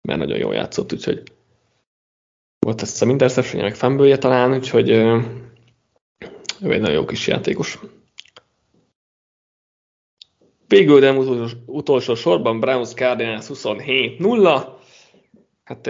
mert 0.01 0.19
nagyon 0.19 0.37
jól 0.37 0.53
játszott, 0.53 0.93
úgyhogy 0.93 1.23
volt 2.59 2.81
ezt 2.81 3.01
a 3.01 3.05
interception 3.05 3.63
meg 3.63 3.75
fanbője 3.75 4.17
talán, 4.17 4.53
úgyhogy 4.53 4.89
ő 4.89 6.71
egy 6.71 6.79
nagyon 6.79 6.95
jó 6.95 7.05
kis 7.05 7.27
játékos. 7.27 7.79
Végül, 10.67 10.99
de 10.99 11.11
utolsó, 11.11 11.57
utolsó 11.65 12.15
sorban 12.15 12.59
Browns 12.59 12.93
Cardinals 12.93 13.45
27-0. 13.49 14.67
Hát 15.63 15.87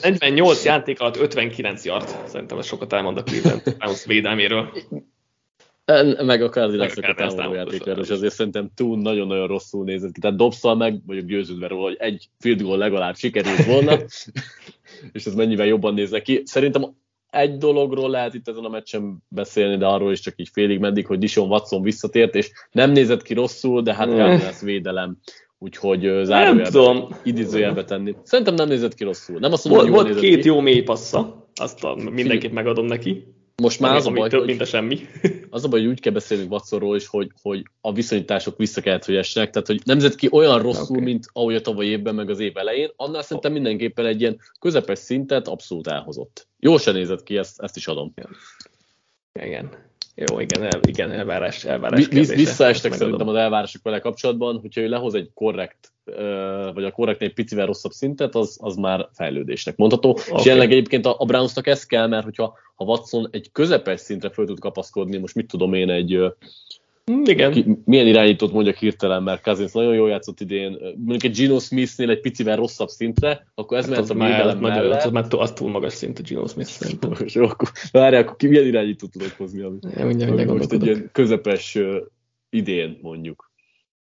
48 0.00 0.64
játék 0.64 1.00
alatt 1.00 1.16
59 1.16 1.84
yard. 1.84 2.08
Szerintem 2.26 2.58
ez 2.58 2.66
sokat 2.66 2.92
elmond 2.92 3.16
a 3.16 3.22
Cleveland 3.22 3.76
Browns 3.78 4.04
védelméről. 4.04 4.72
Meg 6.24 6.42
a 6.42 6.48
cardinals 6.48 6.96
a 6.96 7.14
támadó 7.14 7.54
játékáról, 7.54 8.04
és 8.04 8.10
azért 8.10 8.34
szerintem 8.34 8.70
túl 8.74 8.98
nagyon-nagyon 8.98 9.46
rosszul 9.46 9.84
nézett 9.84 10.12
ki. 10.12 10.20
Tehát 10.20 10.36
dobszal 10.36 10.76
meg 10.76 11.00
vagyok 11.06 11.24
győződve 11.24 11.66
róla, 11.66 11.82
hogy 11.82 11.96
egy 11.98 12.28
field 12.38 12.62
goal 12.62 12.78
legalább 12.78 13.16
sikerült 13.16 13.64
volna, 13.64 13.98
és 15.12 15.24
ez 15.24 15.34
mennyivel 15.34 15.66
jobban 15.66 15.94
néz 15.94 16.20
ki. 16.22 16.42
Szerintem 16.44 16.94
egy 17.30 17.56
dologról 17.56 18.10
lehet 18.10 18.34
itt 18.34 18.48
ezen 18.48 18.64
a 18.64 18.68
meccsen 18.68 19.22
beszélni, 19.28 19.76
de 19.76 19.86
arról 19.86 20.12
is 20.12 20.20
csak 20.20 20.34
így 20.36 20.48
félig 20.52 20.78
meddig, 20.78 21.06
hogy 21.06 21.18
Dishon 21.18 21.48
Watson 21.48 21.82
visszatért, 21.82 22.34
és 22.34 22.50
nem 22.70 22.90
nézett 22.90 23.22
ki 23.22 23.34
rosszul, 23.34 23.82
de 23.82 23.94
hát 23.94 24.08
Cardinals 24.08 24.60
védelem, 24.60 25.18
úgyhogy 25.62 26.24
zárójelbe, 26.24 27.06
idézőjelbe 27.22 27.84
tenni. 27.84 28.14
Szerintem 28.22 28.54
nem 28.54 28.68
nézett 28.68 28.94
ki 28.94 29.04
rosszul. 29.04 29.38
Nem 29.38 29.52
azt 29.52 29.68
mondom, 29.68 29.90
volt, 29.90 30.06
volt 30.06 30.20
két 30.20 30.40
ki. 30.40 30.46
jó 30.46 30.60
mély 30.60 30.82
passza, 30.82 31.46
azt 31.54 31.84
a, 31.84 31.94
mindenképp 31.94 32.52
megadom 32.52 32.86
neki. 32.86 33.26
Most 33.56 33.80
már 33.80 33.96
az 33.96 34.06
a 34.06 34.10
baj, 34.10 34.28
több, 34.28 34.38
hogy, 34.38 34.48
mint 34.48 34.60
a 34.60 34.64
semmi. 34.64 34.98
Az 35.50 35.64
a 35.64 35.68
baj, 35.68 35.80
hogy 35.80 35.88
úgy 35.88 36.00
kell 36.00 36.12
beszélnünk 36.12 36.52
Watsonról 36.52 36.96
is, 36.96 37.06
hogy, 37.06 37.30
hogy 37.42 37.62
a 37.80 37.92
viszonyítások 37.92 38.56
vissza 38.56 38.80
kellett, 38.80 39.04
hogy 39.04 39.16
essenek, 39.16 39.50
tehát 39.50 39.66
hogy 39.66 39.80
nem 39.84 39.98
ki 40.16 40.28
olyan 40.30 40.62
rosszul, 40.62 40.96
okay. 40.96 41.04
mint 41.04 41.26
ahogy 41.32 41.54
a 41.54 41.60
tavaly 41.60 41.86
évben, 41.86 42.14
meg 42.14 42.30
az 42.30 42.40
év 42.40 42.56
elején, 42.56 42.90
annál 42.96 43.22
szerintem 43.22 43.52
mindenképpen 43.52 44.06
egy 44.06 44.20
ilyen 44.20 44.38
közepes 44.60 44.98
szintet 44.98 45.48
abszolút 45.48 45.86
elhozott. 45.86 46.48
Jól 46.58 46.78
se 46.78 46.92
nézett 46.92 47.22
ki, 47.22 47.36
ezt, 47.36 47.60
ezt 47.60 47.76
is 47.76 47.86
adom. 47.86 48.14
Igen. 49.40 49.70
Jó, 50.14 50.40
igen, 50.40 50.62
el, 50.62 50.80
igen 50.86 51.12
elvárás, 51.12 51.64
elvárás 51.64 52.06
Visz, 52.06 52.34
Visszaestek 52.34 52.92
szerintem 52.92 53.28
az 53.28 53.34
elvárások 53.34 53.82
vele 53.82 53.98
kapcsolatban, 53.98 54.58
hogyha 54.60 54.80
ő 54.80 54.88
lehoz 54.88 55.14
egy 55.14 55.30
korrekt, 55.34 55.92
vagy 56.74 56.84
a 56.84 56.90
korrekt 56.90 57.22
egy 57.22 57.32
picivel 57.32 57.66
rosszabb 57.66 57.92
szintet, 57.92 58.34
az, 58.34 58.58
az 58.60 58.76
már 58.76 59.08
fejlődésnek 59.12 59.76
mondható. 59.76 60.10
Okay. 60.10 60.38
És 60.38 60.44
jelenleg 60.44 60.72
egyébként 60.72 61.06
a, 61.06 61.14
a 61.18 61.24
Brownsnak 61.24 61.66
ez 61.66 61.86
kell, 61.86 62.06
mert 62.06 62.24
hogyha 62.24 62.58
ha 62.74 62.84
Watson 62.84 63.28
egy 63.30 63.48
közepes 63.52 64.00
szintre 64.00 64.30
föl 64.30 64.46
tud 64.46 64.58
kapaszkodni, 64.58 65.18
most 65.18 65.34
mit 65.34 65.46
tudom 65.46 65.74
én, 65.74 65.90
egy 65.90 66.18
igen. 67.24 67.52
Ki, 67.52 67.78
milyen 67.84 68.06
irányítót 68.06 68.52
mondjak 68.52 68.76
hirtelen, 68.76 69.22
mert 69.22 69.42
Cousins 69.42 69.72
nagyon 69.72 69.94
jól 69.94 70.08
játszott 70.08 70.40
idén, 70.40 70.70
mondjuk 70.96 71.22
egy 71.22 71.36
Gino 71.36 71.58
Smith-nél 71.58 72.10
egy 72.10 72.20
picivel 72.20 72.56
rosszabb 72.56 72.88
szintre, 72.88 73.46
akkor 73.54 73.78
ez 73.78 73.84
hát 73.84 73.90
mehet 73.90 74.10
a 74.10 74.14
mellett. 74.60 75.04
Az, 75.04 75.14
az, 75.14 75.26
az, 75.30 75.52
túl 75.52 75.70
magas 75.70 75.92
szint 75.92 76.18
a 76.18 76.22
Gino 76.22 76.46
Smith 76.46 76.68
szerintem. 76.68 77.12
És 77.24 77.36
akkor, 77.36 77.68
várj, 77.90 78.16
akkor 78.16 78.36
ki 78.36 78.46
milyen 78.46 78.66
irányítót 78.66 79.10
tudok 79.10 79.32
hozni? 79.36 79.62
Ami, 79.62 79.78
ja, 79.96 80.06
mindjárt, 80.06 80.32
ami 80.32 80.44
most 80.44 80.72
egy 80.72 80.84
ilyen 80.84 81.10
közepes 81.12 81.74
uh, 81.74 81.96
idén 82.50 82.98
mondjuk. 83.02 83.50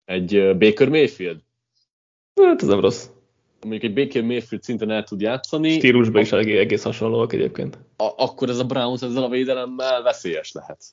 Egy 0.05 0.37
uh, 0.37 0.57
Baker 0.57 0.89
Mayfield? 0.89 1.39
Hát 2.41 2.61
ez 2.61 2.67
nem 2.67 2.79
rossz. 2.79 3.07
Mondjuk 3.61 3.83
egy 3.83 3.93
Baker 3.93 4.21
Mayfield 4.21 4.63
szinten 4.63 4.91
el 4.91 5.03
tud 5.03 5.21
játszani. 5.21 5.69
Stílusban 5.69 6.21
is 6.21 6.31
egész, 6.31 6.59
egész 6.59 6.83
hasonlóak 6.83 7.33
egyébként. 7.33 7.77
A, 7.97 8.13
akkor 8.17 8.49
ez 8.49 8.59
a 8.59 8.63
Browns 8.63 9.01
ezzel 9.01 9.23
a 9.23 9.29
védelemmel 9.29 10.01
veszélyes 10.01 10.51
lehet. 10.51 10.83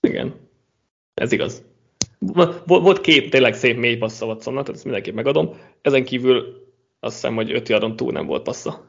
Igen. 0.00 0.48
Ez 1.20 1.32
igaz. 1.32 1.62
Volt 2.66 3.00
két 3.00 3.30
tényleg 3.30 3.54
szép 3.54 3.76
mély 3.76 3.96
passza 3.96 4.26
Watsonnak, 4.26 4.62
tehát 4.62 4.76
ezt 4.76 4.84
mindenképp 4.84 5.14
megadom. 5.14 5.56
Ezen 5.82 6.04
kívül 6.04 6.66
azt 7.00 7.14
hiszem, 7.14 7.34
hogy 7.34 7.52
öt 7.52 7.68
yardon 7.68 7.96
túl 7.96 8.12
nem 8.12 8.26
volt 8.26 8.42
passza. 8.42 8.86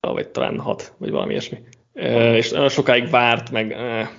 Vagy 0.00 0.28
talán 0.28 0.58
hat, 0.58 0.92
vagy 0.98 1.10
valami 1.10 1.30
ilyesmi. 1.30 1.58
E, 1.92 2.36
és 2.36 2.50
nagyon 2.50 2.68
sokáig 2.68 3.10
várt, 3.10 3.50
meg 3.50 3.72
e, 3.72 4.10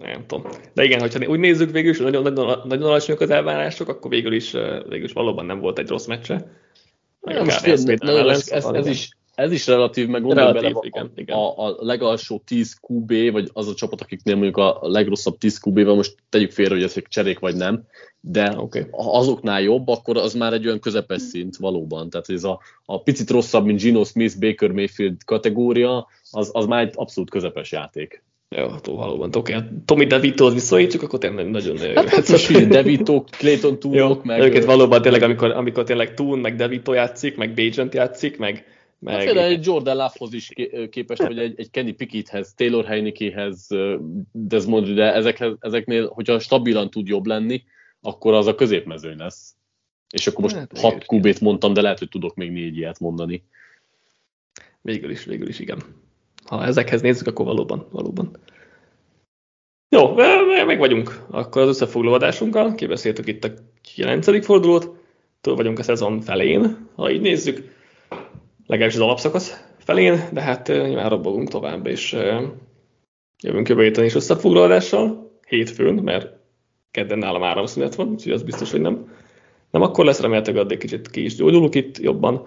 nem 0.00 0.26
tudom. 0.26 0.50
De 0.74 0.84
igen, 0.84 1.00
hogyha 1.00 1.26
úgy 1.26 1.38
nézzük 1.38 1.70
végül 1.70 1.90
is, 1.90 1.98
nagyon, 1.98 2.22
nagyon, 2.22 2.60
nagyon 2.64 2.88
alacsonyak 2.88 3.20
az 3.20 3.30
elvárások, 3.30 3.88
akkor 3.88 4.10
végül 4.10 4.32
is, 4.32 4.50
végül 4.88 5.04
is 5.04 5.12
valóban 5.12 5.46
nem 5.46 5.60
volt 5.60 5.78
egy 5.78 5.88
rossz 5.88 6.06
meccse. 6.06 6.50
Nem, 7.20 7.44
most 7.44 7.66
ez, 7.66 7.84
ez, 7.84 8.48
ez, 8.50 8.64
ez, 8.64 8.86
is, 8.86 9.15
ez 9.36 9.52
is 9.52 9.66
relatív, 9.66 10.08
meg 10.08 10.22
gondolj 10.22 10.52
bele, 10.52 10.72
igen, 10.80 11.06
a, 11.06 11.10
igen. 11.14 11.36
A, 11.36 11.66
a 11.66 11.76
legalsó 11.78 12.42
10 12.46 12.76
QB, 12.88 13.32
vagy 13.32 13.50
az 13.52 13.68
a 13.68 13.74
csapat, 13.74 14.00
akiknél 14.00 14.34
mondjuk 14.34 14.56
a 14.56 14.78
legrosszabb 14.82 15.38
10 15.38 15.60
QB-vel, 15.64 15.94
most 15.94 16.14
tegyük 16.28 16.50
félre, 16.50 16.74
hogy 16.74 16.82
ezek 16.82 17.08
cserék 17.08 17.38
vagy 17.38 17.56
nem, 17.56 17.84
de 18.20 18.54
okay. 18.56 18.86
ha 18.90 19.18
azoknál 19.18 19.62
jobb, 19.62 19.88
akkor 19.88 20.16
az 20.16 20.34
már 20.34 20.52
egy 20.52 20.66
olyan 20.66 20.80
közepes 20.80 21.22
szint 21.22 21.56
valóban. 21.56 22.10
Tehát 22.10 22.30
ez 22.30 22.44
a, 22.44 22.60
a 22.84 23.02
picit 23.02 23.30
rosszabb, 23.30 23.64
mint 23.64 23.80
Gino 23.80 24.04
Smith, 24.04 24.38
Baker 24.38 24.70
Mayfield 24.70 25.24
kategória, 25.24 26.08
az, 26.30 26.50
az 26.52 26.66
már 26.66 26.82
egy 26.82 26.92
abszolút 26.94 27.30
közepes 27.30 27.72
játék. 27.72 28.22
Jó, 28.48 28.68
hát 28.68 28.86
valóban. 28.86 29.30
Oké, 29.34 29.54
okay. 29.54 29.68
Tommy 29.84 30.06
DeVito-hoz 30.06 30.52
viszonyítjuk, 30.52 31.02
akkor 31.02 31.18
tényleg 31.18 31.50
nagyon-nagyon 31.50 31.92
jó. 31.94 32.08
Hát 32.08 32.28
most 32.28 32.68
DeVito, 32.68 33.24
Clayton 33.24 33.78
Tunok, 33.78 34.24
meg... 34.24 34.40
Őket 34.40 34.64
valóban 34.64 35.02
tényleg, 35.02 35.22
amikor, 35.22 35.50
amikor 35.50 35.84
tényleg 35.84 36.14
Tune, 36.14 36.40
meg 36.40 36.56
DeVito 36.56 36.92
játszik, 36.92 37.36
meg 37.36 37.54
Bajent 37.54 37.94
játszik, 37.94 38.38
meg, 38.38 38.64
meg... 38.98 39.14
Hát 39.14 39.24
például 39.24 39.46
egy 39.46 39.64
Jordan 39.66 39.96
Love-hoz 39.96 40.32
is 40.32 40.50
képest, 40.90 41.22
vagy 41.22 41.38
egy, 41.38 41.54
egy 41.56 41.70
Kenny 41.70 41.96
Picketthez, 41.96 42.54
Taylor 42.54 42.84
Heinekehez, 42.84 43.68
Desmond, 44.32 44.88
de 44.88 45.14
ezekhez, 45.14 45.52
ezeknél, 45.60 46.08
hogyha 46.08 46.38
stabilan 46.38 46.90
tud 46.90 47.06
jobb 47.06 47.26
lenni, 47.26 47.64
akkor 48.00 48.34
az 48.34 48.46
a 48.46 48.54
középmezőny 48.54 49.16
lesz. 49.16 49.54
És 50.10 50.26
akkor 50.26 50.40
most 50.40 50.56
hát, 50.56 50.78
6 50.78 51.04
kubét 51.04 51.40
mondtam, 51.40 51.72
de 51.72 51.80
lehet, 51.80 51.98
hogy 51.98 52.08
tudok 52.08 52.34
még 52.34 52.50
négy 52.50 52.76
ilyet 52.76 53.00
mondani. 53.00 53.44
Végül 54.80 55.10
is, 55.10 55.24
végül 55.24 55.48
is, 55.48 55.58
igen 55.58 55.78
ha 56.46 56.64
ezekhez 56.64 57.00
nézzük, 57.00 57.26
akkor 57.26 57.44
valóban, 57.44 57.86
valóban. 57.90 58.30
Jó, 59.88 60.14
meg 60.66 60.78
vagyunk. 60.78 61.24
Akkor 61.30 61.62
az 61.62 61.68
összefoglaló 61.68 62.14
adásunkkal, 62.14 62.74
kibeszéltük 62.74 63.26
itt 63.26 63.44
a 63.44 63.52
9. 63.94 64.44
fordulót, 64.44 64.96
túl 65.40 65.56
vagyunk 65.56 65.78
a 65.78 65.82
szezon 65.82 66.20
felén, 66.20 66.88
ha 66.94 67.10
így 67.10 67.20
nézzük, 67.20 67.74
legalábbis 68.66 68.96
az 68.96 69.02
alapszakasz 69.02 69.64
felén, 69.78 70.28
de 70.32 70.40
hát 70.40 70.68
nyilván 70.68 71.08
robbogunk 71.08 71.48
tovább, 71.48 71.86
és 71.86 72.12
jövünk 73.42 73.68
jövő 73.68 73.82
héten 73.82 74.04
is 74.04 74.14
összefoglalódással, 74.14 75.30
hétfőn, 75.46 75.94
mert 75.94 76.28
kedden 76.90 77.18
nálam 77.18 77.42
áramszünet 77.42 77.94
van, 77.94 78.08
úgyhogy 78.08 78.32
az 78.32 78.42
biztos, 78.42 78.70
hogy 78.70 78.80
nem, 78.80 79.14
nem 79.70 79.82
akkor 79.82 80.04
lesz, 80.04 80.20
remélhetőleg 80.20 80.62
addig 80.62 80.78
kicsit 80.78 81.10
ki 81.10 81.24
is 81.24 81.34
gyógyulunk 81.34 81.74
itt 81.74 81.98
jobban. 81.98 82.46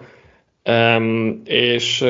És 1.44 2.00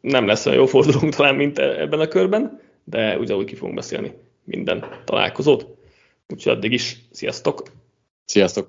nem 0.00 0.26
lesz 0.26 0.46
olyan 0.46 0.58
jó 0.58 0.66
fordulónk 0.66 1.14
talán, 1.14 1.34
mint 1.34 1.58
e- 1.58 1.80
ebben 1.80 2.00
a 2.00 2.08
körben, 2.08 2.60
de 2.84 3.18
ugyanúgy 3.18 3.44
ki 3.44 3.54
fogunk 3.54 3.74
beszélni 3.74 4.12
minden 4.44 4.84
találkozót. 5.04 5.66
Úgyhogy 6.28 6.52
addig 6.52 6.72
is, 6.72 6.96
sziasztok! 7.10 7.62
Sziasztok! 8.24 8.68